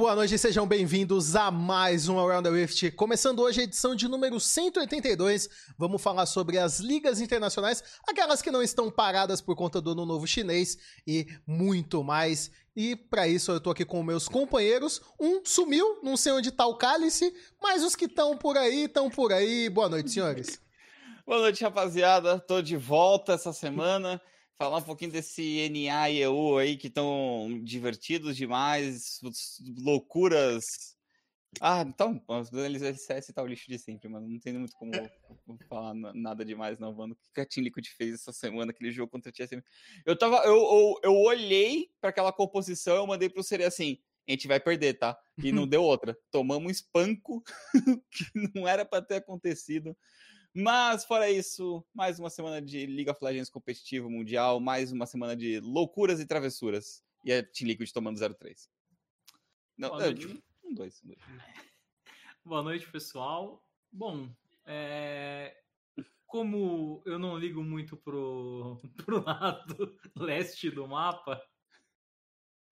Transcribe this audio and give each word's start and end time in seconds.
Boa 0.00 0.16
noite 0.16 0.38
sejam 0.38 0.66
bem-vindos 0.66 1.36
a 1.36 1.50
mais 1.50 2.08
um 2.08 2.18
Around 2.18 2.48
the 2.48 2.56
Rift. 2.56 2.90
Começando 2.92 3.40
hoje 3.40 3.60
a 3.60 3.64
edição 3.64 3.94
de 3.94 4.08
número 4.08 4.40
182, 4.40 5.46
vamos 5.76 6.00
falar 6.00 6.24
sobre 6.24 6.56
as 6.56 6.80
ligas 6.80 7.20
internacionais, 7.20 7.84
aquelas 8.08 8.40
que 8.40 8.50
não 8.50 8.62
estão 8.62 8.90
paradas 8.90 9.42
por 9.42 9.54
conta 9.54 9.78
do 9.78 9.90
ano 9.90 10.06
novo 10.06 10.26
chinês 10.26 10.78
e 11.06 11.26
muito 11.46 12.02
mais. 12.02 12.50
E 12.74 12.96
para 12.96 13.28
isso 13.28 13.52
eu 13.52 13.60
tô 13.60 13.72
aqui 13.72 13.84
com 13.84 14.02
meus 14.02 14.26
companheiros. 14.26 15.02
Um 15.20 15.44
sumiu, 15.44 16.00
não 16.02 16.16
sei 16.16 16.32
onde 16.32 16.50
tá 16.50 16.64
o 16.64 16.78
cálice, 16.78 17.30
mas 17.62 17.84
os 17.84 17.94
que 17.94 18.06
estão 18.06 18.38
por 18.38 18.56
aí, 18.56 18.84
estão 18.84 19.10
por 19.10 19.34
aí. 19.34 19.68
Boa 19.68 19.90
noite, 19.90 20.12
senhores. 20.12 20.58
Boa 21.26 21.40
noite, 21.40 21.62
rapaziada. 21.62 22.38
Tô 22.40 22.62
de 22.62 22.74
volta 22.74 23.34
essa 23.34 23.52
semana 23.52 24.18
falar 24.60 24.76
um 24.76 24.82
pouquinho 24.82 25.10
desse 25.10 25.70
NA 25.70 26.10
e 26.10 26.18
EU 26.18 26.58
aí 26.58 26.76
que 26.76 26.88
estão 26.88 27.58
divertidos 27.64 28.36
demais, 28.36 29.18
loucuras. 29.78 30.62
Ah, 31.58 31.80
então, 31.80 32.22
os 32.28 32.52
LCS 32.52 33.32
tá 33.32 33.42
o 33.42 33.46
lixo 33.46 33.70
de 33.70 33.78
sempre, 33.78 34.06
mano. 34.10 34.28
Não 34.28 34.38
tem 34.38 34.52
muito 34.52 34.76
como 34.76 34.92
falar 35.66 35.94
nada 35.94 36.44
demais, 36.44 36.78
não, 36.78 36.92
mano. 36.92 37.14
O 37.14 37.34
que 37.34 37.40
a 37.40 37.46
Team 37.46 37.64
Liquid 37.64 37.86
fez 37.96 38.12
essa 38.16 38.32
semana, 38.34 38.70
aquele 38.70 38.92
jogo 38.92 39.10
contra 39.10 39.30
a 39.30 39.32
TSM? 39.32 39.62
Eu 40.04 40.14
tava. 40.14 40.36
Eu, 40.44 40.52
eu, 40.52 41.00
eu 41.04 41.16
olhei 41.16 41.90
para 41.98 42.10
aquela 42.10 42.30
composição, 42.30 42.96
eu 42.96 43.06
mandei 43.06 43.30
pro 43.30 43.42
Seri 43.42 43.64
assim. 43.64 43.98
A 44.28 44.32
gente 44.32 44.46
vai 44.46 44.60
perder, 44.60 44.98
tá? 44.98 45.18
E 45.42 45.52
não 45.52 45.66
deu 45.66 45.82
outra. 45.82 46.16
Tomamos 46.30 46.68
um 46.68 46.70
espanco 46.70 47.42
que 48.12 48.50
não 48.54 48.68
era 48.68 48.84
para 48.84 49.02
ter 49.02 49.16
acontecido. 49.16 49.96
Mas, 50.52 51.04
fora 51.04 51.30
isso, 51.30 51.84
mais 51.94 52.18
uma 52.18 52.28
semana 52.28 52.60
de 52.60 52.84
League 52.84 53.08
of 53.08 53.22
Legends 53.22 53.48
competitivo 53.48 54.10
mundial, 54.10 54.58
mais 54.58 54.90
uma 54.90 55.06
semana 55.06 55.36
de 55.36 55.60
loucuras 55.60 56.18
e 56.18 56.26
travessuras. 56.26 57.04
E 57.24 57.32
a 57.32 57.42
Team 57.42 57.68
Liquid 57.68 57.90
tomando 57.92 58.18
0-3. 58.18 58.68
Não, 59.78 59.90
Boa 59.90 60.00
noite. 60.00 60.26
Um, 60.26 60.74
dois, 60.74 61.00
um, 61.04 61.08
dois. 61.08 61.18
Boa 62.44 62.62
noite, 62.62 62.90
pessoal. 62.90 63.64
Bom, 63.92 64.28
é... 64.66 65.56
como 66.26 67.00
eu 67.06 67.18
não 67.18 67.38
ligo 67.38 67.62
muito 67.62 67.96
pro, 67.96 68.76
pro 69.04 69.24
lado 69.24 69.96
leste 70.16 70.68
do 70.68 70.88
mapa, 70.88 71.40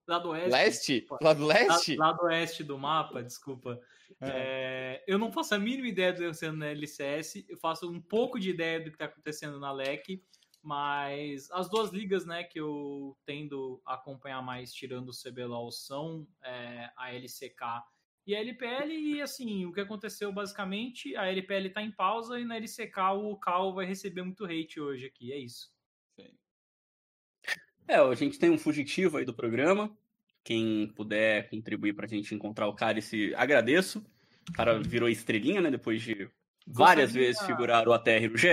Lado 0.09 0.29
oeste. 0.29 0.49
Leste? 0.49 1.07
Lado 1.21 1.45
leste? 1.45 1.95
Lado, 1.95 2.17
lado 2.17 2.25
oeste 2.25 2.63
do 2.63 2.77
mapa, 2.79 3.21
desculpa. 3.21 3.79
É. 4.19 4.29
É, 4.29 5.03
eu 5.07 5.19
não 5.19 5.31
faço 5.31 5.53
a 5.53 5.59
mínima 5.59 5.87
ideia 5.87 6.11
do 6.11 6.15
que 6.15 6.21
está 6.21 6.31
acontecendo 6.31 6.57
na 6.57 6.67
LCS. 6.67 7.45
Eu 7.47 7.57
faço 7.57 7.89
um 7.89 8.01
pouco 8.01 8.39
de 8.39 8.49
ideia 8.49 8.79
do 8.79 8.85
que 8.85 8.95
está 8.95 9.05
acontecendo 9.05 9.59
na 9.59 9.71
LEC. 9.71 10.23
Mas 10.61 11.49
as 11.51 11.69
duas 11.69 11.91
ligas 11.91 12.25
né, 12.25 12.43
que 12.43 12.59
eu 12.59 13.15
tendo 13.25 13.81
a 13.85 13.93
acompanhar 13.93 14.41
mais, 14.41 14.73
tirando 14.73 15.09
o 15.09 15.13
CBLOL, 15.13 15.71
são 15.71 16.27
é, 16.43 16.89
a 16.97 17.13
LCK 17.13 17.83
e 18.25 18.35
a 18.35 18.39
LPL. 18.39 18.91
E 18.91 19.21
assim, 19.21 19.65
o 19.65 19.71
que 19.71 19.79
aconteceu 19.79 20.33
basicamente, 20.33 21.15
a 21.15 21.27
LPL 21.27 21.67
está 21.67 21.81
em 21.81 21.91
pausa 21.91 22.39
e 22.39 22.45
na 22.45 22.57
LCK 22.57 22.97
o 23.15 23.37
Cal 23.37 23.73
vai 23.73 23.85
receber 23.85 24.23
muito 24.23 24.43
hate 24.43 24.81
hoje 24.81 25.05
aqui. 25.05 25.31
É 25.31 25.37
isso. 25.37 25.71
É, 27.89 27.95
a 27.95 28.13
gente 28.13 28.37
tem 28.37 28.51
um 28.51 28.57
fugitivo 28.57 29.17
aí 29.17 29.25
do 29.25 29.33
programa. 29.33 29.91
Quem 30.43 30.93
puder 30.95 31.49
contribuir 31.49 31.93
para 31.93 32.05
a 32.05 32.09
gente 32.09 32.35
encontrar 32.35 32.67
o 32.67 32.75
cálice, 32.75 33.33
agradeço. 33.35 34.05
O 34.47 34.53
cara 34.53 34.79
virou 34.79 35.09
estrelinha, 35.09 35.59
né? 35.59 35.71
Depois 35.71 35.99
de 35.99 36.29
várias 36.67 37.07
Gostaria... 37.07 37.27
vezes 37.27 37.41
figurar 37.41 37.87
o 37.87 37.93
ATR 37.93 38.29
no 38.29 38.37
GE. 38.37 38.47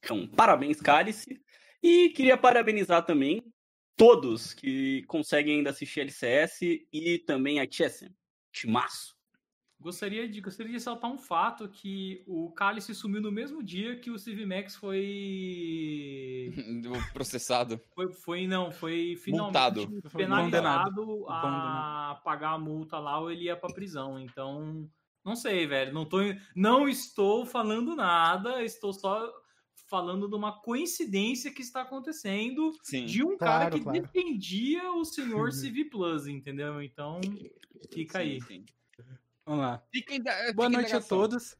Então, 0.00 0.26
parabéns, 0.26 0.80
cálice. 0.80 1.40
E 1.80 2.08
queria 2.10 2.36
parabenizar 2.36 3.06
também 3.06 3.44
todos 3.96 4.52
que 4.52 5.04
conseguem 5.04 5.58
ainda 5.58 5.70
assistir 5.70 6.00
LCS 6.00 6.60
e 6.92 7.22
também 7.24 7.60
a 7.60 7.66
TSM. 7.68 8.10
Timaço. 8.50 9.16
Gostaria 9.80 10.28
de, 10.28 10.42
gostaria 10.42 10.68
de 10.68 10.74
ressaltar 10.74 11.10
um 11.10 11.16
fato 11.16 11.66
que 11.66 12.22
o 12.26 12.50
Cálice 12.52 12.94
sumiu 12.94 13.22
no 13.22 13.32
mesmo 13.32 13.62
dia 13.62 13.96
que 13.96 14.10
o 14.10 14.18
Civimax 14.18 14.76
foi 14.76 16.52
processado. 17.14 17.80
Foi, 17.94 18.12
foi 18.12 18.46
não, 18.46 18.70
foi 18.70 19.16
finalmente 19.16 19.54
Multado. 19.54 20.02
penalizado 20.14 21.24
a 21.30 22.20
pagar 22.22 22.52
a 22.52 22.58
multa 22.58 22.98
lá 22.98 23.18
ou 23.18 23.30
ele 23.30 23.44
ia 23.44 23.56
para 23.56 23.72
prisão. 23.72 24.20
Então, 24.20 24.86
não 25.24 25.34
sei, 25.34 25.66
velho, 25.66 25.94
não 25.94 26.04
tô 26.04 26.18
não 26.54 26.86
estou 26.86 27.46
falando 27.46 27.96
nada, 27.96 28.62
estou 28.62 28.92
só 28.92 29.32
falando 29.88 30.28
de 30.28 30.36
uma 30.36 30.60
coincidência 30.60 31.50
que 31.50 31.62
está 31.62 31.80
acontecendo 31.80 32.70
Sim. 32.82 33.06
de 33.06 33.24
um 33.24 33.38
claro, 33.38 33.38
cara 33.38 33.70
que 33.70 33.80
claro. 33.80 34.02
defendia 34.02 34.92
o 34.92 35.06
senhor 35.06 35.50
CV 35.50 35.86
Plus, 35.86 36.26
entendeu? 36.26 36.82
Então, 36.82 37.18
fica 37.90 38.18
sim, 38.18 38.24
aí. 38.24 38.40
Sim. 38.42 38.64
Vamos 39.44 39.64
lá. 39.64 39.82
Da, 40.22 40.52
Boa 40.52 40.68
noite 40.68 40.94
a 40.94 41.00
todos. 41.00 41.56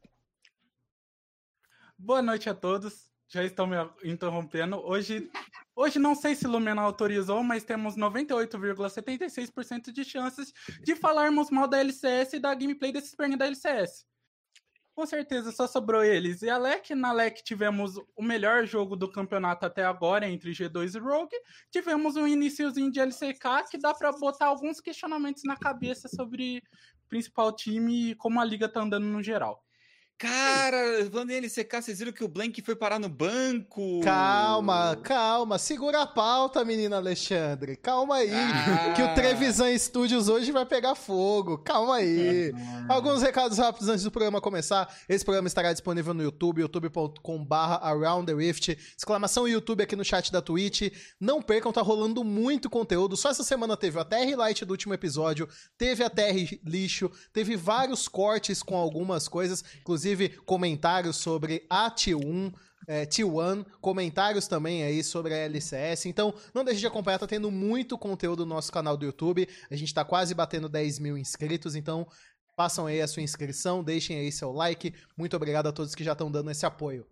Boa 1.97 2.21
noite 2.21 2.49
a 2.49 2.55
todos. 2.55 3.11
Já 3.27 3.43
estão 3.43 3.65
me 3.65 3.75
interrompendo. 4.03 4.77
Hoje, 4.77 5.31
hoje 5.75 5.99
não 5.99 6.15
sei 6.15 6.35
se 6.35 6.47
Lumena 6.47 6.81
autorizou, 6.81 7.41
mas 7.43 7.63
temos 7.63 7.95
98,76% 7.95 9.91
de 9.91 10.03
chances 10.03 10.51
de 10.83 10.95
falarmos 10.95 11.49
mal 11.49 11.67
da 11.67 11.79
LCS 11.79 12.33
e 12.33 12.39
da 12.39 12.53
gameplay 12.53 12.91
desses 12.91 13.15
perninhos 13.15 13.39
da 13.39 13.47
LCS. 13.47 14.05
Com 14.93 15.05
certeza, 15.05 15.51
só 15.51 15.65
sobrou 15.67 16.03
eles. 16.03 16.41
E 16.41 16.49
a 16.49 16.57
LEC, 16.57 16.93
na 16.93 17.13
LEC 17.13 17.41
tivemos 17.43 17.95
o 18.15 18.21
melhor 18.21 18.65
jogo 18.65 18.97
do 18.97 19.09
campeonato 19.09 19.65
até 19.65 19.85
agora 19.85 20.27
entre 20.27 20.51
G2 20.51 20.95
e 20.95 20.99
Rogue. 20.99 21.35
Tivemos 21.71 22.17
um 22.17 22.27
iníciozinho 22.27 22.91
de 22.91 22.99
LCK 22.99 23.69
que 23.69 23.77
dá 23.77 23.93
para 23.93 24.11
botar 24.11 24.47
alguns 24.47 24.81
questionamentos 24.81 25.43
na 25.45 25.55
cabeça 25.55 26.09
sobre 26.09 26.61
principal 27.11 27.51
time 27.53 28.11
e 28.11 28.15
como 28.15 28.39
a 28.39 28.45
liga 28.45 28.69
tá 28.69 28.79
andando 28.79 29.05
no 29.05 29.21
geral. 29.21 29.61
Cara, 30.21 31.09
falando 31.11 31.31
em 31.31 31.37
LCK, 31.37 31.81
vocês 31.81 31.97
viram 31.97 32.11
que 32.11 32.23
o 32.23 32.27
Blank 32.27 32.61
foi 32.61 32.75
parar 32.75 32.99
no 32.99 33.09
banco? 33.09 34.01
Calma, 34.03 34.95
calma. 35.01 35.57
Segura 35.57 36.03
a 36.03 36.05
pauta, 36.05 36.63
menina 36.63 36.97
Alexandre. 36.97 37.75
Calma 37.75 38.17
aí. 38.17 38.29
Ah. 38.31 38.93
Que 38.95 39.01
o 39.01 39.15
Trevisan 39.15 39.75
Studios 39.75 40.29
hoje 40.29 40.51
vai 40.51 40.63
pegar 40.63 40.93
fogo. 40.93 41.57
Calma 41.57 41.95
aí. 41.95 42.53
Alguns 42.87 43.23
recados 43.23 43.57
rápidos 43.57 43.89
antes 43.89 44.03
do 44.03 44.11
programa 44.11 44.39
começar. 44.39 44.95
Esse 45.09 45.25
programa 45.25 45.47
estará 45.47 45.73
disponível 45.73 46.13
no 46.13 46.21
YouTube, 46.21 46.61
youtube.com.br 46.61 47.55
Around 47.81 48.27
the 48.27 48.37
Rift. 48.37 48.77
Exclamação 48.95 49.47
YouTube 49.47 49.81
aqui 49.81 49.95
no 49.95 50.05
chat 50.05 50.31
da 50.31 50.39
Twitch. 50.39 50.93
Não 51.19 51.41
percam, 51.41 51.71
tá 51.71 51.81
rolando 51.81 52.23
muito 52.23 52.69
conteúdo. 52.69 53.17
Só 53.17 53.31
essa 53.31 53.43
semana 53.43 53.75
teve 53.75 53.99
a 53.99 54.05
TR 54.05 54.37
Light 54.37 54.65
do 54.65 54.71
último 54.71 54.93
episódio, 54.93 55.49
teve 55.79 56.03
a 56.03 56.11
TR 56.11 56.59
Lixo, 56.63 57.09
teve 57.33 57.55
vários 57.55 58.07
cortes 58.07 58.61
com 58.61 58.77
algumas 58.77 59.27
coisas, 59.27 59.63
inclusive 59.79 60.10
inclusive 60.11 60.29
comentários 60.45 61.17
sobre 61.17 61.65
a 61.69 61.89
T1, 61.89 62.53
é, 62.87 63.05
T1, 63.05 63.65
comentários 63.79 64.47
também 64.47 64.83
aí 64.83 65.03
sobre 65.03 65.33
a 65.33 65.37
LCS. 65.37 66.05
Então, 66.07 66.33
não 66.53 66.63
deixe 66.63 66.79
de 66.79 66.87
acompanhar, 66.87 67.19
tá 67.19 67.27
tendo 67.27 67.49
muito 67.49 67.97
conteúdo 67.97 68.45
no 68.45 68.55
nosso 68.55 68.71
canal 68.71 68.97
do 68.97 69.05
YouTube. 69.05 69.47
A 69.69 69.75
gente 69.75 69.93
tá 69.93 70.03
quase 70.03 70.33
batendo 70.33 70.67
10 70.67 70.99
mil 70.99 71.17
inscritos, 71.17 71.75
então 71.75 72.07
façam 72.55 72.85
aí 72.85 73.01
a 73.01 73.07
sua 73.07 73.23
inscrição, 73.23 73.83
deixem 73.83 74.17
aí 74.17 74.31
seu 74.31 74.51
like. 74.51 74.93
Muito 75.17 75.35
obrigado 75.35 75.67
a 75.67 75.71
todos 75.71 75.95
que 75.95 76.03
já 76.03 76.11
estão 76.11 76.31
dando 76.31 76.51
esse 76.51 76.65
apoio. 76.65 77.05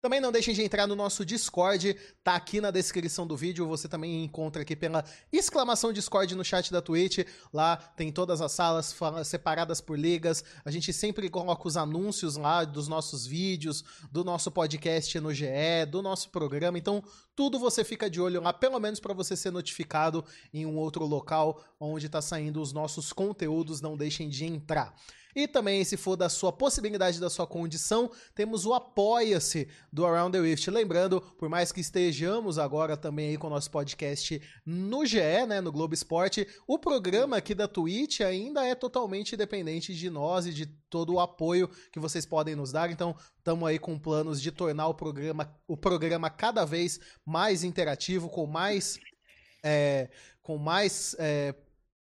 Também 0.00 0.20
não 0.20 0.30
deixem 0.30 0.54
de 0.54 0.62
entrar 0.62 0.86
no 0.86 0.94
nosso 0.94 1.24
Discord, 1.24 1.96
tá 2.22 2.36
aqui 2.36 2.60
na 2.60 2.70
descrição 2.70 3.26
do 3.26 3.36
vídeo, 3.36 3.66
você 3.66 3.88
também 3.88 4.22
encontra 4.22 4.62
aqui 4.62 4.76
pela 4.76 5.04
exclamação 5.32 5.92
Discord 5.92 6.36
no 6.36 6.44
chat 6.44 6.70
da 6.70 6.80
Twitch, 6.80 7.26
lá 7.52 7.76
tem 7.76 8.12
todas 8.12 8.40
as 8.40 8.52
salas 8.52 8.94
separadas 9.24 9.80
por 9.80 9.98
ligas, 9.98 10.44
a 10.64 10.70
gente 10.70 10.92
sempre 10.92 11.28
coloca 11.28 11.66
os 11.66 11.76
anúncios 11.76 12.36
lá 12.36 12.64
dos 12.64 12.86
nossos 12.86 13.26
vídeos, 13.26 13.82
do 14.08 14.22
nosso 14.22 14.52
podcast 14.52 15.18
no 15.18 15.34
GE, 15.34 15.46
do 15.90 16.00
nosso 16.00 16.30
programa, 16.30 16.78
então 16.78 17.02
tudo 17.34 17.58
você 17.58 17.82
fica 17.82 18.08
de 18.08 18.20
olho 18.20 18.40
lá, 18.40 18.52
pelo 18.52 18.78
menos 18.78 19.00
para 19.00 19.12
você 19.12 19.36
ser 19.36 19.50
notificado 19.50 20.24
em 20.54 20.64
um 20.64 20.76
outro 20.76 21.06
local 21.06 21.60
onde 21.80 22.06
está 22.06 22.22
saindo 22.22 22.62
os 22.62 22.72
nossos 22.72 23.12
conteúdos, 23.12 23.80
não 23.80 23.96
deixem 23.96 24.28
de 24.28 24.44
entrar. 24.44 24.94
E 25.38 25.46
também, 25.46 25.84
se 25.84 25.96
for 25.96 26.16
da 26.16 26.28
sua 26.28 26.52
possibilidade, 26.52 27.20
da 27.20 27.30
sua 27.30 27.46
condição, 27.46 28.10
temos 28.34 28.66
o 28.66 28.74
Apoia-se 28.74 29.68
do 29.92 30.04
Around 30.04 30.36
the 30.36 30.42
Rift. 30.42 30.68
Lembrando, 30.68 31.20
por 31.20 31.48
mais 31.48 31.70
que 31.70 31.80
estejamos 31.80 32.58
agora 32.58 32.96
também 32.96 33.28
aí 33.28 33.38
com 33.38 33.46
o 33.46 33.50
nosso 33.50 33.70
podcast 33.70 34.42
no 34.66 35.06
GE, 35.06 35.20
né, 35.46 35.60
no 35.60 35.70
Globo 35.70 35.94
Esporte, 35.94 36.44
o 36.66 36.76
programa 36.76 37.36
aqui 37.36 37.54
da 37.54 37.68
Twitch 37.68 38.20
ainda 38.20 38.66
é 38.66 38.74
totalmente 38.74 39.36
independente 39.36 39.94
de 39.94 40.10
nós 40.10 40.44
e 40.44 40.52
de 40.52 40.66
todo 40.66 41.14
o 41.14 41.20
apoio 41.20 41.70
que 41.92 42.00
vocês 42.00 42.26
podem 42.26 42.56
nos 42.56 42.72
dar. 42.72 42.90
Então, 42.90 43.14
estamos 43.38 43.68
aí 43.68 43.78
com 43.78 43.96
planos 43.96 44.42
de 44.42 44.50
tornar 44.50 44.88
o 44.88 44.94
programa, 44.94 45.56
o 45.68 45.76
programa 45.76 46.28
cada 46.28 46.64
vez 46.64 46.98
mais 47.24 47.62
interativo, 47.62 48.28
com 48.28 48.44
mais. 48.44 48.98
É, 49.62 50.10
com 50.42 50.58
mais 50.58 51.14
é, 51.16 51.54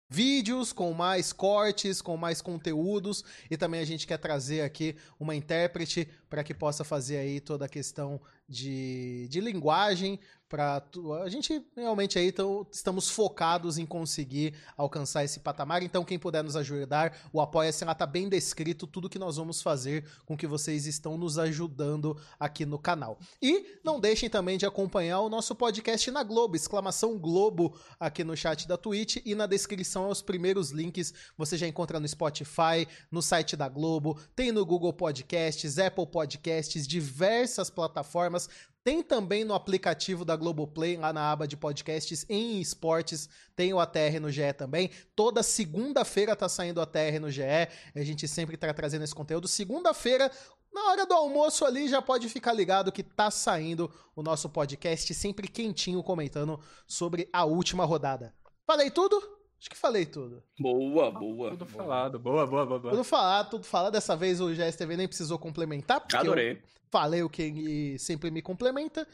vídeos 0.10 0.72
com 0.72 0.94
mais 0.94 1.34
cortes, 1.34 2.02
com 2.02 2.16
mais 2.18 2.42
conteúdos. 2.42 3.24
E 3.50 3.58
também 3.58 3.82
a 3.82 3.86
gente 3.86 4.08
quer 4.08 4.18
trazer 4.18 4.62
aqui 4.62 4.96
uma 5.20 5.36
intérprete 5.36 6.08
para 6.30 6.44
que 6.44 6.54
possa 6.54 6.84
fazer 6.84 7.18
aí 7.18 7.40
toda 7.40 7.66
a 7.66 7.70
questão 7.70 8.20
de, 8.48 9.28
de 9.30 9.42
linguagem 9.42 10.20
para 10.50 10.82
a 11.24 11.30
gente 11.30 11.62
realmente 11.76 12.18
aí 12.18 12.34
estamos 12.72 13.10
focados 13.10 13.78
em 13.78 13.86
conseguir 13.86 14.54
alcançar 14.78 15.24
esse 15.24 15.40
patamar. 15.40 15.84
Então, 15.84 16.06
quem 16.06 16.18
puder 16.18 16.44
nos 16.44 16.56
ajudar, 16.56 17.18
o 17.34 17.42
Apoia-se 17.42 17.84
lá 17.84 17.94
tá 17.94 18.06
bem 18.06 18.30
descrito 18.30 18.88
tudo 18.88 19.10
que 19.10 19.20
nós 19.20 19.36
vamos 19.36 19.62
fazer 19.62 20.06
com 20.26 20.38
que 20.38 20.48
vocês 20.48 20.86
estão 20.86 21.18
nos 21.18 21.38
ajudando 21.38 22.18
aqui 22.40 22.66
no 22.66 22.80
canal. 22.80 23.20
E 23.42 23.80
não 23.84 24.00
deixem 24.00 24.30
também 24.30 24.58
de 24.58 24.66
acompanhar 24.66 25.20
o 25.20 25.30
nosso 25.30 25.54
podcast 25.54 26.10
na 26.12 26.24
Globo, 26.24 26.56
exclamação 26.56 27.18
Globo 27.18 27.78
aqui 28.00 28.24
no 28.24 28.36
chat 28.36 28.68
da 28.68 28.78
Twitch 28.78 29.18
e 29.26 29.36
na 29.36 29.48
descrição 29.48 30.06
aos 30.06 30.22
primeiros 30.22 30.72
links 30.72 31.14
você 31.38 31.58
já 31.58 31.68
encontra 31.68 32.00
no 32.00 32.08
Spotify, 32.08 32.88
no 33.12 33.22
site 33.22 33.56
da 33.58 33.68
Globo, 33.68 34.18
tem 34.36 34.52
no 34.52 34.66
Google 34.66 34.94
Podcasts, 34.94 35.78
Apple 35.78 36.08
Podcasts, 36.08 36.88
diversas 36.88 37.70
plataformas. 37.70 38.37
Tem 38.84 39.04
também 39.04 39.44
no 39.44 39.54
aplicativo 39.54 40.24
da 40.24 40.36
Globoplay, 40.36 40.96
lá 40.96 41.12
na 41.12 41.32
aba 41.32 41.48
de 41.48 41.58
podcasts 41.58 42.26
em 42.30 42.62
esportes, 42.62 43.28
tem 43.56 43.74
o 43.74 43.80
ATR 43.80 44.20
no 44.22 44.32
GE 44.32 44.54
também. 44.54 44.90
Toda 45.16 45.44
segunda-feira 45.44 46.36
tá 46.36 46.48
saindo 46.48 46.78
o 46.78 46.82
ATR 46.82 47.20
no 47.20 47.30
GE, 47.30 47.42
a 47.44 48.02
gente 48.02 48.28
sempre 48.28 48.56
tá 48.56 48.74
trazendo 48.74 49.04
esse 49.04 49.14
conteúdo. 49.14 49.48
Segunda-feira, 49.48 50.32
na 50.74 50.92
hora 50.92 51.06
do 51.06 51.14
almoço 51.14 51.66
ali, 51.66 51.90
já 51.90 52.02
pode 52.02 52.30
ficar 52.30 52.54
ligado 52.54 52.92
que 52.92 53.04
tá 53.04 53.30
saindo 53.30 53.92
o 54.16 54.24
nosso 54.24 54.48
podcast, 54.50 55.14
sempre 55.14 55.48
quentinho, 55.48 56.02
comentando 56.02 56.60
sobre 56.86 57.28
a 57.34 57.44
última 57.44 57.84
rodada. 57.84 58.34
Falei 58.66 58.90
tudo? 58.90 59.37
Acho 59.60 59.70
que 59.70 59.76
falei 59.78 60.06
tudo. 60.06 60.44
Boa, 60.60 61.12
boa. 61.12 61.50
Tudo 61.52 61.66
boa. 61.66 61.84
falado. 61.84 62.20
Boa, 62.20 62.46
boa, 62.46 62.66
boa, 62.66 62.80
boa. 62.80 62.92
Tudo 62.92 63.04
falado, 63.04 63.50
tudo 63.50 63.64
falado. 63.66 63.94
Dessa 63.94 64.16
vez 64.16 64.40
o 64.40 64.54
GSTV 64.54 64.96
nem 64.98 65.08
precisou 65.08 65.40
complementar, 65.40 66.00
porque 66.00 66.16
Adorei. 66.16 66.52
eu 66.54 66.58
falei 66.92 67.24
o 67.24 67.30
que 67.30 67.98
sempre 67.98 68.30
me 68.30 68.42
complementa. 68.42 69.08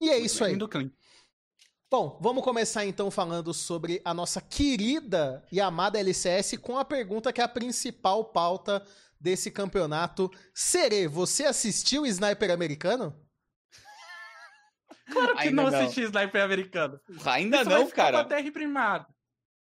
E 0.00 0.08
é 0.08 0.18
isso 0.18 0.44
aí. 0.44 0.56
Bom, 1.90 2.18
vamos 2.20 2.42
começar 2.42 2.84
então 2.84 3.10
falando 3.10 3.54
sobre 3.54 4.00
a 4.04 4.12
nossa 4.12 4.40
querida 4.40 5.44
e 5.50 5.60
amada 5.60 5.98
LCS 6.00 6.56
com 6.58 6.76
a 6.76 6.84
pergunta 6.84 7.32
que 7.32 7.40
é 7.40 7.44
a 7.44 7.48
principal 7.48 8.24
pauta 8.24 8.84
desse 9.20 9.50
campeonato. 9.50 10.30
Serê, 10.52 11.08
você 11.08 11.44
assistiu 11.44 12.02
o 12.02 12.06
Sniper 12.06 12.50
americano? 12.50 13.14
Claro 15.12 15.34
que 15.36 15.42
Ainda 15.42 15.62
não 15.62 15.70
não. 15.70 15.78
assisti 15.78 16.02
Sniper 16.02 16.42
americano. 16.42 17.00
Ainda 17.24 17.58
Isso 17.58 17.70
vai 17.70 17.78
não, 17.78 17.86
ficar 17.86 18.12
cara. 18.12 18.24
Com 18.24 18.34
a 18.34 18.42
TR 18.42 18.52
primada. 18.52 19.06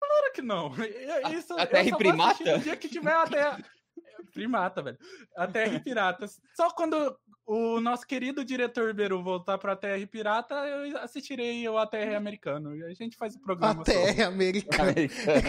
Claro 0.08 0.34
que 0.34 0.42
não. 0.42 0.72
Isso, 1.38 1.54
a 1.54 1.66
assistir 1.66 1.96
primata? 1.98 2.58
No 2.58 2.60
dia 2.60 2.76
que 2.76 2.88
tiver 2.88 3.14
a 3.14 3.26
TR... 3.26 3.64
Primata, 4.34 4.82
velho. 4.82 4.98
A 5.38 5.46
TR 5.46 5.80
Piratas. 5.84 6.40
Só 6.56 6.72
quando 6.72 7.16
o 7.46 7.80
nosso 7.80 8.08
querido 8.08 8.44
diretor 8.44 8.94
Beru 8.94 9.22
voltar 9.22 9.58
pra 9.58 9.76
TR 9.76 10.08
Pirata, 10.10 10.56
eu 10.56 10.98
assistirei 10.98 11.68
o 11.68 11.78
ATR 11.78 12.16
americano. 12.16 12.76
E 12.76 12.84
a 12.84 12.94
gente 12.94 13.18
faz 13.18 13.36
o 13.36 13.40
A 13.40 13.42
programa 13.42 13.84
sobre. 13.86 14.14
TR 14.14 14.22
americano. 14.24 14.94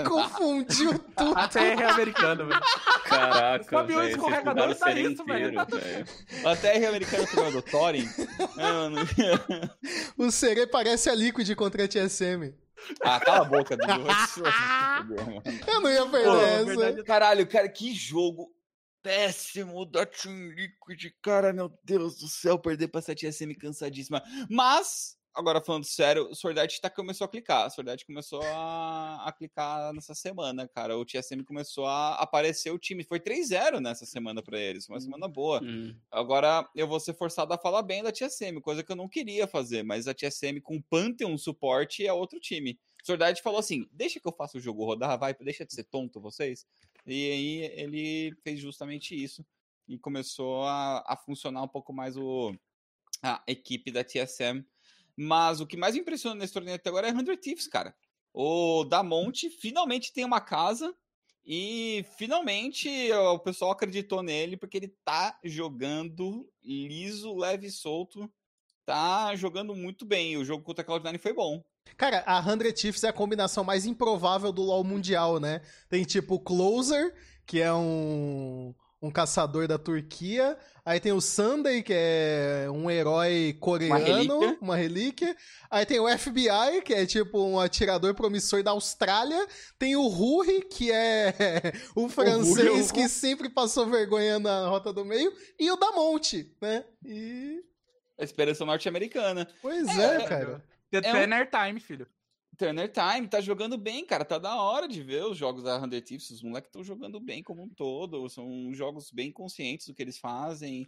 Confundiu 0.08 0.98
tudo. 0.98 1.34
Americano, 1.94 2.46
velho. 2.46 2.60
Caraca, 3.04 3.64
Fabião 3.64 4.00
velho. 4.00 4.10
vocês 4.10 4.16
escorregador 4.16 4.68
mudaram 4.68 4.72
o 4.72 4.74
tá 4.74 4.92
isso, 4.92 5.24
velho. 5.24 5.60
inteiro, 5.60 5.84
velho. 5.84 6.48
A 6.48 6.56
TR 6.56 6.88
americana 6.88 7.26
programa 7.26 7.52
do 7.52 7.62
Thorin. 7.62 8.08
É, 8.58 8.62
mano. 8.72 8.96
O 10.18 10.30
Serê 10.30 10.66
parece 10.66 11.08
a 11.08 11.14
Liquid 11.14 11.54
contra 11.54 11.84
a 11.84 11.88
TSM. 11.88 12.52
Ah, 13.02 13.20
cala 13.20 13.42
a 13.42 13.44
boca, 13.44 13.76
Dudu. 13.76 13.92
Eu 15.66 15.80
não 15.80 15.90
ia 15.90 16.06
perder 16.06 16.24
Pô, 16.24 16.36
essa. 16.36 16.64
verdade, 16.64 17.04
Caralho, 17.04 17.46
cara, 17.46 17.68
que 17.68 17.94
jogo 17.94 18.52
péssimo 19.02 19.84
da 19.84 20.06
Team 20.06 20.48
Liquid. 20.50 21.12
Cara, 21.22 21.52
meu 21.52 21.70
Deus 21.84 22.18
do 22.18 22.28
céu, 22.28 22.58
perder 22.58 22.88
pra 22.88 23.02
7SM 23.02 23.56
cansadíssima. 23.58 24.22
Mas, 24.48 25.16
agora 25.34 25.60
falando 25.60 25.84
sério, 25.84 26.30
o 26.30 26.34
Sword 26.34 26.60
Art 26.60 26.78
tá, 26.78 26.88
começou 26.88 27.24
a 27.24 27.28
clicar. 27.28 27.66
O 27.66 27.70
Sword 27.70 27.90
Art 27.90 28.04
começou 28.04 28.40
a, 28.42 29.26
a 29.26 29.32
clicar 29.32 29.92
nessa 29.92 30.14
semana, 30.14 30.68
cara. 30.68 30.96
O 30.96 31.04
TSM 31.04 31.42
começou 31.44 31.86
a 31.86 32.14
aparecer 32.14 32.70
o 32.70 32.78
time. 32.78 33.04
Foi 33.04 33.18
3-0 33.18 33.80
nessa 33.80 34.06
semana 34.06 34.42
pra 34.42 34.58
eles. 34.58 34.88
Uma 34.88 35.00
semana 35.00 35.26
boa. 35.26 35.60
Hum. 35.62 35.94
Agora 36.10 36.68
eu 36.74 36.86
vou 36.86 37.00
ser 37.00 37.14
forçado 37.14 37.52
a 37.52 37.58
falar 37.58 37.82
bem 37.82 38.02
da 38.02 38.12
TSM, 38.12 38.60
coisa 38.60 38.82
que 38.82 38.92
eu 38.92 38.96
não 38.96 39.08
queria 39.08 39.46
fazer, 39.46 39.82
mas 39.82 40.06
a 40.06 40.14
TSM 40.14 40.60
com 40.62 40.80
Pantheon 40.80 41.36
suporte 41.36 42.06
é 42.06 42.12
outro 42.12 42.38
time. 42.38 42.78
Sword 43.04 43.42
falou 43.42 43.58
assim: 43.58 43.86
deixa 43.92 44.18
que 44.18 44.26
eu 44.26 44.32
faça 44.32 44.56
o 44.56 44.60
jogo 44.60 44.84
rodar, 44.84 45.18
vai, 45.18 45.34
deixa 45.34 45.66
de 45.66 45.74
ser 45.74 45.84
tonto 45.84 46.20
vocês. 46.20 46.66
E 47.06 47.30
aí 47.30 47.72
ele 47.74 48.34
fez 48.42 48.60
justamente 48.60 49.14
isso 49.14 49.44
e 49.86 49.98
começou 49.98 50.64
a, 50.64 51.04
a 51.06 51.16
funcionar 51.16 51.62
um 51.62 51.68
pouco 51.68 51.92
mais 51.92 52.16
o, 52.16 52.54
a 53.22 53.42
equipe 53.46 53.90
da 53.90 54.02
TSM. 54.02 54.64
Mas 55.16 55.60
o 55.60 55.66
que 55.66 55.76
mais 55.76 55.94
me 55.94 56.00
impressiona 56.00 56.36
nesse 56.36 56.52
torneio 56.52 56.76
até 56.76 56.88
agora 56.88 57.08
é 57.08 57.14
100 57.14 57.36
Thieves, 57.36 57.68
cara. 57.68 57.94
O 58.32 58.84
Damonte 58.84 59.48
finalmente 59.48 60.12
tem 60.12 60.24
uma 60.24 60.40
casa 60.40 60.94
e 61.46 62.04
finalmente 62.16 62.88
o 63.12 63.38
pessoal 63.38 63.70
acreditou 63.70 64.22
nele 64.22 64.56
porque 64.56 64.76
ele 64.76 64.94
tá 65.04 65.38
jogando 65.44 66.48
liso, 66.62 67.36
leve 67.36 67.68
e 67.68 67.70
solto. 67.70 68.30
Tá 68.84 69.34
jogando 69.36 69.74
muito 69.74 70.04
bem. 70.04 70.36
O 70.36 70.44
jogo 70.44 70.64
contra 70.64 70.84
a 70.84 70.86
Cloud9 70.86 71.18
foi 71.18 71.32
bom. 71.32 71.62
Cara, 71.96 72.24
a 72.26 72.42
100 72.42 72.76
Chiefs 72.76 73.04
é 73.04 73.08
a 73.08 73.12
combinação 73.12 73.62
mais 73.62 73.86
improvável 73.86 74.52
do 74.52 74.62
LoL 74.62 74.82
mundial, 74.82 75.38
né? 75.38 75.60
Tem 75.88 76.02
tipo 76.04 76.34
o 76.34 76.40
Closer, 76.40 77.14
que 77.46 77.60
é 77.60 77.72
um, 77.72 78.74
um 79.04 79.10
caçador 79.10 79.68
da 79.68 79.78
Turquia. 79.78 80.56
Aí 80.84 80.98
tem 80.98 81.12
o 81.12 81.20
Sunday, 81.20 81.82
que 81.82 81.92
é 81.94 82.66
um 82.70 82.90
herói 82.90 83.54
coreano, 83.60 83.98
relíquia. 84.40 84.58
uma 84.60 84.76
relíquia. 84.76 85.36
Aí 85.70 85.84
tem 85.84 86.00
o 86.00 86.08
FBI, 86.18 86.82
que 86.84 86.94
é 86.94 87.04
tipo 87.04 87.42
um 87.42 87.60
atirador 87.60 88.14
promissor 88.14 88.62
da 88.62 88.70
Austrália. 88.70 89.46
Tem 89.78 89.94
o 89.94 90.06
Ruri, 90.08 90.62
que 90.62 90.90
é 90.90 91.32
o 91.94 92.08
francês 92.08 92.90
o 92.90 92.94
que 92.94 93.08
sempre 93.08 93.48
passou 93.50 93.86
vergonha 93.86 94.38
na 94.38 94.68
Rota 94.68 94.92
do 94.92 95.04
Meio. 95.04 95.32
E 95.58 95.70
o 95.70 95.76
Damonte, 95.76 96.54
né? 96.60 96.84
E... 97.04 97.60
A 98.18 98.24
esperança 98.24 98.64
norte-americana. 98.64 99.46
Pois 99.60 99.86
É, 99.98 100.16
é, 100.16 100.26
cara. 100.26 100.64
The 100.90 101.00
É 101.02 101.10
um- 101.10 101.12
Banner 101.12 101.50
Time, 101.50 101.80
filho. 101.80 102.06
Turner 102.56 102.90
Time 102.92 103.28
tá 103.28 103.40
jogando 103.40 103.76
bem, 103.78 104.04
cara. 104.04 104.24
Tá 104.24 104.38
da 104.38 104.56
hora 104.60 104.86
de 104.86 105.02
ver 105.02 105.24
os 105.24 105.36
jogos 105.36 105.62
da 105.64 105.80
100 105.80 106.00
Thieves. 106.02 106.30
Os 106.30 106.42
moleques 106.42 106.68
estão 106.68 106.84
jogando 106.84 107.18
bem 107.20 107.42
como 107.42 107.62
um 107.62 107.68
todo. 107.68 108.28
São 108.28 108.72
jogos 108.74 109.10
bem 109.10 109.32
conscientes 109.32 109.86
do 109.86 109.94
que 109.94 110.02
eles 110.02 110.18
fazem. 110.18 110.86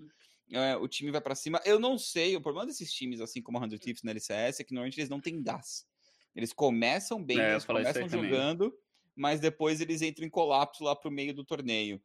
É, 0.52 0.76
o 0.76 0.86
time 0.86 1.10
vai 1.10 1.20
pra 1.20 1.34
cima. 1.34 1.60
Eu 1.64 1.78
não 1.80 1.98
sei, 1.98 2.36
o 2.36 2.40
problema 2.40 2.66
desses 2.66 2.92
times, 2.92 3.20
assim 3.20 3.42
como 3.42 3.58
a 3.58 3.60
100 3.62 3.78
Thieves 3.78 4.02
na 4.02 4.10
LCS, 4.12 4.60
é 4.60 4.64
que 4.64 4.72
normalmente 4.72 4.98
eles 5.00 5.10
não 5.10 5.20
têm 5.20 5.42
gás. 5.42 5.86
Eles 6.34 6.52
começam 6.52 7.22
bem, 7.22 7.40
É, 7.40 7.52
eles 7.52 7.64
começam 7.64 8.08
também. 8.08 8.30
jogando, 8.30 8.72
mas 9.14 9.40
depois 9.40 9.80
eles 9.80 10.02
entram 10.02 10.24
em 10.26 10.30
colapso 10.30 10.84
lá 10.84 10.94
pro 10.94 11.10
meio 11.10 11.34
do 11.34 11.44
torneio. 11.44 12.00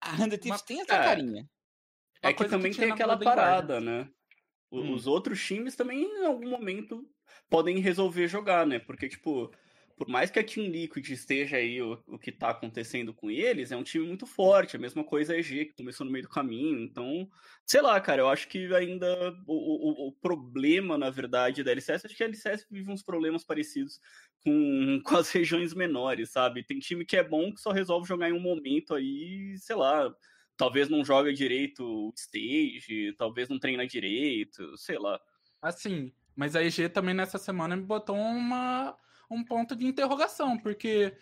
A 0.00 0.16
100 0.16 0.28
Thieves 0.30 0.48
Mas- 0.48 0.62
tem 0.62 0.80
essa 0.80 0.94
é. 0.94 1.04
carinha. 1.04 1.50
É 2.22 2.28
Uma 2.28 2.32
que 2.32 2.38
coisa 2.38 2.44
que 2.50 2.56
também 2.56 2.72
tinha 2.72 2.86
tem 2.86 2.92
aquela 2.94 3.18
parada, 3.18 3.80
né? 3.80 4.08
O- 4.70 4.80
Hum. 4.80 4.92
Os 4.94 5.06
outros 5.06 5.44
times 5.44 5.76
também, 5.76 6.02
em 6.04 6.24
algum 6.24 6.48
momento, 6.48 7.06
podem 7.48 7.78
resolver 7.78 8.28
jogar, 8.28 8.66
né? 8.66 8.78
Porque, 8.78 9.08
tipo, 9.08 9.50
por 9.96 10.08
mais 10.08 10.30
que 10.30 10.38
a 10.38 10.44
Team 10.44 10.66
Liquid 10.66 11.08
esteja 11.08 11.56
aí 11.56 11.80
o, 11.80 11.98
o 12.06 12.18
que 12.18 12.30
tá 12.30 12.50
acontecendo 12.50 13.14
com 13.14 13.30
eles, 13.30 13.72
é 13.72 13.76
um 13.76 13.82
time 13.82 14.06
muito 14.06 14.26
forte. 14.26 14.76
A 14.76 14.78
mesma 14.78 15.02
coisa 15.02 15.32
a 15.32 15.38
EG, 15.38 15.66
que 15.66 15.76
começou 15.76 16.04
no 16.04 16.12
meio 16.12 16.24
do 16.24 16.30
caminho. 16.30 16.80
Então, 16.80 17.28
sei 17.64 17.80
lá, 17.80 17.98
cara, 17.98 18.20
eu 18.20 18.28
acho 18.28 18.46
que 18.46 18.72
ainda 18.74 19.34
o, 19.46 19.54
o, 19.54 20.08
o 20.08 20.12
problema, 20.12 20.98
na 20.98 21.08
verdade, 21.08 21.64
da 21.64 21.72
LCS, 21.72 22.04
acho 22.04 22.16
que 22.16 22.22
a 22.22 22.26
LCS 22.26 22.66
vive 22.70 22.90
uns 22.90 23.02
problemas 23.02 23.42
parecidos 23.42 23.98
com, 24.44 25.00
com 25.04 25.16
as 25.16 25.30
regiões 25.30 25.72
menores, 25.72 26.30
sabe? 26.30 26.62
Tem 26.62 26.78
time 26.78 27.04
que 27.06 27.16
é 27.16 27.24
bom 27.24 27.52
que 27.52 27.60
só 27.60 27.70
resolve 27.70 28.06
jogar 28.06 28.28
em 28.28 28.34
um 28.34 28.40
momento 28.40 28.94
aí, 28.94 29.56
sei 29.58 29.76
lá, 29.76 30.14
talvez 30.58 30.90
não 30.90 31.02
joga 31.02 31.32
direito 31.32 31.82
o 31.82 32.12
stage, 32.14 33.14
talvez 33.16 33.48
não 33.48 33.58
treina 33.58 33.86
direito, 33.86 34.76
sei 34.76 34.98
lá. 34.98 35.18
Assim, 35.62 36.12
mas 36.36 36.54
a 36.54 36.62
EG 36.62 36.88
também 36.90 37.14
nessa 37.14 37.38
semana 37.38 37.74
me 37.74 37.82
botou 37.82 38.14
uma, 38.14 38.94
um 39.30 39.42
ponto 39.42 39.74
de 39.74 39.86
interrogação, 39.86 40.58
porque 40.58 41.16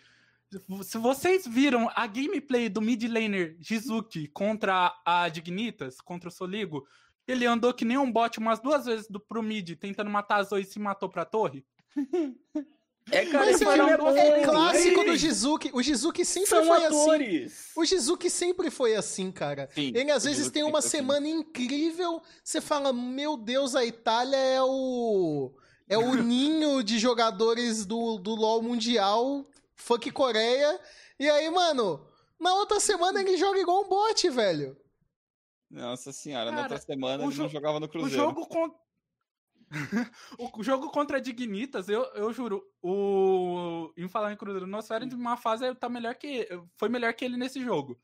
se 0.83 0.97
vocês 0.97 1.47
viram 1.47 1.89
a 1.95 2.05
gameplay 2.05 2.69
do 2.69 2.81
mid 2.81 3.03
laner 3.03 3.57
Jizuki 3.59 4.27
contra 4.27 4.93
a 5.05 5.27
Dignitas, 5.29 5.99
contra 6.01 6.29
o 6.29 6.31
Soligo, 6.31 6.85
ele 7.27 7.45
andou 7.45 7.73
que 7.73 7.85
nem 7.85 7.97
um 7.97 8.11
bot 8.11 8.37
umas 8.37 8.59
duas 8.59 8.85
vezes 8.85 9.07
do, 9.07 9.19
pro 9.19 9.41
mid, 9.41 9.75
tentando 9.77 10.11
matar 10.11 10.37
a 10.37 10.43
Zoe 10.43 10.61
e 10.61 10.65
se 10.65 10.77
matou 10.77 11.09
pra 11.09 11.25
torre. 11.25 11.65
É, 13.11 13.23
cara, 13.27 13.45
Mas 13.45 13.55
esse 13.55 13.63
é, 13.65 13.71
time 13.73 13.89
é 13.91 13.97
bom. 13.97 14.09
é 14.17 14.43
clássico 14.43 15.03
do 15.03 15.15
Jizuki. 15.15 15.69
O 15.73 15.81
Jizuki 15.83 16.25
sempre 16.25 16.49
São 16.49 16.65
foi 16.65 16.85
assim. 16.85 17.01
atores. 17.01 17.71
O 17.75 17.85
Jizuki 17.85 18.29
sempre 18.31 18.71
foi 18.71 18.95
assim, 18.95 19.31
cara. 19.31 19.69
Sim, 19.75 19.91
Ele 19.95 20.09
às 20.11 20.23
o 20.23 20.25
vezes 20.25 20.37
Jizuki 20.37 20.53
tem 20.53 20.63
uma 20.63 20.79
assim. 20.79 20.89
semana 20.89 21.27
incrível, 21.27 22.19
você 22.43 22.59
fala, 22.59 22.91
meu 22.91 23.37
Deus, 23.37 23.75
a 23.75 23.85
Itália 23.85 24.37
é 24.37 24.61
o 24.61 25.51
é 25.87 25.97
o 25.99 26.15
ninho 26.15 26.83
de 26.83 26.97
jogadores 26.97 27.85
do, 27.85 28.17
do 28.17 28.33
LoL 28.33 28.63
mundial, 28.63 29.45
fuck 29.75 30.09
Coreia. 30.11 30.79
E 31.19 31.29
aí, 31.29 31.47
mano, 31.51 32.03
na 32.39 32.55
outra 32.55 32.79
semana 32.79 33.21
ele 33.21 33.37
joga 33.37 33.59
igual 33.59 33.83
um 33.83 33.87
bot, 33.87 34.27
velho. 34.31 34.75
Nossa 35.69 36.11
senhora, 36.11 36.45
na 36.51 36.57
Cara, 36.57 36.73
outra 36.73 36.77
semana 36.79 37.23
o 37.23 37.29
ele 37.29 37.37
não 37.37 37.45
jo- 37.47 37.51
jogava 37.51 37.79
no 37.79 37.85
O 37.85 37.89
Cruzeiro. 37.89 38.23
jogo, 38.23 38.47
con- 38.47 38.73
o 40.57 40.63
jogo 40.63 40.89
contra 40.89 41.17
a 41.17 41.19
Dignitas, 41.19 41.89
eu, 41.89 42.03
eu 42.13 42.31
juro, 42.33 42.63
o 42.81 43.91
em 43.97 44.07
falar 44.07 44.33
em 44.33 44.37
Crudonosfera, 44.37 45.05
de 45.05 45.15
uma 45.15 45.37
fase 45.37 45.73
tá 45.75 45.89
melhor 45.89 46.15
que 46.15 46.47
foi 46.77 46.89
melhor 46.89 47.13
que 47.13 47.25
ele 47.25 47.37
nesse 47.37 47.61
jogo. 47.61 47.99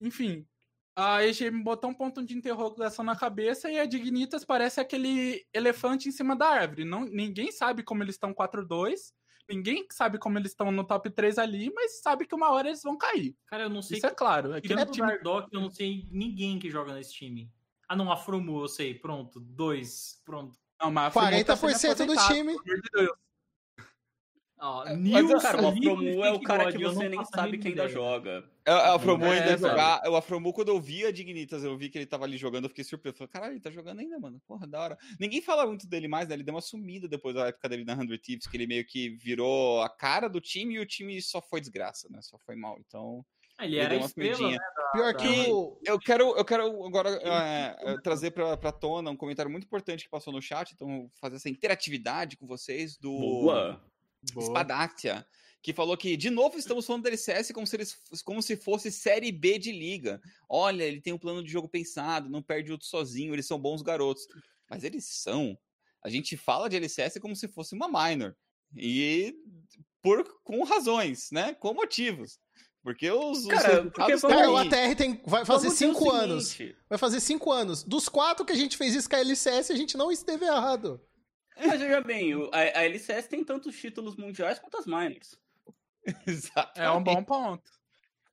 Enfim, 0.00 0.46
a 0.94 1.24
EGM 1.24 1.62
botou 1.62 1.90
um 1.90 1.94
ponto 1.94 2.24
de 2.24 2.36
interrogação 2.36 3.04
na 3.04 3.16
cabeça 3.16 3.70
e 3.70 3.78
a 3.78 3.86
Dignitas 3.86 4.44
parece 4.44 4.80
aquele 4.80 5.44
elefante 5.52 6.08
em 6.08 6.12
cima 6.12 6.36
da 6.36 6.46
árvore. 6.46 6.84
Não, 6.84 7.04
ninguém 7.04 7.50
sabe 7.50 7.82
como 7.82 8.02
eles 8.02 8.14
estão 8.14 8.34
4-2. 8.34 9.12
Ninguém 9.48 9.86
sabe 9.90 10.18
como 10.18 10.38
eles 10.38 10.52
estão 10.52 10.70
no 10.70 10.84
top 10.84 11.10
3 11.10 11.38
ali, 11.38 11.72
mas 11.74 12.00
sabe 12.00 12.26
que 12.26 12.34
uma 12.34 12.50
hora 12.50 12.68
eles 12.68 12.82
vão 12.82 12.96
cair. 12.96 13.36
Cara, 13.46 13.64
eu 13.64 13.70
não 13.70 13.82
sei. 13.82 13.98
Isso 13.98 14.06
é 14.06 14.10
claro. 14.10 14.54
Aquele 14.54 14.74
Aquele 14.74 14.92
time... 14.92 15.06
Bardock, 15.06 15.48
eu 15.52 15.60
não 15.60 15.70
sei 15.70 16.06
ninguém 16.10 16.58
que 16.58 16.70
joga 16.70 16.94
nesse 16.94 17.12
time. 17.12 17.50
Ah, 17.88 17.96
não, 17.96 18.10
a 18.10 18.16
Fromu, 18.16 18.62
eu 18.62 18.68
sei. 18.68 18.94
Pronto. 18.94 19.40
Dois. 19.40 20.22
Pronto. 20.24 20.58
Não, 20.82 20.90
mas 20.90 21.06
a 21.06 21.10
Fromu 21.10 21.44
tá 21.44 21.56
sendo 21.56 21.94
40% 21.94 22.06
do 22.06 22.16
time. 22.34 22.58
pelo 22.58 22.60
amor 22.60 22.82
de 22.82 22.90
Deus. 22.92 23.22
Ó, 24.64 24.84
Mas, 24.84 24.96
Nilson, 24.96 25.40
Cara, 25.40 25.60
o 25.60 25.68
Afromu 25.68 26.24
é 26.24 26.32
o 26.32 26.40
cara 26.40 26.72
que 26.72 26.80
eu 26.80 26.94
você 26.94 27.08
nem 27.08 27.24
sabe 27.24 27.50
mínima 27.50 27.62
que 27.62 27.68
ainda 27.68 27.88
joga. 27.88 28.48
A, 28.64 28.94
a 28.94 28.98
Fromu 28.98 29.24
É, 29.24 29.40
ainda 29.40 29.58
jogar. 29.58 30.08
O 30.08 30.14
Afromu, 30.14 30.52
quando 30.52 30.68
eu 30.68 30.80
vi 30.80 31.04
a 31.04 31.10
Dignitas, 31.10 31.64
eu 31.64 31.76
vi 31.76 31.88
que 31.88 31.98
ele 31.98 32.06
tava 32.06 32.24
ali 32.26 32.36
jogando, 32.36 32.64
eu 32.64 32.68
fiquei 32.68 32.84
surpreso. 32.84 33.16
Falei, 33.16 33.28
caralho, 33.28 33.52
ele 33.54 33.60
tá 33.60 33.72
jogando 33.72 33.98
ainda, 33.98 34.20
mano. 34.20 34.40
Porra, 34.46 34.64
da 34.68 34.80
hora. 34.80 34.98
Ninguém 35.18 35.42
fala 35.42 35.66
muito 35.66 35.88
dele 35.88 36.06
mais, 36.06 36.28
né? 36.28 36.36
Ele 36.36 36.44
deu 36.44 36.54
uma 36.54 36.60
sumida 36.60 37.08
depois 37.08 37.34
da 37.34 37.48
época 37.48 37.68
dele 37.68 37.84
na 37.84 37.96
100 37.96 38.18
Thieves, 38.18 38.46
que 38.46 38.56
ele 38.56 38.68
meio 38.68 38.86
que 38.86 39.10
virou 39.16 39.82
a 39.82 39.88
cara 39.88 40.28
do 40.28 40.40
time 40.40 40.74
e 40.74 40.78
o 40.78 40.86
time 40.86 41.20
só 41.20 41.42
foi 41.42 41.60
desgraça, 41.60 42.08
né? 42.08 42.20
Só 42.22 42.38
foi 42.38 42.54
mal. 42.54 42.78
Então, 42.86 43.26
Ele 43.64 43.74
Ele 43.76 43.84
era 43.84 43.96
uma 43.96 44.06
estrela, 44.06 44.50
né? 44.50 44.56
da- 44.58 44.90
Pior 44.92 45.12
da- 45.12 45.18
que 45.18 45.50
o. 45.50 45.80
eu 45.86 45.98
quero, 45.98 46.36
eu 46.36 46.44
quero 46.44 46.84
agora 46.84 47.10
é, 47.10 47.92
é, 47.92 48.00
trazer 48.02 48.30
pra, 48.32 48.56
pra 48.56 48.70
tona 48.72 49.10
um 49.10 49.16
comentário 49.16 49.50
muito 49.50 49.64
importante 49.64 50.04
que 50.04 50.10
passou 50.10 50.32
no 50.32 50.42
chat, 50.42 50.72
então 50.72 50.86
vou 50.88 51.10
fazer 51.20 51.36
essa 51.36 51.48
interatividade 51.48 52.36
com 52.36 52.46
vocês 52.46 52.96
do 52.98 53.10
Boa. 53.10 53.82
Spadacia, 54.40 55.26
que 55.62 55.72
falou 55.72 55.96
que, 55.96 56.16
de 56.16 56.30
novo, 56.30 56.58
estamos 56.58 56.86
falando 56.86 57.04
da 57.04 57.08
LCS 57.10 57.52
como 57.52 57.66
se, 57.66 57.76
eles, 57.76 57.96
como 58.24 58.42
se 58.42 58.56
fosse 58.56 58.90
Série 58.90 59.30
B 59.32 59.58
de 59.58 59.72
liga. 59.72 60.20
Olha, 60.48 60.84
ele 60.84 61.00
tem 61.00 61.12
um 61.12 61.18
plano 61.18 61.42
de 61.42 61.50
jogo 61.50 61.68
pensado, 61.68 62.28
não 62.28 62.42
perde 62.42 62.72
outro 62.72 62.86
sozinho, 62.86 63.34
eles 63.34 63.46
são 63.46 63.58
bons 63.58 63.82
garotos. 63.82 64.26
Mas 64.68 64.84
eles 64.84 65.04
são. 65.06 65.56
A 66.04 66.08
gente 66.08 66.36
fala 66.36 66.68
de 66.68 66.76
LCS 66.76 67.18
como 67.20 67.36
se 67.36 67.46
fosse 67.48 67.74
uma 67.74 67.88
minor. 67.88 68.34
E 68.76 69.34
por, 70.02 70.24
com 70.42 70.62
razões, 70.64 71.28
né? 71.30 71.54
Com 71.54 71.74
motivos. 71.74 72.38
Porque 72.82 73.08
os, 73.10 73.38
os 73.38 73.46
Cara, 73.46 73.84
porque 73.84 74.02
resultados 74.12 74.22
vamos 74.22 74.36
Cara, 74.36 74.50
o. 74.50 74.56
ATR 74.56 74.96
tem, 74.96 75.20
vai 75.24 75.44
fazer 75.44 75.66
Vamos 75.68 75.78
cinco 75.78 76.10
anos. 76.10 76.48
seguinte, 76.48 76.76
Vai 76.88 76.98
fazer 76.98 77.20
cinco 77.20 77.52
anos. 77.52 77.84
Dos 77.84 78.08
quatro 78.08 78.44
que 78.44 78.52
a 78.52 78.56
gente 78.56 78.76
fez 78.76 78.94
isso 78.94 79.08
com 79.08 79.14
a 79.16 79.20
LCS, 79.20 79.70
a 79.70 79.76
gente 79.76 79.96
não 79.96 80.10
esteve 80.10 80.44
errado. 80.44 81.00
Mas 81.56 81.78
veja 81.80 82.00
bem, 82.00 82.34
o- 82.34 82.50
a, 82.52 82.58
a 82.58 82.84
LCS 82.84 83.28
tem 83.28 83.44
tantos 83.44 83.76
títulos 83.76 84.16
mundiais 84.16 84.58
quanto 84.58 84.78
as 84.78 84.86
minors. 84.86 85.38
É 86.76 86.90
um 86.90 87.02
bom 87.02 87.22
ponto. 87.22 87.62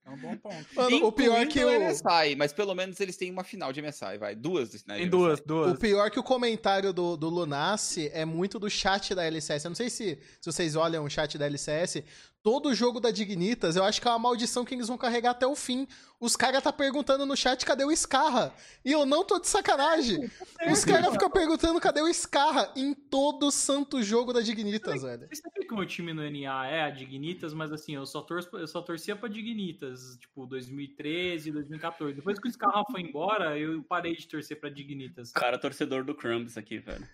É 0.05 0.09
um 0.09 0.17
bom 0.17 0.35
ponto. 0.37 0.65
Mano, 0.73 1.05
o 1.05 1.11
pior 1.11 1.37
é 1.39 1.45
que 1.45 1.63
o. 1.63 1.69
MSI, 1.69 2.35
mas 2.35 2.51
pelo 2.51 2.73
menos 2.73 2.99
eles 2.99 3.15
têm 3.15 3.29
uma 3.29 3.43
final 3.43 3.71
de 3.71 3.79
MSI, 3.79 4.17
vai. 4.17 4.33
Duas, 4.35 4.71
né? 4.73 4.77
de 4.77 4.83
Tem 4.85 5.01
MSI. 5.01 5.09
duas, 5.11 5.39
O 5.39 5.43
duas. 5.45 5.79
pior 5.79 6.07
é 6.07 6.09
que 6.09 6.19
o 6.19 6.23
comentário 6.23 6.91
do, 6.91 7.15
do 7.15 7.29
Lunassi 7.29 8.09
é 8.11 8.25
muito 8.25 8.57
do 8.57 8.67
chat 8.71 9.13
da 9.13 9.23
LCS. 9.23 9.65
Eu 9.65 9.69
não 9.69 9.75
sei 9.75 9.89
se, 9.91 10.17
se 10.41 10.51
vocês 10.51 10.75
olham 10.75 11.03
o 11.05 11.09
chat 11.09 11.37
da 11.37 11.45
LCS. 11.45 12.01
Todo 12.41 12.73
jogo 12.73 13.01
da 13.01 13.11
Dignitas, 13.11 13.75
eu 13.75 13.83
acho 13.83 14.01
que 14.01 14.07
é 14.07 14.11
uma 14.11 14.17
maldição 14.17 14.63
que 14.63 14.73
eles 14.73 14.87
vão 14.87 14.97
carregar 14.97 15.31
até 15.31 15.45
o 15.45 15.57
fim. 15.57 15.85
Os 16.21 16.37
caras 16.37 16.63
tá 16.63 16.71
perguntando 16.71 17.25
no 17.25 17.35
chat 17.35 17.65
cadê 17.65 17.83
o 17.83 17.93
Scarra. 17.93 18.53
E 18.83 18.93
eu 18.93 19.05
não 19.05 19.25
tô 19.25 19.39
de 19.39 19.47
sacanagem. 19.47 20.31
Os 20.71 20.85
caras 20.85 21.11
ficam 21.11 21.29
perguntando 21.29 21.81
cadê 21.81 22.01
o 22.01 22.13
Scarra 22.13 22.71
em 22.77 22.93
todo 22.93 23.51
santo 23.51 24.01
jogo 24.01 24.31
da 24.31 24.39
Dignitas, 24.39 25.01
velho. 25.01 25.27
Vocês 25.27 25.39
sabem 25.39 25.67
que 25.67 25.73
o 25.73 25.77
meu 25.77 25.85
time 25.85 26.13
no 26.13 26.21
NA 26.21 26.67
é 26.67 26.83
a 26.83 26.89
Dignitas, 26.89 27.53
mas 27.53 27.73
assim, 27.73 27.95
eu 27.95 28.05
só, 28.05 28.21
torço, 28.21 28.49
eu 28.57 28.67
só 28.67 28.81
torcia 28.81 29.17
pra 29.17 29.27
Dignitas, 29.27 30.17
tipo, 30.17 30.45
2013, 30.45 31.51
2014. 31.51 32.15
Depois 32.15 32.39
que 32.39 32.47
o 32.47 32.51
Scarra 32.51 32.85
foi 32.89 33.01
embora, 33.01 33.59
eu 33.59 33.83
parei 33.83 34.15
de 34.15 34.25
torcer 34.25 34.57
pra 34.57 34.69
Dignitas. 34.69 35.33
Cara, 35.33 35.57
torcedor 35.57 36.05
do 36.05 36.15
Crumbs 36.15 36.57
aqui, 36.57 36.79
velho. 36.79 37.05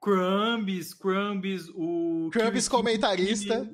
Crumbs, 0.00 0.94
Crumbs, 0.94 1.68
o. 1.74 2.30
Crumbs 2.32 2.68
comentarista. 2.68 3.68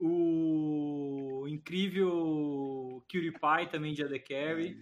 O 0.00 1.46
incrível 1.48 3.02
Cutie 3.10 3.32
Pie 3.32 3.68
também 3.70 3.92
de 3.92 4.02
AD 4.02 4.18
Carry. 4.20 4.76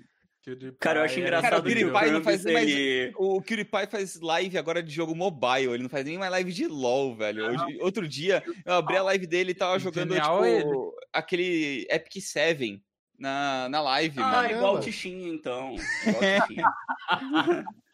Cara, 0.80 1.00
eu 1.00 1.04
acho 1.04 1.14
Cara, 1.16 1.26
engraçado 1.26 1.50
Cara, 1.50 1.60
o 1.60 1.62
que 1.62 1.74
PewDiePie 1.74 2.08
o 2.08 2.12
não 2.12 2.22
faz 2.22 2.44
mais- 2.44 2.70
ele... 2.70 3.12
O 3.16 3.42
PewDiePie 3.42 3.86
faz 3.90 4.18
live 4.18 4.56
agora 4.56 4.82
de 4.82 4.90
jogo 4.90 5.14
mobile, 5.14 5.72
ele 5.74 5.82
não 5.82 5.90
faz 5.90 6.06
nem 6.06 6.16
mais 6.16 6.30
live 6.30 6.50
de 6.52 6.66
LoL, 6.66 7.14
velho. 7.14 7.48
Hoje- 7.50 7.78
outro 7.80 8.08
dia, 8.08 8.42
eu 8.64 8.72
abri 8.74 8.96
a 8.96 9.02
live 9.02 9.26
dele 9.26 9.50
e 9.50 9.54
tava 9.54 9.78
jogando, 9.78 10.14
tipo, 10.14 10.94
aquele 11.12 11.86
Epic 11.90 12.22
7 12.22 12.80
na, 13.18 13.68
na 13.68 13.80
live, 13.82 14.18
Ah, 14.20 14.30
mano. 14.42 14.50
Igual 14.52 14.74
o 14.76 14.80
Tichinha, 14.80 15.28
então. 15.28 15.74
Igual 16.06 16.22
o 16.22 16.40
Tichinha. 16.46 16.72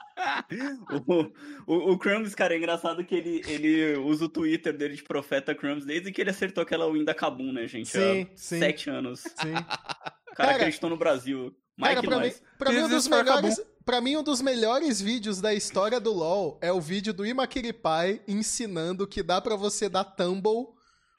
o, 1.09 1.33
o, 1.67 1.93
o 1.93 1.99
Crumbs, 1.99 2.35
cara, 2.35 2.55
é 2.55 2.59
engraçado 2.59 3.05
que 3.05 3.15
ele, 3.15 3.43
ele 3.47 3.97
usa 3.99 4.27
o 4.27 4.29
Twitter 4.29 4.77
dele 4.77 4.95
de 4.95 5.03
Profeta 5.03 5.55
Crumbs 5.55 5.85
desde 5.85 6.13
que 6.13 6.21
ele 6.21 6.31
acertou 6.31 6.63
aquela 6.63 6.91
win 6.91 7.05
da 7.05 7.15
Kabum, 7.15 7.53
né, 7.53 7.67
gente? 7.67 7.89
Sim, 7.89 8.23
Há 8.23 8.37
sim. 8.37 8.59
Sete 8.59 8.91
anos. 8.91 9.21
Sim. 9.21 9.53
O 9.53 10.37
cara 10.37 10.51
Cara, 10.51 10.57
acreditou 10.57 10.91
no 10.91 10.97
Brasil. 10.97 11.55
Mais 11.77 11.95
Cara, 11.95 12.01
que 12.01 12.07
pra 12.09 12.19
mim, 12.19 12.27
nós. 12.27 12.43
pra 12.59 12.73
mim, 12.73 12.79
um 12.79 12.89
dos 12.89 13.09
melhores, 13.09 13.61
pra 13.85 14.01
mim, 14.01 14.17
um 14.17 14.23
dos 14.23 14.41
melhores 14.41 15.01
vídeos 15.01 15.41
da 15.41 15.53
história 15.53 15.99
do 16.01 16.13
LoL 16.13 16.59
é 16.63 16.73
o 16.73 16.81
vídeo 16.81 17.13
do 17.13 17.27
Imakiripai 17.27 18.23
ensinando 18.29 19.07
que 19.07 19.23
dá 19.23 19.41
pra 19.41 19.57
você 19.57 19.89
dar 19.89 20.05
tumble 20.05 20.69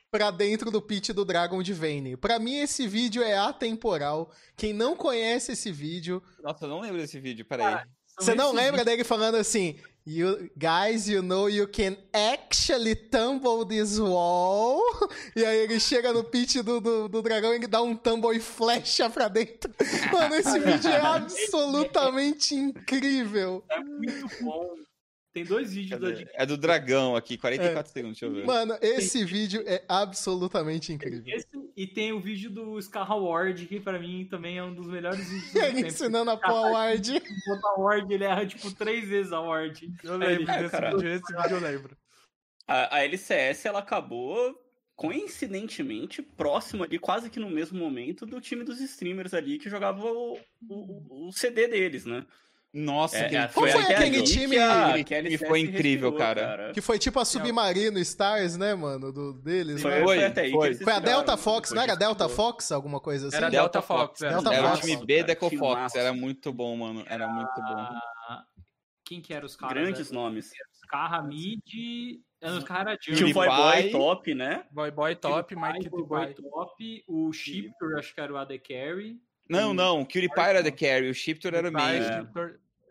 pra 0.10 0.32
dentro 0.32 0.72
do 0.72 0.82
pit 0.82 1.12
do 1.12 1.26
Dragon 1.26 1.62
de 1.62 1.74
Vayne. 1.74 2.16
Pra 2.16 2.40
mim, 2.40 2.60
esse 2.60 2.88
vídeo 2.88 3.22
é 3.22 3.38
atemporal. 3.38 4.32
Quem 4.56 4.72
não 4.72 4.96
conhece 4.96 5.52
esse 5.52 5.74
vídeo... 5.74 6.24
Nossa, 6.42 6.64
eu 6.64 6.70
não 6.70 6.80
lembro 6.80 7.00
desse 7.00 7.20
vídeo, 7.20 7.44
peraí. 7.46 7.74
São 7.74 7.84
Você 8.18 8.36
não 8.36 8.52
lembra 8.54 8.84
dele 8.84 9.04
falando 9.04 9.36
assim... 9.36 9.76
You, 10.08 10.52
guys, 10.56 11.08
you 11.08 11.24
know 11.24 11.50
you 11.50 11.68
can 11.68 11.98
actually 12.14 12.94
tumble 12.96 13.66
this 13.66 13.98
wall. 13.98 14.80
E 15.36 15.44
aí 15.44 15.58
ele 15.64 15.80
chega 15.80 16.14
no 16.14 16.24
pitch 16.24 16.58
do, 16.58 16.80
do, 16.80 17.08
do 17.08 17.22
dragão 17.24 17.56
e 17.56 17.66
dá 17.66 17.82
um 17.82 17.96
tumble 17.96 18.38
e 18.38 18.40
flecha 18.40 19.10
pra 19.10 19.28
dentro. 19.28 19.74
Mano, 20.14 20.36
esse 20.36 20.60
vídeo 20.60 20.92
é 20.92 21.02
absolutamente 21.02 22.54
incrível. 22.54 23.64
É 23.68 23.80
muito 23.80 24.30
bom. 24.44 24.76
Tem 25.36 25.44
dois 25.44 25.74
vídeos 25.74 26.00
da 26.00 26.08
Cadê? 26.08 26.20
Dignitas. 26.20 26.42
É 26.42 26.46
do 26.46 26.56
dragão 26.56 27.14
aqui, 27.14 27.38
44 27.38 27.92
segundos, 27.92 28.18
deixa 28.18 28.34
eu 28.34 28.40
ver. 28.40 28.46
Mano, 28.46 28.78
esse 28.82 29.26
vídeo 29.26 29.62
é 29.68 29.84
absolutamente 29.86 30.94
incrível. 30.94 31.24
Esse, 31.28 31.46
e 31.76 31.86
tem 31.86 32.14
o 32.14 32.22
vídeo 32.22 32.50
do 32.50 32.82
Scar 32.82 33.22
Ward, 33.22 33.66
que 33.66 33.82
pra 33.82 34.00
mim 34.00 34.26
também 34.32 34.58
é 34.58 34.64
um 34.64 34.74
dos 34.74 34.88
melhores 34.88 35.30
vídeos 35.30 35.52
do 35.52 35.60
Ele 35.60 35.88
ensinando 35.88 36.32
a 36.32 36.38
pôr 36.38 36.54
a 36.54 36.72
ward. 36.72 37.22
Botar 37.48 37.68
a 37.68 37.82
Ward, 37.82 38.14
ele 38.14 38.24
erra 38.24 38.46
tipo 38.46 38.74
três 38.74 39.10
vezes 39.10 39.34
a 39.34 39.42
Ward. 39.42 39.94
Eu 40.06 40.16
lembro 40.16 40.50
É, 40.50 40.64
desse 40.64 40.80
vídeo, 40.80 41.10
esse 41.10 41.36
vídeo 41.36 41.58
eu 41.58 41.60
lembro. 41.60 41.98
A, 42.66 42.96
a 42.96 43.04
LCS, 43.04 43.66
ela 43.66 43.80
acabou, 43.80 44.58
coincidentemente, 44.96 46.22
próximo 46.22 46.86
ali, 46.86 46.98
quase 46.98 47.30
que 47.30 47.42
no 47.42 47.50
mesmo 47.50 47.78
momento, 47.78 48.26
do 48.26 48.40
time 48.40 48.64
dos 48.64 48.80
streamers 48.80 49.34
ali 49.34 49.58
que 49.58 49.70
jogava 49.70 50.02
o, 50.02 50.40
o, 50.70 51.28
o 51.28 51.32
CD 51.34 51.68
deles, 51.68 52.06
né? 52.06 52.26
Nossa, 52.78 53.18
É, 53.18 53.34
é, 53.34 53.48
Qual 53.48 53.66
foi 53.66 53.72
ali 53.72 53.94
aquele 53.94 54.18
que 54.18 54.24
time 54.24 54.56
que 54.58 54.62
a 54.62 54.94
time 54.98 55.16
LCS 55.16 55.48
foi 55.48 55.60
incrível, 55.62 56.12
respirou, 56.12 56.14
cara. 56.18 56.72
Que 56.74 56.82
foi 56.82 57.00
tipo 57.00 57.18
a 57.22 57.24
Submarino 57.24 57.98
Stars, 58.00 58.58
né, 58.58 58.76
mano? 58.76 59.14
Do, 59.14 59.32
deles. 59.32 59.82
Foi, 59.82 59.92
né? 59.92 60.04
Foi, 60.04 60.16
foi 60.18 60.26
até 60.26 60.42
aí 60.42 60.52
foi. 60.52 60.76
que 60.76 60.84
Foi 60.84 60.92
a 60.92 61.00
Delta 61.00 61.38
Fox, 61.38 61.72
não 61.72 61.82
era 61.82 61.96
Delta. 61.96 62.28
Fox? 62.28 62.74
Alguma 62.74 63.00
coisa 63.00 63.30
assim? 63.30 63.38
Era 63.38 63.50
Delta 63.50 63.80
Delta 63.80 63.82
Fox, 63.82 64.22
é. 64.22 64.30
Delta 64.30 64.54
Era 64.54 64.66
o 64.66 64.70
Fox. 64.72 64.80
time 64.82 65.06
B 65.06 65.16
cara, 65.16 65.28
Deco 65.28 65.50
que 65.50 65.58
Fox, 65.58 65.96
era 65.96 66.14
muito 66.14 66.52
bom, 66.52 66.76
mano. 66.76 67.06
Era 67.08 67.30
muito 67.30 67.56
bom. 67.56 67.78
Ah, 68.28 68.44
Quem 69.06 69.22
que 69.22 69.34
era 69.34 69.46
os 69.46 69.56
caras? 69.56 69.82
Grandes 69.82 70.12
né? 70.12 70.18
nomes. 70.18 70.52
Scarra 70.84 71.22
Mid. 71.22 71.62
é, 72.42 72.50
Os 72.52 72.64
caras 72.66 72.88
era 72.88 72.98
Tinha 72.98 73.16
o 73.16 73.20
PewDiePie. 73.20 73.34
Boy 73.34 73.82
Boy 73.84 73.92
Top, 73.92 74.36
né? 74.36 74.66
Boy 74.70 74.92
Boy 74.92 75.16
Top, 75.16 75.56
Mike 75.56 75.90
Boy 75.90 76.02
Dubai. 76.02 76.34
Top, 76.34 77.04
o 77.08 77.32
Shifter, 77.32 77.98
acho 77.98 78.14
que 78.14 78.20
era 78.20 78.34
o 78.34 78.38
AD 78.38 78.60
Carry. 78.60 79.18
Não, 79.50 79.74
não, 79.74 80.02
o 80.02 80.06
PewDiePie 80.06 80.42
era 80.42 80.64
the 80.64 80.72
carry, 80.72 81.10
o 81.10 81.14
Shifter 81.14 81.54
era 81.54 81.70
o 81.70 81.72
main. 81.72 82.02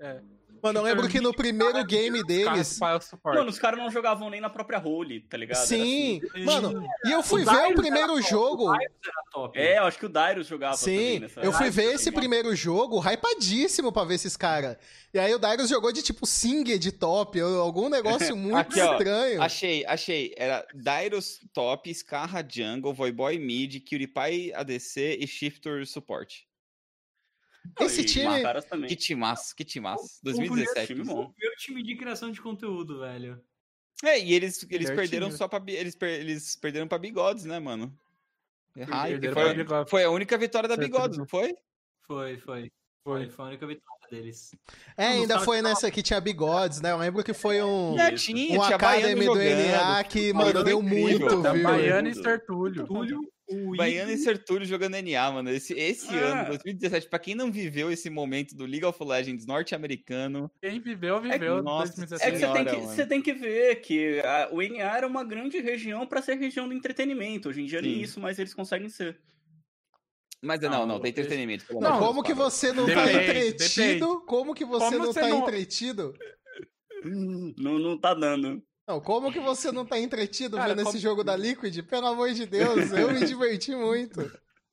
É. 0.04 0.20
Mano, 0.64 0.78
eu 0.78 0.82
lembro 0.82 1.08
que 1.10 1.20
no 1.20 1.34
primeiro 1.34 1.84
game 1.84 2.24
deles. 2.24 2.78
Mano, 2.78 3.50
os 3.50 3.58
caras 3.58 3.78
não 3.78 3.90
jogavam 3.90 4.30
nem 4.30 4.40
na 4.40 4.48
própria 4.48 4.78
role, 4.78 5.20
tá 5.20 5.36
ligado? 5.36 5.58
Sim, 5.66 6.22
assim. 6.24 6.42
mano, 6.42 6.88
e 7.04 7.10
eu 7.10 7.22
fui 7.22 7.42
O 7.42 7.44
ver 7.44 7.66
o 7.66 7.74
primeiro 7.74 8.18
jogo. 8.22 8.70
o 8.70 8.72
Darius 8.72 8.96
era 9.06 9.22
top. 9.30 9.58
É, 9.58 9.78
eu 9.78 9.84
acho 9.84 9.98
que 9.98 10.06
o 10.06 10.08
Darius 10.08 10.46
jogava 10.46 10.78
Sim, 10.78 11.18
nessa 11.18 11.40
eu 11.40 11.52
fui 11.52 11.68
ver 11.68 11.88
tá 11.88 11.92
esse 11.92 12.10
primeiro 12.10 12.56
jogo 12.56 12.98
hypadíssimo 12.98 13.92
pra 13.92 14.04
ver 14.04 14.14
esses 14.14 14.38
caras. 14.38 14.78
E 15.12 15.18
aí 15.18 15.34
o 15.34 15.38
Darius 15.38 15.68
jogou 15.68 15.92
de 15.92 16.00
tipo 16.02 16.26
Singer 16.26 16.78
de 16.78 16.92
top, 16.92 17.42
ou 17.42 17.60
algum 17.60 17.90
negócio 17.90 18.34
muito 18.34 18.56
Aqui, 18.56 18.80
ó, 18.80 18.92
estranho. 18.92 19.42
Achei, 19.42 19.84
achei. 19.84 20.34
Era 20.34 20.66
Dairos 20.74 21.40
top, 21.52 21.92
Scarra 21.94 22.42
jungle, 22.42 22.94
Voyboy 22.94 23.38
mid, 23.38 23.80
PewDiePie 23.80 24.54
ADC 24.54 25.18
e 25.20 25.26
Shifter 25.26 25.86
suporte. 25.86 26.48
Esse 27.80 28.02
E 28.02 28.04
time-. 28.04 28.86
Que 28.86 28.96
timaço, 28.96 29.54
que 29.56 29.64
timaço. 29.64 30.04
O- 30.04 30.06
o 30.06 30.32
2017. 30.32 30.86
time 30.86 31.04
Foi 31.04 31.14
bom. 31.14 31.22
o 31.24 31.30
primeiro 31.32 31.56
time 31.56 31.82
de 31.82 31.96
criação 31.96 32.30
de 32.30 32.40
conteúdo, 32.40 33.00
velho. 33.00 33.40
É, 34.04 34.18
e 34.20 34.32
eles, 34.34 34.66
eles 34.70 34.90
perderam 34.90 35.28
time. 35.28 35.38
só 35.38 35.48
pra. 35.48 35.62
Eles, 35.66 35.94
per- 35.94 36.20
eles 36.20 36.56
perderam 36.56 36.86
pra 36.86 36.98
bigodes, 36.98 37.44
né, 37.44 37.58
mano? 37.58 37.96
Errar, 38.76 39.06
Perderam 39.06 39.34
foi, 39.34 39.64
pra 39.64 39.86
foi 39.86 40.04
a 40.04 40.10
única 40.10 40.36
vitória 40.36 40.68
da 40.68 40.76
bigodes, 40.76 41.16
não 41.16 41.26
foi? 41.26 41.54
Foi, 42.06 42.36
foi. 42.38 42.70
Foi. 43.04 43.28
Foi 43.30 43.44
a 43.44 43.48
única 43.48 43.66
vitória 43.66 44.08
deles. 44.10 44.50
É, 44.96 45.06
ainda 45.08 45.38
foi 45.40 45.60
nessa 45.62 45.90
que 45.90 46.02
tinha 46.02 46.20
bigodes, 46.20 46.80
né? 46.80 46.90
Eu 46.90 46.96
lembro 46.98 47.22
que 47.22 47.32
foi 47.34 47.62
um, 47.62 47.96
Já 47.96 48.10
Isso. 48.12 48.24
tinha, 48.26 48.58
um 48.58 48.64
tinha 48.64 48.78
Baiano 48.78 49.04
Academy 49.04 49.20
do 49.20 49.26
jogando. 49.26 49.70
NA 49.70 50.04
que, 50.04 50.32
Baiano 50.32 50.38
mano, 50.54 50.64
deu 50.64 50.82
incrível. 50.82 51.08
muito, 51.28 51.42
viu? 51.52 51.62
Baiana 51.62 52.08
e 52.08 52.12
Tudo. 52.12 52.22
Sertúlio. 52.22 53.32
O 53.46 53.76
Baiano 53.76 54.10
e 54.10 54.16
Sertúlio 54.16 54.66
jogando 54.66 54.94
NA, 54.96 55.30
mano. 55.30 55.50
Esse, 55.50 55.74
esse 55.74 56.08
Ah. 56.08 56.40
ano, 56.42 56.48
2017, 56.48 57.08
pra 57.08 57.18
quem 57.18 57.34
não 57.34 57.52
viveu 57.52 57.90
esse 57.92 58.08
momento 58.08 58.56
do 58.56 58.64
League 58.64 58.84
of 58.86 58.98
Legends 59.04 59.44
norte-americano, 59.46 60.50
Quem 60.62 60.80
viveu, 60.80 61.20
viveu. 61.20 61.62
nossa, 61.62 61.92
É 61.92 62.06
que 62.06 62.06
2017. 62.06 62.38
você 62.38 62.52
tem 62.52 62.64
que, 62.64 62.72
mano. 62.76 62.88
você 62.88 63.06
tem 63.06 63.22
que 63.22 63.32
ver 63.34 63.76
que 63.82 64.20
a- 64.20 64.48
o 64.50 64.62
NA 64.62 64.96
era 64.96 65.06
uma 65.06 65.22
grande 65.22 65.60
região 65.60 66.06
pra 66.06 66.22
ser 66.22 66.36
região 66.38 66.66
do 66.66 66.72
entretenimento. 66.74 67.50
Hoje 67.50 67.60
em 67.60 67.66
dia 67.66 67.82
nem 67.82 68.00
isso, 68.00 68.18
mas 68.18 68.38
eles 68.38 68.54
conseguem 68.54 68.88
ser. 68.88 69.20
Mas 70.42 70.60
não, 70.60 70.70
não, 70.70 70.86
Não, 70.86 71.00
tem 71.00 71.10
entretenimento. 71.10 71.64
Não, 71.80 71.98
como 71.98 72.22
que 72.22 72.34
você 72.34 72.72
não 72.72 72.86
tá 72.86 73.06
Depende, 73.06 73.48
entretido? 73.48 74.20
Como 74.26 74.54
que 74.54 74.64
você 74.64 74.84
Como 74.86 74.98
não 74.98 75.06
você 75.12 75.20
tá 75.20 75.28
não- 75.28 75.38
entretido? 75.42 76.14
Não, 77.58 77.78
não 77.78 77.98
tá 77.98 78.14
dando. 78.14 78.62
Não, 78.86 79.00
como 79.00 79.32
que 79.32 79.40
você 79.40 79.72
não 79.72 79.86
tá 79.86 79.98
entretido 79.98 80.56
Cara, 80.56 80.68
vendo 80.70 80.80
esse 80.82 80.90
como- 80.92 80.98
jogo 81.02 81.24
da 81.24 81.34
Liquid? 81.36 81.82
Pelo 81.82 82.06
amor 82.06 82.32
de 82.32 82.44
Deus, 82.46 82.92
eu 82.92 83.12
me 83.12 83.24
diverti 83.24 83.74
muito. 83.74 84.20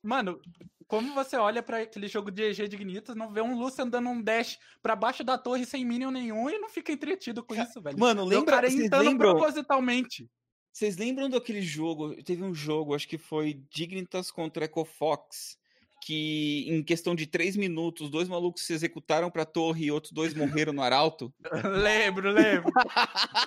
Mano, 0.02 0.38
como 0.86 1.14
você 1.14 1.36
olha 1.36 1.62
pra 1.62 1.78
aquele 1.82 2.08
jogo 2.08 2.30
de 2.30 2.42
EG 2.42 2.68
de 2.68 2.76
Ignitas, 2.76 3.16
não 3.16 3.32
vê 3.32 3.40
um 3.40 3.58
Lucian 3.58 3.88
dando 3.88 4.10
um 4.10 4.20
dash 4.22 4.58
pra 4.82 4.94
baixo 4.94 5.24
da 5.24 5.38
torre 5.38 5.64
sem 5.64 5.84
minion 5.84 6.10
nenhum 6.10 6.50
e 6.50 6.58
não 6.58 6.68
fica 6.68 6.92
entretido 6.92 7.42
com 7.42 7.54
isso, 7.54 7.80
velho. 7.80 7.98
Mano, 7.98 8.24
lembra, 8.24 8.54
cara 8.56 8.68
vocês 8.70 8.84
entrando 8.84 9.04
lembram, 9.08 9.30
propositalmente. 9.32 10.28
vocês 10.70 10.96
lembram 10.98 11.30
daquele 11.30 11.62
jogo? 11.62 12.14
Teve 12.22 12.42
um 12.42 12.52
jogo, 12.52 12.94
acho 12.94 13.08
que 13.08 13.16
foi 13.16 13.54
Dignitas 13.70 14.30
contra 14.30 14.66
Echo 14.66 14.84
Fox, 14.84 15.56
que 16.04 16.64
em 16.68 16.82
questão 16.82 17.14
de 17.14 17.26
três 17.26 17.56
minutos, 17.56 18.10
dois 18.10 18.28
malucos 18.28 18.64
se 18.64 18.72
executaram 18.72 19.30
pra 19.30 19.44
torre 19.44 19.86
e 19.86 19.90
outros 19.92 20.12
dois 20.12 20.34
morreram 20.34 20.72
no 20.72 20.82
arauto? 20.82 21.32
lembro, 21.82 22.30
lembro. 22.30 22.72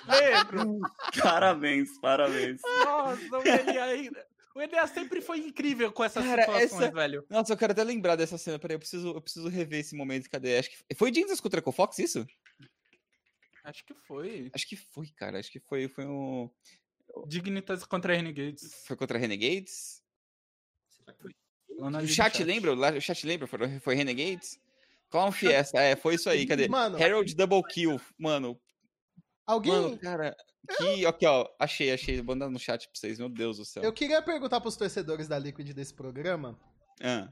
lembro. 0.08 0.80
Parabéns, 1.22 1.98
parabéns. 2.00 2.60
Nossa, 2.62 3.22
o 3.36 3.80
ainda. 3.82 4.26
O 4.54 4.62
Elia 4.62 4.86
sempre 4.86 5.20
foi 5.20 5.38
incrível 5.40 5.92
com 5.92 6.02
essas 6.02 6.24
Cara, 6.24 6.42
situações, 6.44 6.72
essa- 6.72 6.90
velho. 6.90 7.26
Nossa, 7.28 7.52
eu 7.52 7.58
quero 7.58 7.72
até 7.72 7.84
lembrar 7.84 8.16
dessa 8.16 8.38
cena. 8.38 8.58
Peraí, 8.58 8.74
eu 8.76 8.78
preciso, 8.78 9.08
eu 9.08 9.20
preciso 9.20 9.48
rever 9.48 9.80
esse 9.80 9.94
momento. 9.94 10.30
Cadê? 10.30 10.56
Acho 10.56 10.70
que 10.70 10.94
foi 10.94 11.10
Dignitas 11.10 11.42
contra 11.42 11.60
Echo 11.60 11.72
Fox, 11.72 11.98
isso? 11.98 12.26
Acho 13.62 13.84
que 13.84 13.92
foi. 13.92 14.50
Acho 14.54 14.66
que 14.66 14.76
foi, 14.76 15.08
cara. 15.08 15.38
Acho 15.38 15.52
que 15.52 15.60
foi, 15.60 15.88
foi 15.88 16.06
um. 16.06 16.48
Dignitas 17.26 17.84
contra 17.84 18.14
Renegades. 18.16 18.82
Foi 18.86 18.96
contra 18.96 19.18
Renegades? 19.18 20.02
Será 20.88 21.12
que 21.12 21.20
foi? 21.22 21.34
O 21.78 22.06
chat, 22.06 22.42
lembra? 22.42 22.72
O 22.72 23.00
chat 23.00 23.26
lembra? 23.26 23.46
Foi, 23.46 23.80
foi 23.80 23.94
Renegades? 23.94 24.58
Clown 25.10 25.30
Fiesta, 25.30 25.80
é, 25.80 25.94
foi 25.94 26.14
isso 26.16 26.28
aí, 26.28 26.46
cadê? 26.46 26.68
Mano, 26.68 27.02
Harold 27.02 27.34
Double 27.34 27.62
Kill, 27.62 28.00
mano. 28.18 28.58
alguém. 29.46 29.72
Mano, 29.72 29.98
cara, 29.98 30.36
que. 30.76 31.06
Aqui, 31.06 31.26
ó, 31.26 31.48
achei, 31.58 31.92
achei. 31.92 32.16
Vou 32.16 32.34
mandar 32.34 32.50
no 32.50 32.58
chat 32.58 32.88
pra 32.88 32.98
vocês, 32.98 33.18
meu 33.18 33.28
Deus 33.28 33.58
do 33.58 33.64
céu. 33.64 33.82
Eu 33.82 33.92
queria 33.92 34.20
perguntar 34.20 34.60
pros 34.60 34.76
torcedores 34.76 35.28
da 35.28 35.38
Liquid 35.38 35.72
desse 35.72 35.94
programa. 35.94 36.58
Ah, 37.00 37.28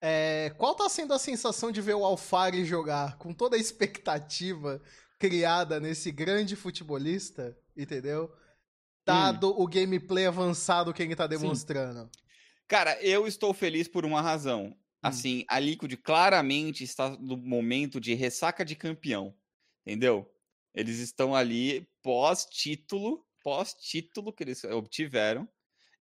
é, 0.00 0.52
qual 0.58 0.74
tá 0.74 0.88
sendo 0.88 1.14
a 1.14 1.18
sensação 1.18 1.72
de 1.72 1.80
ver 1.80 1.94
o 1.94 2.04
Alfari 2.04 2.64
jogar 2.64 3.16
com 3.18 3.32
toda 3.32 3.56
a 3.56 3.58
expectativa 3.58 4.80
criada 5.18 5.80
nesse 5.80 6.12
grande 6.12 6.54
futebolista, 6.54 7.56
entendeu? 7.76 8.30
Dado 9.06 9.48
o 9.58 9.66
gameplay 9.66 10.26
avançado 10.26 10.92
que 10.92 11.02
ele 11.02 11.16
tá 11.16 11.26
demonstrando. 11.26 12.10
Cara, 12.68 13.00
eu 13.02 13.26
estou 13.26 13.54
feliz 13.54 13.88
por 13.88 14.04
uma 14.04 14.20
razão. 14.20 14.76
Assim, 15.02 15.44
a 15.48 15.60
Liquid 15.60 15.94
claramente 16.02 16.82
está 16.82 17.10
no 17.10 17.36
momento 17.36 18.00
de 18.00 18.14
ressaca 18.14 18.64
de 18.64 18.74
campeão. 18.74 19.34
Entendeu? 19.86 20.28
Eles 20.74 20.98
estão 20.98 21.34
ali 21.34 21.88
pós-título, 22.02 23.24
pós-título 23.42 24.32
que 24.32 24.42
eles 24.42 24.64
obtiveram. 24.64 25.48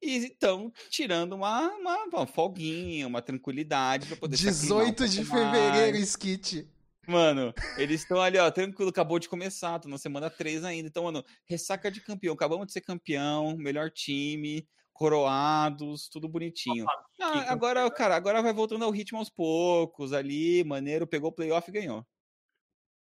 E 0.01 0.17
estão 0.17 0.71
tirando 0.89 1.33
uma, 1.33 1.69
uma, 1.69 2.03
uma 2.05 2.27
folguinha, 2.27 3.07
uma 3.07 3.21
tranquilidade 3.21 4.07
pra 4.07 4.17
poder 4.17 4.37
se 4.37 4.49
aclimar 4.49 4.87
um 4.87 4.91
18 4.91 5.07
de 5.07 5.25
fevereiro, 5.25 5.97
mais. 5.97 6.09
Skit. 6.09 6.69
Mano, 7.07 7.53
eles 7.77 8.01
estão 8.01 8.19
ali, 8.19 8.37
ó, 8.39 8.49
tranquilo, 8.49 8.89
acabou 8.89 9.19
de 9.19 9.29
começar, 9.29 9.79
tô 9.79 9.87
na 9.87 9.97
semana 9.97 10.29
3 10.29 10.63
ainda. 10.63 10.87
Então, 10.87 11.03
mano, 11.03 11.23
ressaca 11.45 11.91
de 11.91 12.01
campeão, 12.01 12.33
acabamos 12.33 12.65
de 12.67 12.73
ser 12.73 12.81
campeão, 12.81 13.55
melhor 13.55 13.91
time, 13.91 14.67
coroados, 14.95 16.07
tudo 16.07 16.27
bonitinho. 16.29 16.85
Ah, 17.21 17.51
agora, 17.51 17.91
cara, 17.91 18.15
agora 18.15 18.41
vai 18.41 18.53
voltando 18.53 18.85
ao 18.85 18.91
ritmo 18.91 19.19
aos 19.19 19.29
poucos, 19.29 20.13
ali, 20.13 20.63
maneiro, 20.63 21.05
pegou 21.05 21.29
o 21.29 21.33
playoff 21.33 21.69
e 21.69 21.73
ganhou. 21.73 22.07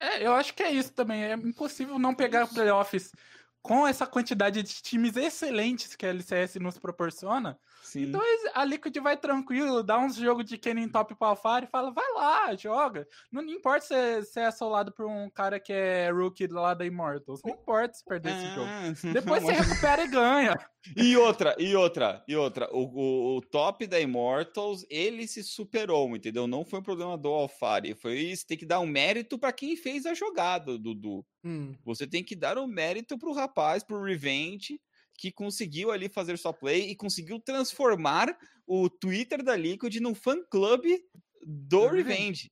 É, 0.00 0.26
eu 0.26 0.34
acho 0.34 0.52
que 0.54 0.62
é 0.62 0.72
isso 0.72 0.92
também. 0.92 1.22
É 1.22 1.34
impossível 1.34 1.96
não 1.96 2.12
pegar 2.12 2.48
playoffs 2.48 3.12
com 3.62 3.86
essa 3.86 4.06
quantidade 4.06 4.60
de 4.62 4.82
times 4.82 5.16
excelentes 5.16 5.94
que 5.94 6.04
a 6.04 6.08
LCS 6.08 6.56
nos 6.56 6.78
proporciona. 6.78 7.58
Sim. 7.84 8.04
Então 8.04 8.20
a 8.54 8.64
Liquid 8.64 8.96
vai 8.96 9.14
tranquilo, 9.14 9.82
dá 9.82 9.98
uns 9.98 10.16
jogos 10.16 10.46
de 10.46 10.56
Kennen 10.56 10.88
top 10.88 11.14
pro 11.14 11.28
Alfari 11.28 11.66
e 11.66 11.70
fala, 11.70 11.92
vai 11.92 12.12
lá, 12.14 12.56
joga. 12.56 13.06
Não, 13.30 13.42
não 13.42 13.52
importa 13.52 13.84
se, 13.84 14.22
se 14.24 14.40
é 14.40 14.46
assolado 14.46 14.90
por 14.90 15.06
um 15.06 15.28
cara 15.28 15.60
que 15.60 15.72
é 15.72 16.10
rookie 16.10 16.46
lá 16.46 16.72
da 16.72 16.86
Immortals. 16.86 17.42
Não 17.44 17.52
importa 17.52 17.92
se 17.92 18.02
perder 18.02 18.32
esse 18.32 18.54
jogo. 18.54 18.66
Ah, 18.66 19.12
Depois 19.12 19.42
você 19.42 19.52
recupera 19.52 20.02
e 20.02 20.08
ganha. 20.08 20.58
E 20.96 21.14
outra, 21.16 21.54
e 21.58 21.76
outra, 21.76 22.24
e 22.26 22.34
outra. 22.34 22.68
O, 22.72 22.84
o, 22.84 23.36
o 23.36 23.40
top 23.42 23.86
da 23.86 24.00
Immortals, 24.00 24.86
ele 24.88 25.26
se 25.28 25.44
superou, 25.44 26.16
entendeu? 26.16 26.46
Não 26.46 26.64
foi 26.64 26.80
um 26.80 26.82
problema 26.82 27.18
do 27.18 27.28
Alfari. 27.28 27.94
Foi 27.94 28.34
você 28.34 28.46
tem 28.46 28.56
que 28.56 28.66
dar 28.66 28.80
um 28.80 28.86
mérito 28.86 29.38
pra 29.38 29.52
quem 29.52 29.76
fez 29.76 30.06
a 30.06 30.14
jogada, 30.14 30.78
Dudu. 30.78 31.24
Hum. 31.44 31.74
Você 31.84 32.06
tem 32.06 32.24
que 32.24 32.34
dar 32.34 32.56
o 32.56 32.66
mérito 32.66 33.18
pro 33.18 33.34
rapaz, 33.34 33.84
pro 33.84 34.02
Revenge, 34.02 34.80
que 35.16 35.32
conseguiu 35.32 35.90
ali 35.90 36.08
fazer 36.08 36.38
sua 36.38 36.52
play 36.52 36.90
e 36.90 36.96
conseguiu 36.96 37.38
transformar 37.40 38.36
o 38.66 38.88
Twitter 38.88 39.42
da 39.42 39.56
Liquid 39.56 39.96
num 40.00 40.14
fã 40.14 40.42
clube 40.50 41.04
do 41.46 41.80
Do 41.80 41.88
Revenge. 41.88 42.50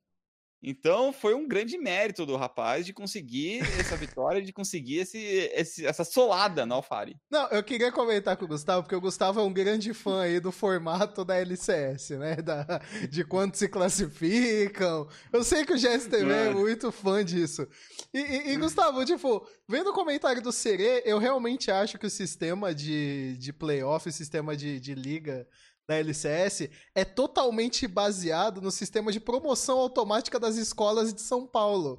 Então 0.63 1.13
foi 1.13 1.35
um 1.35 1.49
grande 1.49 1.77
mérito 1.77 2.25
do 2.25 2.37
rapaz 2.37 2.87
de 2.87 2.93
conseguir 2.93 3.61
essa 3.81 3.97
vitória, 3.97 4.41
de 4.41 4.53
conseguir 4.53 4.99
esse, 4.99 5.19
esse- 5.19 5.85
essa 5.85 6.05
solada 6.05 6.65
no 6.65 6.75
Alfari. 6.75 7.17
Não, 7.31 7.49
eu 7.49 7.63
queria 7.65 7.91
comentar 7.91 8.37
com 8.37 8.45
o 8.45 8.49
Gustavo, 8.49 8.83
porque 8.85 8.95
o 8.95 9.01
Gustavo 9.01 9.41
é 9.41 9.43
um 9.43 9.53
grande 9.53 9.93
fã 9.93 10.23
aí 10.23 10.39
do 10.39 10.53
formato 10.53 11.25
da 11.25 11.37
LCS, 11.37 12.11
né? 12.11 12.37
Da, 12.37 12.81
de 13.11 13.25
quanto 13.25 13.57
se 13.59 13.69
classificam. 13.69 15.09
Eu 15.33 15.43
sei 15.43 15.65
que 15.65 15.73
o 15.73 15.79
GSTV 15.79 16.33
é 16.33 16.45
Mano. 16.49 16.61
muito 16.61 16.93
fã 16.93 17.25
disso. 17.25 17.67
E, 18.15 18.19
e- 18.21 18.53
e, 18.53 18.57
Gustavo, 18.57 19.05
tipo, 19.05 19.47
vendo 19.69 19.91
o 19.91 19.95
comentário 19.95 20.43
do 20.43 20.53
Serê, 20.53 21.03
eu 21.05 21.19
realmente 21.19 21.71
acho 21.71 21.99
que 21.99 22.07
o 22.07 22.11
sistema 22.11 22.75
de, 22.75 23.37
de 23.39 23.53
playoff, 23.53 24.09
o 24.09 24.13
sistema 24.13 24.57
de, 24.57 24.79
de 24.79 24.95
liga 24.95 25.47
da 25.89 25.97
LCS 25.97 26.69
é 26.95 27.05
totalmente 27.05 27.87
baseado 27.89 28.61
no 28.61 28.71
sistema 28.71 29.11
de 29.13 29.19
promoção 29.21 29.79
automática 29.79 30.39
das 30.39 30.57
escolas 30.57 31.13
de 31.13 31.21
São 31.21 31.47
Paulo. 31.47 31.99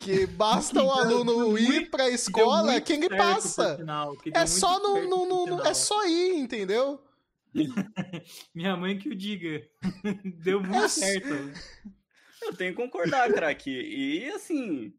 Que 0.00 0.26
basta 0.26 0.82
o 0.82 0.90
aluno 0.90 1.34
deu 1.34 1.58
ir 1.58 1.66
muito- 1.68 1.90
pra 1.90 2.08
Que 2.08 2.14
escola 2.14 2.80
que 2.80 2.92
ele 2.94 3.08
certo, 3.08 3.16
passa. 3.16 3.68
por 3.70 3.76
sinal, 3.80 4.16
que 4.16 4.30
É 4.34 4.46
só 4.46 4.78
no, 4.80 5.08
no, 5.26 5.46
no-. 5.46 5.62
É 5.64 5.74
só 5.74 6.06
ir, 6.06 6.34
entendeu? 6.38 7.02
Minha 8.54 8.76
mãe 8.76 8.98
que 8.98 9.08
o 9.08 9.14
diga. 9.14 9.62
Deu 10.42 10.60
muito 10.60 10.84
É 10.84 10.88
certo. 10.88 11.34
Eu 12.42 12.54
tenho 12.56 12.74
que 12.74 12.80
concordar, 12.82 13.30
craque. 13.32 13.70
E 13.70 14.30
assim. 14.30 14.94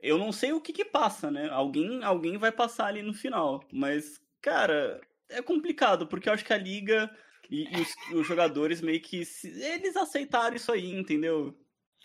Eu 0.00 0.18
não 0.18 0.32
sei 0.32 0.52
o 0.52 0.60
que 0.60 0.72
que 0.72 0.84
passa, 0.84 1.30
né? 1.30 1.48
Alguém, 1.50 2.02
alguém 2.04 2.36
vai 2.36 2.52
passar 2.52 2.86
ali 2.86 3.02
no 3.02 3.12
final. 3.14 3.62
Mas, 3.72 4.20
cara, 4.40 5.00
é 5.30 5.42
complicado, 5.42 6.06
porque 6.06 6.28
eu 6.28 6.32
acho 6.32 6.44
que 6.44 6.52
a 6.52 6.56
liga 6.58 7.10
e, 7.50 7.64
e 7.76 7.80
os, 7.80 8.20
os 8.20 8.26
jogadores 8.26 8.80
meio 8.80 9.00
que. 9.00 9.24
se- 9.24 9.48
eles 9.62 9.96
aceitaram 9.96 10.56
isso 10.56 10.70
aí, 10.72 10.90
entendeu? 10.90 11.54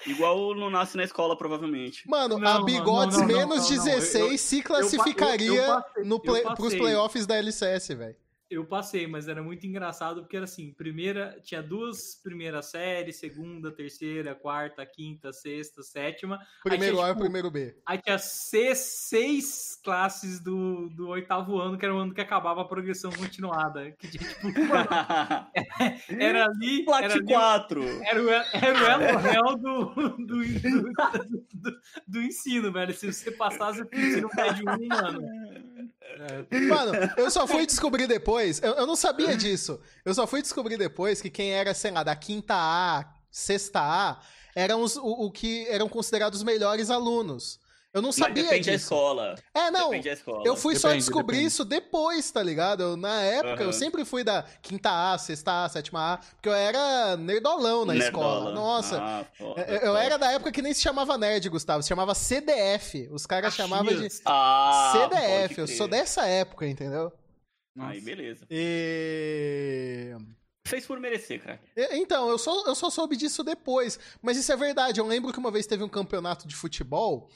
Igual 0.07 0.55
não 0.55 0.69
nasce 0.69 0.95
na 0.95 1.03
escola, 1.03 1.37
provavelmente. 1.37 2.07
Mano, 2.07 2.37
Não, 2.37 2.61
a 2.61 2.63
Bigodes 2.63 3.17
não, 3.17 3.27
não, 3.27 3.35
menos 3.35 3.69
não, 3.69 3.75
não, 3.77 3.87
eu- 3.87 3.99
16 3.99 4.41
se 4.41 4.57
eu- 4.59 4.63
classificaria 4.63 5.61
eu 5.61 5.67
passei- 5.67 6.03
no 6.05 6.19
play, 6.21 6.41
pros 6.55 6.73
playoffs 6.75 7.25
da 7.27 7.35
LCS, 7.35 7.89
velho. 7.95 8.15
Eu 8.49 8.65
passei, 8.65 9.05
mas 9.05 9.27
era 9.27 9.43
muito 9.43 9.67
engraçado 9.67 10.21
porque 10.21 10.35
era 10.35 10.45
assim, 10.45 10.73
primeira, 10.73 11.39
tinha 11.43 11.61
duas 11.61 12.15
primeiras 12.15 12.65
séries, 12.65 13.17
segunda, 13.17 13.71
terceira, 13.71 14.33
quarta, 14.33 14.83
quinta, 14.85 15.31
sexta, 15.31 15.83
sétima. 15.83 16.39
Primeiro 16.63 16.95
tinha, 16.95 17.05
A 17.05 17.09
e 17.09 17.11
tipo, 17.11 17.21
primeiro 17.21 17.51
B. 17.51 17.75
Aí 17.85 17.99
tinha 17.99 18.17
seis, 18.17 18.79
seis 18.79 19.79
classes 19.83 20.39
do, 20.39 20.89
do 20.89 21.09
oitavo 21.09 21.59
ano, 21.59 21.77
que 21.77 21.85
era 21.85 21.93
o 21.93 21.99
ano 21.99 22.13
que 22.13 22.21
acabava 22.21 22.61
a 22.61 22.65
progressão 22.65 23.11
continuada. 23.11 23.91
Que 23.91 24.07
tinha, 24.07 24.27
tipo, 24.27 24.47
era 26.19 26.45
ali. 26.45 26.79
Era, 26.79 26.85
Plat 26.85 27.03
ali, 27.11 27.23
4. 27.23 27.83
era, 28.03 28.23
o, 28.23 28.29
era 28.29 28.73
o 28.73 29.05
elo 29.05 29.19
réu 29.19 29.57
do, 29.57 29.85
do, 30.17 30.25
do, 30.25 30.93
do, 31.53 31.81
do 32.07 32.21
ensino, 32.21 32.71
velho. 32.71 32.93
Se 32.93 33.11
você 33.11 33.31
passasse 33.31 33.81
o 33.81 33.89
ensino 33.93 34.29
médio 34.35 34.65
um, 34.67 34.87
mano. 34.87 35.21
Mano, 36.67 36.91
eu 37.17 37.29
só 37.31 37.47
fui 37.47 37.65
descobrir 37.65 38.07
depois. 38.07 38.61
Eu, 38.61 38.73
eu 38.73 38.87
não 38.87 38.95
sabia 38.95 39.35
disso. 39.35 39.79
Eu 40.03 40.13
só 40.13 40.25
fui 40.27 40.41
descobrir 40.41 40.77
depois 40.77 41.21
que 41.21 41.29
quem 41.29 41.51
era, 41.51 41.73
sei 41.73 41.91
lá, 41.91 42.03
da 42.03 42.15
quinta 42.15 42.55
A, 42.55 43.05
sexta 43.31 43.79
A, 43.79 44.19
eram 44.55 44.81
os, 44.81 44.95
o, 44.95 45.25
o 45.25 45.31
que 45.31 45.67
eram 45.67 45.87
considerados 45.87 46.39
os 46.39 46.43
melhores 46.43 46.89
alunos. 46.89 47.59
Eu 47.91 48.03
não 48.03 48.09
Mas 48.09 48.15
sabia 48.17 48.43
depende 48.43 48.67
da 48.67 48.71
disso. 48.73 48.85
escola. 48.85 49.35
É, 49.51 49.71
não. 49.71 49.89
Depende 49.89 50.09
da 50.09 50.13
escola. 50.13 50.43
Eu 50.45 50.55
fui 50.55 50.75
só 50.75 50.89
Depende, 50.89 51.05
descobrir 51.05 51.37
depende. 51.37 51.47
isso 51.47 51.65
depois, 51.65 52.29
tá 52.29 52.43
ligado? 52.43 52.83
Eu, 52.83 52.95
na 52.97 53.19
época, 53.23 53.63
eu 53.63 53.69
Aham. 53.69 53.71
sempre 53.73 54.05
fui 54.05 54.23
da 54.23 54.43
quinta 54.61 55.13
A, 55.13 55.17
sexta 55.17 55.65
A, 55.65 55.69
sétima 55.69 56.13
A, 56.13 56.17
porque 56.17 56.49
eu 56.49 56.53
era 56.53 57.17
nerdolão 57.17 57.85
na 57.85 57.95
escola. 57.95 58.45
Nerdola. 58.45 58.51
Nossa. 58.53 58.99
Ah, 59.01 59.25
foda, 59.35 59.61
eu, 59.61 59.75
eu 59.77 59.87
foda. 59.87 60.03
era 60.03 60.17
da 60.17 60.31
época 60.31 60.51
que 60.51 60.61
nem 60.61 60.71
se 60.73 60.81
chamava 60.81 61.17
nerd, 61.17 61.49
Gustavo. 61.49 61.81
Se 61.81 61.89
chamava 61.89 62.13
CDF. 62.13 63.09
Os 63.11 63.25
caras 63.25 63.55
chamavam 63.55 63.91
de 63.95 64.07
Ah, 64.23 64.91
CDF. 64.93 65.57
Eu 65.61 65.67
sou 65.67 65.87
dessa 65.87 66.27
época, 66.27 66.67
entendeu? 66.67 67.11
Aí, 67.79 67.99
beleza. 68.01 68.45
E... 68.51 70.15
Fez 70.67 70.85
por 70.85 70.99
merecer, 70.99 71.41
cara. 71.41 71.59
Então, 71.93 72.29
eu 72.29 72.37
só, 72.37 72.65
eu 72.67 72.75
só 72.75 72.89
soube 72.91 73.15
disso 73.15 73.43
depois. 73.43 73.97
Mas 74.21 74.37
isso 74.37 74.51
é 74.51 74.55
verdade. 74.57 74.99
Eu 74.99 75.07
lembro 75.07 75.33
que 75.33 75.39
uma 75.39 75.49
vez 75.49 75.65
teve 75.65 75.83
um 75.83 75.89
campeonato 75.89 76.47
de 76.47 76.55
futebol. 76.55 77.29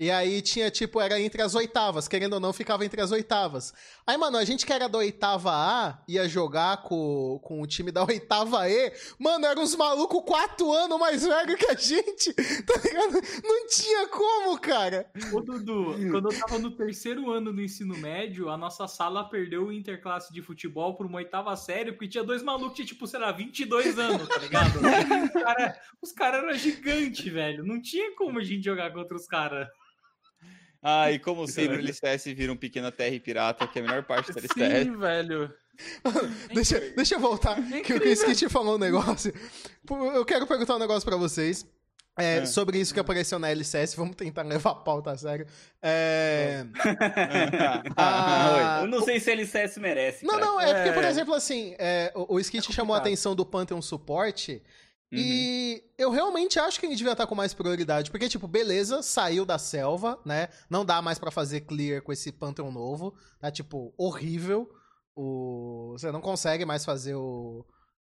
E 0.00 0.10
aí 0.10 0.40
tinha, 0.40 0.70
tipo, 0.70 1.00
era 1.00 1.20
entre 1.20 1.42
as 1.42 1.54
oitavas. 1.54 2.06
Querendo 2.06 2.34
ou 2.34 2.40
não, 2.40 2.52
ficava 2.52 2.84
entre 2.84 3.00
as 3.00 3.10
oitavas. 3.10 3.74
Aí, 4.06 4.16
mano, 4.16 4.38
a 4.38 4.44
gente 4.44 4.64
que 4.64 4.72
era 4.72 4.88
da 4.88 4.98
oitava 4.98 5.50
A 5.50 5.98
ia 6.06 6.28
jogar 6.28 6.82
com, 6.82 7.40
com 7.42 7.60
o 7.60 7.66
time 7.66 7.90
da 7.90 8.04
oitava 8.06 8.68
E. 8.70 8.92
Mano, 9.18 9.46
eram 9.46 9.62
uns 9.62 9.74
malucos 9.74 10.22
quatro 10.24 10.72
anos 10.72 10.98
mais 10.98 11.24
velho 11.24 11.56
que 11.56 11.66
a 11.66 11.74
gente. 11.74 12.34
Tá 12.68 12.80
ligado? 12.82 13.12
Não 13.44 13.66
tinha 13.66 14.08
como, 14.08 14.58
cara. 14.58 15.10
Ô, 15.32 15.40
Dudu, 15.40 15.94
quando 16.10 16.30
eu 16.30 16.38
tava 16.38 16.58
no 16.58 16.70
terceiro 16.70 17.30
ano 17.30 17.52
do 17.52 17.62
ensino 17.62 17.96
médio, 17.96 18.50
a 18.50 18.56
nossa 18.56 18.86
sala 18.86 19.28
perdeu 19.28 19.66
o 19.66 19.72
interclasse 19.72 20.32
de 20.32 20.42
futebol 20.42 20.94
por 20.94 21.06
uma 21.06 21.18
oitava 21.18 21.56
série, 21.56 21.92
porque 21.92 22.08
tinha 22.08 22.24
dois 22.24 22.42
malucos 22.42 22.70
que 22.70 22.76
tinha, 22.76 22.86
tipo, 22.86 23.06
sei 23.06 23.20
lá, 23.20 23.32
22 23.32 23.98
anos, 23.98 24.28
tá 24.28 24.38
ligado? 24.38 24.78
Os 26.02 26.12
caras 26.12 26.28
cara 26.28 26.38
eram 26.38 26.54
gigantes, 26.54 27.32
velho. 27.32 27.64
Não 27.64 27.80
tinha 27.80 28.14
como 28.14 28.38
a 28.38 28.44
gente 28.44 28.64
jogar 28.64 28.92
contra 28.92 29.16
os 29.16 29.26
caras. 29.26 29.68
Ah, 30.82 31.10
e 31.10 31.18
como 31.18 31.46
sempre, 31.48 31.76
o 31.76 31.80
LCS 31.80 32.24
vira 32.26 32.52
um 32.52 32.56
pequeno 32.56 32.90
TR 32.92 33.18
pirata, 33.22 33.66
que 33.66 33.78
é 33.78 33.82
a 33.82 33.84
melhor 33.84 34.02
parte 34.04 34.32
do 34.32 34.38
LCS. 34.38 34.84
Sim, 34.84 34.96
velho. 34.96 35.52
Deixa, 36.52 36.80
deixa 36.96 37.14
eu 37.14 37.20
voltar, 37.20 37.56
que 37.84 37.92
o 37.94 38.00
Kitty 38.00 38.48
falou 38.48 38.74
um 38.74 38.78
negócio. 38.78 39.32
Eu 39.88 40.24
quero 40.24 40.46
perguntar 40.46 40.74
um 40.74 40.78
negócio 40.80 41.08
pra 41.08 41.16
vocês. 41.16 41.64
é, 42.18 42.38
É. 42.38 42.46
Sobre 42.46 42.78
isso 42.80 42.92
que 42.92 42.98
apareceu 42.98 43.38
na 43.38 43.48
LCS, 43.50 43.94
vamos 43.94 44.16
tentar 44.16 44.42
levar 44.42 44.70
a 44.70 44.74
pauta 44.74 45.12
a 45.12 45.16
sério. 45.16 45.46
É, 45.80 46.64
Ah, 47.96 48.80
Eu 48.82 48.88
não 48.88 49.02
sei 49.02 49.20
se 49.20 49.30
LCS 49.30 49.78
merece. 49.78 50.24
Não, 50.26 50.34
cara. 50.34 50.46
não, 50.46 50.60
é 50.60 50.74
porque, 50.74 50.92
por 50.92 51.04
É. 51.04 51.08
exemplo, 51.10 51.34
assim, 51.34 51.74
é, 51.78 52.12
o, 52.14 52.34
o 52.34 52.40
Skit 52.40 52.72
chamou 52.72 52.94
a 52.94 52.98
atenção 52.98 53.34
do 53.34 53.44
Pantheon 53.46 53.80
Suporte. 53.82 54.62
Uhum. 55.10 55.18
E 55.18 55.84
eu 55.96 56.10
realmente 56.10 56.58
acho 56.58 56.78
que 56.78 56.86
ele 56.86 56.94
devia 56.94 57.12
estar 57.12 57.26
com 57.26 57.34
mais 57.34 57.54
prioridade. 57.54 58.10
Porque, 58.10 58.28
tipo, 58.28 58.46
beleza, 58.46 59.02
saiu 59.02 59.46
da 59.46 59.58
selva, 59.58 60.20
né? 60.24 60.48
Não 60.68 60.84
dá 60.84 61.00
mais 61.00 61.18
pra 61.18 61.30
fazer 61.30 61.62
clear 61.62 62.02
com 62.02 62.12
esse 62.12 62.30
Pantheon 62.30 62.70
novo. 62.70 63.14
Tá, 63.40 63.50
tipo, 63.50 63.94
horrível. 63.96 64.70
O... 65.16 65.92
Você 65.92 66.12
não 66.12 66.20
consegue 66.20 66.64
mais 66.64 66.84
fazer 66.84 67.14
o, 67.14 67.64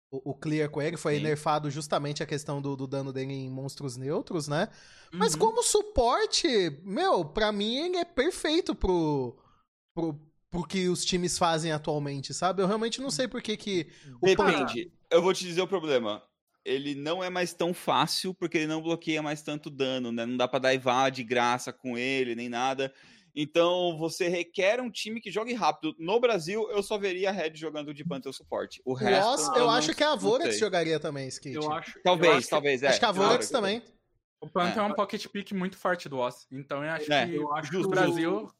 o, 0.09 0.31
o 0.31 0.33
clear 0.33 0.69
com 0.69 0.81
ele. 0.81 0.95
Foi 0.97 1.17
Sim. 1.17 1.23
nerfado 1.23 1.69
justamente 1.69 2.23
a 2.23 2.25
questão 2.25 2.61
do, 2.61 2.75
do 2.75 2.87
dano 2.87 3.11
dele 3.11 3.33
em 3.33 3.49
monstros 3.49 3.97
neutros, 3.97 4.47
né? 4.47 4.69
Mas 5.11 5.33
Uhum. 5.33 5.39
como 5.39 5.63
suporte, 5.63 6.47
meu, 6.83 7.25
pra 7.25 7.51
mim 7.51 7.75
ele 7.75 7.97
é 7.97 8.05
perfeito 8.05 8.73
pro, 8.73 9.37
pro, 9.93 10.19
pro 10.49 10.65
que 10.65 10.87
os 10.87 11.03
times 11.05 11.37
fazem 11.37 11.71
atualmente, 11.71 12.33
sabe? 12.33 12.61
Eu 12.61 12.67
realmente 12.67 13.01
não 13.01 13.11
sei 13.11 13.27
por 13.27 13.41
que 13.41 13.57
que 13.57 13.87
Depende. 14.21 14.91
Eu 15.11 15.21
vou 15.21 15.33
te 15.33 15.43
dizer 15.45 15.61
o 15.61 15.67
problema. 15.67 16.23
Ele 16.65 16.95
não 16.95 17.23
é 17.23 17.29
mais 17.29 17.53
tão 17.53 17.73
fácil 17.73 18.33
porque 18.33 18.57
ele 18.57 18.67
não 18.67 18.81
bloqueia 18.81 19.21
mais 19.21 19.41
tanto 19.43 19.69
dano, 19.69 20.11
né? 20.11 20.25
Não 20.25 20.35
dá 20.35 20.47
pra 20.47 20.57
daivar 20.59 21.11
de 21.11 21.23
graça 21.23 21.71
com 21.71 21.95
ele, 21.97 22.33
nem 22.35 22.49
nada. 22.49 22.91
Então, 23.35 23.97
você 23.99 24.27
requer 24.29 24.79
um 24.81 24.89
time 24.89 25.21
que 25.21 25.29
jogue 25.29 25.53
rápido. 25.53 25.93
No 25.99 26.19
Brasil, 26.19 26.67
eu 26.71 26.81
só 26.81 26.97
veria 26.97 27.29
a 27.29 27.31
Red 27.33 27.51
jogando 27.55 27.93
de 27.93 28.03
Pantheon 28.03 28.31
suporte. 28.31 28.81
O 28.85 28.93
resto, 28.93 29.27
Loss, 29.29 29.47
eu 29.57 29.65
não- 29.65 29.69
acho 29.69 29.93
que 29.93 30.03
a 30.03 30.15
Vorax 30.15 30.57
jogaria 30.57 30.99
também, 30.99 31.27
Skit. 31.27 31.53
Eu 31.55 31.71
acho. 31.71 31.99
Talvez, 32.01 32.31
eu 32.31 32.37
acho 32.37 32.45
que- 32.47 32.49
talvez, 32.49 32.81
é. 32.81 32.87
Acho 32.87 32.99
que 32.99 33.05
a 33.05 33.13
claro. 33.13 33.27
Vorax 33.29 33.49
também. 33.49 33.83
O 34.41 34.47
Panther 34.49 34.81
é. 34.81 34.85
É. 34.85 34.89
um 34.89 34.93
pocket 34.93 35.27
pick 35.27 35.51
muito 35.51 35.77
forte 35.77 36.07
do 36.07 36.17
Oz. 36.17 36.47
Então 36.51 36.83
eu 36.83 36.89
acho 36.91 37.11
É, 37.11 37.27
que 37.27 37.35
eu 37.35 37.53
acho 37.53 37.73
no 37.73 37.79
que 37.81 37.85
o- 37.85 37.89
Brasil, 37.89 38.51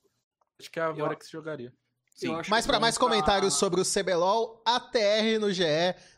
acho 0.59 0.69
que 0.71 0.79
a 0.79 0.91
Vorax 0.91 1.29
jogaria. 1.29 1.73
Sim. 2.15 2.29
Mas 2.47 2.65
para 2.65 2.79
mais 2.79 2.97
comentários 2.97 3.55
sobre 3.55 3.81
o 3.81 3.83
CBLOL, 3.83 4.61
ATR 4.65 5.37
no 5.37 5.51
GE, 5.51 5.65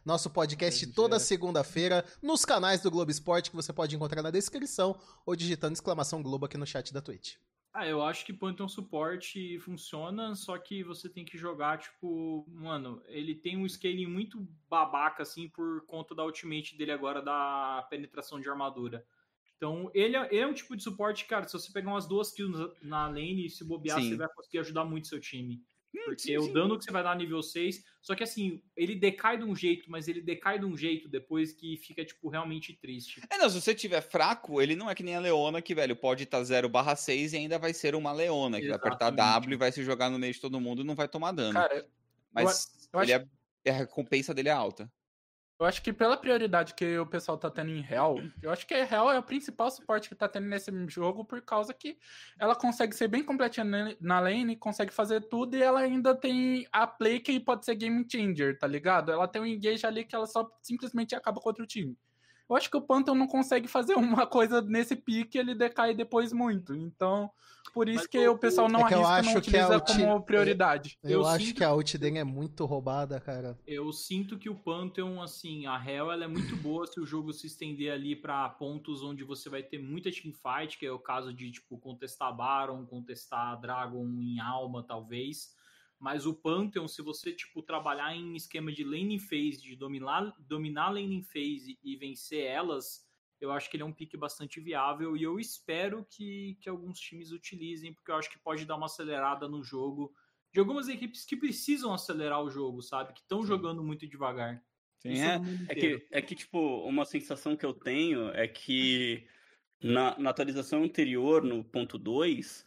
nosso 0.05 0.29
podcast 0.29 0.85
toda 0.93 1.19
segunda-feira, 1.19 2.05
nos 2.21 2.45
canais 2.45 2.81
do 2.81 2.91
Globo 2.91 3.09
Esporte, 3.09 3.49
que 3.49 3.55
você 3.55 3.73
pode 3.73 3.95
encontrar 3.95 4.21
na 4.21 4.29
descrição, 4.29 4.95
ou 5.25 5.35
digitando 5.35 5.73
exclamação 5.73 6.21
Globo 6.21 6.45
aqui 6.45 6.55
no 6.55 6.67
chat 6.67 6.93
da 6.93 7.01
Twitch. 7.01 7.37
Ah, 7.73 7.87
eu 7.87 8.03
acho 8.03 8.23
que 8.25 8.31
Pantheon 8.31 8.67
Suporte 8.67 9.57
funciona, 9.59 10.35
só 10.35 10.55
que 10.59 10.83
você 10.83 11.09
tem 11.09 11.25
que 11.25 11.35
jogar, 11.35 11.79
tipo, 11.79 12.45
mano, 12.47 13.01
ele 13.07 13.33
tem 13.33 13.57
um 13.57 13.67
scaling 13.67 14.05
muito 14.05 14.47
babaca, 14.69 15.23
assim, 15.23 15.49
por 15.49 15.83
conta 15.87 16.13
da 16.13 16.23
ultimate 16.23 16.77
dele 16.77 16.91
agora 16.91 17.23
da 17.23 17.87
penetração 17.89 18.39
de 18.39 18.47
armadura. 18.47 19.03
Então, 19.55 19.89
ele 19.95 20.15
é, 20.15 20.27
ele 20.27 20.41
é 20.41 20.47
um 20.47 20.53
tipo 20.53 20.77
de 20.77 20.83
suporte, 20.83 21.25
cara, 21.25 21.47
se 21.47 21.53
você 21.53 21.71
pegar 21.71 21.89
umas 21.89 22.07
duas 22.07 22.31
kills 22.31 22.71
na 22.83 23.07
lane 23.07 23.47
e 23.47 23.49
se 23.49 23.63
bobear, 23.63 23.99
Sim. 23.99 24.09
você 24.09 24.15
vai 24.15 24.27
conseguir 24.29 24.59
ajudar 24.59 24.85
muito 24.85 25.07
seu 25.07 25.19
time. 25.19 25.63
Porque 26.05 26.21
sim, 26.21 26.37
o 26.37 26.53
dano 26.53 26.77
que 26.77 26.83
você 26.83 26.91
vai 26.91 27.03
dar 27.03 27.15
nível 27.15 27.41
6, 27.41 27.83
só 28.01 28.15
que 28.15 28.23
assim, 28.23 28.61
ele 28.75 28.95
decai 28.95 29.37
de 29.37 29.43
um 29.43 29.55
jeito, 29.55 29.89
mas 29.89 30.07
ele 30.07 30.21
decai 30.21 30.59
de 30.59 30.65
um 30.65 30.77
jeito 30.77 31.09
depois 31.09 31.51
que 31.53 31.77
fica, 31.77 32.05
tipo, 32.05 32.29
realmente 32.29 32.73
triste. 32.73 33.21
É, 33.29 33.37
não, 33.37 33.49
se 33.49 33.59
você 33.59 33.73
tiver 33.73 34.01
fraco, 34.01 34.61
ele 34.61 34.75
não 34.75 34.89
é 34.89 34.95
que 34.95 35.03
nem 35.03 35.15
a 35.15 35.19
Leona, 35.19 35.61
que, 35.61 35.75
velho, 35.75 35.95
pode 35.95 36.23
estar 36.23 36.43
0 36.43 36.69
barra 36.69 36.95
6 36.95 37.33
e 37.33 37.37
ainda 37.37 37.59
vai 37.59 37.73
ser 37.73 37.95
uma 37.95 38.11
Leona, 38.11 38.59
que 38.59 38.67
vai 38.67 38.77
apertar 38.77 39.13
Exatamente. 39.13 39.41
W 39.41 39.53
e 39.53 39.57
vai 39.57 39.71
se 39.71 39.83
jogar 39.83 40.09
no 40.09 40.19
meio 40.19 40.33
de 40.33 40.39
todo 40.39 40.61
mundo 40.61 40.81
e 40.81 40.85
não 40.85 40.95
vai 40.95 41.07
tomar 41.07 41.31
dano. 41.31 41.53
Cara, 41.53 41.87
Mas 42.31 42.89
eu 42.93 43.01
ele 43.01 43.11
é, 43.13 43.69
a 43.69 43.73
recompensa 43.73 44.33
dele 44.33 44.49
é 44.49 44.53
alta. 44.53 44.91
Eu 45.59 45.65
acho 45.65 45.81
que 45.81 45.91
pela 45.91 46.15
prioridade 46.15 46.75
que 46.75 46.99
o 46.99 47.05
pessoal 47.05 47.37
tá 47.37 47.49
tendo 47.49 47.71
em 47.71 47.81
Real, 47.81 48.17
eu 48.43 48.51
acho 48.51 48.65
que 48.67 48.75
a 48.75 48.85
Real 48.85 49.11
é 49.11 49.17
o 49.17 49.23
principal 49.23 49.71
suporte 49.71 50.07
que 50.07 50.13
tá 50.15 50.27
tendo 50.27 50.45
nesse 50.47 50.71
jogo, 50.87 51.25
por 51.25 51.41
causa 51.41 51.73
que 51.73 51.97
ela 52.39 52.55
consegue 52.55 52.95
ser 52.95 53.07
bem 53.07 53.23
completinha 53.23 53.65
na- 53.99 54.19
lane, 54.19 54.55
consegue 54.55 54.93
fazer 54.93 55.21
tudo 55.21 55.55
e 55.57 55.63
ela 55.63 55.79
ainda 55.79 56.13
tem 56.15 56.67
a 56.71 56.85
play 56.85 57.19
que 57.19 57.39
pode 57.39 57.65
ser 57.65 57.75
game 57.75 58.05
changer, 58.11 58.57
tá 58.59 58.67
ligado? 58.67 59.11
Ela 59.11 59.27
tem 59.27 59.41
um 59.41 59.45
engage 59.45 59.85
ali 59.85 60.05
que 60.05 60.15
ela 60.15 60.27
só 60.27 60.47
simplesmente 60.61 61.15
acaba 61.15 61.41
contra 61.41 61.63
o 61.63 61.67
time. 61.67 61.97
Eu 62.49 62.55
acho 62.55 62.69
que 62.69 62.77
o 62.77 62.81
Pantheon 62.81 63.15
não 63.15 63.27
consegue 63.27 63.67
fazer 63.67 63.95
uma 63.97 64.25
coisa 64.27 64.61
nesse 64.61 64.95
pique, 64.95 65.37
ele 65.37 65.53
decai 65.55 65.93
depois 65.93 66.31
muito. 66.31 66.73
Então, 66.75 67.29
por 67.73 67.87
isso 67.89 67.97
Mas 67.99 68.07
que 68.07 68.27
o- 68.27 68.31
o 68.33 68.37
pessoal 68.37 68.69
não 68.69 68.79
É 68.81 68.87
que 68.87 68.93
eu 68.93 69.05
arrisca, 69.05 69.31
não 69.31 69.37
acho 69.39 69.49
que 69.49 69.57
a 69.57 69.65
utiliza 69.67 69.75
ulti- 69.77 70.05
como 70.05 70.23
prioridade. 70.23 70.97
Eu, 71.03 71.09
Eu 71.21 71.27
acho 71.27 71.45
sinto- 71.47 71.57
que 71.57 71.63
a 71.63 71.73
ult 71.73 71.97
dele 71.97 72.17
é 72.17 72.23
muito 72.23 72.65
roubada, 72.65 73.19
cara. 73.19 73.57
Eu 73.67 73.91
sinto 73.91 74.37
que 74.37 74.49
o 74.49 74.55
Pantheon, 74.55 75.21
assim, 75.21 75.65
a 75.65 75.75
Hell 75.83 76.11
ela 76.11 76.23
é 76.23 76.27
muito 76.27 76.55
boa 76.65 76.87
se 76.87 76.99
o 76.99 77.05
jogo 77.05 77.33
se 77.33 77.47
estender 77.47 77.91
ali 77.91 78.15
pra 78.15 78.47
pontos 78.49 79.03
onde 79.03 79.23
você 79.23 79.49
vai 79.49 79.61
ter 79.61 79.77
muita 79.79 80.09
teamfight, 80.09 80.77
que 80.77 80.85
é 80.85 80.91
o 80.91 80.99
caso 80.99 81.33
de, 81.33 81.51
tipo, 81.51 81.77
contestar 81.77 82.33
Baron, 82.35 82.85
contestar 82.85 83.59
Dragon 83.59 84.05
em 84.21 84.39
alma, 84.39 84.83
talvez. 84.83 85.55
Mas 85.99 86.25
o 86.25 86.33
Pantheon, 86.33 86.87
se 86.87 87.01
você, 87.01 87.33
tipo, 87.33 87.61
trabalhar 87.63 88.15
em 88.15 88.35
esquema 88.35 88.71
de 88.71 88.83
laning 88.83 89.19
phase, 89.19 89.61
de 89.61 89.75
dominar, 89.75 90.33
dominar 90.39 90.89
laning 90.89 91.23
phase 91.23 91.77
e 91.83 91.95
vencer 91.95 92.45
elas, 92.45 93.05
eu 93.41 93.51
acho 93.51 93.69
que 93.69 93.77
ele 93.77 93.83
é 93.83 93.85
um 93.85 93.93
pique 93.93 94.17
bastante 94.17 94.59
viável 94.59 95.17
e 95.17 95.23
eu 95.23 95.39
espero 95.39 96.05
que, 96.09 96.57
que 96.61 96.69
alguns 96.69 96.99
times 96.99 97.31
utilizem, 97.31 97.93
porque 97.93 98.11
eu 98.11 98.15
acho 98.15 98.29
que 98.29 98.39
pode 98.39 98.65
dar 98.65 98.75
uma 98.75 98.85
acelerada 98.85 99.47
no 99.47 99.63
jogo 99.63 100.13
de 100.53 100.59
algumas 100.59 100.87
equipes 100.87 101.25
que 101.25 101.35
precisam 101.35 101.93
acelerar 101.93 102.41
o 102.41 102.49
jogo, 102.49 102.81
sabe? 102.81 103.13
Que 103.13 103.21
estão 103.21 103.45
jogando 103.45 103.83
muito 103.83 104.07
devagar. 104.07 104.63
Sim, 104.99 105.19
é. 105.19 105.35
É 105.35 105.37
inteiro. 105.37 105.99
que, 105.99 106.07
é 106.11 106.21
que, 106.21 106.35
tipo, 106.35 106.59
uma 106.81 107.05
sensação 107.05 107.55
que 107.55 107.65
eu 107.65 107.73
tenho 107.73 108.29
é 108.29 108.47
que 108.47 109.27
na, 109.81 110.17
na 110.17 110.29
atualização 110.31 110.83
anterior, 110.83 111.43
no 111.43 111.63
ponto 111.63 111.97
2, 111.97 112.66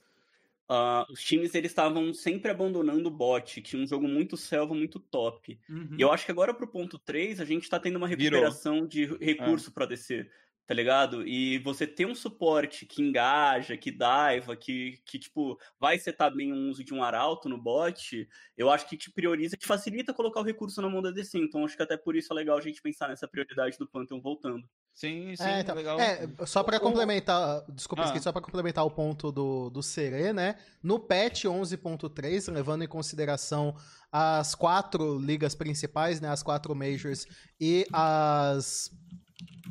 uh, 0.70 1.12
os 1.12 1.22
times 1.22 1.54
eles 1.54 1.72
estavam 1.72 2.14
sempre 2.14 2.50
abandonando 2.50 3.08
o 3.08 3.12
bot, 3.12 3.60
tinha 3.60 3.82
um 3.82 3.86
jogo 3.86 4.06
muito 4.06 4.36
selva, 4.36 4.72
muito 4.72 5.00
top. 5.00 5.58
Uhum. 5.68 5.96
E 5.98 6.02
eu 6.02 6.12
acho 6.12 6.24
que 6.24 6.30
agora 6.30 6.54
pro 6.54 6.68
ponto 6.68 6.98
3 6.98 7.40
a 7.40 7.44
gente 7.44 7.68
tá 7.68 7.80
tendo 7.80 7.96
uma 7.96 8.06
recuperação 8.06 8.86
de 8.86 9.06
recurso 9.16 9.72
pra 9.72 9.84
descer, 9.84 10.30
tá 10.66 10.72
ligado? 10.72 11.26
E 11.26 11.58
você 11.58 11.86
ter 11.86 12.06
um 12.06 12.14
suporte 12.14 12.86
que 12.86 13.02
engaja, 13.02 13.76
que 13.76 13.90
daiva, 13.90 14.56
que, 14.56 15.00
que 15.04 15.18
tipo, 15.18 15.58
vai 15.78 15.98
setar 15.98 16.32
bem 16.32 16.52
o 16.52 16.70
uso 16.70 16.84
de 16.84 16.94
um 16.94 17.02
arauto 17.02 17.48
no 17.48 17.58
bot, 17.58 18.28
eu 18.56 18.70
acho 18.70 18.88
que 18.88 18.96
te 18.96 19.10
prioriza, 19.10 19.56
te 19.56 19.66
facilita 19.66 20.14
colocar 20.14 20.40
o 20.40 20.44
recurso 20.44 20.80
na 20.80 20.88
mão 20.88 21.02
da 21.02 21.10
DC. 21.10 21.36
Então 21.38 21.64
acho 21.64 21.76
que 21.76 21.82
até 21.82 21.96
por 21.96 22.14
isso 22.14 22.32
é 22.32 22.36
legal 22.36 22.56
a 22.56 22.62
gente 22.62 22.80
pensar 22.80 23.08
nessa 23.08 23.26
prioridade 23.26 23.76
do 23.76 23.88
Pantheon 23.88 24.20
voltando. 24.20 24.64
Sim, 24.94 25.34
sim, 25.34 25.42
É, 25.44 25.60
então, 25.60 25.74
legal. 25.74 25.98
é, 25.98 26.28
só 26.46 26.62
pra 26.62 26.76
O- 26.76 26.80
complementar, 26.80 27.62
desculpa, 27.70 28.02
Ah. 28.02 28.06
esqueci, 28.06 28.24
só 28.24 28.32
pra 28.32 28.42
complementar 28.42 28.84
o 28.84 28.90
ponto 28.90 29.32
do, 29.32 29.70
do 29.70 29.82
Serê, 29.82 30.32
né? 30.32 30.56
No 30.82 30.98
patch 30.98 31.44
11.3, 31.46 32.48
levando 32.48 32.84
em 32.84 32.88
consideração 32.88 33.74
as 34.12 34.54
quatro 34.54 35.18
ligas 35.18 35.54
principais, 35.54 36.20
né? 36.20 36.28
As 36.28 36.42
quatro 36.42 36.74
majors 36.74 37.26
e 37.58 37.86
as, 37.92 38.90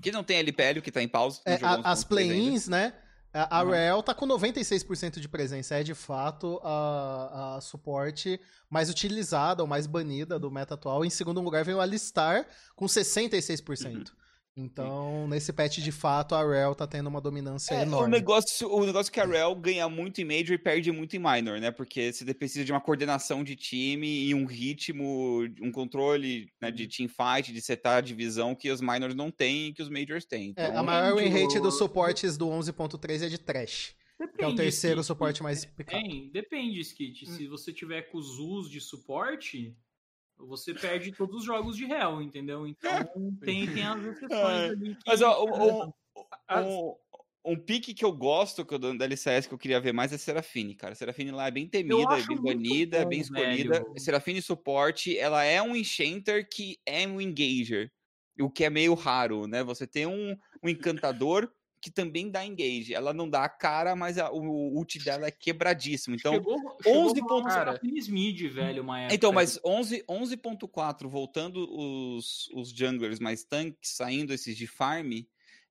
Que 0.02 0.12
não 0.12 0.24
tem 0.24 0.38
LPL, 0.38 0.82
que 0.82 0.92
tá 0.92 1.02
em 1.04 1.08
pausa. 1.08 1.42
é, 1.46 1.56
a- 1.62 1.92
as 1.92 2.04
play-ins, 2.04 2.68
né? 2.68 2.94
A, 3.32 3.60
a 3.60 3.64
Uhum. 3.64 3.70
Real 3.70 4.02
tá 4.02 4.16
com 4.16 4.26
96% 4.26 5.20
de 5.20 5.30
presença, 5.30 5.76
é 5.76 5.84
de 5.84 5.94
fato 5.94 6.60
a, 6.64 7.58
a 7.58 7.62
suporte 7.62 8.42
mais 8.68 8.90
utilizada 8.90 9.62
ou 9.62 9.68
mais 9.68 9.86
banida 9.86 10.40
do 10.40 10.50
meta 10.50 10.74
atual. 10.74 11.06
Em 11.06 11.10
segundo 11.12 11.40
lugar 11.40 11.64
vem 11.64 11.76
o 11.76 11.80
Alistar 11.82 12.48
com 12.76 12.88
66%. 12.88 14.12
Então, 14.60 15.28
nesse 15.28 15.54
patch, 15.54 15.78
de 15.80 15.92
fato, 15.92 16.36
a 16.36 16.48
Real 16.48 16.76
tá 16.76 16.86
tendo 16.86 17.08
uma 17.08 17.22
dominância 17.22 17.74
É, 17.74 17.80
o 17.80 17.82
enorme. 17.84 18.12
negócio, 18.12 18.70
o 18.70 18.86
negócio 18.86 19.10
é 19.10 19.14
que 19.14 19.20
a 19.20 19.26
Rel 19.26 19.56
ganha 19.56 19.88
muito 19.88 20.20
em 20.22 20.26
Major 20.26 20.54
e 20.54 20.58
perde 20.58 20.92
muito 20.92 21.16
em 21.16 21.20
Minor, 21.20 21.60
né? 21.60 21.72
Porque 21.72 22.12
você 22.12 22.34
precisa 22.34 22.66
de 22.66 22.72
uma 22.72 22.82
coordenação 22.82 23.44
de 23.44 23.56
time 23.56 24.26
e 24.26 24.36
um 24.36 24.46
ritmo, 24.46 25.44
um 25.62 25.72
controle 25.72 26.48
né, 26.62 26.70
Uhum. 26.70 26.76
de 26.76 26.88
teamfight, 26.88 27.52
de 27.54 27.62
setar 27.62 27.98
a 27.98 28.02
divisão 28.02 28.54
que 28.56 28.70
os 28.70 28.82
Minors 28.82 29.16
não 29.16 29.32
têm 29.32 29.68
e 29.68 29.74
que 29.74 29.82
os 29.82 29.90
Majors 29.90 30.26
têm. 30.26 30.54
É, 30.56 30.68
Então, 30.68 30.80
a 30.80 30.84
maior 30.84 31.16
win 31.18 31.30
rate 31.30 31.58
o- 31.58 31.62
dos 31.62 31.78
suportes 31.78 32.38
do 32.38 32.48
11.3 32.50 33.22
é 33.24 33.30
de 33.30 33.38
Trash, 33.38 33.96
que 34.18 34.24
é 34.24 34.26
o 34.26 34.28
Depende, 34.28 34.56
terceiro 34.58 35.00
Skit. 35.02 35.08
suporte 35.08 35.42
mais 35.44 35.64
picado. 35.66 36.04
Depende, 36.34 36.80
Skit. 36.82 37.26
Se 37.26 37.48
você 37.48 37.72
tiver 37.72 38.04
com 38.12 38.18
os 38.18 38.38
us 38.40 38.70
de 38.70 38.82
suporte, 38.82 39.74
você 40.40 40.74
perde 40.74 41.12
todos 41.12 41.38
os 41.40 41.46
jogos 41.46 41.76
de 41.78 41.86
réu, 41.86 42.22
entendeu? 42.22 42.66
Então 42.68 42.80
tem, 43.44 43.72
tem 43.72 43.84
as 43.86 44.04
exceções 44.06 44.32
É. 44.32 44.70
ali. 44.70 44.96
Que... 44.96 45.02
Mas 45.06 45.22
ó, 45.22 45.44
um, 45.46 45.88
um, 45.88 45.94
As- 46.48 46.66
um, 46.66 46.96
um 47.46 47.56
pique 47.58 47.94
que 47.94 48.04
eu 48.06 48.12
gosto 48.12 48.66
que 48.66 48.74
eu 48.74 48.80
dou 48.80 48.98
da 48.98 49.06
LCS 49.06 49.48
que 49.48 49.54
eu 49.54 49.58
queria 49.58 49.80
ver 49.80 49.94
mais 49.94 50.12
é 50.14 50.18
Serafine, 50.18 50.76
cara. 50.76 50.96
Serafine 50.96 51.32
lá 51.32 51.48
é 51.48 51.52
bem 51.52 51.68
temida, 51.68 52.18
é 52.18 52.24
bem 52.26 52.42
banida, 52.42 52.98
é 52.98 53.04
bom, 53.04 53.10
bem 53.10 53.22
escolhida. 53.22 53.80
velho. 53.80 53.94
Serafine 53.98 54.42
suporte, 54.42 55.18
ela 55.18 55.44
é 55.44 55.62
um 55.62 55.76
enchanter 55.76 56.48
que 56.50 56.78
é 56.86 57.08
um 57.08 57.20
engager, 57.22 57.92
o 58.40 58.50
que 58.50 58.64
é 58.64 58.70
meio 58.70 58.94
raro, 58.94 59.48
né? 59.48 59.64
Você 59.64 59.88
tem 59.88 60.06
um, 60.06 60.36
um 60.64 60.70
encantador 60.70 61.52
que 61.82 61.90
também 61.90 62.30
dá 62.30 62.46
engage. 62.46 62.94
Ela 62.94 63.14
não 63.14 63.30
dá 63.30 63.44
a 63.46 63.50
cara, 63.50 63.96
mas 63.96 64.18
a- 64.18 64.32
o, 64.32 64.42
o 64.42 64.78
ult 64.78 65.00
dela 65.04 65.28
é 65.28 65.32
quebradíssimo. 65.32 66.16
Então, 66.16 66.34
chegou, 66.34 66.58
chegou 66.84 67.06
11 67.10 67.20
a 67.20 67.24
rolar 67.24 67.28
pontos- 67.28 67.54
Serafine 67.54 68.00
Smid, 68.00 68.48
velho, 68.50 68.84
uma 68.84 69.00
época. 69.00 69.16
então, 69.16 69.32
mas 69.32 69.60
11 69.64 70.04
11.4, 70.10 71.08
voltando 71.08 71.66
os, 71.72 72.50
os 72.54 72.70
junglers 72.72 73.20
mais 73.20 73.44
tanques, 73.44 73.92
saindo 73.96 74.34
esses 74.34 74.56
de 74.58 74.68
farm, 74.68 75.12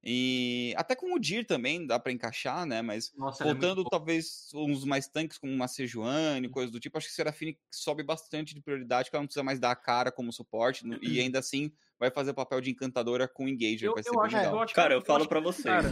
e 0.03 0.73
até 0.77 0.95
com 0.95 1.13
o 1.13 1.19
Dir 1.19 1.45
também 1.45 1.85
dá 1.85 1.99
pra 1.99 2.13
encaixar, 2.13 2.65
né? 2.65 2.81
Mas 2.81 3.13
Nossa, 3.17 3.43
é 3.43 3.47
voltando 3.47 3.83
boa. 3.83 3.89
talvez 3.91 4.49
uns 4.55 4.85
mais 4.85 5.09
tanques 5.09 5.37
como 5.39 5.53
uma 5.53 5.67
Sejuani, 5.67 6.49
coisa 6.49 6.71
do 6.71 6.79
tipo, 6.79 6.97
acho 6.97 7.09
que 7.09 7.13
Serafine 7.15 7.59
sobe 7.71 8.03
bastante 8.05 8.55
de 8.55 8.61
prioridade, 8.63 9.07
porque 9.09 9.17
ela 9.17 9.23
não 9.23 9.27
precisa 9.27 9.43
mais 9.43 9.59
dar 9.59 9.73
a 9.73 9.77
cara 9.77 10.13
como 10.13 10.33
suporte, 10.33 10.85
e 11.03 11.21
ainda 11.21 11.41
assim 11.41 11.73
vai 11.99 12.11
fazer 12.11 12.31
o 12.31 12.35
papel 12.35 12.61
de 12.61 12.71
encantadora 12.71 13.27
com 13.29 13.49
Engager, 13.49 13.85
Eu, 13.89 13.95
vai 13.95 14.03
ser 14.03 14.11
eu 14.11 14.15
bem 14.15 14.23
acho, 14.25 14.37
legal. 14.37 14.55
eu 14.55 14.61
acho 14.61 14.75
Cara, 14.75 14.95
eu 14.95 15.03
falo 15.03 15.21
acho- 15.21 15.29
pra 15.29 15.41
vocês. 15.41 15.65
Cara, 15.65 15.91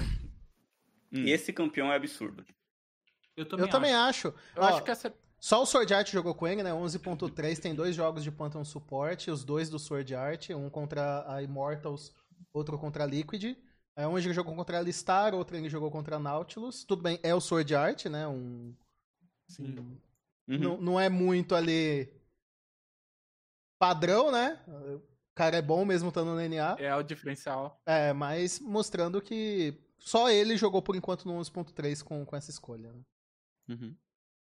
Hum. 1.13 1.25
Esse 1.25 1.53
campeão 1.53 1.91
é 1.93 1.97
absurdo. 1.97 2.45
eu 3.37 3.47
também 3.49 3.65
Eu 3.67 3.71
também 3.71 3.95
acho. 3.95 4.29
acho. 4.29 4.39
Eu 4.57 4.63
Ó, 4.63 4.67
acho 4.67 4.83
que 4.83 4.91
essa. 4.91 5.15
Só 5.39 5.63
o 5.63 5.67
Sword 5.67 5.93
Art 5.95 6.11
jogou 6.11 6.35
com 6.35 6.49
ele, 6.49 6.63
né? 6.63 6.73
11.3 6.73 7.59
tem 7.61 7.75
dois 7.75 7.95
jogos 7.95 8.25
de 8.25 8.31
Pantheon 8.33 8.65
suporte, 8.65 9.31
os 9.31 9.45
dois 9.45 9.69
do 9.71 9.79
Sword 9.79 10.15
Art, 10.15 10.51
um 10.51 10.69
contra 10.69 11.25
a 11.33 11.43
Immortals, 11.43 12.13
outro 12.53 12.77
contra 12.79 13.05
a 13.05 13.07
Liquid. 13.07 13.57
É, 13.95 14.07
um 14.07 14.19
ele 14.19 14.33
jogou 14.33 14.55
contra 14.55 14.77
a 14.79 14.81
Alistar, 14.81 15.35
outro 15.35 15.57
ele 15.57 15.69
jogou 15.69 15.91
contra 15.91 16.17
a 16.17 16.19
Nautilus. 16.19 16.85
Tudo 16.85 17.03
bem, 17.03 17.21
é 17.23 17.35
o 17.35 17.41
Sword 17.41 17.75
Art, 17.75 18.07
né? 18.07 18.27
Um, 18.27 18.75
Sim. 19.49 19.79
um- 19.79 20.01
Uhum. 20.53 20.59
não, 20.59 20.77
não 20.81 21.01
é 21.01 21.09
muito 21.09 21.55
ali 21.55 22.13
padrão, 23.79 24.33
né? 24.33 24.59
O 25.37 25.39
cara 25.45 25.59
é 25.59 25.61
bom 25.61 25.85
mesmo 25.85 26.09
estando 26.09 26.33
no 26.33 26.41
NA. 26.41 26.77
É 26.79 26.97
o 26.97 27.03
diferencial. 27.03 27.79
É, 27.85 28.11
mas 28.15 28.59
mostrando 28.59 29.21
que 29.21 29.79
só 29.99 30.31
ele 30.31 30.57
jogou 30.57 30.81
por 30.81 30.97
enquanto 30.97 31.27
no 31.27 31.35
11.3 31.39 32.03
com, 32.03 32.25
com 32.25 32.35
essa 32.35 32.51
escolha. 32.51 32.91
né? 32.91 33.03
Uhum. 33.69 33.95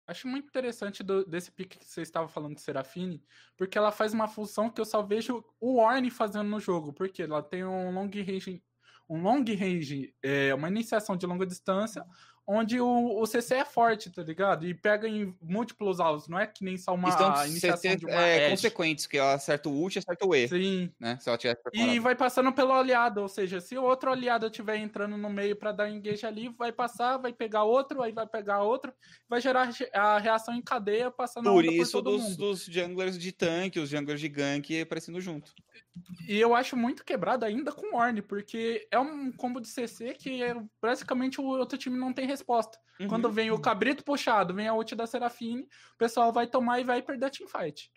Acho 0.07 0.29
muito 0.29 0.49
interessante 0.49 1.03
do- 1.03 1.25
desse 1.25 1.51
pique 1.51 1.79
que 1.79 1.87
você 1.87 2.03
estava 2.03 2.29
falando 2.29 2.57
de 2.57 2.61
Serafine, 2.61 3.25
porque 3.57 3.79
ela 3.79 3.91
faz 3.91 4.13
uma 4.13 4.29
função 4.29 4.69
que 4.69 4.83
eu 4.83 4.85
só 4.85 5.01
vejo 5.01 5.43
o 5.59 5.79
Orne 5.79 6.11
fazendo 6.11 6.51
no 6.51 6.61
jogo, 6.61 6.93
porque 6.93 7.23
ela 7.23 7.43
tem 7.43 7.65
um 7.65 7.91
long 7.91 8.11
range, 8.11 8.63
um 9.09 9.23
long 9.23 9.43
range, 9.59 10.15
é, 10.23 10.55
uma 10.55 10.69
iniciação 10.69 11.17
de 11.17 11.25
longa 11.25 11.47
distância, 11.47 12.05
onde 12.47 12.81
o, 12.81 13.21
o 13.21 13.27
CC 13.27 13.57
é 13.57 13.65
forte, 13.65 14.11
tá 14.11 14.23
ligado? 14.23 14.67
E 14.67 14.75
pega 14.75 15.09
em 15.09 15.35
múltiplos 15.41 16.01
alvos, 16.01 16.29
não 16.29 16.39
é 16.39 16.47
que 16.47 16.65
nem 16.65 16.77
só 16.77 16.95
uma 16.95 17.09
Estão 17.09 17.47
iniciação 17.47 17.91
CT, 17.93 17.97
de 17.97 18.07
uma 18.07 18.21
é, 18.21 18.51
consequentes, 18.51 19.07
que 19.07 19.17
ela 19.17 19.35
acerta 19.35 19.69
o 19.69 19.73
ult 19.73 19.97
e 19.97 19.99
acerta 19.99 20.27
o 20.27 20.35
E, 20.35 20.49
Sim, 20.49 20.91
né? 20.99 21.19
Se 21.21 21.29
ela 21.29 21.39
tiver 21.39 21.59
e 21.73 21.99
vai 21.99 22.15
passando 22.15 22.53
pelo 22.53 22.73
aliado, 22.73 23.21
ou 23.21 23.29
seja, 23.29 23.61
se 23.61 23.77
o 23.79 23.83
outro 23.83 24.11
aliado 24.11 24.47
estiver 24.47 24.77
entrando 24.77 25.17
no 25.17 25.31
meio 25.31 25.55
para 25.55 25.73
dar 25.73 25.89
engage 25.89 26.27
ali, 26.27 26.49
vai 26.49 26.73
passar, 26.73 27.17
vai 27.17 27.33
pegar 27.33 27.65
outro, 27.65 28.03
aí 28.03 28.13
vai 28.13 28.27
pegar 28.27 28.63
outro, 28.63 28.93
vai 29.29 29.41
gerar 29.41 29.71
a 29.93 30.19
reação 30.19 30.55
em 30.55 30.63
cadeia, 30.63 31.11
passando 31.11 31.51
Por 31.51 31.65
isso 31.65 31.93
por 31.93 32.03
dos, 32.03 32.23
mundo. 32.23 32.37
dos 32.37 32.65
junglers 32.65 33.19
de 33.19 33.33
tanque, 33.33 33.79
os 33.79 33.89
junglers 33.89 34.21
de 34.21 34.29
gank 34.29 34.81
aparecendo 34.81 35.21
junto. 35.21 35.53
E 36.27 36.41
eu 36.41 36.55
acho 36.55 36.77
muito 36.77 37.05
quebrado 37.05 37.45
ainda 37.45 37.71
com 37.71 37.97
Orne, 37.97 38.23
porque 38.23 38.87
é 38.91 38.99
um 38.99 39.31
combo 39.31 39.61
de 39.61 39.69
CC 39.69 40.15
que 40.15 40.43
é, 40.43 40.57
basicamente 40.81 41.41
o 41.41 41.45
outro 41.45 41.77
time 41.77 41.99
não 41.99 42.13
tem 42.13 42.27
resposta. 42.33 42.79
Uhum. 43.01 43.09
Quando 43.09 43.31
vem 43.31 43.51
o 43.51 43.61
cabrito 43.61 44.05
puxado, 44.05 44.55
vem 44.55 44.69
a 44.69 44.75
ult 44.75 44.95
da 44.95 45.07
Serafine, 45.07 45.63
o 45.95 45.99
pessoal 45.99 46.33
vai 46.33 46.47
tomar 46.47 46.81
e 46.81 46.85
vai 46.85 47.01
perder 47.01 47.27
a 47.27 47.31
teamfight. 47.31 47.91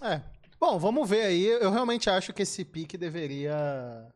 É. 0.00 0.22
Bom, 0.58 0.78
vamos 0.78 1.08
ver 1.08 1.22
aí. 1.22 1.46
Eu 1.46 1.70
realmente 1.70 2.08
acho 2.08 2.32
que 2.32 2.42
esse 2.42 2.64
pique 2.64 2.96
deveria 2.96 4.06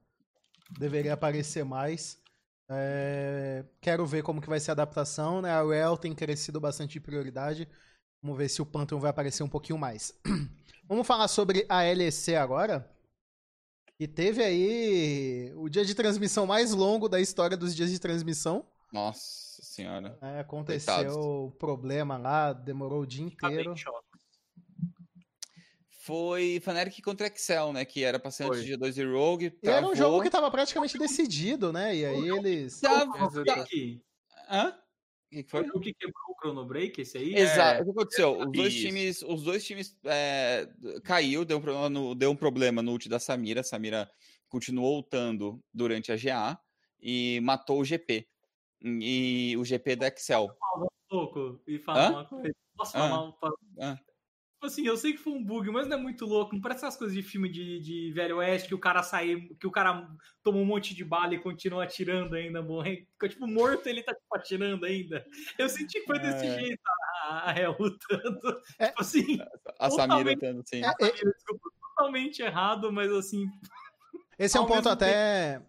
deveria 0.79 1.14
aparecer 1.14 1.64
mais. 1.64 2.20
É, 2.68 3.64
Quero 3.81 4.07
ver 4.07 4.23
como 4.23 4.40
que 4.40 4.49
vai 4.49 4.61
ser 4.61 4.70
a 4.70 4.73
adaptação, 4.73 5.42
né? 5.42 5.51
A 5.51 5.62
Rel 5.62 5.96
tem 5.96 6.14
crescido 6.14 6.61
bastante 6.61 6.92
de 6.92 7.01
prioridade. 7.01 7.68
Vamos 8.23 8.38
ver 8.38 8.49
se 8.49 8.62
o 8.62 8.66
Pantheon 8.66 9.01
vai 9.01 9.11
aparecer 9.11 9.42
um 9.42 9.49
pouquinho 9.49 9.79
mais. 9.79 10.14
Vamos 10.88 11.07
falar 11.07 11.29
sobre 11.29 11.64
a 11.68 11.83
LEC 11.83 12.35
agora. 12.37 12.88
E 13.99 14.09
teve 14.09 14.42
aí 14.42 15.53
o 15.57 15.68
dia 15.68 15.85
de 15.85 15.94
transmissão 15.94 16.46
mais 16.46 16.73
longo 16.73 17.09
da 17.09 17.20
história 17.20 17.57
dos 17.57 17.75
dias 17.75 17.90
de 17.90 17.99
transmissão. 17.99 18.66
Nossa 18.92 19.62
senhora. 19.62 20.18
É, 20.20 20.40
aconteceu 20.40 20.94
Coitados. 20.94 21.16
o 21.16 21.50
problema 21.53 22.16
lá, 22.18 22.53
demorou 22.53 23.03
o 23.03 23.07
dia 23.07 23.26
Acabei 23.29 23.61
inteiro. 23.61 23.74
de. 23.74 23.85
Foi 26.03 26.59
Fnatic 26.61 27.03
contra 27.05 27.26
Excel, 27.29 27.72
né? 27.72 27.85
Que 27.85 28.03
era 28.03 28.18
pra 28.18 28.31
ser 28.31 28.44
antes 28.44 28.66
Foi. 28.66 28.76
do 28.76 28.87
G2 28.87 28.96
e 28.96 29.05
Rogue. 29.05 29.59
E 29.62 29.68
era 29.68 29.87
um 29.87 29.90
travou. 29.92 29.96
jogo 29.96 30.22
que 30.22 30.31
tava 30.31 30.50
praticamente 30.50 30.98
decidido, 30.98 31.72
né? 31.72 31.94
E 31.94 32.05
aí 32.05 32.29
eles. 32.29 32.81
Tá- 32.81 33.03
Exato. 33.05 33.44
tá-? 33.44 33.66
Hã? 34.50 34.68
O 34.70 35.31
que 35.31 35.42
que 35.44 35.50
foi? 35.50 35.64
Foi 35.68 35.79
o 35.79 35.81
que 35.81 35.94
quebrou 35.94 36.24
o 36.31 36.40
Chrono 36.40 36.64
Break, 36.66 37.00
esse 37.03 37.16
aí? 37.18 37.37
Exato. 37.37 37.83
O 37.83 37.85
que 37.85 37.90
aconteceu? 37.92 38.38
Os 38.40 38.50
dois 38.50 38.72
Isso. 38.72 38.87
times, 38.87 39.22
os 39.22 39.42
dois 39.44 39.64
times 39.64 39.96
é, 40.05 40.68
caiu, 41.05 41.44
deu 41.44 41.59
um, 41.59 41.61
problema 41.61 41.88
no, 41.88 42.14
deu 42.16 42.31
um 42.33 42.37
problema 42.37 42.83
no 42.83 42.92
ult 42.92 43.09
da 43.09 43.20
Samira. 43.20 43.61
A 43.61 43.64
Samira 43.64 44.11
continuou 44.48 44.96
ultando 44.96 45.62
durante 45.72 46.11
a 46.11 46.16
GA 46.16 46.59
e 47.00 47.38
matou 47.42 47.79
o 47.79 47.85
GP. 47.85 48.26
E 48.82 49.54
o 49.58 49.64
GP 49.64 49.96
da 49.96 50.08
Excel. 50.08 50.48
louco 51.10 51.60
e 51.66 51.78
falar 51.78 52.06
Hã? 52.06 52.10
uma 52.10 52.24
coisa. 52.24 52.54
Posso 52.76 52.92
falar? 52.92 53.22
um- 53.28 53.32
fa-. 53.32 53.50
Tipo 53.78 54.66
Assim, 54.66 54.86
eu 54.86 54.96
sei 54.96 55.12
que 55.12 55.18
foi 55.18 55.32
um 55.32 55.42
bug, 55.42 55.70
mas 55.70 55.88
não 55.88 55.96
é 55.98 56.00
muito 56.00 56.26
louco. 56.26 56.54
Não 56.54 56.60
parece 56.60 56.84
essas 56.84 56.98
coisas 56.98 57.16
de 57.16 57.22
filme 57.22 57.48
de, 57.48 57.80
de 57.80 58.12
Velho 58.12 58.36
Oeste 58.36 58.68
que 58.68 58.74
o 58.74 58.78
cara 58.78 59.02
sai, 59.02 59.48
que 59.58 59.66
o 59.66 59.70
cara 59.70 60.06
toma 60.42 60.58
um 60.58 60.64
monte 60.66 60.94
de 60.94 61.02
bala 61.02 61.34
e 61.34 61.38
continua 61.40 61.84
atirando 61.84 62.36
ainda, 62.36 62.60
morrendo. 62.62 63.06
Fica 63.12 63.28
tipo 63.30 63.46
morto 63.46 63.86
ele 63.86 64.02
tá 64.02 64.12
tipo, 64.14 64.36
atirando 64.36 64.84
ainda. 64.84 65.24
Eu 65.58 65.66
senti 65.68 66.00
que 66.00 66.06
foi 66.06 66.18
desse 66.18 66.46
É. 66.46 66.60
jeito 66.60 66.80
a, 67.24 67.54
Hel 67.58 67.74
lutando. 67.80 68.60
É. 68.78 68.88
Tipo 68.88 69.00
assim, 69.00 69.38
A 69.78 69.88
Samira 69.90 70.08
Totalmente- 70.08 70.34
ultando, 70.44 70.62
sim. 70.66 70.82
É, 70.84 70.88
é, 71.06 71.10
desculpa, 71.10 71.70
totalmente 71.96 72.42
errado, 72.42 72.92
mas 72.92 73.10
assim, 73.12 73.46
esse 74.38 74.58
é 74.58 74.60
um 74.60 74.66
ponto 74.66 74.88
até 74.90 75.62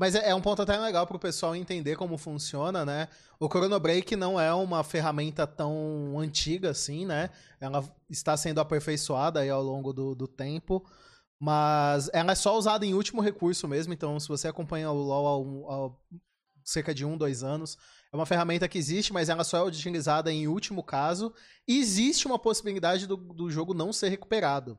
Mas 0.00 0.14
é, 0.14 0.30
é 0.30 0.34
um 0.34 0.40
ponto 0.40 0.62
até 0.62 0.78
legal 0.78 1.06
pro 1.06 1.18
pessoal 1.18 1.54
entender 1.54 1.94
como 1.94 2.16
funciona, 2.16 2.86
né? 2.86 3.06
O 3.38 3.46
Chrono 3.48 3.78
Break 3.78 4.16
não 4.16 4.40
é 4.40 4.50
uma 4.54 4.82
ferramenta 4.82 5.46
tão 5.46 6.18
antiga 6.18 6.70
assim, 6.70 7.04
né? 7.04 7.28
Ela 7.60 7.84
está 8.08 8.34
sendo 8.34 8.62
aperfeiçoada 8.62 9.46
ao 9.52 9.62
longo 9.62 9.92
do, 9.92 10.14
do 10.14 10.26
tempo. 10.26 10.82
Mas 11.38 12.08
ela 12.14 12.32
é 12.32 12.34
só 12.34 12.56
usada 12.56 12.86
em 12.86 12.94
último 12.94 13.20
recurso 13.20 13.68
mesmo, 13.68 13.92
então 13.92 14.18
se 14.18 14.26
você 14.26 14.48
acompanha 14.48 14.90
o 14.90 14.94
LoL 14.94 15.68
há, 15.68 15.74
há 15.74 15.90
cerca 16.64 16.94
de 16.94 17.04
um, 17.04 17.18
dois 17.18 17.42
anos, 17.42 17.76
é 18.10 18.16
uma 18.16 18.24
ferramenta 18.24 18.66
que 18.68 18.78
existe, 18.78 19.12
mas 19.12 19.28
ela 19.28 19.44
só 19.44 19.58
é 19.58 19.62
utilizada 19.62 20.32
em 20.32 20.48
último 20.48 20.82
caso. 20.82 21.30
E 21.68 21.78
existe 21.78 22.26
uma 22.26 22.38
possibilidade 22.38 23.06
do, 23.06 23.18
do 23.18 23.50
jogo 23.50 23.74
não 23.74 23.92
ser 23.92 24.08
recuperado. 24.08 24.78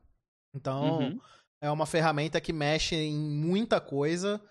Então, 0.51 0.97
uhum. 0.97 1.19
é 1.61 1.69
uma 1.69 1.85
ferramenta 1.85 2.41
que 2.41 2.51
mexe 2.51 2.95
em 2.95 3.15
muita 3.15 3.79
coisa. 3.79 4.41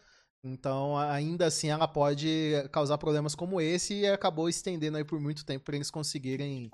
Então, 0.43 0.97
ainda 0.97 1.47
assim, 1.47 1.69
ela 1.69 1.87
pode 1.87 2.53
causar 2.73 2.97
problemas 2.97 3.35
como 3.35 3.61
esse 3.61 3.95
e 4.01 4.07
acabou 4.07 4.49
estendendo 4.49 4.97
aí 4.97 5.05
por 5.05 5.21
muito 5.21 5.45
tempo 5.45 5.65
para 5.65 5.77
eles 5.77 5.91
conseguirem 5.91 6.71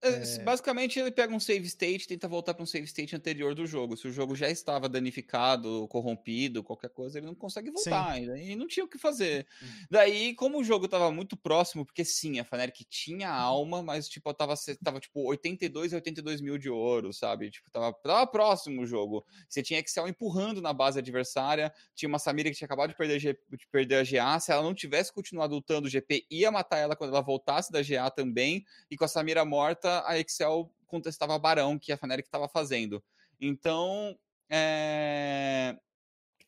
é, 0.00 0.08
é... 0.08 0.38
Basicamente, 0.44 0.98
ele 0.98 1.10
pega 1.10 1.34
um 1.34 1.40
save 1.40 1.66
state 1.66 2.04
e 2.04 2.08
tenta 2.08 2.28
voltar 2.28 2.54
para 2.54 2.62
um 2.62 2.66
save 2.66 2.86
state 2.86 3.16
anterior 3.16 3.54
do 3.54 3.66
jogo. 3.66 3.96
Se 3.96 4.06
o 4.06 4.12
jogo 4.12 4.36
já 4.36 4.48
estava 4.48 4.88
danificado, 4.88 5.88
corrompido, 5.88 6.62
qualquer 6.62 6.90
coisa, 6.90 7.18
ele 7.18 7.26
não 7.26 7.34
consegue 7.34 7.70
voltar. 7.70 8.20
E 8.20 8.54
não 8.54 8.68
tinha 8.68 8.84
o 8.84 8.88
que 8.88 8.98
fazer. 8.98 9.46
Uhum. 9.60 9.68
Daí, 9.90 10.34
como 10.34 10.58
o 10.58 10.64
jogo 10.64 10.84
estava 10.84 11.10
muito 11.10 11.36
próximo, 11.36 11.84
porque 11.84 12.04
sim, 12.04 12.38
a 12.38 12.44
Fnatic 12.44 12.86
tinha 12.88 13.30
alma, 13.30 13.82
mas 13.82 14.08
tipo, 14.08 14.32
tava, 14.32 14.54
tava 14.84 15.00
tipo 15.00 15.20
82 15.28 15.92
e 15.92 15.94
82 15.96 16.40
mil 16.40 16.58
de 16.58 16.70
ouro, 16.70 17.12
sabe? 17.12 17.50
Tipo, 17.50 17.70
tava, 17.70 17.92
tava 17.92 18.26
próximo 18.26 18.82
o 18.82 18.86
jogo. 18.86 19.24
Você 19.48 19.62
tinha 19.62 19.80
Excel 19.80 20.06
empurrando 20.06 20.62
na 20.62 20.72
base 20.72 20.98
adversária, 20.98 21.72
tinha 21.94 22.08
uma 22.08 22.18
Samira 22.18 22.50
que 22.50 22.56
tinha 22.56 22.66
acabado 22.66 22.90
de 22.90 22.96
perder, 22.96 23.18
de 23.18 23.66
perder 23.70 23.96
a 23.96 24.04
GA. 24.04 24.38
Se 24.38 24.52
ela 24.52 24.62
não 24.62 24.74
tivesse 24.74 25.12
continuado 25.12 25.54
lutando, 25.54 25.88
o 25.88 25.90
GP 25.90 26.24
ia 26.30 26.50
matar 26.52 26.78
ela 26.78 26.94
quando 26.94 27.10
ela 27.10 27.20
voltasse 27.20 27.72
da 27.72 27.82
GA 27.82 28.10
também. 28.10 28.64
E 28.90 28.96
com 28.96 29.04
a 29.04 29.08
Samira 29.08 29.44
morta, 29.44 29.87
a 30.06 30.18
Excel 30.18 30.72
contestava 30.86 31.38
Barão, 31.38 31.78
que 31.78 31.92
a 31.92 31.96
Fnatic 31.96 32.26
estava 32.26 32.48
fazendo. 32.48 33.02
Então, 33.40 34.18
é... 34.50 35.76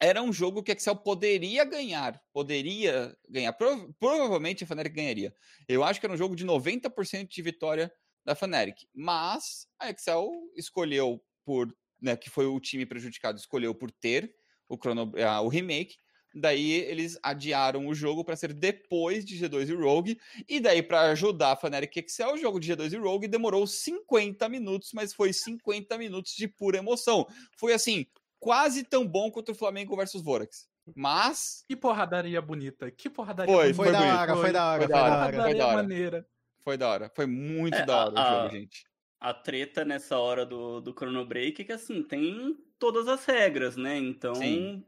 era 0.00 0.22
um 0.22 0.32
jogo 0.32 0.62
que 0.62 0.72
a 0.72 0.74
Excel 0.74 0.96
poderia 0.96 1.64
ganhar. 1.64 2.20
Poderia 2.32 3.16
ganhar. 3.28 3.52
Pro... 3.52 3.92
Provavelmente 3.98 4.64
a 4.64 4.66
Fnatic 4.66 4.94
ganharia. 4.94 5.34
Eu 5.68 5.84
acho 5.84 6.00
que 6.00 6.06
era 6.06 6.14
um 6.14 6.18
jogo 6.18 6.34
de 6.34 6.44
90% 6.44 7.28
de 7.28 7.42
vitória 7.42 7.92
da 8.24 8.34
Fnatic. 8.34 8.86
Mas 8.94 9.66
a 9.78 9.90
Excel 9.90 10.30
escolheu 10.56 11.22
por. 11.44 11.74
Né, 12.02 12.16
que 12.16 12.30
foi 12.30 12.46
o 12.46 12.58
time 12.58 12.86
prejudicado, 12.86 13.38
escolheu 13.38 13.74
por 13.74 13.90
ter 13.90 14.34
o, 14.66 14.78
crono, 14.78 15.12
o 15.44 15.48
remake 15.48 15.96
Daí 16.34 16.72
eles 16.72 17.18
adiaram 17.22 17.88
o 17.88 17.94
jogo 17.94 18.24
para 18.24 18.36
ser 18.36 18.52
depois 18.52 19.24
de 19.24 19.36
G2 19.36 19.68
e 19.68 19.74
Rogue. 19.74 20.20
E 20.48 20.60
daí, 20.60 20.82
para 20.82 21.10
ajudar 21.10 21.52
a 21.52 21.56
Fnatic 21.56 21.96
Excel, 21.96 22.34
o 22.34 22.38
jogo 22.38 22.60
de 22.60 22.72
G2 22.72 22.92
e 22.92 22.96
Rogue 22.96 23.26
demorou 23.26 23.66
50 23.66 24.48
minutos, 24.48 24.92
mas 24.92 25.12
foi 25.12 25.32
50 25.32 25.98
minutos 25.98 26.32
de 26.34 26.46
pura 26.46 26.78
emoção. 26.78 27.26
Foi 27.56 27.72
assim, 27.72 28.06
quase 28.38 28.84
tão 28.84 29.06
bom 29.06 29.30
quanto 29.30 29.52
o 29.52 29.54
Flamengo 29.54 29.96
versus 29.96 30.22
Vorax. 30.22 30.68
Mas. 30.94 31.64
Que 31.68 31.76
porradaria 31.76 32.40
bonita. 32.40 32.90
Que 32.90 33.10
porradaria 33.10 33.52
foi, 33.52 33.72
bonita. 33.72 33.74
Foi, 33.74 33.92
foi, 33.92 33.92
da 33.92 34.20
hora, 34.20 34.36
foi 34.36 34.52
da 34.52 34.66
hora, 34.66 34.80
foi 34.80 34.88
da 34.88 35.02
hora. 35.02 35.42
Foi 35.42 35.54
da 35.54 35.66
hora. 35.66 35.76
Maneira. 35.76 36.26
Foi 36.60 36.76
da 36.76 36.88
hora. 36.88 37.12
Foi 37.14 37.26
muito 37.26 37.76
é, 37.76 37.84
da 37.84 38.06
hora 38.06 38.20
a, 38.20 38.22
o 38.22 38.42
jogo, 38.42 38.56
gente. 38.56 38.84
A 39.18 39.34
treta 39.34 39.84
nessa 39.84 40.18
hora 40.18 40.46
do, 40.46 40.80
do 40.80 40.92
Chrono 40.92 41.26
Break 41.26 41.62
é 41.62 41.64
que, 41.64 41.72
assim, 41.72 42.02
tem 42.02 42.56
todas 42.78 43.08
as 43.08 43.24
regras, 43.24 43.76
né? 43.76 43.98
Então, 43.98 44.34
Sim 44.34 44.84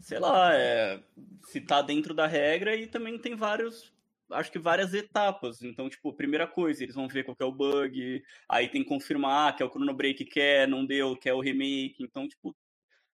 sei 0.00 0.18
lá, 0.18 0.54
é, 0.54 1.02
se 1.44 1.60
tá 1.60 1.82
dentro 1.82 2.14
da 2.14 2.26
regra 2.26 2.76
e 2.76 2.86
também 2.86 3.18
tem 3.18 3.34
vários, 3.34 3.92
acho 4.30 4.50
que 4.50 4.58
várias 4.58 4.94
etapas. 4.94 5.62
Então, 5.62 5.88
tipo, 5.88 6.12
primeira 6.12 6.46
coisa, 6.46 6.82
eles 6.82 6.94
vão 6.94 7.08
ver 7.08 7.24
qual 7.24 7.36
é 7.38 7.44
o 7.44 7.52
bug, 7.52 8.22
aí 8.48 8.68
tem 8.68 8.82
que 8.82 8.88
confirmar 8.88 9.56
que 9.56 9.62
é 9.62 9.66
o 9.66 9.70
Chrono 9.70 9.94
Break 9.94 10.24
quer, 10.26 10.68
não 10.68 10.84
deu, 10.84 11.16
quer 11.16 11.34
o 11.34 11.40
remake. 11.40 12.02
Então, 12.02 12.28
tipo, 12.28 12.54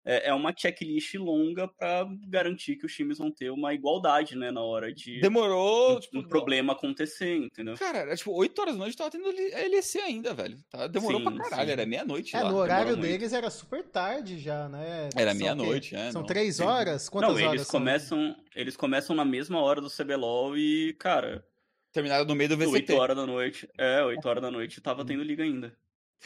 é, 0.05 0.29
é 0.29 0.35
uma 0.35 0.55
checklist 0.57 1.15
longa 1.15 1.69
para 1.69 2.07
garantir 2.27 2.77
que 2.77 2.87
os 2.87 2.95
times 2.95 3.19
vão 3.19 3.31
ter 3.31 3.51
uma 3.51 3.75
igualdade, 3.75 4.37
né, 4.37 4.51
na 4.51 4.63
hora 4.63 4.93
de 4.93 5.21
demorou 5.21 5.97
um, 5.97 6.01
tipo, 6.01 6.19
um 6.19 6.23
problema 6.23 6.73
acontecer, 6.73 7.37
entendeu? 7.37 7.75
Cara, 7.75 7.99
era 7.99 8.17
tipo 8.17 8.33
8 8.33 8.59
horas 8.61 8.75
da 8.75 8.79
noite 8.79 8.97
tava 8.97 9.11
tendo 9.11 9.29
LEC 9.29 9.97
ainda, 10.03 10.33
velho. 10.33 10.59
Tá, 10.71 10.87
demorou 10.87 11.21
sim, 11.21 11.25
pra 11.25 11.45
caralho, 11.45 11.67
sim. 11.67 11.73
era 11.73 11.87
meia-noite. 11.87 12.37
É, 12.37 12.43
lá. 12.43 12.51
no 12.51 12.57
horário 12.57 12.97
deles 12.97 13.21
muito. 13.21 13.35
era 13.35 13.51
super 13.51 13.85
tarde 13.85 14.39
já, 14.39 14.69
né? 14.69 15.11
Era 15.15 15.35
meia-noite, 15.35 15.95
é. 15.95 16.11
São 16.11 16.23
3 16.23 16.61
horas? 16.61 17.09
Quantas 17.09 17.31
não, 17.31 17.39
eles 17.39 17.49
horas? 17.49 17.69
Começam, 17.69 18.37
eles 18.55 18.77
começam 18.77 19.15
na 19.15 19.25
mesma 19.25 19.61
hora 19.61 19.81
do 19.81 19.91
CBLOL 19.91 20.57
e, 20.57 20.95
cara. 20.99 21.45
Terminaram 21.93 22.25
no 22.25 22.35
meio 22.35 22.49
do 22.49 22.57
VCT. 22.57 22.73
8 22.73 22.95
horas 22.95 23.17
da 23.17 23.27
noite. 23.27 23.69
É, 23.77 24.03
8 24.03 24.29
horas 24.29 24.43
da 24.43 24.51
noite 24.51 24.81
tava 24.81 25.05
tendo 25.05 25.23
liga 25.23 25.43
ainda 25.43 25.77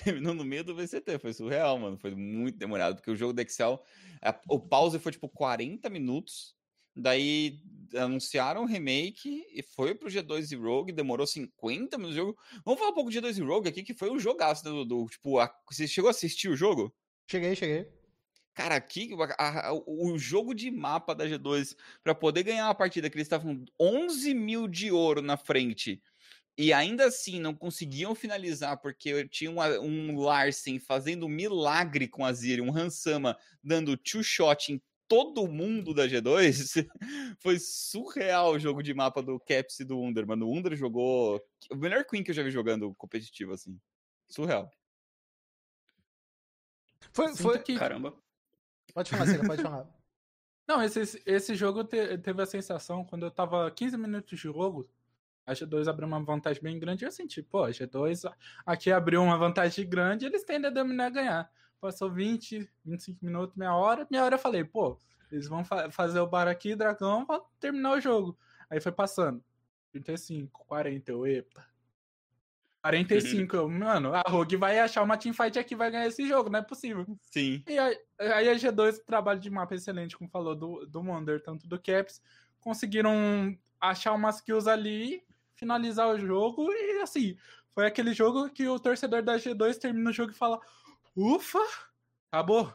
terminou 0.02 0.34
no 0.34 0.44
meio 0.44 0.64
do 0.64 0.74
VCT. 0.74 1.18
Foi 1.18 1.32
surreal, 1.32 1.78
mano. 1.78 1.96
Foi 1.96 2.14
muito 2.14 2.58
demorado, 2.58 2.96
porque 2.96 3.10
o 3.10 3.16
jogo 3.16 3.32
do 3.32 3.40
Excel, 3.40 3.82
a, 4.20 4.38
o 4.48 4.58
pause 4.58 4.98
foi 4.98 5.12
tipo 5.12 5.28
40 5.28 5.88
minutos. 5.90 6.54
Daí 6.96 7.60
anunciaram 7.96 8.62
o 8.62 8.66
remake 8.66 9.44
e 9.52 9.62
foi 9.62 9.94
pro 9.94 10.08
G2 10.08 10.52
e 10.52 10.56
Rogue, 10.56 10.92
demorou 10.92 11.26
50 11.26 11.96
minutos 11.96 12.14
de 12.14 12.20
jogo. 12.20 12.38
Vamos 12.64 12.78
falar 12.78 12.92
um 12.92 12.94
pouco 12.94 13.10
de 13.10 13.20
G2 13.20 13.38
e 13.38 13.42
Rogue 13.42 13.68
aqui, 13.68 13.82
que 13.82 13.94
foi 13.94 14.10
o 14.10 14.18
jogaço 14.18 14.62
do, 14.62 14.84
do 14.84 15.06
tipo, 15.06 15.38
a, 15.40 15.52
você 15.68 15.88
chegou 15.88 16.08
a 16.08 16.12
assistir 16.12 16.48
o 16.48 16.56
jogo? 16.56 16.94
Cheguei, 17.26 17.56
cheguei. 17.56 17.88
Cara, 18.54 18.76
aqui 18.76 19.10
a, 19.36 19.70
a, 19.70 19.74
o 19.74 20.16
jogo 20.16 20.54
de 20.54 20.70
mapa 20.70 21.14
da 21.14 21.26
G2 21.26 21.76
para 22.04 22.14
poder 22.14 22.44
ganhar 22.44 22.66
uma 22.66 22.74
partida 22.74 23.10
que 23.10 23.16
eles 23.16 23.26
estavam 23.26 23.64
11 23.80 24.32
mil 24.32 24.68
de 24.68 24.92
ouro 24.92 25.20
na 25.20 25.36
frente 25.36 26.00
e 26.56 26.72
ainda 26.72 27.06
assim 27.06 27.40
não 27.40 27.54
conseguiam 27.54 28.14
finalizar 28.14 28.80
porque 28.80 29.08
eu 29.08 29.28
tinha 29.28 29.50
uma, 29.50 29.68
um 29.80 30.18
Larsen 30.18 30.78
fazendo 30.78 31.26
um 31.26 31.28
milagre 31.28 32.06
com 32.06 32.24
a 32.24 32.32
Ziri, 32.32 32.60
um 32.60 32.76
Hansama 32.76 33.36
dando 33.62 33.96
two 33.96 34.22
shot 34.22 34.72
em 34.72 34.80
todo 35.08 35.48
mundo 35.48 35.92
da 35.92 36.06
G2. 36.06 36.86
Foi 37.40 37.58
surreal 37.58 38.52
o 38.52 38.58
jogo 38.58 38.82
de 38.82 38.94
mapa 38.94 39.22
do 39.22 39.38
Caps 39.40 39.80
e 39.80 39.84
do 39.84 40.00
Under, 40.00 40.26
mano. 40.26 40.46
O 40.46 40.56
Under 40.56 40.76
jogou 40.76 41.44
o 41.70 41.76
melhor 41.76 42.04
Queen 42.04 42.22
que 42.22 42.30
eu 42.30 42.34
já 42.34 42.42
vi 42.42 42.50
jogando 42.50 42.94
competitivo 42.94 43.52
assim. 43.52 43.78
Surreal. 44.28 44.70
Foi, 47.12 47.34
foi 47.36 47.58
que... 47.58 47.76
caramba. 47.76 48.14
Pode 48.92 49.10
falar, 49.10 49.26
Cira, 49.26 49.44
pode 49.44 49.62
falar. 49.62 49.86
Não, 50.66 50.82
esse, 50.82 51.22
esse 51.26 51.54
jogo 51.54 51.84
te, 51.84 52.16
teve 52.18 52.40
a 52.40 52.46
sensação 52.46 53.04
quando 53.04 53.26
eu 53.26 53.30
tava 53.30 53.70
15 53.70 53.98
minutos 53.98 54.30
de 54.30 54.36
jogo, 54.36 54.88
a 55.46 55.52
G2 55.52 55.88
abriu 55.88 56.08
uma 56.08 56.22
vantagem 56.22 56.62
bem 56.62 56.78
grande. 56.78 57.04
Eu 57.04 57.12
senti, 57.12 57.42
pô, 57.42 57.64
a 57.64 57.70
G2 57.70 58.30
aqui 58.64 58.90
abriu 58.90 59.22
uma 59.22 59.36
vantagem 59.36 59.88
grande, 59.88 60.26
eles 60.26 60.44
tendem 60.44 60.70
a 60.70 60.72
dominar 60.72 61.06
a 61.06 61.10
ganhar. 61.10 61.50
Passou 61.80 62.10
20, 62.10 62.68
25 62.84 63.24
minutos, 63.24 63.56
meia 63.56 63.74
hora. 63.74 64.06
Meia 64.10 64.24
hora 64.24 64.36
eu 64.36 64.38
falei, 64.38 64.64
pô, 64.64 64.98
eles 65.30 65.46
vão 65.46 65.64
fa 65.64 65.90
fazer 65.90 66.20
o 66.20 66.26
bar 66.26 66.48
aqui, 66.48 66.74
dragão, 66.74 67.26
pra 67.26 67.40
terminar 67.60 67.92
o 67.92 68.00
jogo. 68.00 68.38
Aí 68.70 68.80
foi 68.80 68.92
passando. 68.92 69.44
35, 69.92 70.64
40, 70.66 71.12
eu, 71.12 71.26
epa. 71.26 71.64
45, 72.82 73.56
eu, 73.56 73.68
mano, 73.68 74.12
a 74.12 74.22
Rogue 74.26 74.56
vai 74.56 74.78
achar 74.78 75.02
uma 75.02 75.16
teamfight 75.16 75.58
aqui 75.58 75.74
vai 75.74 75.90
ganhar 75.90 76.06
esse 76.06 76.26
jogo, 76.28 76.50
não 76.50 76.58
é 76.58 76.62
possível. 76.62 77.06
Sim. 77.22 77.62
E 77.66 77.78
aí, 77.78 77.98
aí 78.18 78.48
a 78.48 78.54
G2, 78.54 78.98
trabalho 79.06 79.40
de 79.40 79.48
mapa 79.48 79.74
excelente, 79.74 80.18
como 80.18 80.28
falou 80.28 80.54
do, 80.54 80.84
do 80.84 81.00
Wonder, 81.00 81.42
tanto 81.42 81.66
do 81.66 81.80
Caps, 81.80 82.20
conseguiram 82.60 83.56
achar 83.80 84.12
umas 84.12 84.40
kills 84.40 84.68
ali 84.68 85.22
finalizar 85.56 86.08
o 86.08 86.18
jogo 86.18 86.70
e 86.72 87.00
assim, 87.02 87.36
foi 87.74 87.86
aquele 87.86 88.14
jogo 88.14 88.48
que 88.50 88.68
o 88.68 88.78
torcedor 88.78 89.22
da 89.22 89.36
G2 89.36 89.76
termina 89.78 90.10
o 90.10 90.12
jogo 90.12 90.32
e 90.32 90.36
fala: 90.36 90.60
Ufa, 91.16 91.58
acabou. 92.30 92.72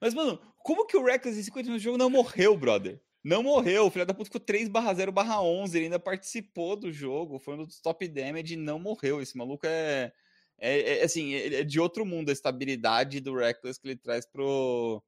Mas, 0.00 0.14
mano, 0.14 0.40
como 0.58 0.86
que 0.86 0.96
o 0.96 1.04
Reckless 1.04 1.38
em 1.38 1.42
50 1.42 1.64
minutos 1.64 1.82
do 1.82 1.84
jogo 1.84 1.98
não 1.98 2.08
morreu, 2.08 2.56
brother? 2.56 3.00
Não 3.22 3.42
morreu, 3.42 3.86
o 3.86 3.90
filho 3.90 4.06
da 4.06 4.14
puta 4.14 4.24
ficou 4.24 4.40
3 4.40 4.68
0 4.96 5.12
11, 5.14 5.78
ele 5.78 5.84
ainda 5.84 5.98
participou 5.98 6.74
do 6.74 6.90
jogo, 6.90 7.38
foi 7.38 7.54
um 7.54 7.64
dos 7.64 7.80
top 7.80 8.08
damage 8.08 8.54
e 8.54 8.56
não 8.56 8.78
morreu. 8.80 9.20
Esse 9.20 9.36
maluco 9.36 9.64
é, 9.64 10.12
é, 10.58 10.98
é 10.98 11.04
assim, 11.04 11.34
é 11.34 11.62
de 11.62 11.78
outro 11.78 12.04
mundo 12.04 12.30
a 12.30 12.32
estabilidade 12.32 13.20
do 13.20 13.36
Reckless 13.36 13.80
que 13.80 13.88
ele 13.88 13.96
traz 13.96 14.26
pro, 14.26 15.02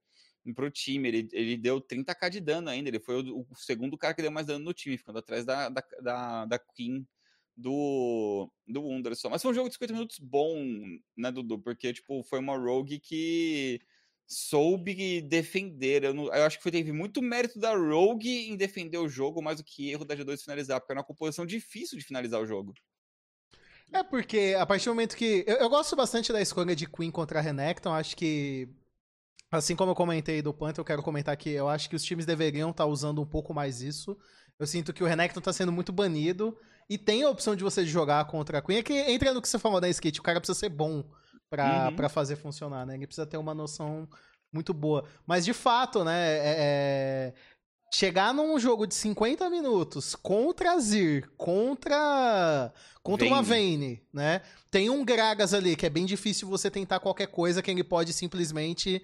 pro 0.53 0.71
time. 0.71 1.09
Ele, 1.09 1.29
ele 1.33 1.57
deu 1.57 1.81
30k 1.81 2.29
de 2.29 2.41
dano 2.41 2.69
ainda. 2.69 2.89
Ele 2.91 3.01
foi 3.01 3.23
o, 3.23 3.41
o, 3.41 3.55
segundo 3.55 3.97
cara 3.97 4.15
que 4.15 4.23
deu 4.23 4.31
mais 4.31 4.47
dano 4.47 4.65
no 4.65 4.75
time, 4.75 4.99
ficando 4.99 5.19
atrás 5.19 5.45
da, 5.45 5.69
da, 5.69 5.83
da, 6.03 6.45
da 6.47 6.59
Queen 6.59 7.07
do, 7.57 8.51
do 8.67 8.83
Wunderson. 8.83 9.31
Mas 9.31 9.41
foi 9.41 9.53
um 9.53 9.55
jogo 9.55 9.69
de 9.69 9.75
50 9.75 9.93
minutos 9.93 10.19
bom, 10.19 10.63
né, 11.17 11.31
Dudu? 11.31 11.59
Porque, 11.59 11.93
tipo, 11.93 12.23
foi 12.25 12.41
uma 12.41 12.57
rogue 12.57 12.99
que 12.99 13.81
soube 14.27 15.21
defender. 15.23 16.05
Eu, 16.05 16.15
não, 16.15 16.25
eu 16.25 16.45
acho 16.45 16.57
que 16.57 16.63
foi, 16.63 16.73
teve 16.73 16.93
muito 16.93 17.23
mérito 17.23 17.59
da 17.59 17.77
Rogue 17.77 18.49
em 18.49 18.57
defender 18.57 18.99
o 18.99 19.09
jogo, 19.09 19.43
mais 19.43 19.59
do 19.59 19.65
que 19.65 19.91
erro 19.91 20.05
da 20.05 20.17
G2 20.17 20.43
finalizar, 20.43 20.81
porque 20.81 20.93
era 20.93 21.01
uma 21.01 21.07
composição 21.07 21.47
difícil 21.47 21.99
de 21.99 22.05
finalizar 22.05 22.41
o 22.41 22.47
jogo. 22.47 22.75
É 23.93 24.03
porque 24.03 24.57
a 24.59 24.67
partir 24.67 24.87
do 24.87 24.93
momento 24.93 25.17
que. 25.17 25.45
Eu, 25.47 25.57
eu 25.57 25.69
gosto 25.69 25.95
bastante 25.95 26.33
da 26.33 26.41
escolha 26.41 26.75
de 26.75 26.89
Queen 26.89 27.11
contra 27.11 27.39
a 27.39 27.43
Renekton, 27.43 27.93
acho 27.93 28.17
que 28.17 28.69
Assim 29.57 29.77
como 29.77 29.91
eu 29.93 29.95
comentei 29.95 30.43
do 30.43 30.53
Panther, 30.53 30.81
eu 30.81 30.85
quero 30.85 31.03
comentar 31.03 31.37
que 31.37 31.51
eu 31.51 31.69
acho 31.69 31.89
que 31.89 31.97
os 31.97 32.03
times 32.05 32.27
deveriam 32.27 32.71
estar 32.71 32.87
usando 32.87 33.21
um 33.23 33.27
pouco 33.27 33.53
mais 33.55 33.81
isso. 33.83 34.17
Eu 34.59 34.67
sinto 34.67 34.93
que 34.93 35.03
o 35.03 35.07
Renekton 35.07 35.41
tá 35.41 35.53
sendo 35.53 35.73
muito 35.73 35.93
banido. 35.93 36.57
E 36.89 36.99
tem 36.99 37.23
a 37.23 37.31
opção 37.31 37.57
de 37.57 37.65
você 37.65 37.85
jogar 37.87 38.25
contra 38.27 38.59
a 38.59 38.63
Queen. 38.63 38.79
É 38.79 38.83
que 38.83 38.93
entra 38.93 39.33
no 39.33 39.41
que 39.41 39.49
você 39.49 39.59
falou 39.59 39.81
da 39.81 39.89
skate. 39.89 40.21
O 40.21 40.23
cara 40.23 40.39
precisa 40.41 40.59
ser 40.59 40.69
bom 40.69 41.03
pra, 41.49 41.89
Uhum. 41.89 41.97
pra 41.97 42.09
fazer 42.09 42.37
funcionar, 42.37 42.85
né? 42.85 42.95
Ele 42.95 43.07
precisa 43.07 43.27
ter 43.27 43.37
uma 43.39 43.55
noção 43.55 44.07
muito 44.53 44.75
boa. 44.75 45.05
Mas 45.27 45.45
de 45.45 45.53
fato, 45.55 46.05
né? 46.05 46.37
é- 46.37 46.55
é- 46.59 47.35
Chegar 47.93 48.35
num 48.35 48.59
jogo 48.59 48.89
de 48.89 48.95
50 48.95 49.49
minutos 49.49 50.17
contra 50.17 50.73
a 50.73 50.79
Zir, 50.81 51.31
contra. 51.37 52.73
Contra 53.05 53.25
uma 53.27 53.41
Vayne, 53.41 54.03
né? 54.13 54.41
Tem 54.69 54.91
um 54.91 55.05
Gragas 55.05 55.55
ali 55.55 55.77
que 55.77 55.87
é 55.87 55.91
bem 55.91 56.05
difícil 56.05 56.49
você 56.49 56.69
tentar 56.71 56.99
qualquer 56.99 57.29
coisa 57.29 57.63
que 57.63 57.71
ele 57.71 57.85
pode 57.85 58.13
simplesmente 58.13 59.01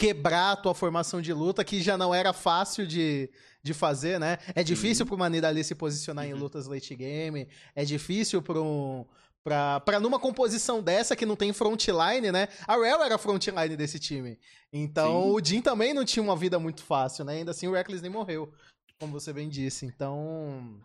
quebrar 0.00 0.52
a 0.52 0.56
tua 0.56 0.74
formação 0.74 1.20
de 1.20 1.30
luta, 1.30 1.62
que 1.62 1.82
já 1.82 1.98
não 1.98 2.14
era 2.14 2.32
fácil 2.32 2.86
de, 2.86 3.28
de 3.62 3.74
fazer, 3.74 4.18
né? 4.18 4.38
É 4.54 4.62
difícil 4.62 5.04
pro 5.04 5.18
Manida 5.18 5.46
ali 5.46 5.62
se 5.62 5.74
posicionar 5.74 6.26
em 6.26 6.32
lutas 6.32 6.66
late 6.66 6.96
game, 6.96 7.46
é 7.76 7.84
difícil 7.84 8.40
pro. 8.40 9.06
Pra, 9.42 9.80
pra 9.80 9.98
numa 9.98 10.18
composição 10.18 10.82
dessa 10.82 11.16
que 11.16 11.24
não 11.24 11.34
tem 11.34 11.50
frontline, 11.50 12.30
né? 12.30 12.48
A 12.68 12.76
Rel 12.76 13.02
era 13.02 13.14
a 13.14 13.18
frontline 13.18 13.74
desse 13.74 13.98
time. 13.98 14.38
Então 14.70 15.22
Sim. 15.22 15.30
o 15.30 15.42
Jin 15.42 15.62
também 15.62 15.94
não 15.94 16.04
tinha 16.04 16.22
uma 16.22 16.36
vida 16.36 16.58
muito 16.58 16.82
fácil, 16.82 17.24
né? 17.24 17.38
Ainda 17.38 17.50
assim 17.50 17.66
o 17.66 17.72
Reckless 17.72 18.02
nem 18.02 18.10
morreu, 18.10 18.52
como 18.98 19.12
você 19.12 19.32
bem 19.32 19.48
disse. 19.48 19.86
Então. 19.86 20.78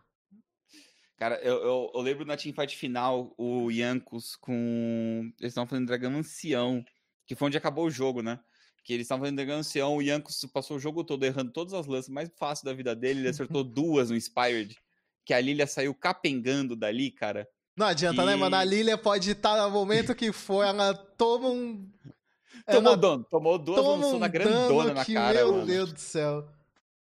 Cara, 1.18 1.36
eu, 1.41 1.55
eu, 1.55 1.91
eu 1.95 2.01
lembro 2.01 2.24
na 2.24 2.38
teamfight 2.38 2.78
final, 2.78 3.34
o 3.38 3.70
Yankos 3.70 4.38
com. 4.38 5.30
Eles 5.38 5.51
estavam 5.51 5.68
fazendo 5.68 5.88
Dragão 5.88 6.16
Ancião, 6.16 6.84
que 7.26 7.36
foi 7.36 7.47
onde 7.47 7.57
acabou 7.57 7.86
o 7.86 7.91
jogo, 7.91 8.22
né? 8.22 8.39
Que 8.86 8.94
eles 8.94 9.06
estavam 9.06 9.24
fazendo 9.24 9.38
Dragão 9.38 9.58
Ancião, 9.58 9.98
o 9.98 10.02
Yankos 10.02 10.46
passou 10.54 10.78
o 10.78 10.80
jogo 10.80 11.04
todo 11.04 11.26
errando 11.26 11.52
todas 11.52 11.74
as 11.74 11.88
lances 11.88 12.08
mais 12.08 12.30
fáceis 12.38 12.64
da 12.64 12.72
vida 12.72 12.96
dele, 12.96 13.20
ele 13.22 13.28
acertou 13.30 13.64
duas 13.66 14.12
no 14.12 14.16
Inspired, 14.16 14.78
que 15.26 15.34
a 15.34 15.42
Lilia 15.42 15.66
saiu 15.66 15.94
capengando 15.96 16.76
dali, 16.76 17.10
cara. 17.10 17.50
Não 17.76 17.88
adianta, 17.88 18.24
né, 18.24 18.34
E- 18.34 18.36
mano? 18.38 18.56
A 18.56 18.64
Lilia 18.64 18.96
pode 18.98 19.32
estar 19.32 19.58
no 19.62 19.72
momento 19.72 20.14
que 20.14 20.32
for, 20.32 20.64
ela 20.64 20.94
toma 20.94 21.50
um. 21.50 21.90
Tomou 22.70 22.94
ela 22.94 22.96
dano, 22.98 23.24
tomou 23.30 23.58
duas 23.60 23.80
toma 23.82 23.96
lançou 23.96 24.16
um 24.16 24.20
na 24.20 24.28
grandona 24.28 24.94
na 24.94 25.04
que, 25.06 25.14
cara, 25.14 25.34
meu 25.40 25.52
mano. 25.52 25.66
Deus 25.66 25.92
do 25.92 26.00
céu. 26.00 26.48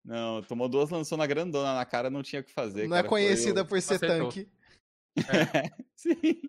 Não, 0.04 0.42
tomou 0.44 0.68
duas 0.70 0.90
lançou 0.90 1.18
na 1.18 1.28
grandona 1.28 1.76
na 1.76 1.86
cara, 1.86 2.10
não 2.10 2.24
tinha 2.24 2.42
o 2.42 2.44
que 2.44 2.52
fazer. 2.54 2.88
Não 2.88 2.96
é 2.96 3.00
cara, 3.00 3.10
foi 3.10 3.22
conhecida 3.24 3.62
o- 3.62 3.66
por 3.66 3.82
ser 3.82 3.96
Acertou. 3.96 4.30
tanque. 4.30 4.48
Sim. 5.96 6.42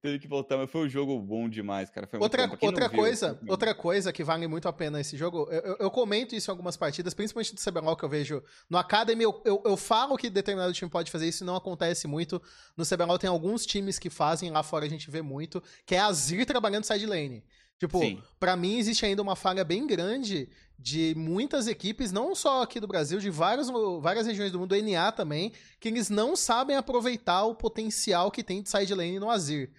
Teve 0.00 0.18
que 0.18 0.28
voltar, 0.28 0.56
mas 0.56 0.70
foi 0.70 0.86
um 0.86 0.88
jogo 0.88 1.18
bom 1.20 1.48
demais, 1.48 1.88
cara. 1.90 2.06
Foi 2.06 2.18
Outra, 2.20 2.50
outra 2.60 2.88
viu, 2.88 2.98
coisa, 2.98 3.28
muito 3.34 3.50
outra 3.50 3.74
coisa 3.74 4.12
que 4.12 4.22
vale 4.24 4.46
muito 4.46 4.68
a 4.68 4.72
pena 4.72 5.00
esse 5.00 5.16
jogo, 5.16 5.48
eu, 5.50 5.60
eu- 5.60 5.76
eu 5.80 5.90
comento 5.90 6.34
isso 6.34 6.50
em 6.50 6.52
algumas 6.52 6.76
partidas, 6.76 7.14
principalmente 7.14 7.54
do 7.54 7.60
CBLOL 7.60 7.96
que 7.96 8.04
eu 8.04 8.08
vejo 8.08 8.42
no 8.68 8.76
Academy, 8.78 9.22
eu, 9.24 9.40
eu, 9.44 9.62
eu 9.64 9.76
falo 9.76 10.16
que 10.16 10.28
determinado 10.28 10.72
time 10.72 10.90
pode 10.90 11.10
fazer 11.10 11.26
isso 11.28 11.42
e 11.44 11.46
não 11.46 11.56
acontece 11.56 12.06
muito. 12.06 12.40
No 12.76 12.84
CBLOL 12.84 13.18
tem 13.18 13.30
alguns 13.30 13.64
times 13.64 13.98
que 13.98 14.10
fazem, 14.10 14.50
lá 14.50 14.62
fora 14.62 14.84
a 14.84 14.88
gente 14.88 15.10
vê 15.10 15.22
muito, 15.22 15.62
que 15.86 15.94
é 15.94 16.00
a 16.00 16.12
Zir 16.12 16.44
trabalhando 16.46 16.84
side 16.84 17.06
lane. 17.06 17.42
Tipo, 17.78 18.00
pra 18.38 18.56
mim 18.56 18.78
existe 18.78 19.04
ainda 19.04 19.20
uma 19.22 19.36
falha 19.36 19.64
bem 19.64 19.86
grande 19.86 20.48
de 20.78 21.14
muitas 21.16 21.66
equipes, 21.66 22.12
não 22.12 22.34
só 22.34 22.62
aqui 22.62 22.78
do 22.80 22.86
Brasil, 22.86 23.18
de 23.18 23.30
várias, 23.30 23.68
várias 24.00 24.26
regiões 24.26 24.52
do 24.52 24.58
mundo, 24.58 24.74
NA 24.76 25.12
também, 25.12 25.52
que 25.80 25.88
eles 25.88 26.08
não 26.10 26.36
sabem 26.36 26.76
aproveitar 26.76 27.44
o 27.44 27.54
potencial 27.54 28.30
que 28.30 28.42
tem 28.42 28.62
de 28.62 28.70
side 28.70 28.94
lane 28.94 29.18
no 29.18 29.30
Azir. 29.30 29.72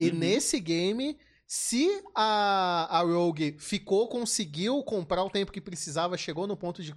E 0.00 0.10
Uhum. 0.10 0.16
nesse 0.16 0.60
game, 0.60 1.18
se 1.46 2.02
a, 2.14 2.98
a 2.98 3.02
Rogue 3.02 3.56
ficou, 3.58 4.08
conseguiu 4.08 4.82
comprar 4.82 5.22
o 5.24 5.30
tempo 5.30 5.52
que 5.52 5.60
precisava, 5.60 6.16
chegou 6.18 6.46
no 6.46 6.56
ponto 6.56 6.82
de, 6.82 6.94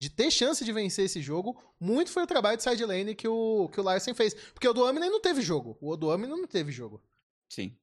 de 0.00 0.10
ter 0.10 0.30
chance 0.30 0.64
de 0.64 0.72
vencer 0.72 1.06
esse 1.06 1.20
jogo, 1.20 1.60
muito 1.80 2.10
foi 2.10 2.22
o 2.22 2.26
trabalho 2.26 2.56
de 2.56 2.62
side 2.62 2.84
lane 2.84 3.14
que 3.14 3.26
o, 3.26 3.68
que 3.72 3.80
o 3.80 3.82
Larsen 3.82 4.14
fez. 4.14 4.34
Porque 4.34 4.66
o 4.66 4.70
Odominen 4.70 5.10
não 5.10 5.20
teve 5.20 5.40
jogo. 5.42 5.76
O 5.80 5.90
Odominen 5.90 6.36
não 6.36 6.46
teve 6.46 6.70
jogo. 6.70 7.02
Sim. 7.48 7.76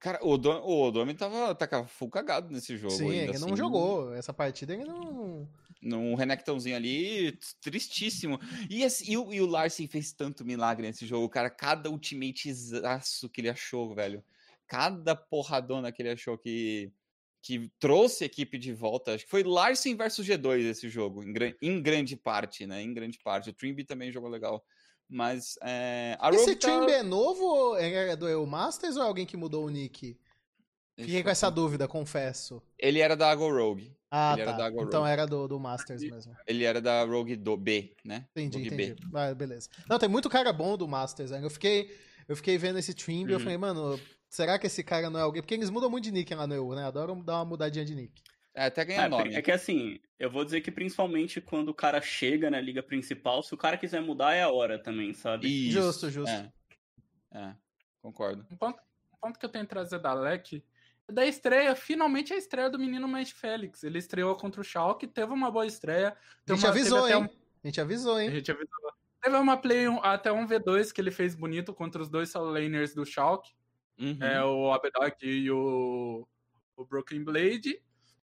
Cara, 0.00 0.20
o 0.22 0.38
Dom, 0.38 0.62
o 0.64 0.90
Domi 0.92 1.12
tava, 1.14 1.54
tava 1.54 1.86
full 1.88 2.08
cagado 2.08 2.52
nesse 2.52 2.76
jogo. 2.76 2.94
Sim, 2.94 3.10
ainda, 3.10 3.32
ele 3.32 3.38
não 3.40 3.48
assim. 3.48 3.56
jogou. 3.56 4.14
Essa 4.14 4.32
partida 4.32 4.72
ele 4.72 4.84
não. 4.84 5.48
Num 5.82 6.14
Renektonzinho 6.14 6.76
ali, 6.76 7.36
tristíssimo. 7.60 8.38
E, 8.70 8.84
assim, 8.84 9.12
e, 9.12 9.16
o, 9.16 9.32
e 9.32 9.40
o 9.40 9.46
Larsen 9.46 9.88
fez 9.88 10.12
tanto 10.12 10.44
milagre 10.44 10.86
nesse 10.86 11.04
jogo, 11.04 11.28
cara. 11.28 11.50
Cada 11.50 11.90
ultimatezaço 11.90 13.28
que 13.28 13.40
ele 13.40 13.48
achou, 13.48 13.92
velho. 13.94 14.22
Cada 14.66 15.16
porradona 15.16 15.90
que 15.90 16.02
ele 16.02 16.10
achou 16.10 16.38
que, 16.38 16.92
que 17.42 17.70
trouxe 17.80 18.22
a 18.22 18.26
equipe 18.26 18.56
de 18.56 18.72
volta. 18.72 19.14
Acho 19.14 19.24
que 19.24 19.30
foi 19.30 19.42
Larsen 19.42 19.96
versus 19.96 20.26
G2 20.26 20.60
esse 20.64 20.88
jogo, 20.88 21.24
em, 21.24 21.32
gran- 21.32 21.54
em 21.60 21.82
grande 21.82 22.16
parte, 22.16 22.66
né? 22.66 22.82
Em 22.82 22.92
grande 22.94 23.18
parte. 23.18 23.50
O 23.50 23.52
Trimby 23.52 23.84
também 23.84 24.12
jogou 24.12 24.28
legal. 24.30 24.64
Mas 25.08 25.58
é, 25.62 26.16
a 26.20 26.30
Esse 26.30 26.54
tá- 26.54 26.68
Trimby 26.68 26.92
é 26.92 27.02
novo 27.02 27.42
ou 27.42 27.76
é 27.78 28.14
do 28.14 28.28
EU 28.28 28.46
Masters 28.46 28.96
ou 28.96 29.02
é 29.02 29.06
alguém 29.06 29.24
que 29.24 29.36
mudou 29.36 29.64
o 29.64 29.70
nick? 29.70 30.18
Fiquei 30.96 31.20
eu 31.20 31.24
com 31.24 31.30
essa 31.30 31.48
dúvida, 31.50 31.86
confesso. 31.88 32.60
Ele 32.78 32.98
era 33.00 33.16
da 33.16 33.34
Go 33.34 33.48
Rogue. 33.50 33.96
Ah, 34.10 34.32
Ele 34.32 34.42
era 34.42 34.52
da 34.52 34.58
tá. 34.58 34.64
Agora 34.66 34.86
Então 34.86 35.06
era 35.06 35.26
do, 35.26 35.46
do 35.46 35.60
Masters 35.60 36.02
mesmo. 36.02 36.36
Ele 36.46 36.64
era 36.64 36.80
da 36.80 37.04
Rogue 37.04 37.36
do 37.36 37.56
B, 37.56 37.94
né? 38.04 38.26
Entendi, 38.32 38.56
Rogue 38.56 38.66
entendi. 38.74 38.94
B. 39.10 39.16
Ah, 39.18 39.34
beleza. 39.34 39.68
Não, 39.88 39.98
tem 39.98 40.08
muito 40.08 40.28
cara 40.28 40.52
bom 40.52 40.76
do 40.76 40.88
Masters, 40.88 41.30
né? 41.30 41.40
Eu 41.42 41.50
fiquei, 41.50 41.94
eu 42.26 42.34
fiquei 42.34 42.58
vendo 42.58 42.78
esse 42.78 42.94
Trimby 42.94 43.30
e 43.30 43.34
eu 43.34 43.38
Uhum. 43.38 43.44
falei, 43.44 43.58
mano, 43.58 44.00
será 44.28 44.58
que 44.58 44.66
esse 44.66 44.82
cara 44.82 45.08
não 45.10 45.20
é 45.20 45.22
alguém? 45.22 45.40
Porque 45.42 45.54
eles 45.54 45.70
mudam 45.70 45.88
muito 45.90 46.04
de 46.04 46.10
nick 46.12 46.34
lá 46.34 46.46
no 46.46 46.54
EU, 46.54 46.74
né? 46.74 46.84
Adoram 46.84 47.22
dar 47.22 47.36
uma 47.36 47.44
mudadinha 47.44 47.84
de 47.84 47.94
nick. 47.94 48.22
É, 48.58 48.66
até 48.66 48.84
ganhar 48.84 49.04
É, 49.04 49.08
nome. 49.08 49.34
é 49.34 49.40
que 49.42 49.52
assim, 49.52 50.00
eu 50.18 50.28
vou 50.30 50.44
dizer 50.44 50.60
que 50.60 50.70
principalmente 50.70 51.40
quando 51.40 51.68
o 51.68 51.74
cara 51.74 52.00
chega 52.00 52.50
na 52.50 52.60
liga 52.60 52.82
principal, 52.82 53.40
se 53.42 53.54
o 53.54 53.56
cara 53.56 53.76
quiser 53.78 54.00
mudar 54.02 54.34
é 54.34 54.42
a 54.42 54.50
hora 54.50 54.78
também, 54.82 55.14
sabe? 55.14 55.46
Isso, 55.46 55.80
Justo, 55.80 56.10
justo. 56.10 56.28
É, 56.30 56.50
é, 57.32 57.54
concordo. 58.02 58.44
Um 58.50 58.56
ponto, 58.56 58.80
um 59.12 59.16
ponto 59.20 59.38
que 59.38 59.44
eu 59.46 59.48
tenho 59.50 59.64
que 59.64 59.70
trazer 59.70 60.00
da 60.00 60.10
Alec 60.10 60.62
é 61.06 61.12
da 61.12 61.24
estreia, 61.24 61.74
finalmente 61.76 62.32
a 62.32 62.36
estreia 62.36 62.68
do 62.68 62.78
menino 62.80 63.06
Matt 63.06 63.30
Félix. 63.32 63.84
Ele 63.84 63.98
estreou 63.98 64.34
contra 64.34 64.60
o 64.60 64.64
Schalke, 64.64 65.06
teve 65.06 65.32
uma 65.32 65.50
boa 65.50 65.64
estreia. 65.66 66.16
A 66.46 66.52
gente 66.52 66.64
uma- 66.64 66.68
avisou, 66.70 67.04
até 67.04 67.14
hein? 67.14 67.22
um- 67.22 67.28
A 67.62 67.66
gente 67.68 67.80
avisou, 67.80 68.16
A 68.16 68.24
hein? 68.24 68.30
gente 68.32 68.50
avisou. 68.50 68.68
Teve 69.22 69.36
uma 69.36 69.56
play 69.56 69.88
um- 69.88 70.02
até 70.02 70.32
um 70.32 70.46
V2 70.46 70.92
que 70.92 71.00
ele 71.00 71.10
fez 71.10 71.34
bonito 71.34 71.72
contra 71.72 72.00
os 72.02 72.08
dois 72.08 72.30
solo 72.30 72.50
laners 72.50 72.92
do 72.94 73.04
Schalke, 73.06 73.52
Uhum. 73.98 74.18
é, 74.20 74.42
o 74.44 74.72
Abedog 74.72 75.14
e 75.22 75.48
o, 75.50 76.26
o 76.76 76.84
Broken 76.84 77.22
Blade. 77.24 77.80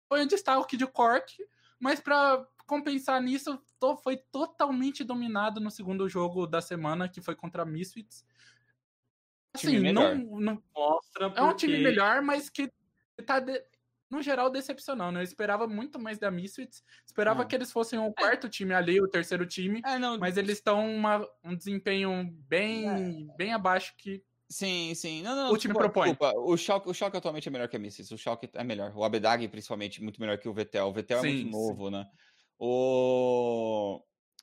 Foi 0.08 0.22
um 0.24 0.28
destaque 0.28 0.78
de 0.78 0.86
Cork, 0.88 1.36
mas 1.80 2.00
pra 2.00 2.46
compensar 2.68 3.22
nisso, 3.22 3.60
to- 3.80 3.98
foi 3.98 4.18
totalmente 4.18 5.04
dominado 5.04 5.60
no 5.62 5.70
segundo 5.70 6.08
jogo 6.10 6.48
da 6.48 6.62
semana, 6.62 7.08
que 7.10 7.22
foi 7.22 7.36
contra 7.36 7.64
a 7.64 7.66
Misfits. 7.66 8.26
Assim, 9.54 9.80
não, 9.92 10.16
não, 10.16 10.64
Mostra 10.76 11.28
é 11.36 11.42
um 11.42 11.56
time 11.56 11.74
porque- 11.76 11.84
melhor, 11.90 12.22
mas 12.22 12.50
que 12.50 12.72
tá, 13.26 13.40
de- 13.40 13.64
no 14.10 14.22
geral, 14.22 14.50
decepcionando. 14.50 15.18
Eu 15.20 15.24
esperava 15.24 15.66
muito 15.68 15.98
mais 16.00 16.20
da 16.20 16.30
Misfits. 16.30 16.84
Esperava 17.06 17.42
Ah. 17.44 17.46
que 17.46 17.56
eles 17.56 17.72
fossem 17.72 17.98
o 17.98 18.14
quarto 18.14 18.50
time 18.50 18.74
ali, 18.74 19.00
o 19.02 19.08
terceiro 19.08 19.46
time. 19.46 19.82
É, 19.86 19.98
não, 19.98 20.18
Mas 20.20 20.38
eles 20.38 20.58
estão 20.58 20.86
um 21.44 21.56
desempenho 21.56 22.30
bem, 22.48 22.90
É. 22.90 23.36
bem 23.38 23.54
abaixo 23.54 23.94
que. 23.98 24.24
Sim, 24.50 24.94
sim. 24.94 25.22
Não, 25.24 25.36
não, 25.36 25.52
O 25.52 25.58
time 25.58 25.74
desculpa, 25.74 25.80
propõe. 25.92 26.10
desculpa. 26.10 26.34
O 26.40 26.56
Schalke, 26.56 26.90
o 26.90 26.94
Schalke 26.94 27.18
atualmente 27.18 27.48
é 27.48 27.52
melhor 27.52 27.68
que 27.68 27.76
a 27.76 27.80
Missis. 27.80 28.12
O 28.12 28.18
Schalke 28.18 28.50
é 28.54 28.64
melhor. 28.64 28.94
O 28.96 29.04
Abedag, 29.04 29.48
principalmente, 29.48 30.02
muito 30.04 30.20
melhor 30.22 30.38
que 30.38 30.48
o 30.48 30.54
Vetel. 30.54 30.88
O 30.88 30.94
Vetel 30.94 31.20
é 31.20 31.22
Sim, 31.22 31.28
muito 31.28 31.46
sim. 31.46 31.50
novo, 31.52 31.90
né? 31.90 32.06
O... 32.60 34.02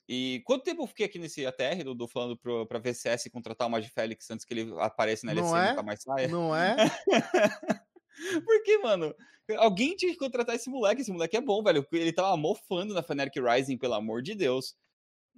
E 0.09 0.43
quanto 0.45 0.65
tempo 0.65 0.83
eu 0.83 0.87
fiquei 0.87 1.07
aqui 1.07 1.19
nesse 1.19 1.47
ATR, 1.47 1.85
Dudu, 1.85 2.09
falando 2.09 2.37
pro, 2.37 2.67
pra 2.67 2.81
VCS 2.81 3.31
contratar 3.31 3.69
o 3.69 3.71
Magifélix 3.71 4.29
antes 4.31 4.45
que 4.45 4.53
ele 4.53 4.75
apareça 4.81 5.25
na 5.27 5.33
LEC 5.33 5.45
Não 5.45 5.57
e 5.57 5.61
é? 5.61 5.69
nunca 5.71 5.83
mais 5.83 6.03
saia? 6.03 6.29
Não 6.29 6.55
é? 6.55 6.77
Porque, 8.45 8.79
mano, 8.79 9.15
alguém 9.59 9.97
tinha 9.97 10.13
que 10.13 10.19
contratar 10.19 10.55
esse 10.57 10.69
moleque. 10.69 11.03
Esse 11.03 11.13
moleque 11.13 11.37
é 11.37 11.41
bom, 11.41 11.63
velho. 11.63 11.87
Ele 11.93 12.13
tava 12.13 12.37
mofando 12.37 12.93
na 12.95 13.03
Fnatic 13.03 13.37
Rising, 13.43 13.79
pelo 13.79 13.95
amor 13.95 14.23
de 14.23 14.35
Deus. 14.35 14.75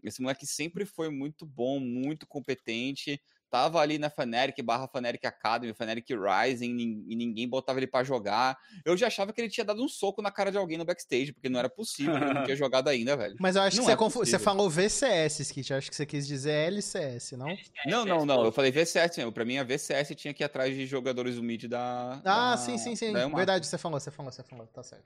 Esse 0.03 0.21
moleque 0.23 0.47
sempre 0.47 0.85
foi 0.85 1.11
muito 1.11 1.47
bom, 1.47 1.79
muito 1.81 2.27
competente. 2.27 3.21
Tava 3.55 3.79
ali 3.79 3.99
na 3.99 4.11
Fnatic 4.11 4.61
barra 4.65 4.89
Fnatic 4.89 5.25
Academy, 5.25 5.73
Fnatic 5.73 6.09
Rising, 6.11 7.05
e 7.07 7.15
ninguém 7.15 7.49
botava 7.49 7.79
ele 7.79 7.87
pra 7.87 8.03
jogar. 8.03 8.59
Eu 8.85 8.97
já 8.97 9.07
achava 9.07 9.33
que 9.33 9.41
ele 9.41 9.49
tinha 9.49 9.65
dado 9.65 9.81
um 9.81 9.87
soco 9.89 10.21
na 10.21 10.33
cara 10.33 10.51
de 10.51 10.59
alguém 10.59 10.77
no 10.77 10.85
backstage, 10.85 11.33
porque 11.33 11.49
não 11.49 11.61
era 11.61 11.69
possível, 11.69 12.17
ele 12.17 12.35
não 12.35 12.43
tinha 12.43 12.57
jogado 12.59 12.89
ainda, 12.89 13.17
velho. 13.17 13.37
Mas 13.39 13.55
eu 13.55 13.63
acho 13.63 13.77
Não 13.77 13.85
que 13.85 13.87
você, 13.87 13.93
é 13.93 13.97
confu- 13.97 14.27
você 14.27 14.41
falou 14.41 14.69
VCS, 14.69 15.39
Skit. 15.43 15.71
Eu 15.71 15.79
acho 15.79 15.89
que 15.89 15.95
você 15.95 16.05
quis 16.05 16.27
dizer 16.27 16.51
LCS, 16.51 17.37
não? 17.37 17.47
Não, 17.87 18.05
não, 18.05 18.27
não. 18.27 18.45
Eu 18.45 18.51
falei 18.51 18.73
VCS 18.73 19.19
mesmo. 19.19 19.31
Pra 19.31 19.45
mim, 19.45 19.57
a 19.59 19.63
VCS 19.63 20.17
tinha 20.17 20.35
que 20.35 20.43
ir 20.43 20.47
atrás 20.47 20.75
de 20.75 20.85
jogadores 20.85 21.37
do 21.37 21.43
mid 21.45 21.67
da. 21.69 22.15
Ah, 22.15 22.21
da- 22.25 22.57
sim, 22.57 22.77
sim, 22.77 22.97
sim. 22.97 23.13
Verdade, 23.13 23.69
você 23.69 23.79
falou, 23.79 24.01
você 24.01 24.11
falou, 24.11 24.33
você 24.33 24.43
falou. 24.43 24.67
Tá 24.67 24.83
certo. 24.83 25.05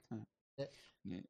É... 0.57 0.67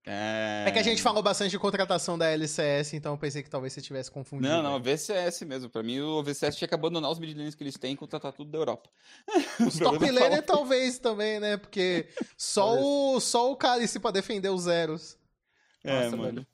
É 0.06 0.70
que 0.74 0.80
a 0.80 0.84
gente 0.84 1.02
falou 1.02 1.22
bastante 1.24 1.52
de 1.52 1.60
contratação 1.60 2.18
da 2.18 2.28
LCS, 2.28 2.94
então 2.94 3.14
eu 3.14 3.18
pensei 3.18 3.44
que 3.44 3.50
talvez 3.50 3.72
você 3.72 3.82
tivesse 3.82 4.10
confundido. 4.12 4.50
Não, 4.52 4.62
não, 4.64 4.76
o 4.76 4.80
VCS 4.82 5.42
mesmo. 5.44 5.70
Pra 5.70 5.84
mim, 5.84 6.00
o 6.02 6.22
VCS 6.24 6.56
tinha 6.58 6.68
que 6.68 6.74
abandonar 6.74 7.10
os 7.12 7.20
midlanes 7.20 7.56
que 7.56 7.64
eles 7.64 7.78
têm 7.78 7.94
e 7.94 7.96
contratar 7.98 8.34
tudo 8.34 8.50
da 8.52 8.58
Europa. 8.58 8.90
Os 9.60 9.76
O 9.76 9.80
top 9.84 9.98
problema 10.00 10.20
é 10.20 10.24
laner 10.24 10.46
talvez 10.46 10.98
também, 11.00 11.40
né? 11.40 11.56
Porque 11.58 12.08
só 12.36 12.78
o, 12.80 13.20
só 13.20 13.52
o 13.52 13.56
Cálice 13.56 14.00
pra 14.00 14.12
defender 14.12 14.50
os 14.50 14.64
zeros. 14.64 15.18
É, 15.84 16.04
Nossa, 16.06 16.18
mano. 16.18 16.48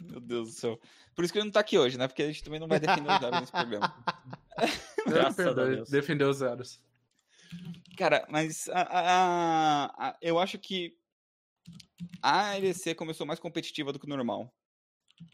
Meu 0.00 0.20
Deus 0.20 0.48
do 0.48 0.54
céu. 0.54 0.80
Por 1.14 1.24
isso 1.24 1.32
que 1.32 1.38
ele 1.38 1.44
não 1.46 1.52
tá 1.52 1.60
aqui 1.60 1.76
hoje, 1.78 1.98
né? 1.98 2.08
Porque 2.08 2.22
a 2.22 2.26
gente 2.26 2.42
também 2.42 2.58
não 2.58 2.66
vai 2.68 2.80
defender 2.80 3.10
os 3.12 3.18
zeros 3.20 3.40
nesse 3.40 3.52
programa. 3.52 3.94
Graças 5.06 5.38
a 5.40 5.50
Defendeu- 5.52 5.76
Deus. 5.76 5.90
Defendeu 5.90 6.30
os 6.30 6.36
zeros. 6.38 6.80
Cara, 7.98 8.24
mas 8.30 8.68
a- 8.70 8.80
a- 8.80 9.10
a- 9.10 10.08
a- 10.08 10.16
eu 10.22 10.38
acho 10.38 10.58
que 10.58 10.96
a 12.22 12.54
LEC 12.56 12.94
começou 12.94 13.26
mais 13.26 13.38
competitiva 13.40 13.92
do 13.92 13.98
que 13.98 14.06
o 14.06 14.08
normal. 14.08 14.52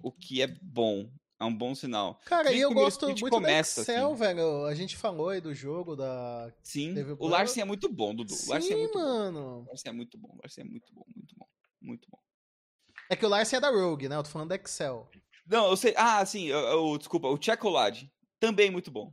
O 0.03 0.11
que 0.12 0.43
é 0.43 0.47
bom. 0.47 1.11
É 1.41 1.45
um 1.45 1.55
bom 1.55 1.72
sinal. 1.72 2.18
Cara, 2.24 2.53
e 2.53 2.59
eu 2.61 2.72
gosto 2.72 3.07
muito 3.07 3.29
começa, 3.31 3.81
do 3.81 3.83
Excel, 3.83 4.09
assim. 4.11 4.18
velho. 4.18 4.64
A 4.66 4.74
gente 4.74 4.97
falou 4.97 5.29
aí 5.29 5.41
do 5.41 5.55
jogo, 5.55 5.95
da... 5.95 6.53
Sim. 6.64 6.95
Teve 6.95 7.12
o. 7.12 7.29
Larsen 7.29 7.62
é 7.62 7.64
muito 7.64 7.89
bom, 7.89 8.12
Dudu. 8.12 8.35
O 8.35 8.51
Larsen 8.51 8.72
é 8.72 8.74
Sim, 8.74 8.81
muito 8.81 8.99
bom. 8.99 9.05
mano. 9.05 9.61
O 9.61 9.66
Larsen 9.68 9.91
é 9.91 9.93
muito 9.93 10.18
bom. 10.18 10.29
O 10.35 10.39
Larsen 10.43 10.64
é 10.64 10.68
muito 10.68 10.93
bom, 10.93 11.05
muito 11.14 11.37
bom. 11.37 11.47
Muito 11.81 12.09
bom. 12.11 12.18
É 13.09 13.14
que 13.14 13.24
o 13.24 13.29
Larsen 13.29 13.59
é 13.59 13.61
da 13.61 13.70
Rogue, 13.70 14.09
né? 14.09 14.16
Eu 14.16 14.22
tô 14.24 14.31
falando 14.31 14.49
da 14.49 14.57
Excel. 14.57 15.09
Não, 15.47 15.70
eu 15.70 15.76
sei. 15.76 15.95
Ah, 15.97 16.26
sim. 16.26 16.47
eu- 16.47 16.59
eu- 16.59 16.99
desculpa. 16.99 17.29
O 17.29 17.39
Tchecolad. 17.39 18.11
Também 18.41 18.70
muito 18.70 18.91
bom. 18.91 19.12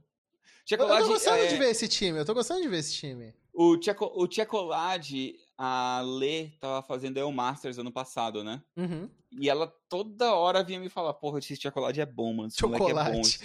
Eu, 0.70 0.78
tô 0.80 1.08
gostando 1.08 1.38
é, 1.38 1.48
de 1.48 1.58
ver 1.58 1.70
esse 1.70 1.88
time, 1.88 2.18
eu 2.18 2.26
tô 2.26 2.34
gostando 2.34 2.62
de 2.64 2.68
ver 2.68 2.80
esse 2.80 2.94
time. 2.96 3.32
O, 3.58 3.78
Tcheco, 3.78 4.12
o 4.14 4.28
Tchecolad, 4.28 5.34
a 5.58 6.02
Lê 6.04 6.50
tava 6.60 6.82
fazendo 6.82 7.18
El 7.18 7.32
Masters 7.32 7.78
ano 7.78 7.92
passado, 7.92 8.44
né? 8.44 8.62
Uhum. 8.76 9.10
E 9.32 9.50
ela 9.50 9.68
toda 9.90 10.34
hora 10.36 10.64
vinha 10.64 10.80
me 10.80 10.90
falar, 10.90 11.14
porra, 11.14 11.40
esse 11.40 11.56
chocolate 11.56 12.02
é 12.02 12.06
bom, 12.06 12.34
mano. 12.34 12.50
Esse 12.50 12.62
moleque 12.66 12.92
é 12.92 12.94
bom. 12.94 13.24
Chocolate. 13.24 13.40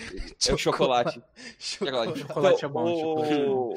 É 0.48 0.52
o 0.52 0.58
chocolate. 0.58 1.22
Chocolate. 1.58 2.18
Chocolate 2.20 2.64
é 2.64 2.68
bom, 2.68 3.74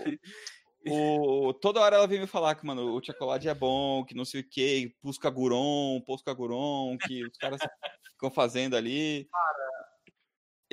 O, 0.86 1.48
o- 1.48 1.54
toda 1.54 1.80
hora 1.80 1.96
ela 1.96 2.08
vinha 2.08 2.20
me 2.22 2.28
falar 2.28 2.56
que, 2.56 2.66
mano, 2.66 2.94
o 2.94 3.04
chocolate 3.04 3.48
é 3.48 3.54
bom, 3.54 4.04
que 4.04 4.14
não 4.16 4.26
sei 4.26 4.42
o 4.42 4.50
que, 4.50 4.94
Pusca 5.02 5.30
Guron, 5.30 6.02
Pusca 6.06 6.34
Guron, 6.34 6.98
que 6.98 7.24
os 7.26 7.38
caras 7.38 7.62
ficam 8.12 8.30
fazendo 8.30 8.76
ali. 8.76 9.30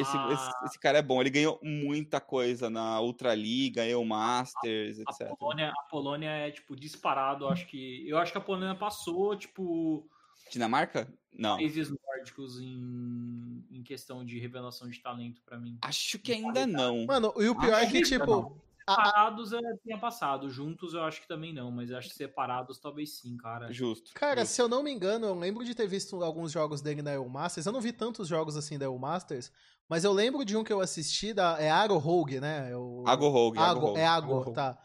Esse, 0.00 0.16
Ah. 0.16 0.32
esse, 0.32 0.64
esse 0.66 0.78
cara 0.78 0.98
é 0.98 1.02
bom, 1.02 1.20
ele 1.20 1.30
ganhou 1.30 1.58
muita 1.62 2.20
coisa 2.20 2.70
na 2.70 3.00
Ultraliga, 3.00 3.86
Eu 3.86 4.04
Masters, 4.04 4.98
A 4.98 5.02
etc. 5.02 5.36
Polônia, 5.36 5.70
a 5.70 5.82
Polônia 5.90 6.30
é, 6.30 6.50
tipo, 6.50 6.74
disparado. 6.74 7.48
Acho 7.48 7.66
que, 7.66 8.08
eu 8.08 8.18
acho 8.18 8.32
que 8.32 8.38
a 8.38 8.40
Polônia 8.40 8.74
passou, 8.74 9.36
tipo, 9.36 10.06
Dinamarca? 10.50 11.12
Não. 11.32 11.56
países 11.56 11.90
nórdicos 11.90 12.60
em, 12.60 13.64
em 13.70 13.82
questão 13.82 14.24
de 14.24 14.38
revelação 14.38 14.88
de 14.88 14.98
talento 14.98 15.40
pra 15.42 15.58
mim. 15.58 15.78
Acho 15.82 16.18
que 16.18 16.32
ainda 16.32 16.66
não. 16.66 17.06
Mano, 17.06 17.32
e 17.38 17.48
o 17.48 17.54
pior 17.54 17.80
é 17.80 17.86
que 17.86 18.02
tipo. 18.02 18.56
Não. 18.90 18.94
a- 18.94 19.02
a- 19.02 19.06
Separados 19.06 19.52
é, 19.52 19.58
tinha 19.82 19.98
passado, 19.98 20.50
juntos 20.50 20.94
eu 20.94 21.02
acho 21.02 21.20
que 21.20 21.28
também 21.28 21.52
não, 21.52 21.70
mas 21.70 21.90
eu 21.90 21.96
acho 21.98 22.08
que 22.08 22.14
separados 22.14 22.78
talvez 22.78 23.18
sim, 23.18 23.36
cara. 23.36 23.72
Justo. 23.72 24.12
Cara, 24.14 24.40
justo. 24.42 24.54
se 24.54 24.62
eu 24.62 24.68
não 24.68 24.82
me 24.82 24.90
engano, 24.90 25.26
eu 25.26 25.34
lembro 25.34 25.64
de 25.64 25.74
ter 25.74 25.86
visto 25.86 26.22
alguns 26.22 26.52
jogos 26.52 26.80
dele 26.80 27.02
na 27.02 27.12
EU 27.12 27.28
Masters. 27.28 27.66
Eu 27.66 27.72
não 27.72 27.80
vi 27.80 27.92
tantos 27.92 28.28
jogos 28.28 28.56
assim 28.56 28.78
da 28.78 28.84
EU 28.86 28.98
Masters, 28.98 29.50
mas 29.88 30.04
eu 30.04 30.12
lembro 30.12 30.44
de 30.44 30.56
um 30.56 30.64
que 30.64 30.72
eu 30.72 30.80
assisti 30.80 31.32
da. 31.32 31.56
É 31.60 31.70
Aro 31.70 31.98
Rogue, 31.98 32.40
né? 32.40 32.70
É 32.70 32.76
o... 32.76 33.04
Ago 33.06 33.28
Rogue, 33.28 33.58
é 33.98 34.06
Ago, 34.06 34.52
tá. 34.52 34.78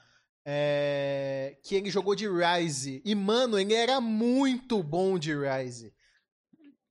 É, 0.47 1.57
Que 1.63 1.75
ele 1.75 1.89
jogou 1.89 2.13
de 2.13 2.27
Ryze. 2.27 3.01
E, 3.03 3.15
mano, 3.15 3.57
ele 3.57 3.73
era 3.73 3.99
muito 3.99 4.83
bom 4.83 5.17
de 5.17 5.33
Ryze. 5.33 5.91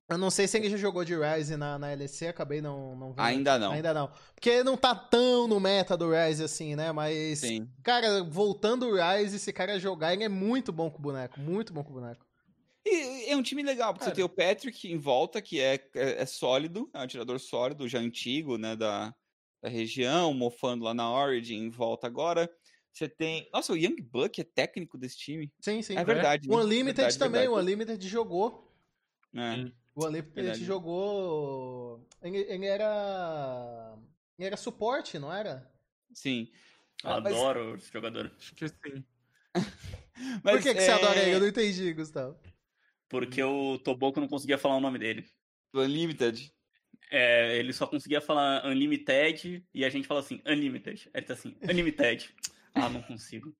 Eu 0.07 0.19
não 0.19 0.29
sei 0.29 0.47
se 0.47 0.57
ele 0.57 0.69
já 0.69 0.77
jogou 0.77 1.03
de 1.03 1.15
Ryze 1.15 1.57
na, 1.57 1.79
na 1.79 1.87
LEC, 1.93 2.27
acabei 2.27 2.61
não, 2.61 2.95
não 2.95 3.07
vendo. 3.09 3.21
Ainda 3.21 3.57
não. 3.57 3.71
Ainda 3.71 3.93
não. 3.93 4.11
Porque 4.35 4.63
não 4.63 4.77
tá 4.77 4.93
tão 4.93 5.47
no 5.47 5.59
meta 5.59 5.97
do 5.97 6.11
Ryze 6.11 6.43
assim, 6.43 6.75
né? 6.75 6.91
Mas, 6.91 7.39
Sim. 7.39 7.67
cara, 7.81 8.23
voltando 8.23 8.85
o 8.87 8.95
Ryze, 8.95 9.37
esse 9.37 9.51
cara 9.51 9.79
jogar, 9.79 10.13
ele 10.13 10.23
é 10.23 10.29
muito 10.29 10.71
bom 10.71 10.91
com 10.91 10.99
o 10.99 11.01
boneco. 11.01 11.39
Muito 11.39 11.73
bom 11.73 11.83
com 11.83 11.89
o 11.89 11.95
boneco. 11.95 12.23
E 12.85 13.31
é 13.31 13.35
um 13.35 13.41
time 13.41 13.63
legal, 13.63 13.93
porque 13.93 14.05
Cara. 14.05 14.11
você 14.11 14.15
tem 14.15 14.23
o 14.23 14.29
Patrick 14.29 14.91
em 14.91 14.97
volta, 14.97 15.41
que 15.41 15.59
é, 15.59 15.73
é, 15.95 16.21
é 16.21 16.25
sólido, 16.27 16.87
é 16.93 16.99
um 16.99 17.01
atirador 17.01 17.39
sólido, 17.39 17.87
já 17.87 17.97
antigo, 17.97 18.59
né, 18.59 18.75
da, 18.75 19.11
da 19.59 19.67
região, 19.69 20.31
mofando 20.35 20.83
lá 20.83 20.93
na 20.93 21.11
Origin, 21.11 21.63
em 21.63 21.69
volta 21.71 22.05
agora. 22.05 22.47
Você 22.93 23.09
tem. 23.09 23.49
Nossa, 23.51 23.73
o 23.73 23.75
Young 23.75 24.01
Buck 24.03 24.39
é 24.39 24.43
técnico 24.43 24.99
desse 24.99 25.17
time. 25.17 25.51
Sim, 25.59 25.81
sim. 25.81 25.97
É 25.97 26.03
verdade. 26.05 26.47
O 26.47 26.55
né? 26.55 26.63
Unlimited 26.63 26.95
Verdade, 26.95 27.17
também, 27.17 27.41
verdade. 27.41 27.59
o 27.59 27.61
Unlimited 27.61 28.07
jogou. 28.07 28.71
É. 29.35 29.55
Sim. 29.55 29.73
O 29.95 30.05
Unlimited 30.05 30.35
Verdade. 30.35 30.65
jogou. 30.65 32.05
Ele, 32.21 32.37
ele 32.49 32.65
era. 32.65 33.97
Ele 34.37 34.47
era 34.47 34.57
suporte, 34.57 35.17
não 35.17 35.31
era? 35.31 35.71
Sim. 36.13 36.49
Eu 37.03 37.11
Ah, 37.11 37.21
mas- 37.21 37.33
adoro 37.33 37.75
esse 37.75 37.91
jogador. 37.91 38.31
Acho 38.37 38.53
que 38.55 38.67
sim. 38.67 39.05
Mas, 40.43 40.55
Por 40.55 40.63
que, 40.63 40.73
que 40.73 40.81
você 40.81 40.91
é, 40.91 40.93
adora 40.93 41.19
ele? 41.21 41.35
Eu 41.35 41.39
não 41.39 41.47
entendi, 41.47 41.93
Gustavo. 41.93 42.37
Porque 43.09 43.41
o 43.43 43.77
Toboco 43.79 44.19
não 44.19 44.27
conseguia 44.27 44.57
falar 44.57 44.77
o 44.77 44.79
nome 44.81 44.97
dele. 44.99 45.25
O 45.73 45.79
Unlimited. 45.81 46.51
É, 47.11 47.57
ele 47.57 47.71
só 47.73 47.85
conseguia 47.85 48.19
falar 48.21 48.65
Unlimited 48.65 49.65
e 49.73 49.85
a 49.85 49.89
gente 49.89 50.07
fala 50.07 50.21
assim, 50.21 50.41
Unlimited. 50.45 51.09
Aí 51.13 51.19
ele 51.19 51.25
tá 51.27 51.33
assim, 51.33 51.55
Unlimited. 51.63 52.33
Ah, 52.77 52.89
não 52.89 53.01
consigo. 53.03 53.55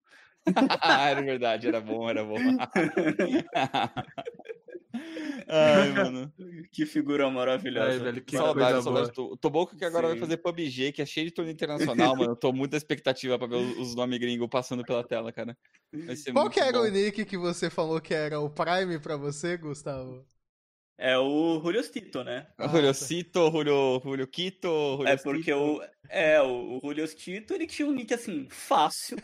ah, 0.81 1.09
era 1.09 1.21
verdade, 1.21 1.69
era 1.69 1.79
bom, 1.79 2.09
era 2.09 2.21
bom. 2.21 2.35
Ai, 5.47 5.91
mano. 5.93 6.33
Que 6.71 6.85
figura 6.85 7.29
maravilhosa. 7.29 7.91
Ai, 7.91 7.99
velho, 7.99 8.23
que 8.23 8.37
saudade, 8.37 8.83
saudade. 8.83 9.11
O 9.17 9.37
Toboco 9.37 9.75
que 9.75 9.85
agora 9.85 10.07
vai 10.07 10.15
Sim. 10.15 10.21
fazer 10.21 10.37
PUBG, 10.37 10.91
que 10.91 11.01
é 11.01 11.05
cheio 11.05 11.27
de 11.27 11.33
torneio 11.33 11.53
internacional, 11.53 12.15
mano. 12.15 12.31
Eu 12.31 12.35
tô 12.35 12.51
muita 12.51 12.77
expectativa 12.77 13.37
pra 13.37 13.47
ver 13.47 13.55
os, 13.55 13.77
os 13.77 13.95
nomes 13.95 14.19
gringos 14.19 14.47
passando 14.49 14.83
pela 14.83 15.03
tela, 15.03 15.31
cara. 15.31 15.57
Vai 15.93 16.15
ser 16.15 16.33
Qual 16.33 16.45
muito 16.45 16.53
que 16.53 16.59
era 16.59 16.79
bom. 16.79 16.85
o 16.85 16.89
nick 16.89 17.25
que 17.25 17.37
você 17.37 17.69
falou 17.69 18.01
que 18.01 18.13
era 18.13 18.39
o 18.39 18.49
Prime 18.49 18.99
pra 18.99 19.17
você, 19.17 19.57
Gustavo? 19.57 20.25
É 20.97 21.17
o 21.17 21.59
Julio 21.61 21.83
Tito, 21.83 22.23
né? 22.23 22.47
Ah, 22.57 22.67
Julio. 22.67 22.93
Cito, 22.93 23.51
Julio, 23.51 24.01
Julio 24.01 24.27
Quito, 24.27 24.67
Julio 24.97 25.07
É 25.07 25.17
porque 25.17 25.53
o, 25.53 25.81
é, 26.09 26.41
o, 26.41 26.79
Julio 26.81 27.07
Tito, 27.07 27.53
ele 27.53 27.67
tinha 27.67 27.87
um 27.87 27.91
nick 27.91 28.13
assim, 28.13 28.47
fácil, 28.49 29.17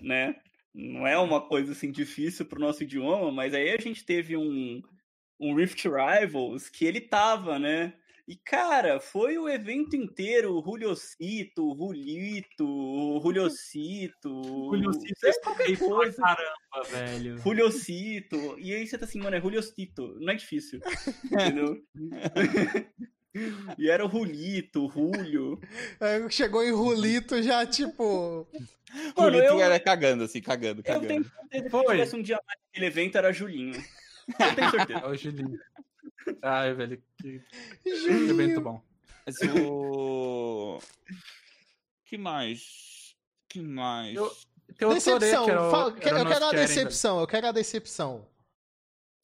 né? 0.00 0.36
Não 0.72 1.06
é 1.06 1.18
uma 1.18 1.40
coisa 1.40 1.72
assim 1.72 1.90
difícil 1.90 2.46
pro 2.46 2.60
nosso 2.60 2.84
idioma, 2.84 3.32
mas 3.32 3.52
aí 3.52 3.70
a 3.70 3.80
gente 3.80 4.04
teve 4.04 4.36
um, 4.36 4.80
um 5.40 5.54
Rift 5.54 5.84
Rivals 5.88 6.68
que 6.68 6.84
ele 6.84 7.00
tava, 7.00 7.58
né? 7.58 7.94
E, 8.26 8.36
cara, 8.36 9.00
foi 9.00 9.38
o 9.38 9.48
evento 9.48 9.96
inteiro, 9.96 10.52
o 10.58 10.62
Juliocito, 10.62 11.64
o 11.72 11.74
Julito, 11.74 12.62
o 12.68 13.20
Juliocito, 13.22 14.42
Julio 14.70 14.92
sei 15.16 15.32
Cito 15.32 15.48
lá, 15.48 15.54
qualquer 15.56 15.78
coisa. 15.78 16.16
caramba, 16.22 16.88
velho. 16.90 17.38
Juliocito. 17.38 18.58
E 18.58 18.74
aí 18.74 18.86
você 18.86 18.98
tá 18.98 19.06
assim, 19.06 19.18
mano, 19.18 19.34
é 19.34 19.40
Juliocito, 19.40 20.14
não 20.20 20.30
é 20.32 20.36
difícil. 20.36 20.78
Entendeu? 21.24 21.82
e 23.78 23.88
era 23.88 24.04
o 24.04 24.10
Julito, 24.10 24.86
o 24.86 24.90
Julio. 24.90 25.58
Aí 26.00 26.30
chegou 26.30 26.62
em 26.62 26.72
Rulito 26.72 27.42
já, 27.42 27.64
tipo. 27.64 28.46
Mano, 29.16 29.36
Julito 29.36 29.52
eu- 29.54 29.60
era 29.60 29.78
cagando, 29.80 30.24
assim, 30.24 30.40
cagando, 30.42 30.80
Eu 30.80 30.84
cagando. 30.84 31.06
tenho 31.06 31.24
certeza 31.24 31.64
que 31.64 31.70
Foi. 31.70 31.80
se 31.84 31.90
tivesse 31.92 32.16
um 32.16 32.22
dia 32.22 32.38
mais 32.46 32.58
naquele 32.66 32.86
evento 32.86 33.16
era 33.18 33.32
Julinho. 33.32 33.82
Eu 34.38 34.54
tenho 34.54 34.70
certeza. 34.70 35.00
É 35.00 35.06
o 35.06 35.14
Julinho. 35.16 35.60
Ai, 36.42 36.74
velho, 36.74 37.02
que 37.20 37.42
que 37.82 37.88
evento 37.90 38.60
bom. 38.60 38.82
Mas 39.26 39.36
o... 39.60 40.78
que 42.04 42.16
mais? 42.18 43.14
que 43.48 43.60
mais? 43.60 44.14
Eu- 44.14 44.34
Tem 44.76 44.88
Decepção. 44.94 45.44
que 45.44 45.50
era 45.50 45.66
o, 45.66 45.70
Fala- 45.70 45.96
era 46.00 46.18
eu 46.20 46.26
quero 46.26 46.44
a 46.46 46.50
decepção, 46.52 47.20
eu 47.20 47.26
quero 47.26 47.46
a 47.46 47.52
decepção. 47.52 48.26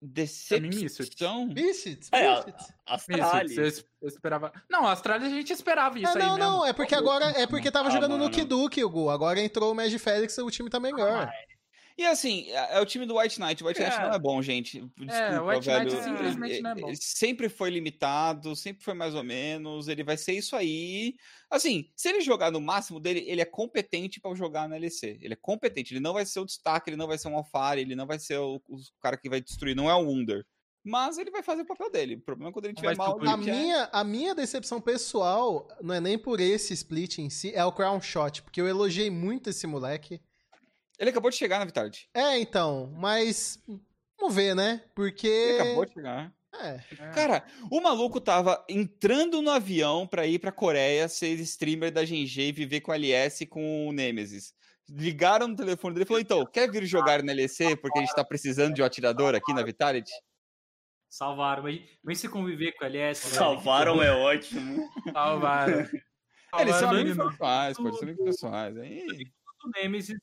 Decepção? 0.01 1.47
Misfits? 1.47 2.11
É. 2.13 2.45
Astralis. 2.87 3.57
Eu 3.57 3.65
eu 4.03 4.09
esperava. 4.09 4.53
Não, 4.69 4.87
a 4.87 4.93
Astralis 4.93 5.29
a 5.29 5.31
gente 5.35 5.51
esperava 5.53 5.99
isso 5.99 6.07
Ah, 6.09 6.13
aí 6.13 6.19
não, 6.19 6.37
mesmo. 6.37 6.51
não, 6.51 6.67
é 6.67 6.73
porque 6.75 6.95
agora 6.95 7.25
é 7.41 7.47
porque 7.47 7.71
tava 7.71 7.89
Ah, 7.89 7.91
jogando 7.91 8.13
no 8.13 8.19
mano. 8.25 8.31
Kiduki, 8.31 8.85
o 8.85 8.91
Gu. 8.91 9.09
Agora 9.09 9.41
entrou 9.41 9.73
o 9.73 9.75
Mad 9.75 9.93
Félix, 9.99 10.37
o 10.39 10.51
time 10.51 10.69
tá 10.69 10.79
melhor. 10.79 11.31
E 11.97 12.05
assim, 12.05 12.51
é 12.51 12.77
é 12.77 12.81
o 12.81 12.87
time 12.87 13.07
do 13.07 13.17
White 13.17 13.41
Knight. 13.41 13.63
O 13.63 13.67
White 13.69 13.81
Knight 13.81 13.95
É. 13.97 14.01
não 14.01 14.15
é 14.15 14.19
bom, 14.19 14.43
gente. 14.43 14.81
Desculpa, 14.81 15.13
É, 15.15 15.41
o 15.41 15.47
White 15.47 15.69
Knight 15.69 15.91
velho. 15.91 16.03
simplesmente 16.03 16.61
não 16.61 16.71
é 16.71 16.75
bom. 16.75 16.89
Ele 16.89 16.97
Sempre 17.01 17.49
foi 17.49 17.71
limitado, 17.71 18.57
sempre 18.57 18.83
foi 18.83 18.95
mais 18.95 19.15
ou 19.15 19.23
menos. 19.23 19.87
Ele 19.87 20.03
vai 20.03 20.17
ser 20.17 20.33
isso 20.33 20.57
aí. 20.57 21.15
Assim, 21.49 21.89
se 21.95 22.09
ele 22.09 22.21
jogar 22.21 22.51
no 22.51 22.61
máximo 22.61 22.99
dele, 22.99 23.25
ele 23.29 23.41
é 23.41 23.45
competente 23.45 24.21
pra 24.21 24.35
jogar 24.35 24.69
na 24.69 24.77
LEC. 24.77 25.19
Ele 25.21 25.35
é 25.35 25.39
competente. 25.41 25.95
Ele 25.95 26.01
não 26.01 26.13
vai 26.15 26.27
ser 26.27 26.41
o 26.41 26.45
destaque, 26.45 26.91
ele 26.91 26.97
não 26.97 27.07
vai 27.07 27.17
ser 27.17 27.29
um 27.29 27.37
Alfari, 27.37 27.83
ele 27.83 27.95
não 27.95 28.07
vai 28.07 28.19
ser 28.19 28.39
o, 28.39 28.57
o 28.69 28.77
cara 29.01 29.17
que 29.17 29.29
vai 29.31 29.41
destruir. 29.41 29.77
Não 29.77 29.89
é 29.89 29.95
um 29.95 30.07
Wunder. 30.09 30.45
Mas 30.87 31.17
ele 31.17 31.31
vai 31.31 31.43
fazer 31.43 31.63
o 31.63 31.67
papel 31.67 31.91
dele. 31.91 32.17
O 32.17 32.21
problema 32.21 32.51
é 32.51 32.53
quando 32.53 32.67
ele 32.67 32.75
tiver 32.75 32.95
mal. 32.97 33.19
A 33.25 33.37
minha, 33.37 33.89
a 33.91 34.05
minha 34.05 34.35
decepção 34.35 34.81
pessoal 34.81 35.67
não 35.81 35.95
é 35.95 36.01
nem 36.01 36.19
por 36.19 36.41
esse 36.41 36.75
split 36.75 37.19
em 37.19 37.31
si, 37.31 37.53
é 37.55 37.65
o 37.65 37.73
Crown 37.73 38.03
Shot, 38.03 38.43
porque 38.43 38.61
eu 38.61 38.69
elogiei 38.69 39.09
muito 39.11 39.49
esse 39.49 39.67
moleque. 39.67 40.21
Ele 40.99 41.11
acabou 41.11 41.31
de 41.31 41.37
chegar 41.37 41.59
na 41.59 41.65
Vitard. 41.65 42.09
É, 42.15 42.39
então, 42.39 42.93
mas 42.97 43.59
Vamos 44.19 44.35
ver, 44.35 44.55
né? 44.55 44.71
Ele 44.73 44.83
Porque. 44.95 45.59
acabou 45.61 45.85
de 45.85 45.93
chegar. 45.93 46.33
É. 46.55 46.79
Cara, 47.13 47.45
o 47.69 47.81
maluco 47.81 48.21
tava 48.21 48.65
entrando 48.69 49.43
no 49.43 49.51
avião 49.51 50.07
pra 50.07 50.25
ir 50.25 50.39
pra 50.39 50.53
Coreia, 50.53 51.09
ser 51.09 51.35
streamer 51.41 51.91
da 51.91 52.05
GG 52.05 52.39
e 52.39 52.53
viver 52.53 52.81
com 52.81 52.93
a 52.93 52.95
LS 52.95 53.43
e 53.43 53.47
com 53.47 53.89
o 53.89 53.93
Nemesis. 53.93 54.55
Ligaram 54.89 55.49
no 55.49 55.57
telefone 55.57 55.95
dele 55.95 56.05
e 56.05 56.07
falou: 56.07 56.21
então, 56.21 56.47
quer 56.47 56.71
vir 56.71 56.87
jogar 56.87 57.23
na 57.23 57.33
LEC 57.33 57.77
porque 57.81 57.99
a 57.99 58.03
gente 58.03 58.15
tá 58.15 58.25
precisando 58.25 58.75
de 58.75 58.83
um 58.83 58.85
atirador 58.85 59.35
aqui 59.35 59.53
na 59.53 59.63
Vitality? 59.63 60.13
Salvaram. 61.11 61.65
Mas, 61.65 61.81
mas 62.03 62.19
se 62.19 62.29
conviver 62.29 62.73
com 62.73 62.85
a 62.85 62.87
LS. 62.87 63.27
Salvaram 63.29 64.03
é 64.03 64.13
ótimo. 64.13 64.89
Salvaram. 65.13 65.81
Eles 66.61 66.77
Salvaram 66.77 66.79
são 66.79 66.89
o 66.89 66.93
amigos 66.93 67.17
menino. 67.17 67.31
pessoais, 67.31 67.79
eles 67.79 67.99
são 67.99 68.03
amigos 68.09 68.25
pessoais. 68.25 68.77
Aí... 68.79 69.07
O 69.65 69.71
Nemesis. 69.81 70.19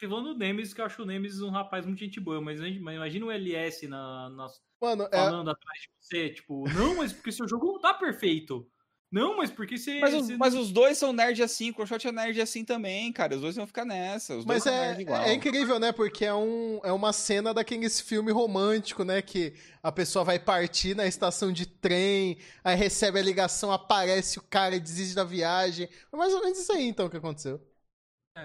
Eu 0.00 0.08
tô 0.08 0.16
falando 0.16 0.32
do 0.34 0.38
Nemesis, 0.38 0.72
que 0.72 0.80
eu 0.80 0.84
acho 0.84 1.02
o 1.02 1.06
Nemesis 1.06 1.42
um 1.42 1.50
rapaz 1.50 1.84
muito 1.84 1.98
gente 1.98 2.18
boa, 2.18 2.40
mas, 2.40 2.58
mas 2.60 2.96
imagina 2.96 3.26
o 3.26 3.30
LS 3.30 3.86
na, 3.86 4.30
na- 4.30 4.46
Mano, 4.80 5.04
é, 5.12 5.16
falando 5.16 5.50
atrás 5.50 5.80
de 5.80 5.88
você, 6.00 6.30
tipo, 6.30 6.64
não, 6.70 6.96
mas 6.96 7.12
porque 7.12 7.30
seu 7.30 7.46
jogo 7.46 7.66
não 7.66 7.80
tá 7.80 7.92
perfeito. 7.92 8.66
Não, 9.12 9.36
mas 9.36 9.50
porque 9.50 9.76
você. 9.76 9.98
Mas, 9.98 10.14
os, 10.14 10.26
você 10.26 10.36
mas 10.36 10.54
os 10.54 10.70
dois 10.70 10.96
são 10.96 11.12
nerd 11.12 11.42
assim, 11.42 11.70
o 11.70 11.74
Crowshot 11.74 12.06
é 12.06 12.12
nerd 12.12 12.40
assim 12.40 12.64
também, 12.64 13.12
cara. 13.12 13.34
Os 13.34 13.40
dois 13.40 13.56
vão 13.56 13.66
ficar 13.66 13.84
nessa. 13.84 14.36
Os 14.36 14.44
Mas 14.44 14.62
dois 14.62 14.62
são 14.62 14.72
é, 14.72 14.86
nerd 14.86 15.00
igual. 15.02 15.22
é 15.22 15.34
incrível, 15.34 15.80
né? 15.80 15.90
Porque 15.90 16.24
é, 16.24 16.32
um, 16.32 16.80
é 16.84 16.92
uma 16.92 17.12
cena 17.12 17.52
daqueles 17.52 18.00
filme 18.00 18.30
romântico, 18.30 19.02
né? 19.02 19.20
Que 19.20 19.52
a 19.82 19.90
pessoa 19.90 20.24
vai 20.24 20.38
partir 20.38 20.94
na 20.94 21.06
estação 21.06 21.50
de 21.52 21.66
trem, 21.66 22.38
aí 22.62 22.76
recebe 22.76 23.18
a 23.18 23.22
ligação, 23.22 23.72
aparece 23.72 24.38
o 24.38 24.42
cara 24.42 24.76
e 24.76 24.80
desiste 24.80 25.16
da 25.16 25.24
viagem. 25.24 25.88
Foi 26.08 26.18
mais 26.18 26.32
ou 26.32 26.40
menos 26.42 26.60
isso 26.60 26.72
aí, 26.72 26.86
então, 26.86 27.08
que 27.08 27.16
aconteceu. 27.16 27.60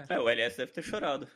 É, 0.08 0.18
o 0.18 0.28
LS 0.28 0.56
deve 0.56 0.72
ter 0.72 0.82
chorado. 0.82 1.28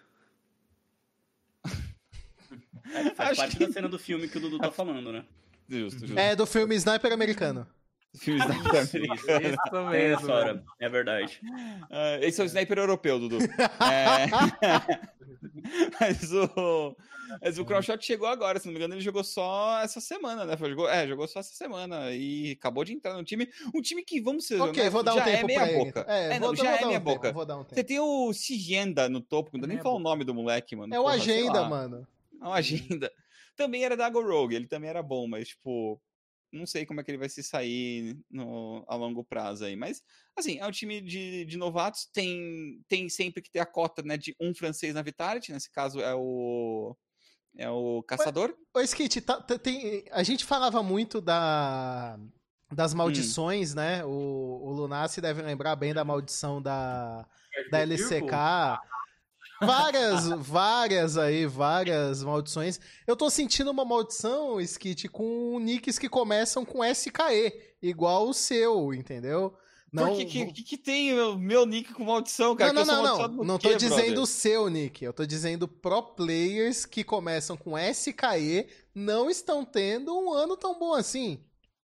É, 2.93 3.11
faz 3.14 3.31
Acho 3.31 3.41
parte 3.41 3.57
que- 3.57 3.66
da 3.66 3.72
cena 3.72 3.89
do 3.89 3.99
filme 3.99 4.28
que 4.28 4.39
o 4.39 4.41
Dudu 4.41 4.59
tá 4.59 4.70
falando, 4.70 5.12
né? 5.12 5.24
Justo, 5.68 6.01
justo. 6.07 6.18
É 6.18 6.35
do 6.35 6.47
filme 6.47 6.74
Sniper 6.76 7.12
Americano. 7.12 7.66
Filmes 8.16 8.45
da 8.45 8.55
Isso, 8.83 8.99
isso. 8.99 9.26
Isso 9.31 9.85
mesmo. 9.91 10.33
hora, 10.33 10.64
é 10.81 10.89
verdade. 10.89 11.41
Ah, 11.91 12.18
esse 12.20 12.41
é 12.41 12.45
o 12.45 12.47
sniper 12.47 12.78
europeu, 12.78 13.20
Dudu. 13.20 13.39
É... 13.81 14.26
mas 16.01 16.33
o, 16.33 16.97
mas 17.41 17.59
o 17.59 17.64
Crowshot 17.64 18.05
chegou 18.05 18.26
agora, 18.26 18.59
se 18.59 18.66
não 18.66 18.72
me 18.72 18.78
engano, 18.78 18.95
ele 18.95 19.01
jogou 19.01 19.22
só 19.22 19.81
essa 19.81 20.01
semana, 20.01 20.45
né? 20.45 20.57
Jogou, 20.57 20.89
é, 20.89 21.07
jogou 21.07 21.28
só 21.28 21.41
essa 21.41 21.55
semana 21.55 22.11
e 22.12 22.53
acabou 22.59 22.85
de 22.85 22.93
entrar 22.93 23.14
no 23.14 23.22
time. 23.24 23.49
Um 23.74 23.81
time 23.81 24.03
que, 24.03 24.20
vamos 24.20 24.47
ser 24.47 24.55
Ok, 24.61 24.70
honestos, 24.70 24.93
vou 24.93 25.03
dar 25.03 25.14
um 25.14 25.18
já 25.18 25.24
tempo 25.24 25.37
é 25.45 25.47
meia 25.47 25.61
pra 25.61 25.68
ele. 25.72 25.85
boca. 25.85 26.05
É, 26.09 26.35
É, 26.35 26.41
não, 26.41 26.57
já 26.57 26.64
é 26.64 26.66
um 26.85 26.89
meia 26.89 27.01
tempo, 27.01 27.05
boca. 27.05 27.31
um 27.57 27.64
Você 27.64 27.85
tem 27.85 28.01
o 28.01 28.33
Sigenda 28.33 29.09
no 29.09 29.20
topo, 29.20 29.51
não 29.53 29.61
dá 29.61 29.66
nem 29.68 29.76
Meia 29.76 29.85
falar 29.85 29.95
o 29.97 30.01
nome 30.01 30.24
do 30.24 30.35
moleque, 30.35 30.74
mano. 30.74 30.93
É 30.95 30.99
o 31.01 31.07
Agenda, 31.07 31.61
lá. 31.62 31.68
mano. 31.68 32.07
É 32.43 32.47
uma 32.47 32.55
agenda. 32.57 33.12
Também 33.57 33.84
era 33.84 33.97
da 33.97 34.09
Go 34.09 34.22
Rogue, 34.22 34.55
ele 34.55 34.66
também 34.66 34.88
era 34.88 35.03
bom, 35.03 35.28
mas, 35.28 35.49
tipo, 35.49 36.01
não 36.53 36.66
sei 36.66 36.84
como 36.86 37.01
é 37.01 37.05
que 37.05 37.11
ele 37.11 37.18
vai 37.18 37.28
se 37.28 37.43
sair 37.43 38.18
no, 38.30 38.84
a 38.88 38.95
longo 38.97 39.22
prazo 39.22 39.64
aí. 39.64 39.76
Mas, 39.76 40.03
assim, 40.36 40.59
é 40.59 40.66
um 40.66 40.70
time 40.70 41.01
de, 41.01 41.45
de 41.45 41.57
novatos, 41.57 42.07
tem, 42.07 42.82
tem 42.88 43.09
sempre 43.09 43.43
que 43.43 43.51
ter 43.51 43.61
a 43.61 43.66
cota 43.66 44.03
né, 44.03 44.16
de 44.16 44.34
um 44.41 44.55
francês 44.55 44.95
na 44.95 45.03
Vitality, 45.03 45.53
nesse 45.53 45.70
caso 45.70 46.01
é 46.01 46.14
o. 46.14 46.97
É 47.57 47.68
o 47.68 48.03
Caçador. 48.05 48.57
Ô, 48.72 48.80
Skit, 48.80 49.20
tá- 49.22 49.41
tá- 49.41 49.59
tem- 49.59 50.05
a 50.12 50.22
gente 50.22 50.45
falava 50.45 50.82
muito 50.84 51.20
da, 51.20 52.16
das 52.72 52.95
maldições, 52.95 53.74
né? 53.74 54.05
O, 54.05 54.09
o 54.62 54.72
Lunassi 54.72 55.20
deve 55.20 55.43
lembrar 55.43 55.74
bem 55.74 55.93
da 55.93 56.05
maldição 56.05 56.62
da, 56.62 57.26
da 57.70 57.80
LCK. 57.80 58.78
Várias, 59.61 60.28
várias 60.38 61.18
aí, 61.18 61.46
várias 61.46 62.22
maldições. 62.22 62.80
Eu 63.06 63.14
tô 63.14 63.28
sentindo 63.28 63.70
uma 63.70 63.84
maldição, 63.84 64.61
Skit, 64.61 65.08
com 65.08 65.58
nicks 65.61 65.98
que 65.98 66.08
começam 66.08 66.64
com 66.64 66.84
SKE, 66.84 67.52
igual 67.82 68.28
o 68.28 68.34
seu, 68.34 68.94
entendeu? 68.94 69.54
Por 69.92 70.16
que, 70.16 70.24
que, 70.24 70.46
que, 70.52 70.62
que 70.62 70.76
tem 70.76 71.18
o 71.18 71.36
meu 71.36 71.66
nick 71.66 71.92
com 71.92 72.04
maldição, 72.04 72.54
cara? 72.54 72.72
Não, 72.72 72.84
não, 72.84 73.02
não, 73.02 73.28
não. 73.28 73.44
Não 73.44 73.58
tô 73.58 73.70
quê, 73.70 73.74
dizendo 73.74 73.96
brother? 73.96 74.20
o 74.20 74.26
seu, 74.26 74.68
Nick. 74.68 75.04
Eu 75.04 75.12
tô 75.12 75.26
dizendo 75.26 75.66
pro 75.66 76.00
players 76.00 76.86
que 76.86 77.02
começam 77.02 77.56
com 77.56 77.76
SKE 77.76 78.68
não 78.94 79.28
estão 79.28 79.64
tendo 79.64 80.16
um 80.16 80.32
ano 80.32 80.56
tão 80.56 80.78
bom 80.78 80.94
assim. 80.94 81.40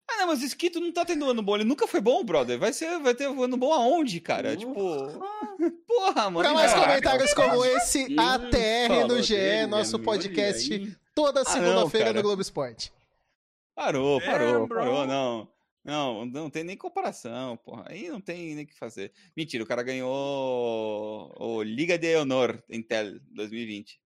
Ah, 0.08 0.18
não, 0.18 0.28
mas 0.28 0.42
o 0.42 0.46
Skito 0.46 0.80
não 0.80 0.92
tá 0.92 1.04
tendo 1.04 1.28
ano 1.30 1.42
bom. 1.42 1.56
Ele 1.56 1.64
nunca 1.64 1.88
foi 1.88 2.00
bom, 2.00 2.24
brother. 2.24 2.60
Vai, 2.60 2.72
ser, 2.72 3.00
vai 3.00 3.14
ter 3.16 3.26
ano 3.28 3.58
bom 3.58 3.74
aonde, 3.74 4.20
cara? 4.20 4.50
Ufa. 4.50 4.58
Tipo. 4.58 4.76
Porra, 5.88 6.30
mano. 6.30 6.40
Pra 6.42 6.54
mais 6.54 6.72
caraca. 6.72 6.88
comentários 6.90 7.34
como 7.34 7.66
esse, 7.66 8.06
Hum, 8.14 8.20
ATR 8.20 9.08
no 9.08 9.22
GE, 9.22 9.36
dele, 9.36 9.66
nosso 9.68 9.98
podcast 10.00 10.72
aí. 10.74 10.96
toda 11.16 11.42
Ah, 11.42 11.46
segunda-feira 11.46 12.08
no 12.08 12.14
cara. 12.14 12.22
Globo 12.22 12.42
Esporte. 12.42 12.94
Parou, 13.74 14.22
parou, 14.22 14.52
Damn, 14.54 14.68
bro. 14.68 14.78
parou, 14.80 15.08
não. 15.08 15.50
Não, 15.84 16.26
não 16.26 16.50
tem 16.50 16.64
nem 16.64 16.76
comparação, 16.78 17.58
porra. 17.58 17.86
Aí 17.88 18.10
não 18.10 18.20
tem 18.20 18.56
nem 18.56 18.64
o 18.64 18.68
que 18.68 18.74
fazer. 18.76 19.12
Mentira, 19.38 19.64
o 19.64 19.68
cara 19.68 19.84
ganhou 19.84 21.32
o 21.40 21.62
Liga 21.62 21.98
de 21.98 22.16
Honor 22.16 22.64
Intel 22.70 23.20
2020 23.32 24.00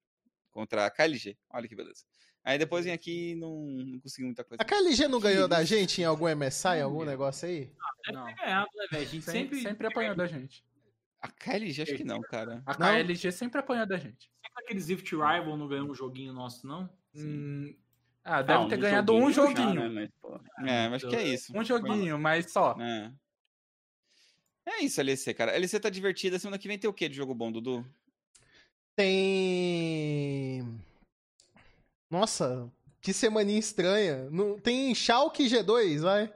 contra 0.52 0.86
a 0.86 0.90
KLG. 0.92 1.38
Olha 1.50 1.68
que 1.70 1.76
beleza. 1.76 2.04
Aí 2.44 2.58
depois 2.58 2.86
vem 2.86 2.94
aqui 2.94 3.32
e 3.32 3.36
não, 3.36 3.54
não 3.66 4.00
conseguiu 4.00 4.28
muita 4.28 4.44
coisa. 4.44 4.62
A 4.62 4.66
KLG 4.66 5.08
não 5.08 5.20
ganhou 5.20 5.48
da 5.48 5.64
gente 5.64 6.02
em 6.02 6.06
algum 6.06 6.28
MSI, 6.36 6.80
algum 6.82 7.04
negócio 7.04 7.48
aí? 7.48 7.72
deve 8.06 8.18
Não. 8.18 8.26
ter 8.26 8.36
ganhado, 8.36 8.70
né, 8.76 8.86
velho? 8.92 9.04
A 9.04 9.06
gente 9.06 9.26
Sempre, 9.26 9.62
sempre, 9.62 9.88
apanhou 9.88 10.16
da 10.16 10.26
gente. 10.26 10.64
A 11.22 11.28
KLG 11.30 11.82
acho 11.82 11.96
que 11.96 12.04
não, 12.04 12.22
cara. 12.22 12.64
A 12.66 12.78
Não? 12.80 12.88
KLG 12.88 13.32
sempre 13.32 13.60
apanhou 13.60 13.86
da 13.86 13.98
gente. 13.98 14.32
sempre 14.42 14.64
aqueles 14.64 14.88
Rift 14.88 15.12
Rival 15.12 15.58
não 15.58 15.68
ganhou 15.68 15.90
um 15.90 15.94
joguinho 15.94 16.32
nosso, 16.34 16.66
não? 16.66 16.90
Hum, 17.14 17.76
ah, 18.24 18.42
deve 18.42 18.68
ter 18.70 18.76
um 18.78 18.80
ganhado 18.80 19.14
um 19.14 19.30
já, 19.32 19.46
joguinho. 19.46 19.90
né, 19.90 19.90
mas, 19.90 20.10
pô, 20.22 20.40
É, 20.66 20.88
mas 20.88 21.04
acho 21.04 21.10
que 21.10 21.16
é 21.16 21.24
isso. 21.28 21.52
Um 21.58 21.64
joguinho, 21.64 22.18
mas 22.18 22.52
só. 22.52 22.76
É. 22.80 23.12
É 24.66 24.84
isso, 24.84 25.02
LC, 25.02 25.34
cara. 25.34 25.52
LC 25.52 25.80
tá 25.80 25.90
divertida. 25.90 26.40
Semana 26.40 26.58
que 26.58 26.68
vem 26.68 26.78
tem 26.80 26.90
o 26.90 26.94
que 26.94 27.10
de 27.10 27.16
jogo 27.16 27.34
bom, 27.36 27.52
Dudu? 27.52 27.86
Tem. 28.96 30.64
Nossa, 32.10 32.72
que 33.02 33.14
semaninha 33.14 33.60
estranha. 33.60 34.30
Não... 34.32 34.60
Tem 34.60 34.94
Schalke 34.94 35.46
G2, 35.46 36.02
vai. 36.02 36.34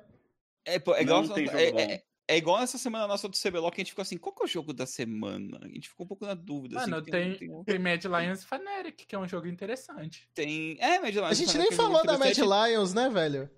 É, 0.66 0.80
pô, 0.80 0.94
é 0.94 1.04
Não 1.04 1.24
igual, 1.24 1.36
tem 1.36 1.46
jogo 1.46 1.58
é, 1.58 1.94
é- 1.94 2.04
é 2.26 2.38
igual 2.38 2.62
essa 2.62 2.78
semana 2.78 3.06
nossa 3.06 3.28
do 3.28 3.36
CBLOL 3.36 3.70
que 3.70 3.82
a 3.82 3.84
gente 3.84 3.92
ficou 3.92 4.02
assim, 4.02 4.18
qual 4.18 4.34
que 4.34 4.44
é 4.44 4.46
o 4.46 4.50
jogo 4.50 4.72
da 4.72 4.86
semana? 4.86 5.60
A 5.62 5.68
gente 5.68 5.90
ficou 5.90 6.06
um 6.06 6.08
pouco 6.08 6.26
na 6.26 6.34
dúvida. 6.34 6.80
assim, 6.80 6.90
Mano, 6.90 7.04
que 7.04 7.12
tem, 7.12 7.38
tem, 7.38 7.64
tem 7.66 7.80
Mad 7.80 8.04
Lions 8.06 8.42
e 8.42 8.46
Fnatic, 8.46 9.06
que 9.06 9.14
é 9.14 9.20
um 9.20 9.28
jogo 9.28 9.48
interessante. 9.48 10.30
tem... 10.34 10.78
É, 10.80 11.00
Mad 11.00 11.14
Lions. 11.14 11.28
A 11.28 11.34
gente 11.34 11.52
Fnatic 11.52 11.60
nem 11.60 11.68
é 11.70 11.74
um 11.74 11.76
falou 11.76 12.06
da 12.06 12.18
Mad. 12.18 12.38
Lions, 12.38 12.94
né, 12.94 13.10
velho? 13.10 13.50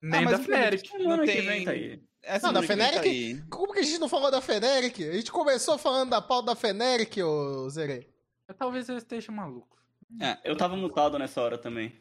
Nem 0.00 0.24
mas 0.24 0.38
da 0.38 0.44
Fnatic. 0.44 0.92
Não 1.00 1.18
que 1.24 1.32
tem... 1.32 1.64
tá 1.64 1.70
aí. 1.72 2.00
Essa 2.26 2.46
Não, 2.50 2.54
da 2.54 2.60
vem 2.60 2.76
tá. 2.78 3.46
Como 3.50 3.72
que 3.72 3.80
a 3.80 3.82
gente 3.82 3.98
não 3.98 4.08
falou 4.08 4.30
da 4.30 4.40
Feneric? 4.40 5.06
A 5.06 5.12
gente 5.12 5.30
começou 5.30 5.76
falando 5.76 6.10
da 6.10 6.22
pauta 6.22 6.46
da 6.46 6.56
Feneric, 6.56 7.22
ô 7.22 7.68
Zerei. 7.68 8.08
Talvez 8.56 8.88
eu 8.88 8.96
esteja 8.96 9.30
maluco. 9.30 9.76
É, 10.20 10.38
Eu 10.44 10.56
tava 10.56 10.76
mutado 10.76 11.18
nessa 11.18 11.40
hora 11.40 11.58
também. 11.58 11.92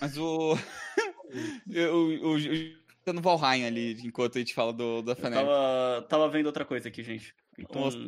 mas 0.00 0.16
o... 0.16 0.54
o, 1.66 2.26
o, 2.26 2.36
o 2.36 2.78
tá 3.04 3.12
no 3.12 3.22
Valheim 3.22 3.64
ali, 3.64 3.92
enquanto 4.04 4.36
a 4.36 4.38
gente 4.38 4.54
fala 4.54 4.72
do, 4.72 5.02
da 5.02 5.12
Eu 5.12 5.16
Fnatic. 5.16 5.38
tava, 5.38 6.06
tava 6.08 6.28
vendo 6.28 6.46
outra 6.46 6.64
coisa 6.64 6.88
aqui, 6.88 7.02
gente. 7.02 7.34
Então, 7.58 7.82
Nossa. 7.82 7.98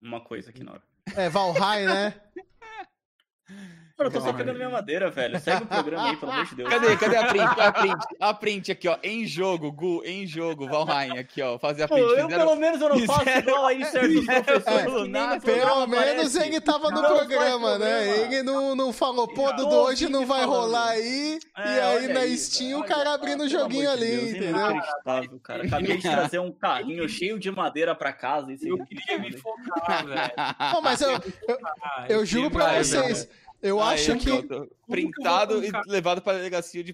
uma 0.00 0.20
coisa 0.20 0.50
aqui 0.50 0.62
na 0.62 0.72
hora. 0.72 0.82
É, 1.16 1.28
Valheim, 1.28 1.86
né? 1.86 2.14
Mano, 3.98 4.08
eu 4.08 4.12
tô 4.12 4.18
só 4.20 4.24
Calma 4.26 4.38
pegando 4.38 4.50
aí. 4.54 4.56
minha 4.58 4.70
madeira, 4.70 5.10
velho. 5.10 5.38
Segue 5.40 5.62
o 5.62 5.66
programa 5.66 6.10
aí, 6.10 6.16
pelo 6.16 6.32
amor 6.32 6.44
de 6.46 6.54
Deus. 6.54 6.68
Cadê, 6.70 6.96
cadê 6.96 7.16
a 7.16 7.26
print? 7.26 7.60
A 7.60 7.72
print, 7.72 8.04
a 8.20 8.34
print 8.34 8.72
aqui, 8.72 8.88
ó. 8.88 8.98
Em 9.02 9.26
jogo, 9.26 9.70
Gu, 9.72 10.02
em 10.04 10.26
jogo, 10.26 10.66
Valheim, 10.68 11.18
aqui, 11.18 11.40
ó. 11.42 11.58
Fazer 11.58 11.84
a 11.84 11.88
Pô, 11.88 11.94
print. 11.94 12.06
eu 12.08 12.24
Fizeram- 12.24 12.46
pelo 12.46 12.56
menos 12.56 12.80
eu 12.80 12.88
não 12.88 12.98
faço 13.00 13.18
fizeram- 13.20 13.40
igual 13.48 13.66
aí 13.66 13.84
certos 13.84 14.24
professores. 14.24 15.08
nada. 15.10 15.40
Pelo 15.40 15.86
menos 15.86 16.36
ele 16.36 16.60
tava 16.60 16.90
no 16.90 17.02
Não 17.02 17.08
programa, 17.16 17.78
né? 17.78 18.08
Ele 18.22 18.42
não, 18.42 18.74
não 18.74 18.92
falou, 18.92 19.28
pô, 19.28 19.52
Dudu, 19.52 19.74
hoje 19.76 20.08
não 20.08 20.20
aqui 20.20 20.28
vai 20.28 20.40
falando. 20.40 20.60
rolar 20.62 20.88
aí. 20.90 21.38
e 21.58 21.60
É, 21.60 21.80
aí 21.82 21.96
olha 22.04 22.14
na 22.14 22.20
aí, 22.20 22.36
Steam 22.38 22.78
o 22.78 22.80
olha 22.80 22.88
cara 22.88 23.04
só, 23.10 23.14
abrindo 23.14 23.44
o 23.44 23.48
joguinho 23.48 23.90
ali, 23.90 24.06
Deus, 24.16 24.30
entendeu? 24.30 24.48
Inacreditável, 24.50 25.40
cara. 25.42 25.64
Acabei 25.66 25.96
de 25.96 26.02
trazer 26.02 26.38
um 26.38 26.50
carrinho 26.52 27.08
cheio 27.08 27.38
de 27.38 27.50
madeira 27.50 27.94
pra 27.94 28.12
casa. 28.12 28.52
Isso 28.52 28.66
Eu 28.66 28.78
queria 28.84 29.18
me 29.18 29.32
focar, 29.36 30.06
velho. 30.06 30.32
Não, 30.72 30.82
mas 30.82 31.00
eu, 31.00 31.12
Ah, 31.82 32.06
eu 32.08 32.24
juro 32.24 32.50
pra 32.50 32.82
vocês, 32.82 33.28
eu 33.62 33.80
Aí, 33.80 33.94
acho 33.94 34.16
que. 34.16 34.30
Printado 34.88 35.64
e 35.64 35.70
levado 35.86 36.20
pra 36.20 36.32
delegacia 36.32 36.82
de, 36.82 36.92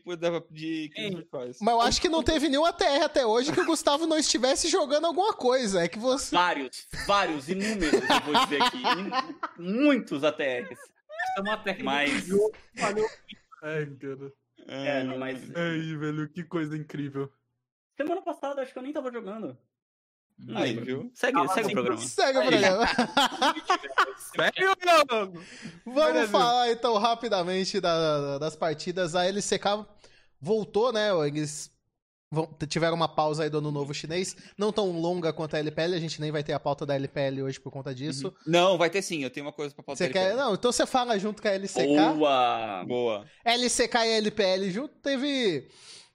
de, 0.51 0.89
de 0.91 1.29
Mas 1.61 1.75
eu 1.75 1.81
acho 1.81 2.01
que 2.01 2.09
não 2.09 2.23
teve 2.23 2.49
nenhum 2.49 2.64
ATR 2.66 3.03
até 3.03 3.27
hoje 3.27 3.53
que 3.53 3.61
o 3.61 3.64
Gustavo 3.66 4.07
não 4.07 4.19
estivesse 4.19 4.69
jogando 4.69 5.07
alguma 5.07 5.33
coisa. 5.33 5.83
É 5.83 5.89
que 5.89 5.99
você. 5.99 6.37
Vários, 6.37 6.87
vários, 7.07 7.49
inúmeros, 7.49 7.95
eu 7.95 8.21
vou 8.21 8.45
dizer 8.45 8.62
aqui. 8.62 8.83
Muitos 9.59 10.23
ATRs. 10.23 10.79
É 11.39 11.41
uma 11.41 11.57
técnica 11.57 11.85
Mas-. 11.85 12.29
Valeu. 12.77 13.09
Ai, 13.62 13.87
cara. 13.87 14.33
É, 14.69 15.03
mas 15.05 15.41
Ai, 15.57 15.97
velho, 15.97 16.29
que 16.29 16.45
coisa 16.45 16.77
incrível. 16.77 17.33
semana 17.97 18.21
passada 18.21 18.61
acho 18.61 18.73
que 18.73 18.79
eu 18.79 18.83
nem 18.83 18.93
tava 18.93 19.11
jogando. 19.11 19.57
Aí, 20.55 20.74
viu? 20.78 21.11
Segue, 21.14 21.39
Ah, 21.39 21.49
segue 21.49 21.68
o 21.68 21.72
programa. 21.72 22.01
Segue 22.01 22.39
o 22.39 22.43
programa. 22.47 22.86
Sério, 24.34 24.76
não? 24.84 25.32
Vamos 25.84 26.12
Beleza. 26.12 26.28
falar 26.32 26.70
então 26.70 26.97
rapidamente 26.97 27.80
da- 27.80 28.39
das 28.39 28.55
partidas. 28.57 29.14
A 29.14 29.26
LCK 29.26 29.84
voltou, 30.41 30.93
né? 30.93 31.09
Eles 31.26 31.70
vão- 32.30 32.49
tiveram 32.68 32.95
uma 32.95 33.09
pausa 33.09 33.43
aí 33.43 33.51
do 33.51 33.59
ano 33.59 33.72
novo 33.72 33.93
chinês, 33.93 34.36
não 34.57 34.70
tão 34.72 34.93
longa 34.93 35.32
quanto 35.32 35.57
a 35.57 35.59
LPL, 35.59 35.95
a 35.95 36.01
gente 36.01 36.20
nem 36.20 36.30
vai 36.30 36.45
ter 36.45 36.53
a 36.53 36.61
pauta 36.61 36.86
da 36.86 36.95
LPL 36.95 37.43
hoje 37.43 37.59
por 37.59 37.72
conta 37.72 37.95
disso. 37.95 38.32
Não, 38.47 38.78
vai 38.78 38.91
ter 38.91 39.03
sim. 39.03 39.24
Eu 39.24 39.30
tenho 39.30 39.47
uma 39.47 39.53
coisa 39.53 39.74
pra 39.74 39.82
pautar. 39.82 40.07
Você 40.07 40.12
quer? 40.12 40.36
Não, 40.36 40.55
então 40.55 40.70
você 40.70 40.86
fala 40.86 41.18
junto 41.18 41.43
com 41.43 41.49
a 41.49 41.53
LCK. 41.53 41.86
Boa! 42.16 42.84
Boa. 42.86 43.26
LCK 43.45 43.97
e 44.07 44.11
LPL 44.18 44.70
junto, 44.70 44.95
teve. 45.03 45.68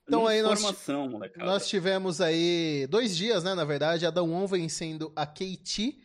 Então 0.08 0.28
aí 0.28 0.42
nós, 0.42 0.62
molecada. 1.10 1.46
nós 1.46 1.68
tivemos 1.68 2.20
aí 2.20 2.86
dois 2.90 3.16
dias, 3.16 3.44
né? 3.44 3.56
Na 3.56 3.64
verdade, 3.64 4.06
a 4.06 4.12
Dawn 4.12 4.46
vencendo 4.48 5.12
a 5.16 5.26
KT. 5.26 5.98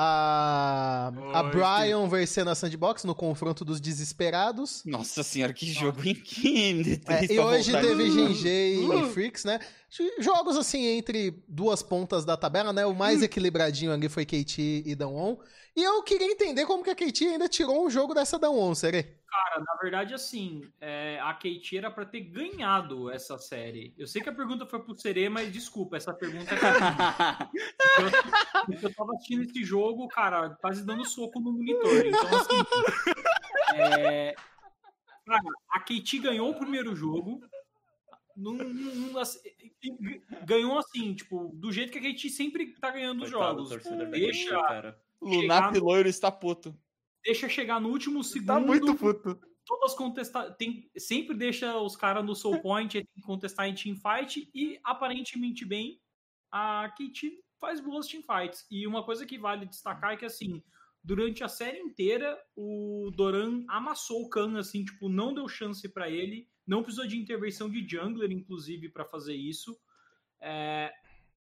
A, 0.00 1.10
a 1.34 1.42
Brian 1.42 2.06
vencendo 2.08 2.48
a 2.50 2.54
Sandbox 2.54 3.02
no 3.02 3.16
confronto 3.16 3.64
dos 3.64 3.80
desesperados. 3.80 4.82
Nossa 4.86 5.24
senhora, 5.24 5.52
que 5.52 5.66
jogo 5.72 6.00
incrível. 6.08 7.00
É, 7.08 7.32
e 7.32 7.40
hoje 7.40 7.72
teve 7.72 8.04
Uh! 8.04 8.28
GG 8.32 8.46
e 8.46 9.12
Freaks, 9.12 9.44
né? 9.44 9.58
Jogos 10.20 10.56
assim 10.56 10.84
entre 10.86 11.42
duas 11.48 11.82
pontas 11.82 12.24
da 12.24 12.36
tabela, 12.36 12.72
né? 12.72 12.86
O 12.86 12.90
Hum. 12.90 12.94
mais 12.94 13.22
equilibradinho 13.24 13.90
ali 13.92 14.08
foi 14.08 14.24
KT 14.24 14.84
e 14.86 14.94
Dawn. 14.94 15.36
E 15.74 15.82
eu 15.82 16.00
queria 16.04 16.30
entender 16.30 16.64
como 16.64 16.84
que 16.84 16.90
a 16.90 16.94
KT 16.94 17.24
ainda 17.26 17.48
tirou 17.48 17.84
um 17.84 17.90
jogo 17.90 18.14
dessa 18.14 18.38
Dawn, 18.38 18.74
Serê. 18.76 19.17
Cara, 19.30 19.62
na 19.62 19.74
verdade, 19.74 20.14
assim, 20.14 20.62
é, 20.80 21.20
a 21.20 21.34
Kate 21.34 21.76
era 21.76 21.90
pra 21.90 22.06
ter 22.06 22.20
ganhado 22.22 23.10
essa 23.10 23.36
série. 23.38 23.92
Eu 23.98 24.06
sei 24.06 24.22
que 24.22 24.28
a 24.30 24.34
pergunta 24.34 24.64
foi 24.64 24.82
pro 24.82 24.98
Serê, 24.98 25.28
mas 25.28 25.52
desculpa, 25.52 25.96
essa 25.98 26.14
pergunta 26.14 26.54
é 26.54 26.58
pra 26.58 26.72
mim. 26.72 27.52
Porque 28.66 28.86
eu 28.86 28.94
tava 28.94 29.12
assistindo 29.14 29.42
esse 29.42 29.62
jogo, 29.64 30.08
cara, 30.08 30.50
quase 30.60 30.84
dando 30.84 31.04
soco 31.04 31.40
no 31.40 31.52
monitor. 31.52 32.06
Então, 32.06 32.26
assim. 32.38 32.56
é, 33.74 34.34
cara, 35.26 35.42
a 35.70 35.80
Kate 35.80 36.18
ganhou 36.18 36.50
o 36.50 36.58
primeiro 36.58 36.96
jogo. 36.96 37.40
num- 38.36 38.52
num- 38.56 39.18
assim, 39.18 39.40
ganhou 40.46 40.78
assim, 40.78 41.12
tipo, 41.14 41.50
do 41.54 41.70
jeito 41.72 41.92
que 41.92 41.98
a 41.98 42.02
Kate 42.02 42.30
sempre 42.30 42.68
tá 42.80 42.90
ganhando 42.90 43.24
os 43.24 43.30
jogos. 43.30 43.68
Deixa- 44.10 44.62
cara. 44.62 44.98
Lunap 45.20 45.74
loiro 45.80 46.08
está 46.08 46.30
puto. 46.30 46.74
Deixa 47.24 47.48
chegar 47.48 47.80
no 47.80 47.88
último 47.90 48.22
segundo. 48.22 48.46
Tá 48.46 48.60
muito 48.60 48.94
puto. 48.94 49.40
todas 49.66 49.94
contestar. 49.94 50.54
Tem, 50.56 50.90
sempre 50.96 51.36
deixa 51.36 51.76
os 51.78 51.96
caras 51.96 52.24
no 52.24 52.34
soul 52.34 52.60
point, 52.60 52.92
tem 52.92 53.06
que 53.14 53.22
contestar 53.22 53.68
em 53.68 53.74
teamfight, 53.74 54.50
e 54.54 54.78
aparentemente 54.82 55.64
bem, 55.64 56.00
a 56.50 56.92
Kit 56.96 57.30
faz 57.60 57.80
boas 57.80 58.06
teamfights. 58.06 58.66
E 58.70 58.86
uma 58.86 59.04
coisa 59.04 59.26
que 59.26 59.38
vale 59.38 59.66
destacar 59.66 60.12
é 60.12 60.16
que 60.16 60.24
assim. 60.24 60.62
Durante 61.00 61.44
a 61.44 61.48
série 61.48 61.78
inteira, 61.78 62.36
o 62.56 63.10
Doran 63.14 63.64
amassou 63.68 64.24
o 64.24 64.28
Khan, 64.28 64.58
assim, 64.58 64.84
tipo, 64.84 65.08
não 65.08 65.32
deu 65.32 65.48
chance 65.48 65.88
pra 65.88 66.10
ele. 66.10 66.48
Não 66.66 66.82
precisou 66.82 67.06
de 67.06 67.16
intervenção 67.16 67.70
de 67.70 67.88
jungler, 67.88 68.30
inclusive, 68.32 68.88
pra 68.90 69.04
fazer 69.04 69.34
isso. 69.34 69.78
É, 70.40 70.92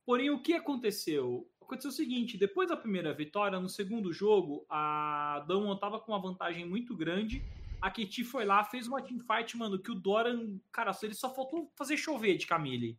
Porém, 0.07 0.31
o 0.31 0.41
que 0.41 0.53
aconteceu? 0.53 1.51
Aconteceu 1.67 1.91
o 1.91 1.95
seguinte: 1.95 2.39
depois 2.39 2.69
da 2.69 2.77
primeira 2.77 3.13
vitória, 3.13 3.59
no 3.59 3.69
segundo 3.69 4.13
jogo, 4.13 4.65
a 4.71 5.45
Dawn 5.49 5.75
estava 5.75 5.99
com 5.99 6.13
uma 6.13 6.23
vantagem 6.23 6.65
muito 6.65 6.97
grande. 6.97 7.43
A 7.83 7.91
Keti 7.91 8.25
foi 8.25 8.45
lá, 8.45 8.65
fez 8.65 8.87
uma 8.87 9.03
teamfight, 9.03 9.57
mano, 9.57 9.79
que 9.79 9.91
o 9.91 9.95
Doran, 9.95 10.59
cara, 10.73 10.97
ele 11.03 11.15
só 11.15 11.35
faltou 11.35 11.71
fazer 11.77 11.97
chover 11.97 12.37
de 12.37 12.47
Camille. 12.47 12.99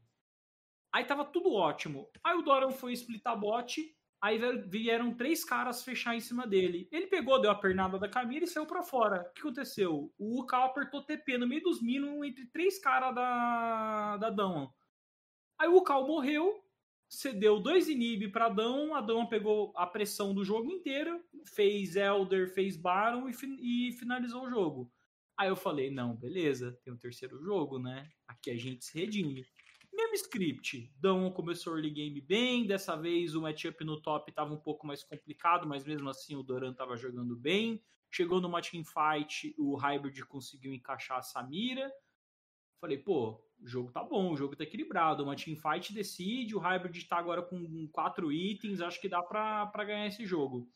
Aí 0.91 1.05
tava 1.05 1.25
tudo 1.25 1.53
ótimo. 1.53 2.09
Aí 2.23 2.37
o 2.37 2.41
Doran 2.41 2.71
foi 2.71 2.91
splitar 2.91 3.39
bot, 3.39 3.95
aí 4.21 4.37
vieram 4.67 5.13
três 5.15 5.43
caras 5.45 5.83
fechar 5.83 6.15
em 6.15 6.19
cima 6.19 6.45
dele. 6.45 6.89
Ele 6.91 7.07
pegou, 7.07 7.41
deu 7.41 7.51
a 7.51 7.55
pernada 7.55 7.97
da 7.97 8.09
Camille 8.09 8.45
e 8.45 8.47
saiu 8.47 8.65
pra 8.65 8.83
fora. 8.83 9.21
O 9.29 9.33
que 9.33 9.41
aconteceu? 9.41 10.13
O 10.17 10.41
Ukal 10.41 10.65
apertou 10.65 11.03
TP 11.03 11.37
no 11.37 11.47
meio 11.47 11.63
dos 11.63 11.81
minions 11.81 12.25
entre 12.25 12.45
três 12.47 12.79
caras 12.79 13.15
da, 13.15 14.17
da 14.17 14.29
Dawn. 14.29 14.69
Aí 15.57 15.67
o 15.69 15.77
Ukal 15.77 16.05
morreu, 16.05 16.63
cedeu 17.09 17.59
dois 17.59 17.87
inib 17.87 18.29
pra 18.31 18.49
Dawn, 18.49 18.93
a 18.93 19.01
Dawn 19.01 19.25
pegou 19.27 19.71
a 19.75 19.87
pressão 19.87 20.33
do 20.33 20.43
jogo 20.43 20.71
inteiro, 20.71 21.23
fez 21.45 21.95
Elder, 21.95 22.53
fez 22.53 22.75
Baron 22.75 23.29
e, 23.29 23.33
fin- 23.33 23.57
e 23.61 23.91
finalizou 23.93 24.43
o 24.45 24.49
jogo. 24.49 24.91
Aí 25.37 25.49
eu 25.49 25.55
falei, 25.55 25.91
não, 25.91 26.15
beleza, 26.15 26.77
tem 26.83 26.91
o 26.91 26.97
terceiro 26.97 27.39
jogo, 27.43 27.77
né? 27.77 28.09
Aqui 28.27 28.49
a 28.49 28.57
gente 28.57 28.85
se 28.85 28.99
redime. 28.99 29.45
Mesmo 29.93 30.13
script, 30.15 30.91
Dawn 30.99 31.31
começou 31.31 31.73
o 31.73 31.75
early 31.77 31.89
game 31.89 32.21
bem, 32.21 32.67
dessa 32.67 32.95
vez 32.95 33.35
o 33.35 33.41
matchup 33.41 33.83
no 33.83 34.01
top 34.01 34.29
estava 34.29 34.53
um 34.53 34.59
pouco 34.59 34.85
mais 34.85 35.03
complicado, 35.03 35.67
mas 35.67 35.85
mesmo 35.85 36.09
assim 36.09 36.35
o 36.35 36.43
Doran 36.43 36.71
estava 36.71 36.97
jogando 36.97 37.35
bem. 37.35 37.81
Chegou 38.11 38.39
no 38.39 38.49
team 38.61 38.83
fight, 38.83 39.53
o 39.57 39.75
Hybrid 39.75 40.19
conseguiu 40.25 40.73
encaixar 40.73 41.17
a 41.17 41.21
Samira. 41.21 41.91
Falei, 42.79 42.97
pô, 42.97 43.43
o 43.59 43.67
jogo 43.67 43.91
tá 43.91 44.03
bom, 44.03 44.31
o 44.31 44.37
jogo 44.37 44.55
tá 44.55 44.63
equilibrado. 44.63 45.23
Uma 45.23 45.35
teamfight 45.35 45.93
decide, 45.93 46.55
o 46.55 46.59
Hybrid 46.59 47.07
tá 47.07 47.17
agora 47.17 47.41
com 47.41 47.87
quatro 47.91 48.31
itens, 48.31 48.81
acho 48.81 49.01
que 49.01 49.09
dá 49.09 49.21
pra 49.21 49.83
ganhar 49.83 50.07
esse 50.07 50.25
jogo. 50.25 50.69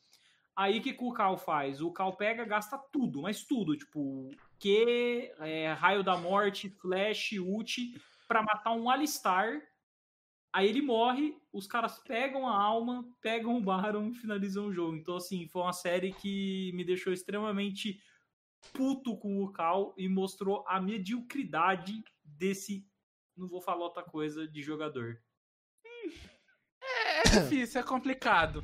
Aí 0.56 0.82
que, 0.82 0.94
que 0.94 1.04
o 1.04 1.14
Cal 1.14 1.38
faz? 1.38 1.82
O 1.82 1.92
Cal 1.92 2.16
pega, 2.16 2.44
gasta 2.44 2.78
tudo, 2.78 3.22
mas 3.22 3.44
tudo, 3.44 3.76
tipo, 3.76 4.30
Q, 4.60 5.34
é, 5.40 5.72
raio 5.74 6.04
da 6.04 6.18
morte, 6.18 6.70
flash, 6.70 7.32
ult, 7.40 8.00
pra 8.28 8.44
matar 8.44 8.74
um 8.74 8.90
Alistar. 8.90 9.62
Aí 10.54 10.68
ele 10.68 10.82
morre, 10.82 11.34
os 11.54 11.66
caras 11.66 12.00
pegam 12.00 12.46
a 12.46 12.62
alma, 12.62 13.08
pegam 13.22 13.58
o 13.58 13.62
Baron 13.62 14.10
e 14.10 14.14
finalizam 14.14 14.68
o 14.68 14.74
jogo. 14.74 14.98
Então, 14.98 15.16
assim, 15.16 15.48
foi 15.48 15.62
uma 15.62 15.72
série 15.72 16.12
que 16.12 16.72
me 16.74 16.84
deixou 16.84 17.14
extremamente 17.14 18.02
puto 18.74 19.18
com 19.18 19.44
o 19.44 19.52
Cal 19.52 19.94
e 19.98 20.08
mostrou 20.08 20.64
a 20.68 20.80
mediocridade 20.80 22.04
desse, 22.24 22.86
não 23.36 23.48
vou 23.48 23.62
falar 23.62 23.84
outra 23.84 24.04
coisa, 24.04 24.48
de 24.48 24.62
jogador. 24.62 25.22
É 26.82 27.24
difícil, 27.24 27.82
é 27.82 27.84
complicado. 27.84 28.64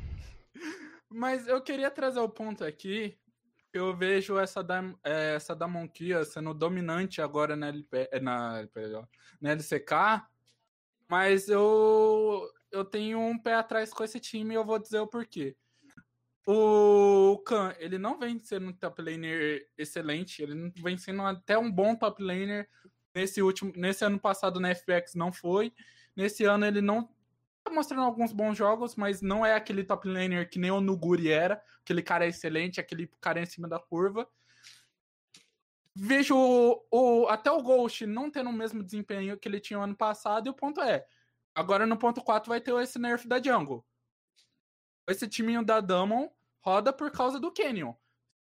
Mas 1.10 1.48
eu 1.48 1.62
queria 1.62 1.90
trazer 1.90 2.20
o 2.20 2.30
ponto 2.30 2.64
aqui. 2.64 3.18
Eu 3.74 3.96
vejo 3.96 4.38
essa 4.38 4.64
da, 4.64 4.82
eh, 5.04 5.36
essa 5.36 5.56
da 5.56 5.68
sendo 6.26 6.54
dominante 6.54 7.22
agora 7.22 7.56
na, 7.56 7.68
LP, 7.68 8.10
eh, 8.12 8.20
na, 8.20 8.68
na 9.40 9.52
LCK. 9.52 10.26
Mas 11.08 11.48
eu, 11.48 12.50
eu 12.72 12.84
tenho 12.84 13.20
um 13.20 13.38
pé 13.38 13.54
atrás 13.54 13.94
com 13.94 14.04
esse 14.04 14.20
time 14.20 14.54
e 14.54 14.58
eu 14.58 14.66
vou 14.66 14.80
dizer 14.80 15.00
o 15.00 15.08
porquê. 15.08 15.56
O 16.50 17.40
Khan, 17.46 17.76
ele 17.78 17.98
não 17.98 18.18
vem 18.18 18.42
sendo 18.42 18.68
um 18.70 18.74
top 18.74 19.02
laner 19.02 19.70
excelente, 19.78 20.42
ele 20.42 20.56
não 20.56 20.72
vem 20.82 20.98
sendo 20.98 21.22
até 21.24 21.58
um 21.58 21.70
bom 21.70 21.94
top 21.94 22.24
laner. 22.24 22.70
Nesse 23.14 23.42
último, 23.42 23.74
nesse 23.76 24.06
ano 24.06 24.18
passado 24.18 24.58
na 24.58 24.70
FPX 24.74 25.14
não 25.14 25.34
foi. 25.34 25.74
Nesse 26.16 26.46
ano 26.46 26.66
ele 26.66 26.80
não 26.80 27.04
tá 27.66 27.72
mostrando 27.72 28.04
alguns 28.04 28.32
bons 28.32 28.58
jogos, 28.58 28.96
mas 28.96 29.22
não 29.22 29.46
é 29.46 29.56
aquele 29.56 29.84
top 29.84 30.08
laner 30.08 30.50
que 30.50 30.58
nem 30.58 30.72
o 30.72 30.80
Nuguri 30.80 31.30
era. 31.30 31.62
Aquele 31.82 32.02
cara 32.02 32.24
é 32.24 32.30
excelente, 32.30 32.80
aquele 32.80 33.08
cara 33.20 33.40
é 33.42 33.44
em 33.44 33.46
cima 33.46 33.68
da 33.68 33.78
curva. 33.78 34.26
Vejo 35.94 36.34
o, 36.38 36.86
o- 36.92 37.28
até 37.28 37.52
o 37.52 37.62
Ghost 37.62 38.06
não 38.06 38.32
tendo 38.32 38.50
o 38.52 38.54
mesmo 38.54 38.82
desempenho 38.82 39.38
que 39.38 39.50
ele 39.50 39.60
tinha 39.60 39.80
no 39.80 39.84
ano 39.84 39.98
passado, 39.98 40.48
e 40.48 40.50
o 40.50 40.54
ponto 40.54 40.80
é: 40.80 41.06
agora 41.54 41.86
no 41.86 41.98
ponto 41.98 42.22
4 42.22 42.48
vai 42.48 42.62
ter 42.62 42.74
esse 42.82 42.98
nerf 42.98 43.28
da 43.28 43.42
Jungle. 43.42 43.86
Esse 45.10 45.28
timinho 45.28 45.66
da 45.66 45.82
Damon 45.82 46.30
roda 46.68 46.92
por 46.92 47.10
causa 47.10 47.40
do 47.40 47.50
Canyon. 47.50 47.94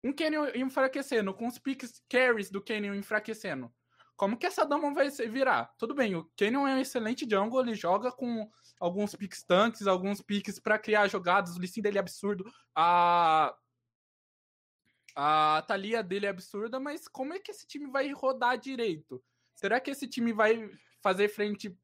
Um 0.04 0.12
Canyon 0.12 0.46
enfraquecendo, 0.54 1.34
com 1.34 1.48
os 1.48 1.58
picks 1.58 2.00
carries 2.08 2.48
do 2.48 2.62
Canyon 2.62 2.94
enfraquecendo. 2.94 3.74
Como 4.16 4.38
que 4.38 4.46
essa 4.46 4.64
Damon 4.64 4.94
vai 4.94 5.10
virar? 5.10 5.74
Tudo 5.76 5.96
bem, 5.96 6.14
o 6.14 6.30
Canyon 6.36 6.68
é 6.68 6.74
um 6.76 6.78
excelente 6.78 7.28
jungle, 7.28 7.60
ele 7.60 7.74
joga 7.74 8.12
com 8.12 8.48
alguns 8.78 9.16
picks 9.16 9.42
tanques, 9.42 9.88
alguns 9.88 10.22
picks 10.22 10.60
pra 10.60 10.78
criar 10.78 11.08
jogadas, 11.08 11.56
o 11.56 11.66
Sin 11.66 11.82
dele 11.82 11.98
é 11.98 12.00
absurdo, 12.00 12.44
a 12.74 13.52
a 15.16 15.64
Thalia 15.68 16.02
dele 16.02 16.26
é 16.26 16.28
absurda, 16.28 16.80
mas 16.80 17.06
como 17.06 17.34
é 17.34 17.38
que 17.38 17.50
esse 17.50 17.66
time 17.66 17.88
vai 17.88 18.12
rodar 18.12 18.58
direito? 18.58 19.22
Será 19.54 19.80
que 19.80 19.90
esse 19.90 20.08
time 20.08 20.32
vai 20.32 20.68
fazer 21.00 21.28
frente 21.28 21.76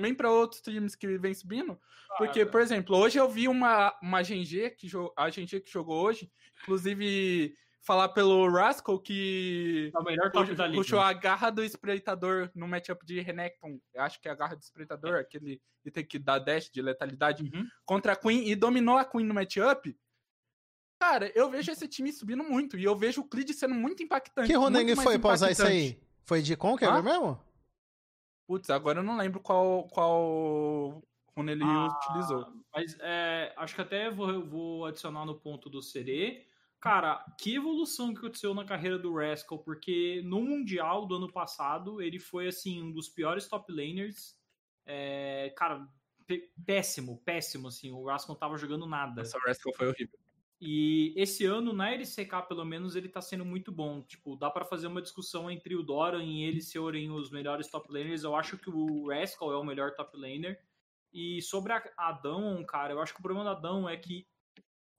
também 0.00 0.14
para 0.14 0.30
outros 0.30 0.62
times 0.62 0.94
que 0.96 1.18
vem 1.18 1.34
subindo? 1.34 1.78
Porque, 2.16 2.44
por 2.46 2.60
exemplo, 2.60 2.96
hoje 2.96 3.18
eu 3.18 3.28
vi 3.28 3.46
uma, 3.46 3.94
uma 4.02 4.22
GG, 4.22 4.70
que 4.70 4.88
a 5.16 5.28
GG 5.28 5.60
que 5.60 5.70
jogou 5.70 6.02
hoje, 6.02 6.32
inclusive 6.62 7.54
falar 7.82 8.08
pelo 8.10 8.48
Rascal 8.50 8.98
que 8.98 9.90
É 9.94 9.98
o 9.98 10.04
melhor 10.04 10.30
top 10.32 10.54
da 10.54 10.66
liga. 10.66 10.82
puxou 10.82 11.00
a 11.00 11.12
garra 11.12 11.50
do 11.50 11.62
espreitador 11.62 12.50
no 12.54 12.66
matchup 12.66 13.04
de 13.06 13.20
Renekton. 13.20 13.78
Eu 13.94 14.02
acho 14.02 14.20
que 14.20 14.28
é 14.28 14.30
a 14.30 14.34
garra 14.34 14.54
do 14.56 14.60
espreitador, 14.62 15.18
aquele 15.20 15.60
que 15.82 15.90
tem 15.90 16.04
que 16.04 16.18
dar 16.18 16.38
dash 16.38 16.70
de 16.70 16.82
letalidade 16.82 17.42
Uhum. 17.42 17.66
contra 17.84 18.12
a 18.12 18.16
Queen 18.16 18.48
e 18.48 18.54
dominou 18.54 18.96
a 18.98 19.04
Queen 19.04 19.24
no 19.24 19.34
matchup. 19.34 19.96
Cara, 21.00 21.32
eu 21.34 21.48
vejo 21.50 21.70
esse 21.72 21.88
time 21.88 22.12
subindo 22.12 22.44
muito 22.44 22.76
e 22.78 22.84
eu 22.84 22.94
vejo 22.94 23.22
o 23.22 23.28
Clid 23.28 23.50
sendo 23.54 23.74
muito 23.74 24.02
impactante. 24.02 24.48
Que 24.48 24.54
Roneng 24.56 24.94
mais 24.94 25.02
foi 25.02 25.18
pra 25.18 25.32
usar 25.32 25.50
isso 25.50 25.62
aí? 25.62 25.98
Foi 26.26 26.42
de 26.42 26.54
Conqueror 26.56 26.98
Hã? 26.98 27.02
mesmo? 27.02 27.40
Putz, 28.50 28.68
agora 28.68 28.98
eu 28.98 29.04
não 29.04 29.16
lembro 29.16 29.38
qual, 29.38 29.86
qual 29.86 31.00
quando 31.36 31.50
ele 31.50 31.62
Ah, 31.62 31.86
utilizou. 31.86 32.52
Mas 32.74 32.96
é, 32.98 33.54
acho 33.56 33.76
que 33.76 33.80
até 33.80 34.10
vou, 34.10 34.44
vou 34.44 34.86
adicionar 34.86 35.24
no 35.24 35.38
ponto 35.38 35.70
do 35.70 35.80
Serê. 35.80 36.48
Cara, 36.80 37.24
que 37.38 37.54
evolução 37.54 38.12
que 38.12 38.18
aconteceu 38.18 38.52
na 38.52 38.64
carreira 38.64 38.98
do 38.98 39.14
Rascal, 39.14 39.60
porque 39.60 40.20
no 40.24 40.40
Mundial 40.42 41.06
do 41.06 41.14
ano 41.14 41.32
passado 41.32 42.02
ele 42.02 42.18
foi 42.18 42.48
assim 42.48 42.82
um 42.82 42.90
dos 42.90 43.08
piores 43.08 43.46
top 43.46 43.72
laners. 43.72 44.36
É, 44.84 45.54
cara, 45.56 45.86
pé- 46.26 46.48
péssimo, 46.66 47.22
péssimo, 47.24 47.68
assim. 47.68 47.92
O 47.92 48.04
Rascal 48.04 48.34
não 48.34 48.40
tava 48.40 48.58
jogando 48.58 48.84
nada. 48.84 49.22
Essa 49.22 49.38
Rascal 49.38 49.72
foi 49.74 49.86
horrível. 49.86 50.18
E 50.60 51.14
esse 51.16 51.46
ano, 51.46 51.72
na 51.72 51.90
LCK, 51.90 52.46
pelo 52.46 52.66
menos, 52.66 52.94
ele 52.94 53.08
tá 53.08 53.22
sendo 53.22 53.46
muito 53.46 53.72
bom. 53.72 54.02
Tipo, 54.02 54.36
dá 54.36 54.50
pra 54.50 54.64
fazer 54.64 54.88
uma 54.88 55.00
discussão 55.00 55.50
entre 55.50 55.74
o 55.74 55.82
Doran 55.82 56.22
e 56.22 56.44
ele 56.44 56.60
serem 56.60 57.10
os 57.10 57.30
melhores 57.30 57.68
top 57.68 57.90
laners. 57.90 58.24
Eu 58.24 58.36
acho 58.36 58.58
que 58.58 58.68
o 58.68 59.08
Rascal 59.08 59.52
é 59.52 59.56
o 59.56 59.64
melhor 59.64 59.94
top 59.94 60.18
laner. 60.18 60.60
E 61.12 61.40
sobre 61.40 61.72
a, 61.72 61.82
a 61.96 62.12
Dawn, 62.12 62.62
cara, 62.64 62.92
eu 62.92 63.00
acho 63.00 63.14
que 63.14 63.20
o 63.20 63.22
problema 63.22 63.54
da 63.54 63.58
Dawn 63.58 63.88
é 63.88 63.96
que 63.96 64.26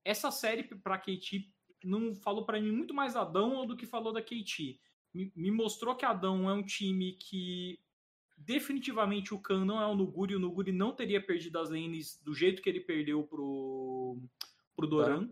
essa 0.03 0.31
série 0.31 0.63
pra 0.63 0.97
KT 0.97 1.47
não 1.83 2.15
falou 2.15 2.43
pra 2.43 2.59
mim 2.59 2.71
muito 2.71 2.93
mais 2.93 3.13
da 3.13 3.23
Dawn 3.23 3.65
do 3.67 3.77
que 3.77 3.85
falou 3.85 4.11
da 4.11 4.21
KT. 4.21 4.79
Me, 5.13 5.51
mostrou 5.51 5.95
que 5.95 6.05
a 6.05 6.13
Dawn 6.13 6.49
é 6.49 6.53
um 6.53 6.63
time 6.63 7.13
que 7.13 7.79
definitivamente 8.35 9.33
o 9.33 9.39
Khan 9.39 9.63
não 9.63 9.79
é 9.79 9.85
o 9.85 9.95
Nuguri. 9.95 10.35
O 10.35 10.39
Nuguri 10.39 10.71
não 10.71 10.91
teria 10.91 11.23
perdido 11.23 11.59
as 11.59 11.69
lanes 11.69 12.19
do 12.23 12.33
jeito 12.33 12.63
que 12.63 12.69
ele 12.69 12.79
perdeu 12.79 13.23
pro, 13.23 14.17
pro 14.75 14.87
Doran. 14.87 15.29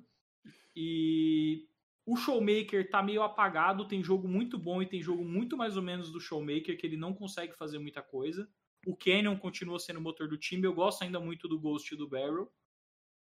E 0.75 1.67
o 2.05 2.15
Showmaker 2.15 2.89
tá 2.89 3.03
meio 3.03 3.21
apagado, 3.21 3.87
tem 3.87 4.03
jogo 4.03 4.27
muito 4.27 4.57
bom 4.57 4.81
e 4.81 4.85
tem 4.85 5.01
jogo 5.01 5.23
muito 5.23 5.55
mais 5.57 5.77
ou 5.77 5.83
menos 5.83 6.11
do 6.11 6.19
Showmaker, 6.19 6.77
que 6.77 6.85
ele 6.87 6.97
não 6.97 7.13
consegue 7.13 7.53
fazer 7.53 7.77
muita 7.79 8.01
coisa. 8.01 8.49
O 8.85 8.95
Canyon 8.95 9.37
continua 9.37 9.77
sendo 9.79 9.97
o 9.97 10.01
motor 10.01 10.27
do 10.27 10.37
time, 10.37 10.65
eu 10.65 10.73
gosto 10.73 11.03
ainda 11.03 11.19
muito 11.19 11.47
do 11.47 11.59
Ghost 11.59 11.93
e 11.93 11.97
do 11.97 12.07
Barrel. 12.07 12.51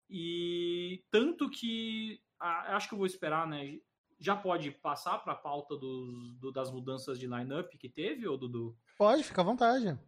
E 0.08 1.04
tanto 1.10 1.48
que 1.50 2.20
ah, 2.38 2.76
acho 2.76 2.88
que 2.88 2.94
eu 2.94 2.98
vou 2.98 3.06
esperar, 3.06 3.46
né? 3.46 3.78
Já 4.18 4.34
pode 4.36 4.70
passar 4.70 5.18
para 5.18 5.32
a 5.34 5.36
pauta 5.36 5.76
dos, 5.76 6.34
do- 6.38 6.52
das 6.52 6.70
mudanças 6.70 7.18
de 7.18 7.26
lineup 7.26 7.70
que 7.78 7.88
teve, 7.88 8.26
ou 8.26 8.38
Dudu? 8.38 8.76
Pode, 8.96 9.22
fica 9.24 9.40
à 9.42 9.44
vontade. 9.44 9.98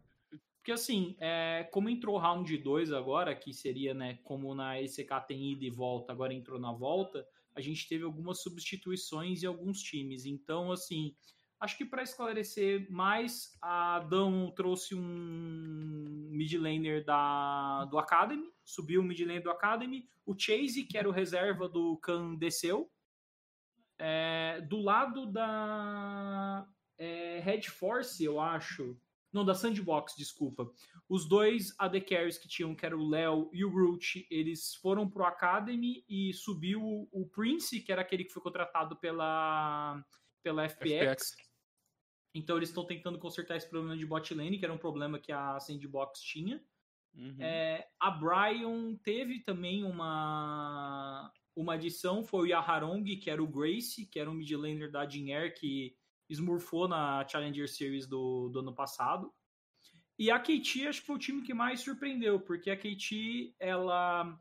Porque 0.59 0.73
assim, 0.73 1.15
é, 1.19 1.67
como 1.71 1.89
entrou 1.89 2.15
o 2.15 2.19
round 2.19 2.57
2 2.57 2.91
agora, 2.91 3.33
que 3.33 3.53
seria, 3.53 3.93
né, 3.93 4.19
como 4.23 4.53
na 4.53 4.79
ECK 4.79 5.09
tem 5.27 5.51
ida 5.53 5.65
e 5.65 5.69
volta, 5.69 6.11
agora 6.11 6.33
entrou 6.33 6.59
na 6.59 6.71
volta, 6.71 7.25
a 7.55 7.61
gente 7.61 7.87
teve 7.87 8.03
algumas 8.03 8.41
substituições 8.41 9.41
em 9.41 9.47
alguns 9.47 9.81
times. 9.81 10.25
Então, 10.25 10.71
assim, 10.71 11.15
acho 11.59 11.77
que 11.77 11.85
para 11.85 12.03
esclarecer 12.03 12.89
mais, 12.91 13.57
a 13.61 14.05
trouxe 14.55 14.95
um 14.95 16.29
mid 16.31 16.53
laner 16.53 17.03
da, 17.03 17.85
do 17.85 17.97
Academy, 17.97 18.51
subiu 18.63 19.01
o 19.01 19.03
mid 19.03 19.19
laner 19.21 19.41
do 19.41 19.51
Academy, 19.51 20.07
o 20.25 20.37
Chase, 20.37 20.83
que 20.83 20.97
era 20.97 21.07
o 21.07 21.11
reserva 21.11 21.67
do 21.67 21.97
Khan, 21.97 22.35
desceu. 22.35 22.91
É, 23.97 24.61
do 24.61 24.79
lado 24.79 25.25
da 25.25 26.65
é, 26.97 27.39
Red 27.39 27.63
Force, 27.63 28.23
eu 28.23 28.39
acho, 28.39 28.97
não, 29.31 29.45
da 29.45 29.53
Sandbox, 29.53 30.15
desculpa. 30.17 30.71
Os 31.07 31.27
dois 31.27 31.73
AD 31.77 32.01
Carries 32.01 32.37
que 32.37 32.47
tinham, 32.47 32.75
que 32.75 32.85
era 32.85 32.97
o 32.97 33.07
Léo 33.07 33.49
e 33.53 33.63
o 33.63 33.69
Root, 33.69 34.27
eles 34.29 34.73
foram 34.75 35.09
pro 35.09 35.23
Academy 35.25 36.03
e 36.09 36.33
subiu 36.33 36.81
o- 36.81 37.07
o 37.11 37.27
Prince, 37.27 37.81
que 37.81 37.91
era 37.91 38.01
aquele 38.01 38.23
que 38.23 38.33
foi 38.33 38.41
contratado 38.41 38.95
pela, 38.97 40.03
pela 40.43 40.63
FPX. 40.65 41.31
FPX. 41.31 41.49
Então 42.35 42.57
eles 42.57 42.69
estão 42.69 42.85
tentando 42.85 43.17
consertar 43.19 43.57
esse 43.57 43.69
problema 43.69 43.97
de 43.97 44.05
bot 44.05 44.33
lane, 44.33 44.57
que 44.59 44.65
era 44.65 44.73
um 44.73 44.77
problema 44.77 45.19
que 45.19 45.31
a 45.31 45.59
Sandbox 45.59 46.21
tinha. 46.21 46.63
Uhum. 47.15 47.35
É, 47.39 47.87
a 47.99 48.11
Brian 48.11 48.95
teve 49.03 49.39
também 49.39 49.83
uma, 49.83 51.31
uma 51.55 51.73
adição, 51.73 52.23
foi 52.23 52.41
o 52.41 52.45
Yaharong, 52.45 53.03
que 53.17 53.29
era 53.29 53.41
o 53.43 53.47
Grace, 53.47 54.05
que 54.05 54.19
era 54.19 54.29
um 54.29 54.35
mid 54.35 54.51
laner 54.51 54.91
da 54.91 55.07
Jin 55.09 55.27
que 55.59 55.95
esmurfou 56.29 56.87
na 56.87 57.27
Challenger 57.27 57.67
Series 57.67 58.07
do, 58.07 58.49
do 58.49 58.59
ano 58.59 58.73
passado. 58.73 59.33
E 60.17 60.29
a 60.29 60.39
KT 60.39 60.87
acho 60.87 61.01
que 61.01 61.07
foi 61.07 61.15
o 61.15 61.19
time 61.19 61.41
que 61.41 61.53
mais 61.53 61.81
surpreendeu, 61.81 62.39
porque 62.39 62.69
a 62.69 62.77
KT 62.77 63.55
ela 63.59 64.37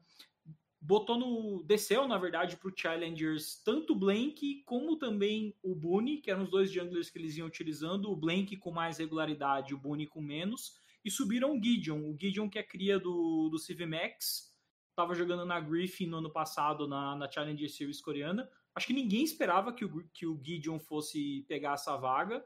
botou 0.81 1.17
no. 1.17 1.63
desceu, 1.65 2.07
na 2.07 2.19
verdade, 2.19 2.57
para 2.57 2.69
o 2.69 2.77
Challengers 2.77 3.63
tanto 3.65 3.93
o 3.93 3.97
Blank 3.97 4.63
como 4.65 4.97
também 4.97 5.55
o 5.63 5.75
Boone, 5.75 6.19
que 6.19 6.31
eram 6.31 6.43
os 6.43 6.51
dois 6.51 6.71
junglers 6.71 7.11
que 7.11 7.19
eles 7.19 7.37
iam 7.37 7.47
utilizando, 7.47 8.11
o 8.11 8.17
Blank 8.17 8.57
com 8.57 8.71
mais 8.71 8.99
regularidade, 8.99 9.75
o 9.75 9.79
Boone 9.79 10.07
com 10.07 10.21
menos 10.21 10.79
e 11.05 11.11
subiram 11.11 11.57
o 11.57 11.63
Gideon. 11.63 12.11
O 12.11 12.17
Gideon, 12.19 12.49
que 12.49 12.59
é 12.59 12.63
cria 12.63 12.99
do, 12.99 13.49
do 13.49 13.59
CivMax, 13.59 14.55
estava 14.91 15.15
jogando 15.15 15.45
na 15.45 15.61
Griffin 15.61 16.07
no 16.07 16.19
ano 16.19 16.31
passado, 16.31 16.87
na, 16.87 17.17
na 17.17 17.31
Challenger 17.31 17.71
Series 17.71 18.01
coreana. 18.01 18.49
Acho 18.79 18.87
que 18.87 18.93
ninguém 18.93 19.25
esperava 19.25 19.73
que 19.73 19.85
o, 19.85 20.09
que 20.15 20.25
o 20.25 20.41
Gideon 20.41 20.79
fosse 20.79 21.45
pegar 21.49 21.73
essa 21.73 21.97
vaga. 21.97 22.45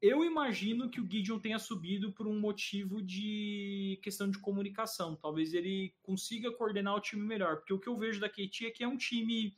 Eu 0.00 0.24
imagino 0.24 0.88
que 0.88 1.00
o 1.00 1.10
Gideon 1.10 1.40
tenha 1.40 1.58
subido 1.58 2.12
por 2.12 2.28
um 2.28 2.38
motivo 2.38 3.02
de 3.02 3.98
questão 4.00 4.30
de 4.30 4.38
comunicação. 4.38 5.16
Talvez 5.16 5.54
ele 5.54 5.92
consiga 6.04 6.52
coordenar 6.52 6.94
o 6.94 7.00
time 7.00 7.22
melhor. 7.22 7.56
Porque 7.56 7.72
o 7.72 7.80
que 7.80 7.88
eu 7.88 7.98
vejo 7.98 8.20
da 8.20 8.28
KT 8.28 8.66
é 8.66 8.70
que 8.70 8.84
é 8.84 8.86
um 8.86 8.96
time 8.96 9.56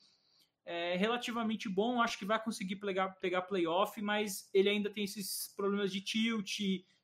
é, 0.64 0.96
relativamente 0.96 1.68
bom. 1.68 2.00
Acho 2.00 2.18
que 2.18 2.24
vai 2.24 2.42
conseguir 2.42 2.76
pegar, 2.76 3.10
pegar 3.20 3.42
playoff, 3.42 4.00
mas 4.00 4.48
ele 4.54 4.70
ainda 4.70 4.88
tem 4.88 5.04
esses 5.04 5.52
problemas 5.54 5.92
de 5.92 6.00
tilt, 6.00 6.58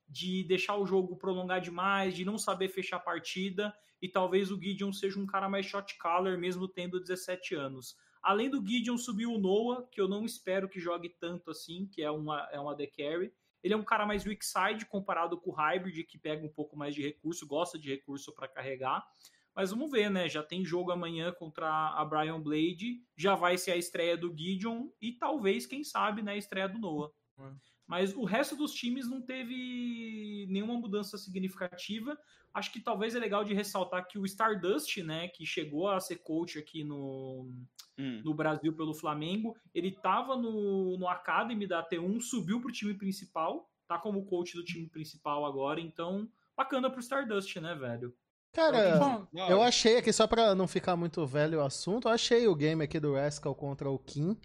de 0.08 0.44
deixar 0.44 0.76
o 0.76 0.86
jogo 0.86 1.14
prolongar 1.14 1.60
demais, 1.60 2.14
de 2.16 2.24
não 2.24 2.38
saber 2.38 2.70
fechar 2.70 2.96
a 2.96 3.00
partida, 3.00 3.74
e 4.00 4.08
talvez 4.08 4.50
o 4.50 4.58
Gideon 4.58 4.94
seja 4.94 5.20
um 5.20 5.26
cara 5.26 5.46
mais 5.46 5.66
shot 5.66 5.94
caller, 5.98 6.38
mesmo 6.38 6.66
tendo 6.66 6.98
17 6.98 7.54
anos. 7.54 7.96
Além 8.24 8.48
do 8.48 8.66
Gideon, 8.66 8.96
subiu 8.96 9.32
o 9.32 9.38
Noah, 9.38 9.86
que 9.92 10.00
eu 10.00 10.08
não 10.08 10.24
espero 10.24 10.66
que 10.66 10.80
jogue 10.80 11.10
tanto 11.10 11.50
assim, 11.50 11.86
que 11.86 12.02
é 12.02 12.10
uma, 12.10 12.48
é 12.50 12.58
uma 12.58 12.72
AD 12.72 12.86
Carry. 12.86 13.30
Ele 13.62 13.74
é 13.74 13.76
um 13.76 13.84
cara 13.84 14.06
mais 14.06 14.24
weak 14.24 14.42
side 14.44 14.86
comparado 14.86 15.38
com 15.38 15.50
o 15.50 15.52
Hybrid, 15.52 16.04
que 16.04 16.16
pega 16.16 16.42
um 16.44 16.48
pouco 16.48 16.74
mais 16.74 16.94
de 16.94 17.02
recurso, 17.02 17.46
gosta 17.46 17.78
de 17.78 17.90
recurso 17.90 18.32
para 18.32 18.48
carregar. 18.48 19.06
Mas 19.54 19.70
vamos 19.70 19.90
ver, 19.90 20.10
né? 20.10 20.26
Já 20.26 20.42
tem 20.42 20.64
jogo 20.64 20.90
amanhã 20.90 21.32
contra 21.32 21.68
a 21.68 22.02
Brian 22.02 22.40
Blade, 22.40 23.02
já 23.14 23.34
vai 23.34 23.58
ser 23.58 23.72
a 23.72 23.76
estreia 23.76 24.16
do 24.16 24.34
Gideon 24.34 24.88
e 25.02 25.12
talvez, 25.12 25.66
quem 25.66 25.84
sabe, 25.84 26.22
né, 26.22 26.32
a 26.32 26.38
estreia 26.38 26.68
do 26.68 26.78
Noah. 26.78 27.12
Hum. 27.38 27.54
Mas 27.86 28.14
o 28.14 28.24
resto 28.24 28.56
dos 28.56 28.72
times 28.72 29.06
não 29.06 29.20
teve 29.20 30.46
nenhuma 30.48 30.74
mudança 30.78 31.18
significativa. 31.18 32.18
Acho 32.54 32.72
que 32.72 32.80
talvez 32.80 33.14
é 33.14 33.18
legal 33.18 33.44
de 33.44 33.52
ressaltar 33.52 34.08
que 34.08 34.18
o 34.18 34.24
Stardust, 34.24 35.02
né, 35.02 35.28
que 35.28 35.44
chegou 35.44 35.88
a 35.88 36.00
ser 36.00 36.16
coach 36.16 36.58
aqui 36.58 36.82
no, 36.82 37.50
Hum. 37.96 38.22
no 38.24 38.34
Brasil 38.34 38.72
pelo 38.74 38.92
Flamengo, 38.92 39.56
ele 39.72 39.88
estava 39.88 40.36
no, 40.36 40.98
no 40.98 41.08
Academy 41.08 41.66
da 41.66 41.86
T1, 41.88 42.20
subiu 42.20 42.60
para 42.60 42.68
o 42.68 42.72
time 42.72 42.94
principal, 42.94 43.70
tá 43.86 43.98
como 43.98 44.24
coach 44.26 44.54
do 44.54 44.64
time 44.64 44.88
principal 44.88 45.46
agora, 45.46 45.80
então 45.80 46.28
bacana 46.56 46.90
pro 46.90 47.00
Stardust, 47.00 47.56
né, 47.60 47.74
velho? 47.74 48.12
Cara, 48.52 48.98
Da 48.98 49.48
eu 49.48 49.60
achei 49.60 49.98
aqui, 49.98 50.12
só 50.12 50.28
pra 50.28 50.54
não 50.54 50.68
ficar 50.68 50.94
muito 50.94 51.26
velho 51.26 51.58
o 51.58 51.64
assunto, 51.64 52.06
eu 52.06 52.12
achei 52.12 52.46
o 52.46 52.54
game 52.54 52.82
aqui 52.84 53.00
do 53.00 53.14
Rascal 53.14 53.54
contra 53.54 53.90
o 53.90 53.98
Kim, 53.98 54.36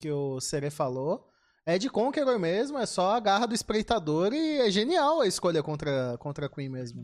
que 0.00 0.10
o 0.10 0.40
Sere 0.40 0.70
falou. 0.70 1.28
É 1.66 1.76
de 1.76 1.90
Conqueror 1.90 2.38
mesmo, 2.38 2.78
é 2.78 2.86
só 2.86 3.10
a 3.10 3.20
garra 3.20 3.44
do 3.44 3.54
espreitador 3.54 4.32
e 4.32 4.58
é 4.60 4.70
genial 4.70 5.20
a 5.20 5.26
escolha 5.26 5.62
contra, 5.62 6.16
contra 6.16 6.46
a 6.46 6.48
Queen 6.48 6.70
mesmo. 6.70 7.02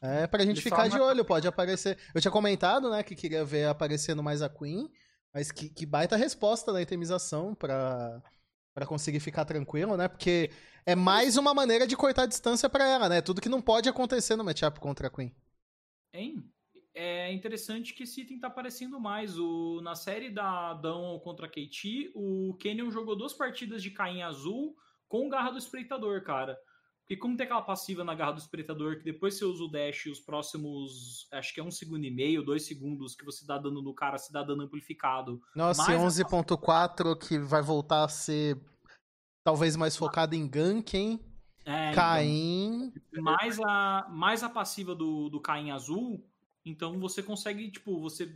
É 0.00 0.26
pra 0.26 0.42
gente 0.42 0.56
Ele 0.56 0.60
ficar 0.60 0.88
de 0.88 0.98
olho, 0.98 1.24
pode 1.24 1.46
aparecer. 1.46 1.96
Eu 2.12 2.20
tinha 2.20 2.32
comentado, 2.32 2.90
né, 2.90 3.04
que 3.04 3.14
queria 3.14 3.44
ver 3.44 3.68
aparecendo 3.68 4.20
mais 4.20 4.42
a 4.42 4.48
Queen, 4.48 4.90
mas 5.32 5.50
que, 5.50 5.68
que 5.68 5.86
baita 5.86 6.16
resposta 6.16 6.72
na 6.72 6.82
itemização 6.82 7.54
pra, 7.54 8.22
pra 8.74 8.86
conseguir 8.86 9.20
ficar 9.20 9.44
tranquilo, 9.44 9.96
né? 9.96 10.08
Porque 10.08 10.50
é 10.84 10.94
mais 10.94 11.36
uma 11.36 11.54
maneira 11.54 11.86
de 11.86 11.96
cortar 11.96 12.22
a 12.22 12.26
distância 12.26 12.68
pra 12.68 12.86
ela, 12.86 13.08
né? 13.08 13.22
Tudo 13.22 13.40
que 13.40 13.48
não 13.48 13.62
pode 13.62 13.88
acontecer 13.88 14.36
no 14.36 14.44
matchup 14.44 14.78
contra 14.80 15.06
a 15.06 15.10
Queen. 15.10 15.34
Hein? 16.12 16.44
É 16.94 17.32
interessante 17.32 17.94
que 17.94 18.02
esse 18.02 18.20
item 18.20 18.38
tá 18.38 18.48
aparecendo 18.48 19.00
mais. 19.00 19.38
O, 19.38 19.80
na 19.80 19.94
série 19.94 20.28
da 20.28 20.74
Dawn 20.74 21.18
contra 21.20 21.46
a 21.46 21.48
KT, 21.48 22.12
o 22.14 22.54
Canyon 22.60 22.90
jogou 22.90 23.16
duas 23.16 23.32
partidas 23.32 23.82
de 23.82 23.90
Caim 23.90 24.22
azul 24.22 24.76
com 25.08 25.28
garra 25.28 25.52
do 25.52 25.58
espreitador, 25.58 26.22
cara. 26.22 26.58
Porque 27.12 27.20
como 27.20 27.36
tem 27.36 27.44
aquela 27.44 27.60
passiva 27.60 28.02
na 28.02 28.14
garra 28.14 28.32
do 28.32 28.38
espreitador, 28.38 28.96
que 28.96 29.04
depois 29.04 29.34
você 29.34 29.44
usa 29.44 29.64
o 29.64 29.68
dash 29.68 30.06
os 30.06 30.18
próximos, 30.18 31.28
acho 31.30 31.52
que 31.52 31.60
é 31.60 31.62
um 31.62 31.70
segundo 31.70 32.02
e 32.06 32.10
meio, 32.10 32.42
dois 32.42 32.64
segundos 32.64 33.14
que 33.14 33.22
você 33.22 33.44
dá 33.46 33.58
dano 33.58 33.82
no 33.82 33.92
cara, 33.92 34.16
se 34.16 34.32
dá 34.32 34.42
dano 34.42 34.62
amplificado. 34.62 35.38
Nossa, 35.54 35.92
e 35.92 35.96
11.4 35.98 37.14
que 37.18 37.38
vai 37.38 37.60
voltar 37.60 38.04
a 38.04 38.08
ser 38.08 38.58
talvez 39.44 39.76
mais 39.76 39.94
focado 39.94 40.34
em 40.34 40.48
gank, 40.48 40.96
hein? 40.96 41.20
É, 41.66 41.90
então, 41.90 42.02
Caim. 42.02 42.92
mais 43.12 43.60
a, 43.60 44.08
mais 44.10 44.42
a 44.42 44.48
passiva 44.48 44.94
do, 44.94 45.28
do 45.28 45.38
Caim 45.38 45.70
azul, 45.70 46.26
então 46.64 46.98
você 46.98 47.22
consegue, 47.22 47.70
tipo, 47.70 48.00
você. 48.00 48.34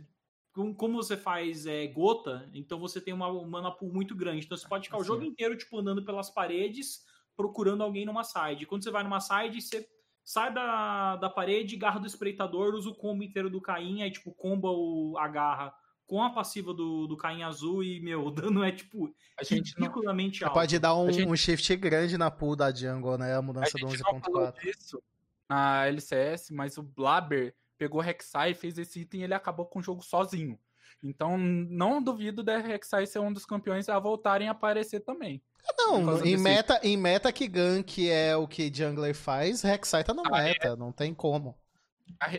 com- 0.53 0.71
Como 0.75 0.97
você 0.97 1.17
faz 1.17 1.65
é, 1.65 1.87
gota, 1.87 2.47
então 2.53 2.79
você 2.79 3.01
tem 3.01 3.11
uma 3.11 3.43
mana 3.43 3.71
pool 3.71 3.91
muito 3.91 4.15
grande. 4.15 4.45
Então 4.45 4.55
você 4.55 4.67
pode 4.67 4.83
ficar 4.83 4.97
o 4.97 5.01
Assim. 5.01 5.07
jogo 5.07 5.23
inteiro, 5.23 5.57
tipo, 5.57 5.79
andando 5.79 6.05
pelas 6.05 6.29
paredes, 6.29 7.06
procurando 7.37 7.83
alguém 7.83 8.05
numa 8.05 8.23
side. 8.23 8.65
Quando 8.65 8.83
você 8.83 8.91
vai 8.91 9.03
numa 9.03 9.21
side, 9.21 9.61
você, 9.61 9.87
sai 10.23 10.51
da, 10.53 11.15
da 11.15 11.29
parede, 11.29 11.77
garra 11.77 11.99
do 11.99 12.07
espreitador, 12.07 12.73
usa 12.73 12.89
o 12.89 12.95
combo 12.95 13.23
inteiro 13.23 13.49
do 13.49 13.61
Caim, 13.61 14.01
aí 14.01 14.11
tipo, 14.11 14.31
comba 14.33 14.69
o, 14.69 15.15
a 15.17 15.27
garra 15.27 15.73
com 16.07 16.23
a 16.23 16.29
passiva 16.31 16.73
do, 16.73 17.05
do 17.05 17.15
Caim 17.15 17.43
azul 17.43 17.83
e, 17.83 17.99
meu, 18.01 18.25
o 18.27 18.31
dano 18.31 18.63
é 18.63 18.71
tipo 18.71 19.13
A 19.39 19.43
gente 19.43 19.73
não, 19.77 19.83
ridiculamente 19.83 20.43
alto. 20.43 20.53
Pode 20.53 20.79
dar 20.79 20.95
um, 20.95 21.07
A 21.07 21.11
gente- 21.11 21.29
um 21.29 21.35
shift 21.35 21.75
grande 21.75 22.17
na 22.17 22.31
pool 22.31 22.55
da 22.55 22.73
jungle, 22.73 23.17
né? 23.17 23.35
A 23.35 23.37
a 23.37 23.41
mudança 23.41 23.77
do 23.77 23.85
não 23.85 24.21
falou 24.21 24.47
11.4. 24.47 24.61
disso 24.61 25.01
na 25.49 25.85
LCS, 25.85 26.49
mas 26.51 26.77
o 26.77 26.83
Blaber 26.83 27.55
pegou 27.77 28.01
Rek'Sai, 28.01 28.53
fez 28.53 28.77
esse 28.77 29.01
item 29.01 29.21
e 29.21 29.23
ele 29.23 29.33
acabou 29.33 29.65
com 29.65 29.79
o 29.79 29.83
jogo 29.83 30.03
sozinho. 30.03 30.59
Então, 31.01 31.37
não 31.37 32.01
duvido 32.01 32.43
da 32.43 32.57
Rek'Sai 32.57 33.05
ser 33.05 33.19
um 33.19 33.31
dos 33.31 33.45
campeões 33.45 33.87
a 33.87 33.99
voltarem 33.99 34.47
a 34.47 34.51
aparecer 34.51 35.01
também. 35.01 35.41
Não, 35.77 36.25
em 36.25 36.37
meta, 36.37 36.79
em 36.83 36.97
meta 36.97 37.31
que 37.31 37.47
gank 37.47 38.09
é 38.09 38.35
o 38.35 38.47
que 38.47 38.71
jungler 38.73 39.15
faz, 39.15 39.61
Rek'Sai 39.61 40.03
tá 40.03 40.13
na 40.13 40.23
Ah, 40.31 40.41
é? 40.41 40.49
meta, 40.49 40.75
não 40.75 40.91
tem 40.91 41.13
como. 41.13 41.55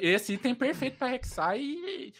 Esse 0.01 0.35
item 0.35 0.53
é 0.53 0.55
perfeito 0.55 0.99
para 0.99 1.09
Rek'Sai 1.09 1.61
e, 1.61 2.13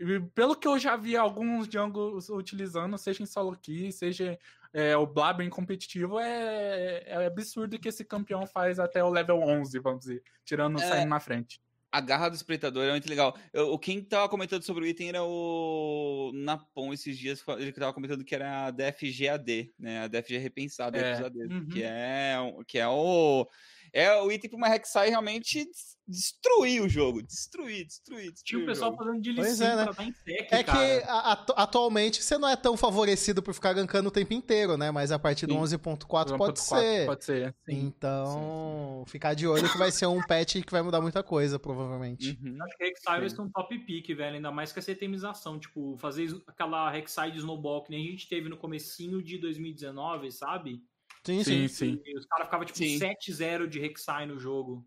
e 0.00 0.20
pelo 0.34 0.56
que 0.56 0.66
eu 0.68 0.78
já 0.78 0.96
vi 0.96 1.16
alguns 1.16 1.66
jungles 1.66 2.28
utilizando, 2.28 2.96
seja 2.98 3.22
em 3.22 3.26
solo 3.26 3.56
key, 3.56 3.90
seja 3.92 4.38
é, 4.72 4.96
o 4.96 5.06
Blaber 5.06 5.46
em 5.46 5.50
competitivo, 5.50 6.18
é, 6.18 7.02
é 7.06 7.26
absurdo 7.26 7.78
que 7.78 7.88
esse 7.88 8.04
campeão 8.04 8.46
faz 8.46 8.78
até 8.78 9.02
o 9.04 9.10
level 9.10 9.40
11, 9.40 9.78
vamos 9.78 10.00
dizer, 10.00 10.22
tirando 10.44 10.80
É. 10.80 10.88
saindo 10.88 11.08
na 11.08 11.20
frente. 11.20 11.60
A 11.94 12.00
garra 12.00 12.28
do 12.28 12.34
espreitador 12.34 12.84
é 12.84 12.90
muito 12.90 13.08
legal. 13.08 13.38
Eu, 13.52 13.78
quem 13.78 14.02
tava 14.02 14.28
comentando 14.28 14.64
sobre 14.64 14.82
o 14.82 14.86
item 14.88 15.10
era 15.10 15.22
o 15.22 16.32
Napon 16.34 16.92
esses 16.92 17.16
dias. 17.16 17.40
Ele 17.56 17.70
tava 17.70 17.92
comentando 17.92 18.24
que 18.24 18.34
era 18.34 18.66
a 18.66 18.70
DFGAD, 18.72 19.72
né? 19.78 20.00
A 20.00 20.08
DFG 20.08 20.38
repensada, 20.38 20.98
É. 20.98 21.22
Uhum. 21.22 21.68
que 21.68 21.84
é 21.84 22.34
que 22.66 22.78
é 22.80 22.88
o 22.88 23.46
é 23.94 24.20
o 24.20 24.30
item 24.30 24.50
para 24.50 24.56
uma 24.58 24.68
Rek'Sai 24.68 25.08
realmente 25.08 25.64
des- 25.64 25.94
destruir 26.06 26.82
o 26.82 26.88
jogo, 26.88 27.22
destruir, 27.22 27.86
destruir, 27.86 28.30
destruir. 28.30 28.44
Tinha 28.44 28.60
o 28.60 28.62
o 28.64 28.66
pessoal 28.66 28.90
jogo. 28.90 29.04
fazendo 29.04 29.22
de 29.22 29.32
licença 29.32 29.64
é, 29.64 29.76
né? 29.76 29.84
pra 29.84 29.92
dar 29.94 30.04
em 30.04 30.12
sec, 30.12 30.52
É 30.52 30.58
que 30.58 30.64
cara. 30.64 31.04
a- 31.06 31.32
atu- 31.32 31.54
atualmente 31.56 32.22
você 32.22 32.36
não 32.36 32.46
é 32.46 32.56
tão 32.56 32.76
favorecido 32.76 33.42
por 33.42 33.54
ficar 33.54 33.72
gankando 33.72 34.08
o 34.08 34.12
tempo 34.12 34.34
inteiro, 34.34 34.76
né? 34.76 34.90
Mas 34.90 35.10
a 35.10 35.18
partir 35.18 35.46
do 35.46 35.54
Sim. 35.54 35.60
11.4 35.60 36.36
pode 36.36 36.60
1.4 36.60 36.60
ser. 36.60 37.06
Pode 37.06 37.24
ser, 37.24 37.54
sim. 37.64 37.74
Então, 37.86 39.04
ficar 39.06 39.32
de 39.34 39.46
olho 39.46 39.70
que 39.70 39.78
vai 39.78 39.90
ser 39.90 40.06
um 40.06 40.20
patch 40.26 40.56
que 40.62 40.70
vai 40.72 40.82
mudar 40.82 41.00
muita 41.00 41.22
coisa, 41.22 41.58
provavelmente. 41.58 42.38
Uhum. 42.42 42.58
Acho 42.62 42.76
que 42.76 42.82
a 42.82 42.86
Rek'Sai 42.86 43.20
vai 43.20 43.30
ser 43.30 43.40
um 43.40 43.48
top 43.48 43.78
pick, 43.86 44.08
velho. 44.14 44.36
Ainda 44.36 44.50
mais 44.50 44.72
com 44.72 44.78
essa 44.80 44.92
itemização. 44.92 45.58
Tipo, 45.58 45.96
fazer 45.98 46.28
aquela 46.46 46.90
Rek'Sai 46.90 47.30
de 47.30 47.38
snowball 47.38 47.82
que 47.82 47.90
nem 47.90 48.06
a 48.08 48.10
gente 48.10 48.28
teve 48.28 48.48
no 48.48 48.56
comecinho 48.58 49.22
de 49.22 49.38
2019, 49.38 50.30
sabe? 50.30 50.82
Sim, 51.24 51.42
sim. 51.42 51.68
Sim, 51.68 51.68
sim. 51.68 52.02
E 52.04 52.18
os 52.18 52.26
caras 52.26 52.46
ficavam 52.46 52.66
tipo 52.66 52.78
Sim. 52.78 52.98
7-0 52.98 53.66
de 53.66 53.78
Rek'Sai 53.80 54.26
no 54.26 54.38
jogo. 54.38 54.86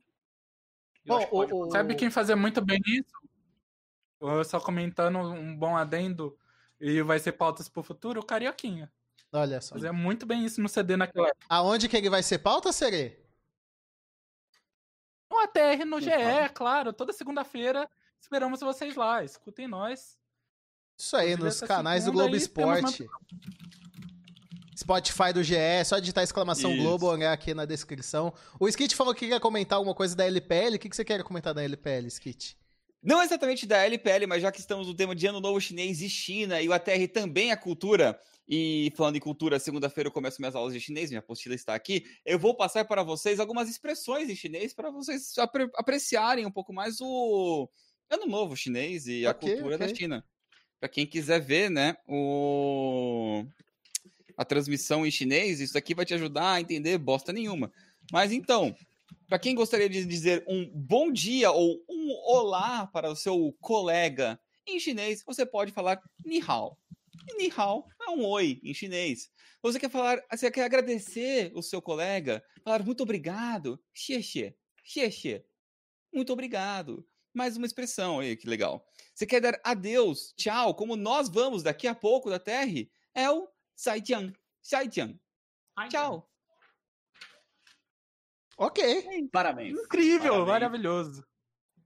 Acho 1.09 1.25
que 1.25 1.31
pode- 1.31 1.53
o- 1.53 1.67
o- 1.67 1.71
Sabe 1.71 1.95
quem 1.95 2.09
fazia 2.11 2.35
muito 2.35 2.63
bem 2.63 2.79
isso? 2.85 3.11
Eu 4.19 4.43
Só 4.43 4.59
comentando 4.59 5.17
um 5.19 5.55
bom 5.55 5.75
adendo 5.77 6.38
e 6.79 7.01
vai 7.01 7.17
ser 7.19 7.31
pautas 7.33 7.67
pro 7.69 7.81
futuro, 7.83 8.19
o 8.19 8.25
Carioquinha. 8.25 8.91
Olha 9.31 9.59
só. 9.61 9.75
Fazia 9.75 9.91
muito 9.93 10.25
bem 10.25 10.45
isso 10.45 10.61
no 10.61 10.69
CD 10.69 10.95
naquela 10.95 11.27
época. 11.27 11.45
Aonde 11.49 11.88
que 11.89 11.97
ele 11.97 12.09
vai 12.09 12.21
ser 12.23 12.39
pauta, 12.39 12.71
Serê? 12.71 13.17
No 15.29 15.39
ATR, 15.39 15.85
no 15.85 15.99
GE, 15.99 16.09
é 16.09 16.47
claro. 16.49 16.93
Toda 16.93 17.11
segunda-feira 17.13 17.89
esperamos 18.19 18.59
vocês 18.61 18.95
lá. 18.95 19.23
Escutem 19.23 19.67
nós. 19.67 20.17
Isso 20.97 21.15
aí, 21.15 21.35
nos 21.35 21.47
essa 21.55 21.67
canais 21.67 22.05
do 22.05 22.11
Globo 22.11 22.33
aí 22.33 22.47
temos 22.47 22.79
Esporte. 22.79 23.07
Spotify 24.78 25.34
do 25.34 25.43
GE, 25.43 25.55
é 25.55 25.84
só 25.84 25.97
digitar 25.97 26.23
exclamação 26.23 26.71
Isso. 26.71 26.84
Globo, 26.84 27.07
olhar 27.07 27.34
aqui 27.34 27.53
na 27.53 27.65
descrição. 27.65 28.32
O 28.59 28.67
Skit 28.67 28.95
falou 28.95 29.13
que 29.13 29.21
queria 29.21 29.39
comentar 29.39 29.78
alguma 29.78 29.95
coisa 29.95 30.15
da 30.15 30.25
LPL. 30.25 30.75
O 30.75 30.80
que, 30.80 30.89
que 30.89 30.95
você 30.95 31.03
quer 31.03 31.23
comentar 31.23 31.53
da 31.53 31.63
LPL, 31.63 32.05
Skit? 32.07 32.55
Não 33.01 33.21
exatamente 33.21 33.65
da 33.65 33.86
LPL, 33.86 34.28
mas 34.28 34.41
já 34.41 34.51
que 34.51 34.59
estamos 34.59 34.88
no 34.88 34.93
tema 34.93 35.15
de 35.15 35.25
Ano 35.25 35.39
Novo 35.39 35.59
Chinês 35.61 36.01
e 36.01 36.09
China, 36.09 36.61
e 36.61 36.67
o 36.67 36.73
ATR 36.73 37.07
também 37.11 37.51
é 37.51 37.55
cultura, 37.55 38.19
e 38.47 38.91
falando 38.95 39.15
em 39.15 39.19
cultura, 39.19 39.59
segunda-feira 39.59 40.07
eu 40.07 40.11
começo 40.11 40.41
minhas 40.41 40.55
aulas 40.55 40.73
de 40.73 40.80
chinês, 40.80 41.09
minha 41.09 41.19
apostila 41.19 41.55
está 41.55 41.75
aqui, 41.75 42.03
eu 42.25 42.39
vou 42.39 42.55
passar 42.55 42.86
para 42.86 43.03
vocês 43.03 43.39
algumas 43.39 43.69
expressões 43.69 44.30
em 44.30 44.36
chinês 44.36 44.73
para 44.73 44.89
vocês 44.89 45.38
apre- 45.38 45.69
apreciarem 45.75 46.45
um 46.45 46.51
pouco 46.51 46.73
mais 46.73 46.99
o 46.99 47.69
Ano 48.09 48.25
Novo 48.25 48.55
Chinês 48.55 49.05
e 49.05 49.25
a 49.25 49.34
cultura 49.34 49.78
da 49.78 49.86
ok. 49.86 49.95
China. 49.95 50.25
Para 50.80 50.89
quem 50.89 51.05
quiser 51.05 51.39
ver, 51.39 51.69
né, 51.69 51.97
o... 52.07 53.45
a 54.38 54.45
transmissão 54.45 55.05
em 55.05 55.11
chinês, 55.11 55.59
isso 55.59 55.77
aqui 55.77 55.95
vai 55.95 56.05
te 56.05 56.13
ajudar 56.13 56.53
a 56.53 56.61
entender 56.61 56.97
bosta 56.99 57.33
nenhuma. 57.33 57.71
Mas 58.11 58.31
então, 58.31 58.75
para 59.27 59.39
quem 59.39 59.55
gostaria 59.55 59.89
de 59.89 60.05
dizer 60.05 60.45
um 60.47 60.69
bom 60.73 61.11
dia 61.11 61.51
ou 61.51 61.83
um 61.89 62.11
olá 62.25 62.85
para 62.88 63.09
o 63.09 63.15
seu 63.15 63.53
colega 63.59 64.39
em 64.65 64.79
chinês, 64.79 65.23
você 65.25 65.45
pode 65.45 65.71
falar 65.71 65.99
ni 66.23 66.39
hao. 66.39 66.77
Ni 67.38 67.51
hao 67.55 67.85
é 68.01 68.11
um 68.11 68.23
oi 68.25 68.59
em 68.63 68.73
chinês. 68.73 69.29
Você 69.61 69.79
quer 69.79 69.89
falar, 69.89 70.21
você 70.31 70.51
quer 70.51 70.63
agradecer 70.63 71.51
o 71.55 71.63
seu 71.63 71.81
colega, 71.81 72.43
falar 72.63 72.83
muito 72.83 73.01
obrigado, 73.01 73.81
xie 73.93 74.21
xie, 74.21 74.55
xie 74.83 75.11
xie. 75.11 75.43
Muito 76.13 76.31
obrigado. 76.31 77.05
Mais 77.33 77.57
uma 77.57 77.65
expressão 77.65 78.19
aí, 78.19 78.35
que 78.35 78.47
legal. 78.47 78.85
Você 79.13 79.25
quer 79.25 79.41
dar 79.41 79.59
adeus, 79.63 80.33
tchau, 80.38 80.75
como 80.75 80.95
nós 80.95 81.27
vamos 81.27 81.63
daqui 81.63 81.88
a 81.88 81.95
pouco 81.95 82.29
da 82.29 82.39
Terra, 82.39 82.88
é 83.13 83.29
o 83.29 83.47
zaijiang, 83.80 84.34
zaijiang. 84.63 85.19
Ai, 85.75 85.89
Tchau. 85.89 86.30
Ok, 88.57 89.30
Parabéns. 89.32 89.78
Incrível, 89.80 90.32
Parabéns. 90.45 90.47
maravilhoso. 90.47 91.25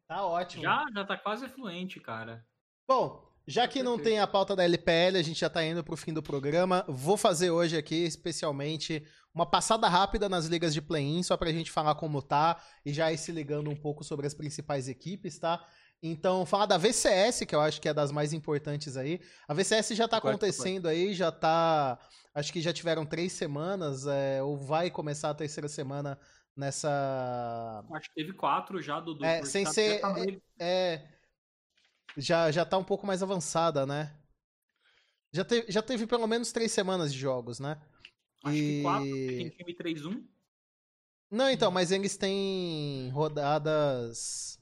tá 0.08 0.26
ótimo. 0.26 0.64
Já, 0.64 0.86
já 0.94 1.06
tá 1.06 1.18
quase 1.18 1.50
fluente, 1.50 2.00
cara. 2.00 2.46
Bom, 2.88 3.30
já 3.46 3.68
que 3.68 3.84
não 3.84 4.00
tem 4.02 4.20
a 4.20 4.28
pauta 4.28 4.56
da 4.56 4.64
LPL, 4.64 5.18
a 5.18 5.22
gente 5.22 5.40
já 5.40 5.50
tá 5.50 5.64
indo 5.66 5.84
pro 5.84 5.98
fim 5.98 6.14
do 6.14 6.24
programa. 6.24 6.86
Vou 6.88 7.18
fazer 7.18 7.52
hoje 7.52 7.76
aqui, 7.78 8.06
especialmente, 8.06 9.06
uma 9.34 9.46
passada 9.46 9.90
rápida 9.90 10.30
nas 10.30 10.46
ligas 10.46 10.74
de 10.74 10.82
play-in, 10.82 11.24
só 11.24 11.36
pra 11.36 11.52
gente 11.52 11.70
falar 11.72 11.96
como 11.96 12.22
tá 12.22 12.62
e 12.86 12.94
já 12.94 13.12
ir 13.12 13.18
se 13.18 13.32
ligando 13.34 13.70
um 13.70 13.76
pouco 13.76 14.04
sobre 14.04 14.26
as 14.26 14.34
principais 14.34 14.88
equipes, 14.88 15.38
tá? 15.40 15.66
Então, 16.04 16.46
falar 16.46 16.66
da 16.66 16.78
VCS, 16.78 17.46
que 17.46 17.54
eu 17.54 17.62
acho 17.62 17.80
que 17.80 17.88
é 17.88 17.94
das 17.94 18.12
mais 18.12 18.34
importantes 18.34 18.98
aí. 18.98 19.22
A 19.48 19.54
VCS 19.54 19.94
já 19.96 20.08
tá 20.08 20.18
Concordo, 20.18 20.38
acontecendo 20.38 20.88
aí, 20.88 21.14
já 21.14 21.32
tá. 21.32 22.00
Acho 22.34 22.52
que 22.52 22.60
já 22.62 22.74
tiveram 22.74 23.06
três 23.06 23.34
semanas, 23.34 24.08
é, 24.08 24.42
ou 24.42 24.58
vai 24.58 24.90
começar 24.90 25.30
a 25.30 25.34
terceira 25.36 25.68
semana 25.70 26.20
nessa. 26.58 27.84
Acho 27.94 28.10
que 28.10 28.16
teve 28.16 28.34
quatro 28.34 28.82
já, 28.82 29.00
Dudu. 29.00 29.24
É, 29.24 29.44
sem 29.46 29.64
tá- 29.64 29.74
ser- 29.74 29.96
já 29.96 30.02
tá 30.02 30.14
meio- 30.14 30.42
É. 30.60 31.08
Já, 32.18 32.52
já 32.52 32.66
tá 32.66 32.78
um 32.78 32.84
pouco 32.84 33.06
mais 33.06 33.22
avançada, 33.22 33.86
né? 33.86 34.14
Já 35.32 35.46
teve, 35.46 35.72
já 35.72 35.82
teve 35.82 36.08
pelo 36.08 36.28
menos 36.28 36.52
três 36.52 36.72
semanas 36.72 37.14
de 37.14 37.20
jogos, 37.20 37.60
né? 37.60 37.80
Acho 38.44 38.56
que 38.56 38.82
quatro, 38.82 39.06
E- 39.08 39.38
tem 39.38 39.50
time 39.50 39.74
3-1. 39.76 40.28
Não, 41.30 41.50
então, 41.50 41.72
mas 41.72 41.92
eles 41.92 42.18
têm 42.18 43.10
rodadas. 43.12 44.60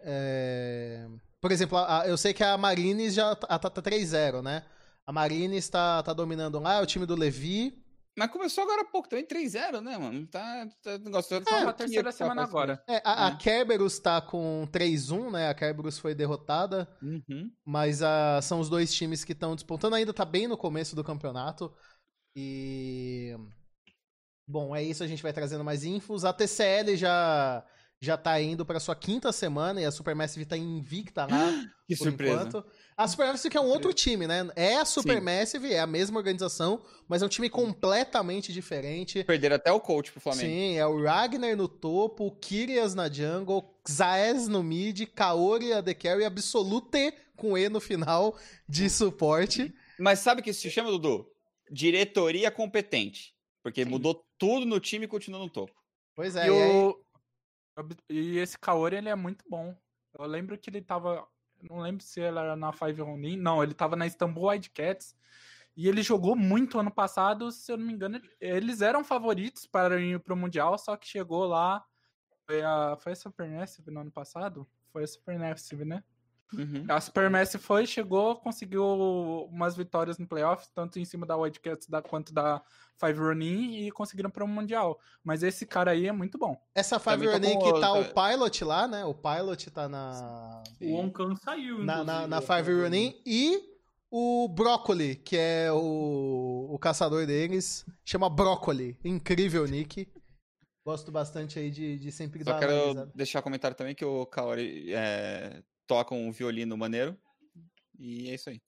É, 0.00 1.06
Por 1.40 1.52
exemplo, 1.52 1.76
a- 1.78 2.02
a- 2.02 2.08
eu 2.08 2.16
sei 2.16 2.32
que 2.32 2.42
a 2.42 2.56
Marines 2.56 3.14
já 3.14 3.34
tá, 3.36 3.58
tá, 3.58 3.70
tá 3.70 3.82
3-0, 3.82 4.42
né? 4.42 4.64
A 5.06 5.12
Marines 5.12 5.68
tá, 5.68 6.02
tá 6.02 6.12
dominando 6.14 6.58
lá, 6.58 6.74
é 6.74 6.82
o 6.82 6.86
time 6.86 7.04
do 7.04 7.14
Levi. 7.14 7.82
Mas 8.16 8.30
começou 8.30 8.62
agora 8.64 8.82
há 8.82 8.84
pouco, 8.84 9.08
também 9.08 9.26
3-0, 9.26 9.80
né, 9.80 9.98
mano? 9.98 10.24
Tá, 10.28 10.66
tá 10.82 10.98
negócio 10.98 11.42
Só 11.44 11.64
na 11.64 11.72
terceira 11.72 12.12
semana 12.12 12.44
agora. 12.44 12.82
É, 12.88 13.02
a, 13.04 13.26
a 13.26 13.30
É. 13.32 13.36
Kerberos 13.36 13.98
tá 13.98 14.20
com 14.22 14.66
3-1, 14.70 15.32
né? 15.32 15.48
A 15.48 15.54
Kerberos 15.54 15.98
foi 15.98 16.14
derrotada. 16.14 16.88
Uhum. 17.02 17.50
Mas 17.64 18.02
ah, 18.02 18.40
são 18.40 18.60
os 18.60 18.68
dois 18.70 18.94
times 18.94 19.24
que 19.24 19.32
estão 19.32 19.54
disputando. 19.56 19.94
Ainda 19.94 20.14
tá 20.14 20.24
bem 20.24 20.46
no 20.46 20.56
começo 20.56 20.94
do 20.94 21.02
campeonato. 21.04 21.74
E. 22.36 23.36
Bom, 24.48 24.74
é 24.76 24.82
isso. 24.82 25.02
A 25.02 25.06
gente 25.08 25.22
vai 25.22 25.32
trazendo 25.32 25.64
mais 25.64 25.84
infos. 25.84 26.24
A 26.24 26.32
TCL 26.32 26.96
já, 26.96 27.64
já 28.04 28.16
tá 28.16 28.40
indo 28.40 28.64
pra 28.64 28.78
sua 28.78 28.94
quinta 28.94 29.32
semana 29.32 29.80
e 29.80 29.84
a 29.84 29.90
Supermassive 29.90 30.44
tá 30.44 30.56
invicta 30.56 31.26
lá. 31.26 31.52
Que 31.86 31.94
por 31.96 32.04
surpresa. 32.04 32.34
enquanto. 32.48 32.64
A 32.96 33.06
Supermassive 33.06 33.50
que 33.50 33.58
é 33.58 33.60
um 33.60 33.66
outro 33.66 33.92
time, 33.92 34.26
né? 34.26 34.48
É 34.56 34.76
a 34.76 34.86
Supermassive, 34.86 35.70
é 35.70 35.80
a 35.80 35.86
mesma 35.86 36.16
organização, 36.18 36.82
mas 37.06 37.20
é 37.20 37.26
um 37.26 37.28
time 37.28 37.50
completamente 37.50 38.54
diferente. 38.54 39.22
Perderam 39.22 39.56
até 39.56 39.70
o 39.70 39.78
coach 39.78 40.10
pro 40.10 40.18
Flamengo. 40.18 40.46
Sim, 40.46 40.78
é 40.78 40.86
o 40.86 41.02
Ragnar 41.02 41.54
no 41.54 41.68
topo, 41.68 42.26
o 42.26 42.30
Kyrias 42.30 42.94
na 42.94 43.10
jungle, 43.12 43.70
Zaez 43.86 44.48
no 44.48 44.62
mid, 44.62 45.02
Kaori 45.14 45.74
a 45.74 45.82
The 45.82 45.92
Carry, 45.92 46.24
Absolute 46.24 47.12
com 47.36 47.58
E 47.58 47.68
no 47.68 47.80
final 47.80 48.34
de 48.66 48.88
suporte. 48.88 49.74
Mas 49.98 50.20
sabe 50.20 50.40
o 50.40 50.44
que 50.44 50.50
isso 50.50 50.62
se 50.62 50.70
chama, 50.70 50.90
Dudu? 50.90 51.26
Diretoria 51.70 52.50
competente. 52.50 53.34
Porque 53.62 53.84
mudou 53.84 54.24
tudo 54.38 54.64
no 54.64 54.80
time 54.80 55.04
e 55.04 55.08
continua 55.08 55.40
no 55.40 55.50
topo. 55.50 55.74
Pois 56.14 56.36
é, 56.36 56.46
e, 56.46 56.50
e 56.50 56.62
aí- 56.62 56.70
o... 56.76 57.03
e 58.08 58.38
esse 58.38 58.58
Kaori, 58.58 58.96
ele 58.96 59.08
é 59.08 59.14
muito 59.14 59.44
bom. 59.48 59.76
Eu 60.18 60.26
lembro 60.26 60.56
que 60.58 60.70
ele 60.70 60.80
tava. 60.80 61.26
Não 61.62 61.80
lembro 61.80 62.04
se 62.04 62.20
ele 62.20 62.38
era 62.38 62.54
na 62.54 62.72
Five 62.72 63.00
Ronin. 63.00 63.36
Não, 63.36 63.62
ele 63.62 63.74
tava 63.74 63.96
na 63.96 64.06
Istanbul 64.06 64.48
Wildcats. 64.48 65.16
E 65.76 65.88
ele 65.88 66.02
jogou 66.02 66.36
muito 66.36 66.78
ano 66.78 66.90
passado, 66.90 67.50
se 67.50 67.72
eu 67.72 67.76
não 67.76 67.86
me 67.86 67.92
engano. 67.92 68.20
Eles 68.40 68.80
eram 68.80 69.02
favoritos 69.02 69.66
para 69.66 70.00
ir 70.00 70.20
pro 70.20 70.36
Mundial, 70.36 70.78
só 70.78 70.96
que 70.96 71.06
chegou 71.06 71.46
lá. 71.46 71.84
Foi 72.46 72.62
a, 72.62 72.96
foi 72.98 73.12
a 73.12 73.16
Supermassive 73.16 73.90
no 73.90 74.00
ano 74.00 74.12
passado? 74.12 74.68
Foi 74.92 75.02
a 75.02 75.06
Supermassive, 75.06 75.84
né? 75.84 76.04
Uhum. 76.58 76.84
A 76.88 77.00
Supermassive 77.00 77.62
foi, 77.62 77.86
chegou, 77.86 78.36
conseguiu 78.36 78.84
umas 79.50 79.76
vitórias 79.76 80.18
no 80.18 80.26
playoffs, 80.26 80.70
tanto 80.74 80.98
em 80.98 81.04
cima 81.04 81.24
da 81.26 81.36
Wildcats 81.36 81.88
da, 81.88 82.00
quanto 82.02 82.32
da 82.32 82.62
Five 82.98 83.18
Ronin, 83.18 83.78
e 83.86 83.90
conseguiram 83.90 84.30
para 84.30 84.44
o 84.44 84.48
Mundial. 84.48 84.98
Mas 85.22 85.42
esse 85.42 85.66
cara 85.66 85.90
aí 85.90 86.06
é 86.06 86.12
muito 86.12 86.38
bom. 86.38 86.56
Essa 86.74 86.98
Five 86.98 87.24
tô 87.26 87.32
Running 87.32 87.58
que 87.58 87.80
tá 87.80 87.92
o- 87.92 88.00
o 88.02 88.04
Pilot 88.04 88.64
lá, 88.64 88.86
né? 88.88 89.04
O 89.04 89.14
Pilot 89.14 89.70
tá 89.70 89.88
na. 89.88 90.62
O 90.80 90.94
Onkan 90.94 91.34
saiu, 91.36 91.82
Na, 91.84 92.02
na, 92.04 92.26
na 92.26 92.40
Five. 92.40 92.72
Running. 92.82 93.20
E 93.26 93.60
o 94.10 94.48
Broccoli, 94.48 95.16
que 95.16 95.36
é 95.36 95.72
o, 95.72 96.68
o 96.70 96.78
caçador 96.78 97.26
deles. 97.26 97.84
Chama 98.04 98.30
Broccoli. 98.30 98.96
Incrível 99.04 99.66
nick. 99.66 100.08
Gosto 100.86 101.10
bastante 101.10 101.58
aí 101.58 101.70
de, 101.70 101.98
de 101.98 102.12
sempre 102.12 102.44
Só 102.44 102.52
dar 102.52 102.58
quero 102.60 102.72
analisada. 102.72 103.10
deixar 103.14 103.40
comentário 103.42 103.74
também 103.76 103.94
que 103.94 104.04
o 104.04 104.26
Kaori 104.26 104.92
é, 104.92 105.62
toca 105.86 106.14
um 106.14 106.30
violino 106.30 106.76
maneiro. 106.76 107.16
E 107.98 108.28
é 108.28 108.34
isso 108.34 108.50
aí. 108.50 108.60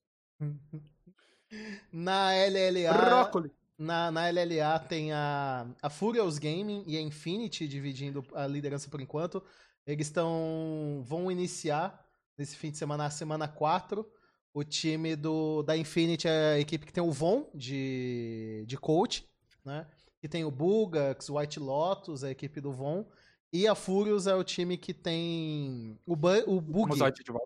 Na 1.93 2.31
LLA. 2.33 2.93
Brócoli. 2.93 3.51
Na, 3.79 4.11
na 4.11 4.29
LLA 4.31 4.79
tem 4.89 5.13
a, 5.13 5.67
a 5.83 5.91
Furious 5.91 6.39
Gaming 6.39 6.83
e 6.87 6.97
a 6.97 7.01
Infinity 7.01 7.69
dividindo 7.69 8.25
a 8.35 8.47
liderança 8.47 8.89
por 8.89 9.01
enquanto. 9.01 9.43
Eles 9.87 10.07
estão 10.07 11.03
vão 11.05 11.31
iniciar 11.31 12.05
nesse 12.39 12.57
fim 12.57 12.71
de 12.71 12.79
semana, 12.79 13.07
a 13.07 13.11
semana 13.11 13.47
4. 13.47 14.07
O 14.55 14.65
time 14.65 15.15
do, 15.15 15.63
da 15.63 15.77
Infinity 15.77 16.27
é 16.27 16.55
a 16.55 16.59
equipe 16.59 16.87
que 16.87 16.93
tem 16.93 17.03
o 17.03 17.13
Von 17.13 17.51
de, 17.55 18.65
de 18.67 18.79
coach, 18.79 19.29
né? 19.63 19.87
Que 20.19 20.29
tem 20.29 20.45
o 20.45 20.51
Bugax, 20.51 21.29
o 21.29 21.37
White 21.37 21.61
Lotus, 21.61 22.25
a 22.25 22.31
equipe 22.31 22.61
do 22.61 22.73
Von. 22.73 23.07
E 23.53 23.67
a 23.67 23.75
Furious 23.75 24.27
é 24.27 24.35
o 24.35 24.45
time 24.45 24.77
que 24.77 24.93
tem 24.93 25.99
o, 26.07 26.15
Bu, 26.17 26.29
o 26.47 26.61
Bug, 26.61 26.93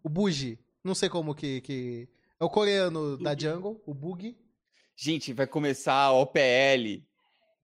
o 0.03 0.09
Bugi. 0.09 0.59
Não 0.83 0.95
sei 0.95 1.09
como 1.09 1.35
que, 1.35 1.61
que... 1.61 2.09
É 2.41 2.45
o 2.45 2.49
coreano 2.49 3.19
da. 3.19 3.37
Jungle, 3.37 3.81
o 3.87 3.93
Bug. 3.93 4.35
Gente, 4.97 5.33
vai 5.33 5.47
começar 5.47 5.93
a 5.95 6.13
OPL. 6.13 7.03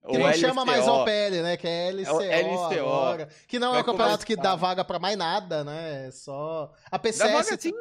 Que 0.09 0.19
não 0.19 0.33
chama 0.35 0.65
mais 0.65 0.87
OPL, 0.87 1.43
né? 1.43 1.57
Que 1.57 1.67
é 1.67 1.91
LCO, 1.91 2.23
É 2.23 2.45
o 2.45 2.55
LCO. 2.69 2.79
agora. 2.81 3.29
Que 3.49 3.59
não 3.59 3.69
é 3.69 3.73
Vai 3.73 3.81
um 3.83 3.85
campeonato 3.85 4.25
que 4.27 4.37
começar. 4.37 4.51
dá 4.51 4.57
vaga 4.57 4.85
pra 4.85 4.99
mais 4.99 5.17
nada, 5.17 5.65
né? 5.65 6.07
É 6.07 6.11
só... 6.11 6.73
A 6.87 6.91
Dá 6.93 6.99
PCS... 6.99 7.33
vaga 7.33 7.59
sim. 7.61 7.73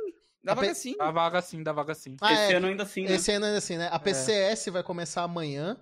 Dá 0.44 0.52
A 0.52 0.56
vaga 0.56 0.68
P- 0.70 0.76
sim. 0.76 0.96
Dá 0.98 1.12
vaga 1.12 1.42
sim, 1.42 1.64
dá 1.64 1.72
vaga 1.74 1.94
sim. 1.96 2.16
Ah, 2.22 2.34
Esse 2.34 2.54
é, 2.54 2.56
ano 2.56 2.68
ainda 2.68 2.84
assim, 2.84 3.04
né? 3.04 3.14
esse 3.14 3.32
ano 3.32 3.46
ainda 3.46 3.58
assim, 3.58 3.78
né? 3.78 3.90
A 3.92 4.00
PCS 4.00 4.68
vai 4.72 4.84
começar 4.84 5.24
amanhã. 5.24 5.78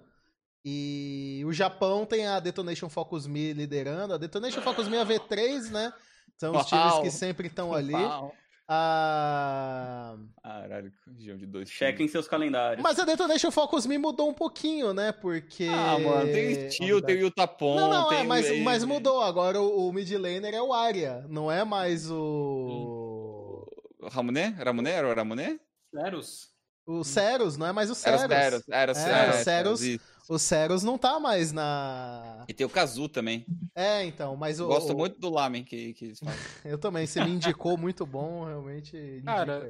E 0.65 1.43
o 1.45 1.51
Japão 1.51 2.05
tem 2.05 2.25
a 2.25 2.39
Detonation 2.39 2.89
Focus 2.89 3.27
Me 3.27 3.51
liderando. 3.53 4.13
A 4.13 4.17
Detonation 4.17 4.61
Focus 4.61 4.87
Me 4.87 4.95
é 4.97 5.01
a 5.01 5.05
V3, 5.05 5.69
né? 5.71 5.93
São 6.37 6.55
os 6.55 6.65
times 6.65 6.99
que 6.99 7.11
sempre 7.11 7.47
estão 7.47 7.73
ali. 7.75 7.91
Pau. 7.91 8.33
A... 8.65 10.15
Caralho, 10.41 10.91
região 11.15 11.37
de 11.37 11.45
dois. 11.45 11.69
Chequem 11.69 12.07
seus 12.07 12.27
calendários. 12.29 12.81
Mas 12.81 12.97
a 12.97 13.03
Detonation 13.05 13.51
Focus 13.51 13.85
Me 13.85 13.97
mudou 13.97 14.29
um 14.29 14.33
pouquinho, 14.33 14.93
né? 14.93 15.11
Porque... 15.11 15.67
Ah, 15.69 15.99
mano, 15.99 16.31
tem 16.31 16.69
Steel, 16.71 17.01
tem 17.01 17.21
o 17.23 17.27
Utapon, 17.27 17.75
Não, 17.75 17.89
não, 17.89 18.09
tem 18.09 18.19
é, 18.19 18.23
o 18.23 18.27
mas, 18.27 18.47
Raze. 18.47 18.61
mas 18.61 18.83
mudou. 18.85 19.21
Agora 19.21 19.59
o, 19.61 19.89
o 19.89 19.93
mid 19.93 20.09
laner 20.13 20.53
é 20.53 20.61
o 20.61 20.73
Arya, 20.73 21.25
não 21.29 21.51
é 21.51 21.63
mais 21.65 22.09
o. 22.09 23.67
O 23.99 24.07
Ramoné? 24.09 24.55
Ramoné? 24.57 24.91
Era 24.91 25.09
o 25.09 25.13
Ramoné? 25.13 25.59
Zeros. 25.93 26.49
O 26.85 27.03
Ceros, 27.03 27.55
não 27.57 27.67
é 27.67 27.71
mais 27.71 27.89
o 27.89 27.93
Era 28.07 28.17
Ceros. 28.17 28.23
o 28.23 28.27
Ceros. 28.27 28.63
Era 28.69 28.91
o 28.91 28.95
É, 28.95 28.95
Ceros. 28.95 29.35
o 29.39 29.43
Ceros. 29.43 29.81
O 30.29 30.37
Ceros 30.39 30.83
não 30.83 30.97
tá 30.97 31.19
mais 31.19 31.51
na. 31.51 32.45
E 32.47 32.53
tem 32.53 32.65
o 32.65 32.69
Kazu 32.69 33.09
também. 33.09 33.45
É, 33.75 34.05
então, 34.05 34.35
mas 34.35 34.59
o. 34.59 34.67
Gosto 34.67 34.93
o- 34.93 34.97
muito 34.97 35.19
do 35.19 35.29
Lamen 35.29 35.63
que, 35.63 35.93
que 35.93 36.05
eles 36.05 36.19
fazem. 36.19 36.39
Eu 36.63 36.77
também, 36.77 37.05
você 37.05 37.23
me 37.23 37.31
indicou 37.31 37.77
muito 37.77 38.05
bom, 38.05 38.45
realmente. 38.45 39.21
Cara. 39.25 39.69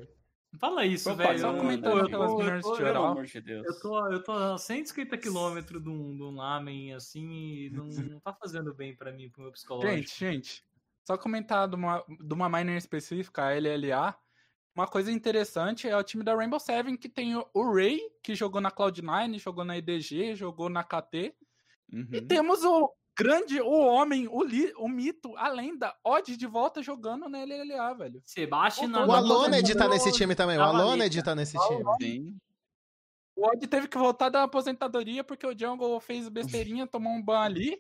Não 0.54 0.60
Fala 0.60 0.86
isso, 0.86 1.10
Opa, 1.12 1.24
velho. 1.24 1.40
só 1.40 1.52
Eu- 1.52 1.58
comentando 1.58 1.98
eu, 2.14 2.38
minhas 2.38 2.62
tô, 2.62 2.76
geral. 2.76 3.06
Amor 3.06 3.26
de 3.26 3.42
Deus. 3.42 3.66
eu, 3.66 3.80
tô, 3.80 4.12
eu 4.12 4.24
tô 4.24 4.32
a 4.34 4.56
150 4.56 5.18
quilômetros 5.18 5.82
de 5.82 5.90
um, 5.90 6.16
de 6.16 6.22
um 6.22 6.30
lamen, 6.36 6.94
assim, 6.94 7.28
e 7.32 7.70
não, 7.72 7.86
não 7.88 8.20
tá 8.20 8.32
fazendo 8.40 8.72
bem 8.76 8.96
pra 8.96 9.12
mim, 9.12 9.32
pro 9.32 9.42
meu 9.42 9.52
psicológico. 9.52 9.96
Gente, 9.96 10.20
gente, 10.20 10.64
só 11.08 11.18
comentar 11.18 11.68
de 11.68 11.74
uma, 11.76 12.04
de 12.08 12.34
uma 12.36 12.48
miner 12.48 12.78
específica, 12.78 13.42
a 13.46 13.56
LLA. 13.60 14.16
Uma 14.76 14.88
coisa 14.88 15.12
interessante 15.12 15.88
é 15.88 15.96
o 15.96 16.04
time 16.04 16.24
da 16.24 16.36
Rainbow 16.36 16.60
Seven, 16.60 16.98
que 16.98 17.08
tem 17.08 17.36
o, 17.36 17.74
Ray, 17.74 18.00
que 18.24 18.34
jogou 18.34 18.60
na 18.60 18.72
Cloud9, 18.72 19.38
jogou 19.40 19.64
na 19.64 19.78
EDG, 19.78 20.36
jogou 20.36 20.68
na 20.68 20.84
KT. 20.84 21.36
Uhum. 21.92 22.08
E 22.12 22.22
temos 22.22 22.64
o 22.64 22.92
grande, 23.16 23.62
o 23.62 23.70
homem, 23.72 24.28
o, 24.28 24.44
li, 24.44 24.74
o 24.76 24.88
mito, 24.88 25.36
a 25.38 25.48
lenda, 25.50 25.94
Odd 26.04 26.36
de 26.36 26.48
volta 26.48 26.82
jogando 26.82 27.30
na 27.30 27.44
LLA, 27.44 27.94
velho. 27.94 28.22
Sebastião 28.26 28.88
O 28.90 29.04
O 29.04 29.08
na- 29.08 29.18
Aloned 29.18 29.76
tá 29.76 29.88
nesse 29.88 30.12
time 30.12 30.34
também. 30.34 30.58
O 30.58 30.64
Aloned 30.64 31.22
tá 31.22 31.36
nesse 31.36 31.56
time. 31.68 31.84
Sim. 32.02 32.38
O 33.36 33.46
Odd 33.48 33.68
teve 33.68 33.88
que 33.88 33.98
voltar 33.98 34.30
da 34.30 34.42
aposentadoria 34.44 35.24
porque 35.24 35.46
o 35.46 35.56
Jungle 35.58 36.00
fez 36.00 36.28
besteirinha, 36.30 36.88
tomou 36.88 37.14
um 37.14 37.22
ban 37.22 37.42
ali. 37.42 37.80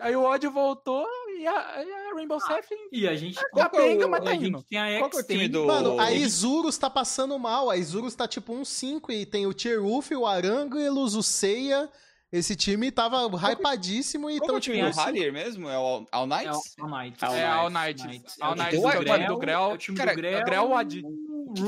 Aí 0.00 0.16
o 0.16 0.22
Odd 0.24 0.46
voltou 0.48 1.06
e 1.38 1.46
a, 1.46 1.84
e 1.84 1.92
a 1.92 2.14
Rainbow 2.14 2.40
Seven 2.40 2.78
E 2.90 3.06
a 3.06 3.14
gente, 3.14 3.34
Qual 3.50 3.68
que 3.70 3.76
é 3.76 3.80
capenga, 3.80 4.06
o- 4.06 4.10
mas 4.10 4.20
a 4.22 4.24
tá 4.24 4.34
indo. 4.34 4.44
gente 4.58 4.64
tem 4.64 4.78
a 4.78 4.98
Qual 4.98 5.10
que 5.10 5.16
é 5.18 5.20
o 5.20 5.26
time 5.26 5.48
do- 5.48 5.66
Mano, 5.66 6.00
a 6.00 6.06
o- 6.06 6.12
Isurus 6.14 6.78
tá 6.78 6.88
passando 6.88 7.38
mal. 7.38 7.68
A 7.70 7.76
Isurus 7.76 8.14
tá 8.14 8.26
tipo 8.26 8.54
um 8.54 8.64
5 8.64 9.12
e 9.12 9.26
tem 9.26 9.46
o 9.46 9.52
Tierwolf, 9.52 10.10
o 10.12 10.26
Aranguelos, 10.26 11.14
o 11.14 11.22
Seiya. 11.22 11.90
Esse 12.32 12.56
time 12.56 12.90
tava 12.90 13.26
hypadíssimo 13.26 14.30
e 14.30 14.38
Qual 14.38 14.40
que 14.40 14.44
é 14.44 14.48
tão 14.48 14.56
o 14.56 14.60
time 14.60 14.76
tipo. 14.78 14.90
do 14.90 14.96
Harrier 15.04 15.30
mesmo? 15.32 15.68
É 15.68 15.76
o 15.76 15.82
All, 15.82 16.06
All 16.10 16.24
É 16.24 16.26
Knights? 16.26 16.74
o 16.78 16.82
All 16.84 16.88
Night. 16.90 17.24
All 17.24 17.34
É, 17.34 17.44
All 17.46 17.70
Knights. 17.70 18.04
Knights. 18.06 18.38
É 18.40 18.44
All 18.44 18.52
o 18.52 18.54
Knights 18.56 18.70
time 18.70 18.80
do 18.80 18.88
do 18.92 18.98
Grell. 18.98 19.04
Grell, 19.18 19.28
Do 19.28 19.38
Grell. 19.38 19.60
é 19.60 19.74
o 19.74 19.76
time 19.78 19.98
Cara, 19.98 20.10
do 20.12 20.16
Grell. 20.16 20.64
Ou 20.64 20.74
Adid? 20.74 21.04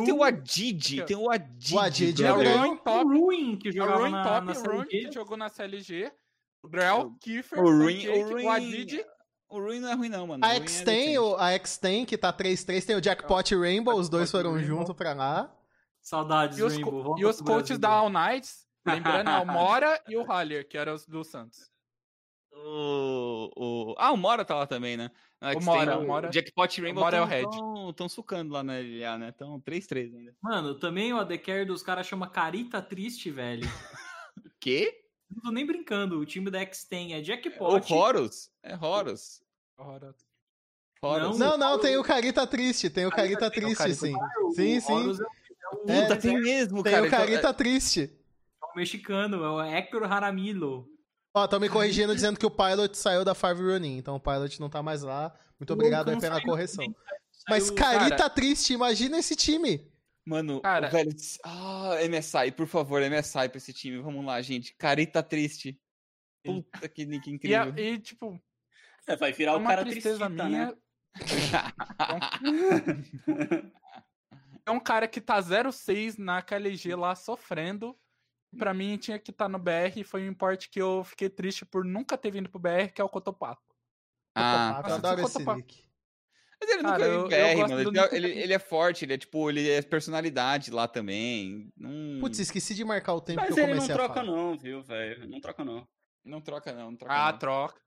Tem 0.07 0.13
o 0.15 0.23
Adid, 0.25 1.03
tem 1.05 1.17
o 1.19 1.31
Adid. 1.31 1.75
O 1.75 1.79
Adid 1.79 2.25
é 2.25 2.27
É 2.27 2.33
o. 2.33 2.37
Ruin 2.37 2.73
O 2.73 2.77
Top. 2.79 3.05
Ruin, 3.05 3.57
que 3.59 3.79
É 3.79 3.83
o 3.85 3.99
Ruin 3.99 4.11
na, 4.11 4.23
Top, 4.25 4.47
na 4.47 4.53
o 4.53 4.55
Ruin 4.55 4.87
CLG. 4.89 5.07
que 5.09 5.13
jogou 5.13 5.37
na 5.37 5.51
CLG. 5.51 6.11
O 6.65 6.69
Grell, 6.69 7.13
Kiefer, 7.21 7.59
O 7.61 7.63
Ruin, 7.71 8.09
o 8.09 8.29
Ruin, 8.31 8.45
o 8.47 8.51
Adid. 8.51 9.05
o 9.51 9.59
Ruin 9.61 9.81
não 9.81 9.91
é 9.91 9.95
ruim 9.95 10.09
não, 10.09 10.27
mano. 10.27 10.45
A 10.45 10.55
é 10.55 10.57
X-Ten, 10.57 10.97
decente. 11.15 11.19
o- 11.19 11.37
a 11.37 11.51
que 12.07 12.17
tá 12.19 12.33
3-3, 12.33 12.87
tem 12.87 12.97
o 12.97 13.03
Jackpot 13.03 13.53
e 13.53 13.57
Rainbow, 13.59 13.95
os 13.99 14.09
dois 14.09 14.31
foram 14.31 14.59
juntos 14.59 14.95
pra 14.97 15.13
lá. 15.13 15.55
Saudades, 16.01 16.59
E 16.59 16.63
os, 16.63 16.73
Rainbow. 16.75 17.19
e 17.19 17.25
os 17.27 17.41
coaches 17.41 17.79
da 17.79 17.89
All 17.91 18.09
Knights, 18.11 18.67
lembrando, 18.87 19.29
é 19.31 19.39
o 19.41 19.47
Mora 19.47 20.03
e 20.09 20.17
o 20.17 20.23
Haller, 20.25 20.67
que 20.67 20.77
eram 20.79 20.95
os 20.95 21.07
do 21.07 21.23
Santos. 21.23 21.71
O, 22.53 23.51
o... 23.57 23.95
Ah, 23.99 24.13
o 24.13 24.17
Mora 24.17 24.45
tá 24.45 24.55
lá 24.55 24.67
também, 24.67 24.97
né? 24.97 25.11
O 25.43 25.61
Mora, 25.63 25.99
o 25.99 26.07
Mora- 26.07 26.31
Jackpot 26.33 26.79
e 26.79 26.83
Rainbow 26.83 27.03
Mora 27.05 27.17
é 27.19 27.21
o 27.21 27.25
tão, 27.27 27.31
Red. 27.31 27.43
tão, 27.51 27.93
tão 27.93 28.09
sucando 28.09 28.53
lá 28.55 28.63
na 28.63 28.75
LA, 28.79 29.19
né? 29.19 29.33
Tão 29.33 29.61
3-3 29.61 30.15
ainda. 30.15 30.35
Mano, 30.43 30.75
também 30.79 31.13
o 31.13 31.19
AD 31.19 31.37
Carry 31.39 31.67
dos 31.67 31.83
caras 31.83 32.07
chama 32.07 32.27
Carita 32.29 32.81
Triste, 32.81 33.31
velho. 33.31 33.67
O 33.67 34.49
quê? 34.61 35.04
Não 35.35 35.43
tô 35.43 35.51
nem 35.51 35.67
brincando. 35.67 36.19
O 36.19 36.25
time 36.27 36.51
da 36.51 36.61
X-Ten 36.61 37.15
é 37.15 37.19
O 37.21 37.25
Jackpot. 37.25 37.93
Horus? 37.93 38.51
É 38.63 38.77
Horus. 38.77 39.43
Ora, 39.77 40.15
Horus. 41.03 41.39
Não, 41.39 41.59
não, 41.59 41.79
tem 41.79 41.97
o 41.97 42.03
Carita 42.05 42.47
Triste, 42.47 42.89
tem 42.89 43.05
o 43.07 43.11
Carita 43.11 43.51
tem 43.51 43.65
o 43.65 43.67
Triste, 43.75 43.79
Carita 43.79 43.99
sim. 43.99 44.15
Sim, 44.55 44.81
sim. 44.81 44.93
Horus 44.93 45.21
é 45.21 45.25
o, 45.25 45.91
É, 45.91 46.03
Puta, 46.03 46.17
tem 46.17 46.41
mesmo, 46.41 46.83
Tem 46.83 46.93
cara. 46.93 47.05
o 47.05 47.07
Então, 47.07 47.19
Carita 47.19 47.53
Triste. 47.53 48.11
é 48.63 48.67
o 48.67 48.77
mexicano, 48.77 49.45
é 49.45 49.51
o 49.51 49.61
Hector 49.63 50.09
Jaramillo. 50.09 50.89
Ó, 51.35 51.47
tão 51.49 51.59
me 51.59 51.69
corrigindo 51.69 52.15
dizendo 52.15 52.39
que 52.39 52.47
o 52.47 52.51
Pilot 52.51 52.97
saiu 52.97 53.25
da 53.25 53.35
Five 53.35 53.61
Ronin, 53.61 53.97
então 53.99 54.15
o 54.15 54.21
Pilot 54.21 54.61
não 54.61 54.71
tá 54.71 54.83
mais 54.83 55.03
lá. 55.03 55.35
Muito 55.59 55.73
obrigado 55.73 56.09
aí 56.09 56.15
Não 56.15 56.21
pela 56.21 56.41
correção. 56.41 56.85
Mas 57.49 57.71
Carita 57.71 58.31
Triste, 58.31 58.73
imagina 58.73 59.19
esse 59.19 59.35
time. 59.35 59.91
Mano, 60.27 60.61
Cara- 60.63 60.89
o 60.89 60.91
velho. 60.91 61.11
Ah, 61.45 61.97
MSI, 62.09 62.51
por 62.53 62.67
favor, 62.67 63.03
MSI 63.03 63.49
pra 63.49 63.59
esse 63.59 63.73
time. 63.73 63.99
Vamos 64.01 64.25
lá, 64.25 64.41
gente. 64.41 64.75
Carita 64.77 65.23
triste. 65.23 65.79
Puta 66.43 66.89
que 66.89 67.05
nick 67.05 67.29
E, 67.45 67.55
a- 67.55 67.67
incrível. 67.67 67.95
e, 67.95 67.99
tipo, 67.99 68.43
É, 69.07 69.17
vai 69.17 69.31
é 69.31 69.33
virar 69.33 69.55
o 69.55 69.59
uma 69.59 69.71
cara 69.71 69.85
tristeza 69.85 70.19
tristita, 70.27 70.45
minha. 70.45 70.67
né? 70.67 70.75
É 74.67 74.71
um 74.71 74.81
cara 74.81 75.07
que 75.07 75.21
tá 75.21 75.39
0-6 75.41 76.17
na 76.17 76.41
KLG 76.41 76.95
lá 76.95 77.15
sofrendo. 77.15 77.95
Pra 78.57 78.73
mim 78.73 78.97
tinha 78.97 79.19
que 79.19 79.31
estar 79.31 79.49
no 79.49 79.59
BR 79.59 79.99
e 80.01 80.05
foi 80.05 80.23
um 80.23 80.31
importe 80.31 80.71
que 80.71 80.81
eu 80.81 81.05
fiquei 81.05 81.29
triste 81.29 81.67
por 81.67 81.85
nunca 81.85 82.17
ter 82.17 82.31
vindo 82.31 82.49
pro 82.49 82.59
BR, 82.61 82.89
que 82.95 83.01
é 83.01 83.05
o 83.05 83.09
Cotopaco. 83.09 83.63
Ah, 84.35 84.77
Cotopaco, 84.77 84.89
eu 84.89 84.95
nossa, 84.95 84.95
adoro 84.95 85.27
esse 85.27 85.45
nick. 85.57 85.84
Mas 86.65 86.71
ele 86.71 86.83
nunca 86.83 86.89
Cara, 86.91 87.05
veio 87.05 87.15
eu- 87.15 87.21
gosto 87.57 87.69
mano. 87.71 87.81
Ele, 87.81 87.91
Nico 88.01 88.15
ele, 88.15 88.29
ele 88.43 88.53
é 88.53 88.59
forte, 88.59 89.05
ele 89.05 89.15
é 89.15 89.19
tipo, 89.19 89.49
ele 89.51 89.71
é 89.71 89.83
personalidade 89.83 90.71
lá 90.71 90.87
também. 90.89 91.71
Não, 91.77 92.21
Putz, 92.21 92.39
esqueci 92.39 92.75
de 92.75 92.85
marcar 92.85 93.15
o 93.15 93.21
tempo 93.21 93.41
Mas 93.41 93.55
que 93.55 93.61
eu 93.61 93.65
ele 93.65 93.73
não 93.75 93.79
comecei 93.81 93.95
a 93.95 93.99
troca 93.99 94.15
falar. 94.15 94.27
não, 94.27 94.57
viu, 94.59 94.83
velho? 94.83 95.29
Não 95.29 95.41
troca 95.41 95.65
não. 95.65 95.89
não 96.25 96.41
troca, 96.41 96.73
não. 96.73 96.91
não 96.91 96.97
troca, 96.97 97.15
Ah, 97.15 97.33
não. 97.33 97.39
troca. 97.39 97.81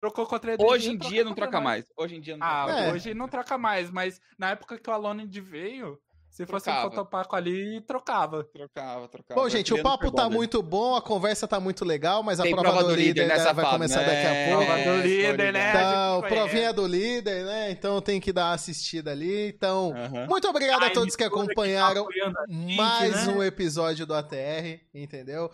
Trocou 0.00 0.26
contra 0.26 0.52
EDG, 0.54 0.64
Hoje 0.68 0.90
em 0.90 0.98
troca 0.98 1.14
dia 1.14 1.24
não 1.24 1.34
troca 1.34 1.52
nós. 1.56 1.64
mais. 1.64 1.84
Hoje 1.96 2.16
em 2.16 2.20
dia 2.20 2.36
não 2.36 2.46
Ah, 2.46 2.64
troca 2.66 2.80
É. 2.80 2.92
hoje 2.92 3.14
não 3.14 3.28
troca 3.28 3.56
mais, 3.56 3.90
mas 3.90 4.20
na 4.38 4.50
época 4.50 4.78
que 4.78 4.90
o 4.90 4.92
Alonid 4.92 5.40
veio, 5.40 5.98
Se 6.34 6.44
fosse 6.46 6.64
Trocava. 6.64 6.88
um 6.88 6.90
fotopaco 6.90 7.36
ali, 7.36 7.80
trocava. 7.82 8.42
Trocava, 8.42 9.06
trocava. 9.06 9.40
Bom, 9.40 9.48
gente, 9.48 9.72
o 9.72 9.80
papo 9.80 10.06
tá 10.06 10.24
Superboulder. 10.24 10.36
muito 10.36 10.60
bom, 10.64 10.96
a 10.96 11.00
conversa 11.00 11.46
tá 11.46 11.60
muito 11.60 11.84
legal, 11.84 12.24
mas 12.24 12.40
a 12.40 12.42
prova, 12.42 12.60
prova 12.62 12.82
do 12.82 12.88
do 12.88 12.94
líder, 12.96 13.22
líder 13.22 13.38
né, 13.38 13.44
vai 13.44 13.54
fase, 13.54 13.70
começar 13.70 14.00
né? 14.00 14.06
daqui 14.06 14.26
a 14.26 14.48
pouco. 14.56 14.66
Prova 14.66 14.82
do 14.82 14.90
É, 14.90 15.02
líder, 15.06 15.52
né? 15.52 15.70
Então, 15.70 16.22
provinha 16.22 16.72
do 16.72 16.86
líder, 16.88 17.44
né? 17.44 17.70
Então 17.70 18.00
tem 18.00 18.20
que 18.20 18.32
dar 18.32 18.46
uma 18.46 18.54
assistida 18.54 19.12
ali. 19.12 19.46
Então, 19.46 19.94
Aham. 19.96 20.26
muito 20.26 20.48
obrigado 20.48 20.82
a 20.82 20.86
A 20.86 20.90
todos 20.90 21.14
que 21.14 21.22
emissora 21.22 21.30
que 21.30 21.54
tá 21.54 21.54
acompanharam 21.54 22.06
gente, 22.10 22.76
mais 22.76 23.28
né? 23.28 23.32
um 23.32 23.40
episódio 23.40 24.04
do 24.04 24.12
ATR, 24.12 24.80
entendeu? 24.92 25.48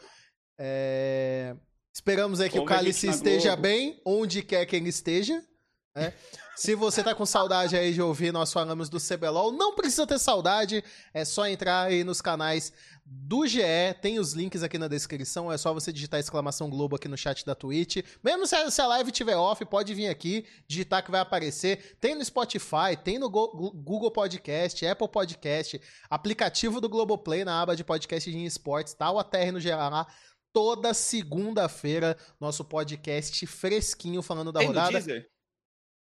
É, 0.59 1.55
Esperamos 1.93 2.41
aí 2.41 2.49
que 2.49 2.57
o 2.57 2.63
Ouve 2.63 2.73
a 2.73 2.77
Cálice 2.77 3.07
na 3.07 3.13
esteja 3.13 3.55
bem, 3.55 4.01
onde 4.07 4.43
quer 4.43 4.65
que 4.65 4.77
ele 4.77 4.89
esteja. 4.89 5.43
né? 5.95 6.15
Se 6.61 6.75
você 6.75 7.03
tá 7.03 7.15
com 7.15 7.25
saudade 7.25 7.75
aí 7.75 7.95
de 7.95 8.03
ouvir 8.03 8.35
nós 8.35 8.53
falamos 8.53 8.91
do 8.91 8.99
CBLOL, 9.01 9.51
não 9.51 9.75
precisa 9.75 10.07
ter 10.07 10.19
saudade, 10.19 10.85
é 11.15 11.25
só 11.25 11.47
entrar 11.49 11.85
aí 11.85 12.05
nos 12.05 12.21
canais 12.21 12.71
do 13.07 13.47
GE, 13.47 13.63
tem 14.03 14.19
os 14.19 14.35
links 14.35 14.63
aqui 14.63 14.77
na 14.77 14.87
descrição, 14.87 15.51
é 15.51 15.57
só 15.57 15.73
você 15.73 15.91
digitar 15.91 16.21
exclamação 16.21 16.69
Globo 16.69 16.97
aqui 16.97 17.09
no 17.09 17.17
chat 17.17 17.47
da 17.47 17.55
Twitch. 17.55 18.05
Mesmo 18.23 18.47
se 18.47 18.55
a, 18.55 18.71
se 18.71 18.79
a 18.79 18.87
live 18.89 19.11
tiver 19.11 19.37
off, 19.37 19.65
pode 19.65 19.95
vir 19.95 20.09
aqui, 20.09 20.45
digitar 20.69 21.03
que 21.03 21.11
vai 21.11 21.23
aparecer. 21.23 21.97
Tem 21.99 22.15
no 22.15 22.23
Spotify, 22.23 22.95
tem 23.03 23.19
no 23.19 23.31
Go- 23.31 23.73
Google 23.75 24.11
Podcast, 24.11 24.85
Apple 24.87 25.09
Podcast, 25.09 25.81
aplicativo 26.11 26.79
do 26.79 26.91
Globoplay 26.91 27.43
na 27.43 27.59
aba 27.63 27.75
de 27.75 27.83
podcast 27.83 28.31
de 28.31 28.45
esportes, 28.45 28.93
tá 28.93 29.11
o 29.11 29.19
ATR 29.19 29.51
no 29.51 29.61
geral 29.61 29.91
lá. 29.91 30.07
Toda 30.53 30.93
segunda-feira, 30.93 32.19
nosso 32.39 32.67
podcast 32.67 33.47
fresquinho 33.47 34.21
falando 34.21 34.53
da 34.53 34.61
Tem 34.61 34.69
no 34.69 34.75
rodada. 34.75 34.93
Deezer? 34.93 35.27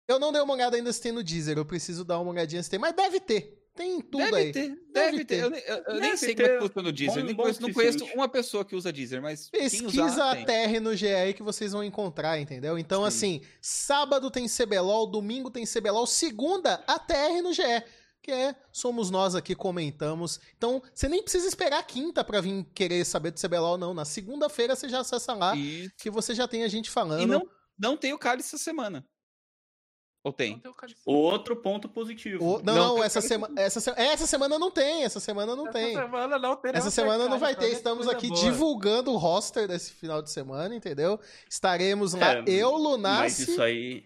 Eu 0.07 0.19
não 0.19 0.31
dei 0.31 0.41
uma 0.41 0.53
olhada 0.53 0.75
ainda 0.77 0.91
se 0.93 1.01
tem 1.01 1.11
no 1.11 1.23
Deezer, 1.23 1.57
eu 1.57 1.65
preciso 1.65 2.03
dar 2.05 2.19
uma 2.19 2.31
olhadinha 2.31 2.61
se 2.61 2.69
tem, 2.69 2.79
mas 2.79 2.93
deve 2.93 3.19
ter. 3.19 3.61
Tem 3.75 3.99
tudo 3.99 4.23
deve 4.23 4.35
aí. 4.37 4.51
ter, 4.53 4.69
deve, 4.69 4.77
Deve 4.93 5.17
ter. 5.25 5.35
ter. 5.35 5.43
Eu, 5.43 5.49
nem- 5.49 5.63
eu- 5.67 5.75
eu 5.87 5.93
nem 5.95 6.01
Deve 6.01 6.17
sei 6.17 6.33
ter. 6.33 6.43
como 6.43 6.55
é 6.55 6.57
que 6.59 6.67
funciona 6.67 6.89
o 6.89 6.91
Deezer. 6.93 7.19
Bom- 7.19 7.25
nem 7.25 7.35
conheço, 7.35 7.61
não 7.61 7.67
suficiente. 7.69 7.97
conheço 7.99 8.15
uma 8.17 8.29
pessoa 8.29 8.63
que 8.63 8.73
usa 8.75 8.93
Deezer, 8.93 9.21
mas 9.21 9.49
quem 9.49 9.61
Pesquisa 9.61 10.05
usar, 10.05 10.31
a. 10.31 10.45
TR 10.45 10.79
no 10.81 10.95
GE 10.95 11.07
aí 11.07 11.33
que 11.33 11.43
vocês 11.43 11.73
vão 11.73 11.83
encontrar, 11.83 12.39
entendeu? 12.39 12.79
Então, 12.79 13.03
assim, 13.03 13.41
sábado 13.61 14.31
tem 14.31 14.47
CBLOL, 14.47 15.07
domingo 15.07 15.51
tem 15.51 15.65
CBLOL, 15.65 16.07
segunda 16.07 16.81
a 16.87 16.97
TR 16.97 17.41
no 17.43 17.51
GE. 17.51 17.63
Que 18.23 18.31
é, 18.31 18.55
somos 18.71 19.11
nós 19.11 19.35
aqui, 19.35 19.53
comentamos. 19.53 20.39
Então, 20.57 20.81
você 20.93 21.07
nem 21.09 21.21
precisa 21.21 21.45
esperar 21.47 21.79
a 21.79 21.83
quinta 21.83 22.23
pra 22.23 22.39
vir 22.41 22.65
querer 22.73 23.03
saber 23.05 23.31
do 23.31 23.39
CBLOL, 23.41 23.77
não. 23.77 23.93
Na 23.93 24.05
segunda-feira 24.05 24.73
você 24.75 24.87
já 24.87 25.01
acessa 25.01 25.33
lá, 25.33 25.55
E, 25.55 25.91
que 25.97 26.09
você 26.09 26.33
já 26.33 26.47
tem 26.47 26.63
a 26.63 26.67
gente 26.69 26.89
falando. 26.89 27.21
e 27.23 27.25
não, 27.25 27.45
não 27.77 27.97
tem 27.97 28.13
o 28.13 28.17
cálice 28.17 28.55
essa 28.55 28.63
semana. 28.63 29.05
Ou 30.25 30.33
tem? 30.33 30.53
Não 30.53 30.59
tem 30.59 30.71
o 30.71 30.73
cálice. 30.73 30.99
Outro 31.05 31.55
ponto 31.55 31.87
positivo. 31.87 32.43
O- 32.43 32.57
não, 32.63 32.73
Não, 32.75 32.87
não, 32.87 32.95
tem 32.95 33.03
essa, 33.03 33.21
sema... 33.21 33.47
essa, 33.55 33.79
se- 33.79 33.93
essa 33.95 34.25
semana 34.25 34.57
não 34.57 34.71
tem, 34.71 35.03
essa 35.03 35.19
semana 35.19 35.55
não 35.55 35.65
Essa 35.67 35.73
tem. 35.77 35.93
semana 35.93 36.39
não 36.39 36.55
teremos 36.55 36.79
Essa 36.87 36.89
semana 36.89 37.29
não 37.29 37.37
vai 37.37 37.53
cara, 37.53 37.67
ter. 37.67 37.73
Estamos 37.73 38.07
aqui 38.07 38.27
boa. 38.29 38.41
divulgando 38.41 39.11
o 39.13 39.17
roster 39.17 39.67
desse 39.67 39.91
final 39.91 40.23
de 40.23 40.31
semana, 40.31 40.73
entendeu? 40.73 41.19
Estaremos 41.47 42.13
lá, 42.15 42.37
É, 42.37 42.43
eu, 42.47 42.71
Mas 42.71 42.81
Lunassi. 42.81 43.41
isso 43.51 43.61
aí 43.61 44.03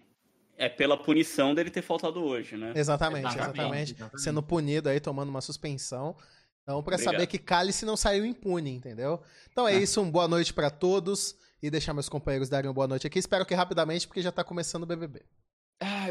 é 0.58 0.68
pela 0.68 0.94
punição 1.02 1.54
dele 1.54 1.70
ter 1.70 1.80
faltado 1.80 2.22
hoje, 2.22 2.54
né? 2.54 2.72
Exatamente, 2.76 3.26
Exatamente, 3.26 3.50
exatamente, 3.56 3.92
exatamente. 3.94 4.22
Sendo 4.22 4.42
punido 4.42 4.90
aí, 4.90 5.00
tomando 5.00 5.30
uma 5.30 5.40
suspensão. 5.40 6.14
Então, 6.62 6.82
pra 6.82 6.96
Obrigado. 6.96 7.14
saber 7.14 7.26
que 7.28 7.38
Cálice 7.38 7.86
não 7.86 7.96
saiu 7.96 8.26
impune, 8.26 8.70
entendeu? 8.74 9.22
Então 9.50 9.66
é 9.66 9.74
isso, 9.74 10.02
um 10.02 10.10
boa 10.10 10.28
noite 10.28 10.52
pra 10.52 10.68
todos. 10.68 11.34
E 11.62 11.70
deixar 11.70 11.92
meus 11.92 12.08
companheiros 12.08 12.48
darem 12.48 12.68
uma 12.68 12.74
boa 12.74 12.88
noite 12.88 13.06
aqui. 13.06 13.18
Espero 13.18 13.44
que 13.44 13.54
rapidamente, 13.54 14.06
porque 14.06 14.22
já 14.22 14.32
tá 14.32 14.42
começando 14.42 14.82
o 14.84 14.86
BBB. 14.86 15.22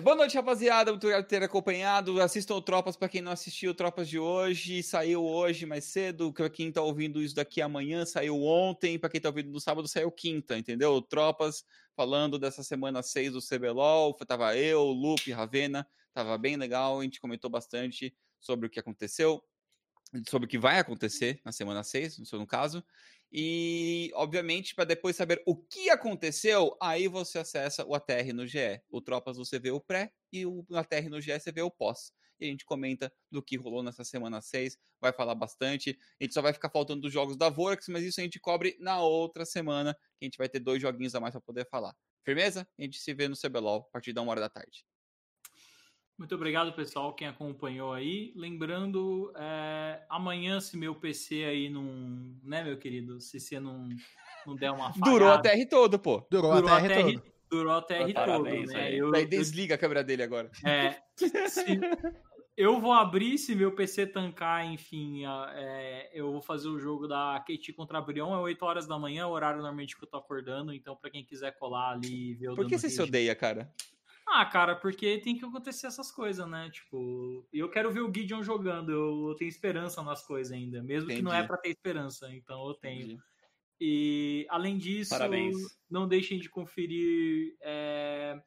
Boa 0.04 0.16
noite, 0.16 0.36
rapaziada. 0.36 0.90
Muito 0.92 1.04
obrigado 1.04 1.26
por 1.26 1.30
ter 1.30 1.44
acompanhado. 1.44 2.20
Assistam 2.20 2.56
o 2.56 2.62
Tropas 2.62 2.96
pra 2.98 3.08
quem 3.08 3.22
não 3.22 3.32
assistiu 3.32 3.76
Tropas 3.76 4.10
de 4.10 4.18
hoje. 4.18 4.82
Saiu 4.82 5.24
hoje 5.24 5.68
mais 5.68 5.84
cedo. 5.86 6.34
Pra 6.34 6.50
quem 6.50 6.72
tá 6.72 6.82
ouvindo 6.82 7.22
isso 7.22 7.36
daqui 7.36 7.62
amanhã, 7.62 8.04
saiu 8.04 8.42
ontem. 8.42 8.98
Pra 8.98 9.10
quem 9.10 9.22
tá 9.22 9.30
ouvindo 9.30 9.52
no 9.52 9.60
sábado, 9.60 9.88
saiu 9.88 10.12
quinta, 10.12 10.58
entendeu? 10.58 11.00
Tropas 11.04 11.64
falando 11.96 12.40
dessa 12.40 12.64
semana 12.64 13.04
6 13.04 13.34
do 13.34 13.40
CBLOL. 13.42 14.16
Tava 14.26 14.58
eu, 14.58 14.86
Lupe, 14.86 15.32
Ravena. 15.32 15.88
Tava 16.16 16.36
bem 16.40 16.56
legal. 16.56 17.00
A 17.00 17.04
gente 17.04 17.22
comentou 17.22 17.50
bastante 17.50 18.16
sobre 18.40 18.66
o 18.66 18.70
que 18.72 18.80
aconteceu. 18.80 19.44
Sobre 20.28 20.48
o 20.48 20.50
que 20.50 20.58
vai 20.58 20.80
acontecer 20.80 21.40
na 21.46 21.52
semana 21.52 21.84
6, 21.84 22.18
no 22.18 22.26
seu 22.26 22.44
caso. 22.48 22.84
E, 23.32 24.12
obviamente, 24.16 24.74
para 24.74 24.86
depois 24.86 25.16
saber 25.16 25.42
o 25.46 25.56
que 25.56 25.90
aconteceu, 25.90 26.76
aí 26.82 27.08
você 27.08 27.40
acessa 27.40 27.86
o 27.86 27.94
ATR 27.94 28.34
no 28.34 28.48
GE. 28.48 28.82
O 28.90 29.02
Tropas 29.02 29.38
você 29.38 29.60
vê 29.60 29.72
o 29.72 29.80
pré 29.80 30.12
e 30.32 30.46
o 30.46 30.66
ATR 30.74 31.10
no 31.10 31.22
GE 31.22 31.40
você 31.40 31.52
vê 31.52 31.62
o 31.62 31.70
pós. 31.70 32.12
E 32.40 32.46
a 32.46 32.48
gente 32.48 32.66
comenta 32.66 33.12
do 33.30 33.44
que 33.44 33.58
rolou 33.58 33.84
nessa 33.84 34.04
semana 34.04 34.42
6, 34.42 34.78
vai 35.00 35.12
falar 35.12 35.36
bastante. 35.36 35.98
A 36.20 36.24
gente 36.24 36.34
só 36.34 36.42
vai 36.42 36.54
ficar 36.54 36.70
faltando 36.70 37.02
dos 37.02 37.12
jogos 37.12 37.38
da 37.38 37.50
Vorax, 37.50 37.88
mas 37.90 38.04
isso 38.04 38.20
a 38.20 38.24
gente 38.24 38.40
cobre 38.40 38.78
na 38.80 39.02
outra 39.02 39.46
semana, 39.46 39.94
que 40.18 40.24
a 40.24 40.26
gente 40.26 40.38
vai 40.38 40.48
ter 40.48 40.60
dois 40.60 40.82
joguinhos 40.82 41.14
a 41.14 41.20
mais 41.20 41.34
para 41.34 41.42
poder 41.42 41.68
falar. 41.70 41.96
Firmeza? 42.24 42.68
A 42.78 42.82
gente 42.82 43.00
se 43.00 43.14
vê 43.14 43.28
no 43.28 43.36
CBLOL 43.36 43.82
a 43.90 43.92
partir 43.92 44.14
da 44.14 44.22
uma 44.22 44.32
hora 44.32 44.42
da 44.42 44.50
tarde. 44.50 44.86
Muito 46.20 46.36
obrigado, 46.36 46.74
pessoal, 46.74 47.14
quem 47.14 47.30
acompanhou 47.30 47.94
aí. 47.94 48.34
Lembrando, 48.36 49.32
é, 49.38 50.04
amanhã, 50.10 50.60
se 50.60 50.76
meu 50.76 50.94
PC 50.94 51.46
aí 51.46 51.70
não. 51.70 51.82
Né, 52.44 52.62
meu 52.62 52.78
querido? 52.78 53.22
Se 53.22 53.40
você 53.40 53.58
não, 53.58 53.88
não 54.46 54.54
der 54.54 54.70
uma 54.70 54.92
falhada. 54.94 55.10
Durou 55.10 55.30
a 55.32 55.38
TR 55.40 55.66
todo, 55.70 55.98
pô. 55.98 56.28
Durou, 56.30 56.54
Durou 56.54 56.70
a 56.70 56.76
a 56.78 56.82
TR 56.82 56.88
TR, 56.90 57.02
todo. 57.14 57.24
durou 57.50 57.72
a 57.74 57.82
TR 57.82 58.14
todo, 58.26 58.44
né? 58.44 58.82
aí. 58.82 58.98
Eu, 58.98 59.12
Daí 59.12 59.24
eu, 59.24 59.30
desliga 59.30 59.76
a 59.76 59.78
câmera 59.78 60.04
dele 60.04 60.22
agora. 60.22 60.52
é, 60.66 60.98
se- 61.48 61.80
eu 62.58 62.82
vou 62.82 62.92
abrir 62.92 63.38
se 63.38 63.56
meu 63.56 63.74
PC 63.74 64.06
tancar, 64.08 64.66
enfim, 64.66 65.24
é, 65.56 66.12
eu 66.14 66.34
vou 66.34 66.42
fazer 66.42 66.68
o 66.68 66.78
jogo 66.78 67.08
da 67.08 67.42
KT 67.48 67.72
contra 67.72 67.98
a 67.98 68.02
Brion, 68.02 68.34
é 68.36 68.40
8 68.40 68.62
horas 68.66 68.86
da 68.86 69.00
manhã, 69.00 69.26
o 69.26 69.32
horário 69.32 69.62
normalmente 69.62 69.98
que 69.98 70.04
eu 70.04 70.10
tô 70.10 70.18
acordando, 70.18 70.74
então 70.74 70.98
pra 70.98 71.10
quem 71.10 71.24
quiser 71.24 71.58
colar 71.58 71.92
ali 71.94 72.32
e 72.32 72.34
ver 72.34 72.50
o 72.50 72.56
Por 72.56 72.68
que 72.68 72.78
você 72.78 72.90
se 72.90 73.02
odeia, 73.02 73.34
cara? 73.34 73.74
Ah, 74.32 74.46
cara, 74.46 74.76
porque 74.76 75.18
tem 75.18 75.36
que 75.38 75.44
acontecer 75.44 75.88
essas 75.88 76.12
coisas, 76.12 76.48
né? 76.48 76.70
Tipo, 76.70 77.48
eu 77.52 77.70
quero 77.70 77.92
ver 77.92 78.02
o 78.02 78.14
Gideon 78.14 78.44
jogando, 78.44 78.92
eu 78.92 79.36
tenho 79.36 79.50
esperança 79.50 80.04
nas 80.04 80.22
coisas 80.26 80.54
ainda, 80.54 80.84
mesmo 80.84 81.10
que 81.10 81.22
não 81.22 81.32
é 81.34 81.38
Entendi. 81.38 81.48
pra 81.48 81.58
ter 81.58 81.70
esperança, 81.70 82.32
então 82.32 82.68
eu 82.68 82.76
tenho. 82.76 83.02
Entendi. 83.06 83.20
E 83.82 84.46
além 84.50 84.78
disso, 84.78 85.12
Parabéns. 85.12 85.56
não 85.90 86.08
deixem 86.08 86.38
de 86.38 86.50
conferir 86.50 87.56
é, 87.62 88.40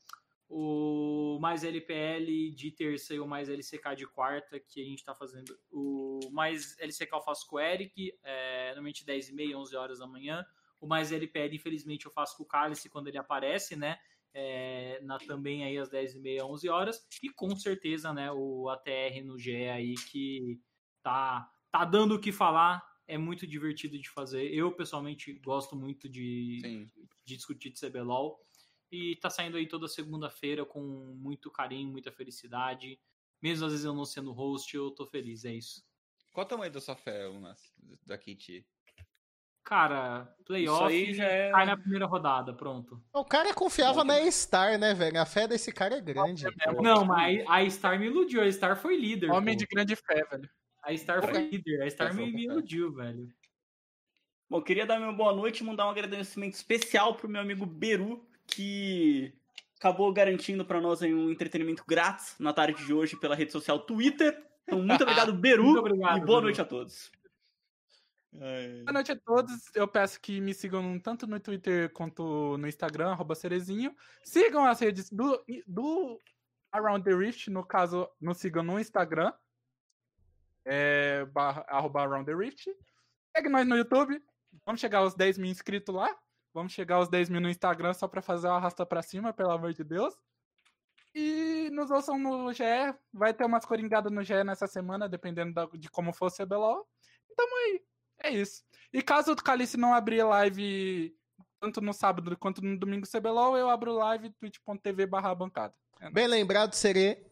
o 0.49 1.39
mais 1.41 1.65
LPL 1.65 2.51
de 2.55 2.71
terça 2.71 3.15
e 3.15 3.19
o 3.19 3.27
mais 3.27 3.49
LCK 3.49 3.97
de 3.97 4.07
quarta, 4.07 4.61
que 4.61 4.81
a 4.83 4.85
gente 4.85 5.03
tá 5.03 5.15
fazendo. 5.15 5.59
O 5.71 6.21
mais 6.31 6.79
LCK 6.79 7.11
eu 7.13 7.23
faço 7.23 7.47
com 7.49 7.57
o 7.57 7.61
Eric, 7.61 8.15
é, 8.23 8.67
normalmente 8.69 9.05
10h30, 9.05 9.57
11 9.57 9.75
horas 9.75 9.99
da 9.99 10.07
manhã. 10.07 10.45
O 10.79 10.87
mais 10.87 11.11
LPL, 11.11 11.55
infelizmente, 11.55 12.05
eu 12.07 12.13
faço 12.13 12.37
com 12.37 12.43
o 12.43 12.47
Cálice 12.47 12.91
quando 12.91 13.09
ele 13.09 13.17
aparece, 13.17 13.75
né? 13.75 13.99
É, 14.35 15.01
na, 15.03 15.19
também 15.19 15.65
aí 15.65 15.77
às 15.77 15.91
10h30, 15.91 16.43
11 16.45 16.69
horas. 16.69 17.07
E 17.23 17.29
com 17.29 17.55
certeza, 17.55 18.13
né, 18.13 18.33
o 18.33 18.69
ATR 18.69 19.23
no 19.25 19.39
GE 19.39 19.69
aí 19.69 19.95
que 20.11 20.61
tá, 21.03 21.51
tá 21.71 21.85
dando 21.85 22.15
o 22.15 22.21
que 22.21 22.33
falar. 22.33 22.83
É 23.07 23.19
muito 23.19 23.47
divertido 23.47 23.99
de 23.99 24.09
fazer. 24.09 24.55
Eu, 24.55 24.73
pessoalmente, 24.73 25.33
gosto 25.45 25.77
muito 25.77 26.09
de, 26.09 26.59
Sim. 26.63 26.91
de 27.25 27.37
discutir 27.37 27.71
de 27.71 27.81
CBLOL. 27.81 28.41
E 28.91 29.17
tá 29.17 29.31
saindo 29.31 29.57
aí 29.57 29.67
toda 29.67 29.89
segunda-feira 29.89 30.65
com 30.65 30.83
muito 31.17 31.51
carinho, 31.51 31.91
muita 31.91 32.13
felicidade. 32.13 33.01
Mesmo 33.41 33.67
às 33.67 33.73
vezes 33.73 33.85
eu 33.85 33.95
não 33.95 34.05
sendo 34.05 34.33
host, 34.33 34.75
eu 34.77 34.91
tô 34.91 35.07
feliz, 35.07 35.45
é 35.45 35.55
isso. 35.55 35.83
Qual 36.33 36.47
o 36.47 36.49
tamanho 36.49 36.73
da 36.73 36.81
sua 36.81 36.95
fé, 36.95 37.29
Unas, 37.29 37.75
da 38.07 38.17
Kitty? 38.17 38.67
Cara, 39.65 40.35
playoff 40.45 40.93
aí 40.93 41.15
já 41.15 41.25
é- 41.25 41.51
cai 41.51 41.67
na 41.67 41.77
primeira 41.77 42.05
rodada, 42.05 42.53
pronto. 42.53 43.01
O 43.15 43.25
cara 43.25 43.55
confiava 43.55 44.03
na 44.05 44.19
Star, 44.31 44.79
né, 44.79 44.93
velho? 44.93 45.21
A 45.21 45.25
fé 45.25 45.47
desse 45.47 45.73
cara 45.73 45.97
é 45.97 46.01
grande. 46.01 46.45
Não, 46.83 47.05
mas 47.05 47.45
a 47.49 47.69
Star 47.71 47.99
me 47.99 48.07
iludiu, 48.07 48.43
a 48.43 48.51
Star 48.51 48.77
foi 48.77 48.97
líder. 48.97 49.31
Homem 49.31 49.55
pô. 49.55 49.61
de 49.61 49.67
grande 49.67 49.97
fé, 49.97 50.25
velho. 50.31 50.49
A 50.83 50.97
Star 50.97 51.23
foi 51.23 51.49
líder, 51.49 51.83
a 51.83 51.89
Star 51.91 52.13
me, 52.13 52.33
me 52.33 52.45
iludiu, 52.45 52.93
velho. 52.93 53.29
Bom, 54.51 54.61
queria 54.61 54.85
dar 54.85 55.01
uma 55.01 55.13
boa 55.13 55.33
noite 55.33 55.61
e 55.61 55.65
mandar 55.65 55.87
um 55.87 55.91
agradecimento 55.91 56.55
especial 56.55 57.15
pro 57.15 57.29
meu 57.29 57.41
amigo 57.41 57.65
Beru, 57.65 58.23
que 58.47 59.33
acabou 59.79 60.13
garantindo 60.13 60.65
pra 60.65 60.81
nós 60.81 61.01
um 61.03 61.31
entretenimento 61.31 61.85
grátis 61.89 62.35
na 62.39 62.53
tarde 62.53 62.85
de 62.85 62.93
hoje 62.93 63.17
pela 63.17 63.35
rede 63.35 63.53
social 63.53 63.79
Twitter. 63.79 64.37
Então, 64.65 64.83
muito 64.83 65.03
obrigado, 65.05 65.33
Beru, 65.33 65.65
Muito 65.65 65.79
obrigado, 65.79 66.19
e 66.19 66.21
boa 66.21 66.27
Beru. 66.27 66.43
noite 66.43 66.61
a 66.61 66.65
todos. 66.65 67.11
Boa 68.85 68.93
noite 68.95 69.13
a 69.13 69.17
todos. 69.21 69.53
Eu 69.75 69.87
peço 69.87 70.21
que 70.21 70.41
me 70.41 70.55
sigam 70.55 70.99
tanto 70.99 71.27
no 71.27 71.39
Twitter 71.39 71.93
quanto 71.93 72.57
no 72.59 72.67
Instagram, 72.67 73.11
arroba 73.13 73.35
Cerezinho. 73.35 73.95
Sigam 74.25 74.65
as 74.65 74.81
redes 74.81 75.11
do, 75.11 75.45
do 75.67 76.19
Around 76.73 77.05
the 77.05 77.15
Rift, 77.15 77.49
no 77.51 77.65
caso, 77.65 78.09
nos 78.21 78.39
sigam 78.39 78.63
no 78.63 78.81
Instagram. 78.81 79.33
É, 80.65 81.25
barra, 81.27 81.65
arroba 81.69 82.01
Around 82.03 82.27
the 82.27 82.35
Rift. 82.35 82.65
Segue 83.37 83.49
nós 83.49 83.67
no 83.67 83.77
YouTube. 83.77 84.23
Vamos 84.65 84.81
chegar 84.81 84.99
aos 84.99 85.15
10 85.15 85.39
mil 85.39 85.51
inscritos 85.51 85.95
lá. 85.95 86.09
Vamos 86.55 86.73
chegar 86.73 86.97
aos 86.97 87.09
10 87.09 87.29
mil 87.31 87.41
no 87.41 87.49
Instagram 87.51 87.93
só 87.95 88.07
pra 88.07 88.21
fazer 88.23 88.47
o 88.47 88.53
arrasta 88.53 88.85
pra 88.87 89.03
cima, 89.03 89.33
pelo 89.33 89.51
amor 89.51 89.73
de 89.73 89.83
Deus. 89.85 90.15
E 91.15 91.69
nos 91.73 91.91
ouçam 91.91 92.19
no 92.19 92.53
GE. 92.53 92.63
Vai 93.13 93.35
ter 93.35 93.45
umas 93.45 93.65
coringadas 93.67 94.13
no 94.13 94.23
GE 94.23 94.45
nessa 94.45 94.67
semana, 94.67 95.09
dependendo 95.09 95.53
da- 95.53 95.67
de 95.67 95.91
como 95.91 96.13
for 96.13 96.27
o 96.27 96.31
CBLOL. 96.31 96.87
Então 97.31 97.47
aí. 97.59 97.83
É 98.23 98.31
isso. 98.31 98.63
E 98.93 99.03
caso 99.03 99.33
o 99.33 99.37
Calice 99.37 99.77
não 99.77 99.95
abrir 99.95 100.23
live 100.23 101.15
tanto 101.61 101.81
no 101.81 101.93
sábado 101.93 102.37
quanto 102.37 102.61
no 102.61 102.77
domingo 102.77 103.07
CBLOL, 103.07 103.57
eu 103.57 103.71
abro 103.71 103.93
live 103.93 104.31
twitch.tv 104.31 105.07
barra 105.07 105.35
bancada. 105.35 105.75
É 106.01 106.11
Bem 106.11 106.27
lembrado, 106.27 106.75
serei 106.75 107.25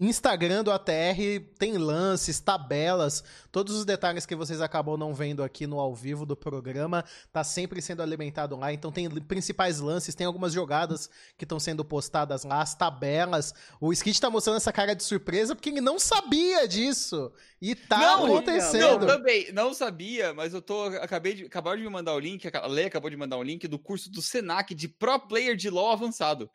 Instagram 0.00 0.62
do 0.62 0.70
ATR, 0.70 1.40
tem 1.58 1.76
lances, 1.76 2.38
tabelas, 2.38 3.24
todos 3.50 3.74
os 3.74 3.84
detalhes 3.84 4.24
que 4.24 4.36
vocês 4.36 4.60
acabam 4.60 4.96
não 4.96 5.12
vendo 5.12 5.42
aqui 5.42 5.66
no 5.66 5.80
ao 5.80 5.92
vivo 5.92 6.24
do 6.24 6.36
programa, 6.36 7.04
tá 7.32 7.42
sempre 7.42 7.82
sendo 7.82 8.00
alimentado 8.02 8.56
lá, 8.56 8.72
então 8.72 8.92
tem 8.92 9.08
principais 9.08 9.80
lances, 9.80 10.14
tem 10.14 10.26
algumas 10.26 10.52
jogadas 10.52 11.10
que 11.36 11.44
estão 11.44 11.58
sendo 11.58 11.84
postadas 11.84 12.44
lá, 12.44 12.62
as 12.62 12.76
tabelas, 12.76 13.52
o 13.80 13.92
Skit 13.92 14.20
tá 14.20 14.30
mostrando 14.30 14.56
essa 14.58 14.72
cara 14.72 14.94
de 14.94 15.02
surpresa 15.02 15.56
porque 15.56 15.70
ele 15.70 15.80
não 15.80 15.98
sabia 15.98 16.68
disso, 16.68 17.32
e 17.60 17.74
tá 17.74 17.98
Não, 17.98 18.18
Não, 18.18 18.36
acontecendo. 18.36 19.04
também, 19.06 19.52
não 19.52 19.74
sabia, 19.74 20.32
mas 20.32 20.54
eu 20.54 20.62
tô. 20.62 20.84
Acabei 20.84 21.34
de. 21.34 21.44
Acabaram 21.46 21.76
de 21.76 21.82
me 21.82 21.90
mandar 21.90 22.14
o 22.14 22.20
link, 22.20 22.46
a 22.46 22.66
Lê 22.68 22.84
acabou 22.84 23.10
de 23.10 23.16
mandar 23.16 23.36
um 23.36 23.42
link 23.42 23.66
do 23.66 23.78
curso 23.78 24.08
do 24.10 24.22
Senac 24.22 24.72
de 24.74 24.86
Pro 24.88 25.18
Player 25.18 25.56
de 25.56 25.68
LOL 25.68 25.90
avançado. 25.90 26.48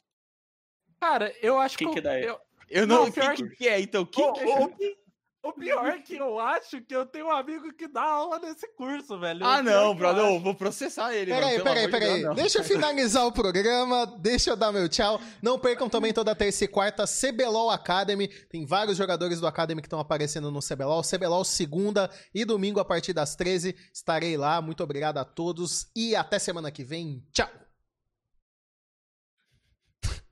Cara, 1.02 1.34
eu 1.42 1.60
acho 1.60 1.78
que. 1.78 1.86
que 1.90 2.00
dá 2.00 2.18
eu, 2.18 2.40
Eu 2.74 2.88
não. 2.88 2.96
Não, 3.04 3.04
O 3.04 3.12
que, 3.12 3.20
pior 3.22 3.36
que, 3.36 3.50
que 3.50 3.68
é, 3.68 3.80
então? 3.80 4.02
O 4.04 4.08
que, 4.08 4.22
o, 4.22 4.34
que 4.34 4.42
é? 4.42 4.60
o- 4.60 5.04
o 5.46 5.52
pior 5.52 5.86
é 5.88 6.00
que 6.00 6.16
eu 6.16 6.40
acho 6.40 6.82
que 6.82 6.96
eu 6.96 7.06
tenho 7.06 7.26
um 7.28 7.32
amigo 7.32 7.74
que 7.74 7.86
dá 7.86 8.02
aula 8.02 8.40
nesse 8.40 8.66
curso, 8.78 9.20
velho. 9.20 9.46
Ah, 9.46 9.62
não, 9.62 9.72
que 9.72 9.88
eu 9.90 9.94
brother, 9.96 10.24
eu 10.24 10.40
vou 10.40 10.56
processar 10.56 11.14
ele. 11.14 11.32
Peraí, 11.32 11.62
peraí, 11.62 11.92
peraí. 11.92 12.34
Deixa 12.34 12.60
eu 12.60 12.64
finalizar 12.64 13.26
o 13.28 13.32
programa, 13.34 14.06
deixa 14.22 14.52
eu 14.52 14.56
dar 14.56 14.72
meu 14.72 14.88
tchau. 14.88 15.20
Não 15.42 15.60
percam 15.60 15.90
também 15.90 16.14
toda 16.14 16.34
terça 16.34 16.64
e 16.64 16.68
quarta 16.70 17.04
CBLOL 17.06 17.70
Academy. 17.72 18.30
Tem 18.50 18.66
vários 18.66 18.96
jogadores 18.96 19.42
do 19.42 19.46
Academy 19.48 19.82
que 19.82 19.88
estão 19.88 20.00
aparecendo 20.00 20.50
no 20.50 20.62
CBLOL. 20.62 21.02
CBLOL 21.04 21.44
segunda 21.44 22.10
e 22.34 22.46
domingo 22.46 22.80
a 22.80 22.86
partir 22.86 23.12
das 23.12 23.36
13. 23.36 23.76
Estarei 23.94 24.38
lá. 24.38 24.62
Muito 24.62 24.82
obrigado 24.82 25.18
a 25.18 25.26
todos 25.26 25.88
e 25.94 26.16
até 26.16 26.40
semana 26.40 26.72
que 26.72 26.86
vem. 26.86 27.22
Tchau. 27.34 27.50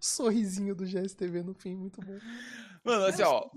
Sorrisinho 0.01 0.73
do 0.73 0.83
GSTV 0.85 1.43
no 1.43 1.53
fim, 1.53 1.75
muito 1.75 2.01
bom. 2.01 2.17
Mano, 2.83 3.05
assim, 3.05 3.21
ó. 3.21 3.47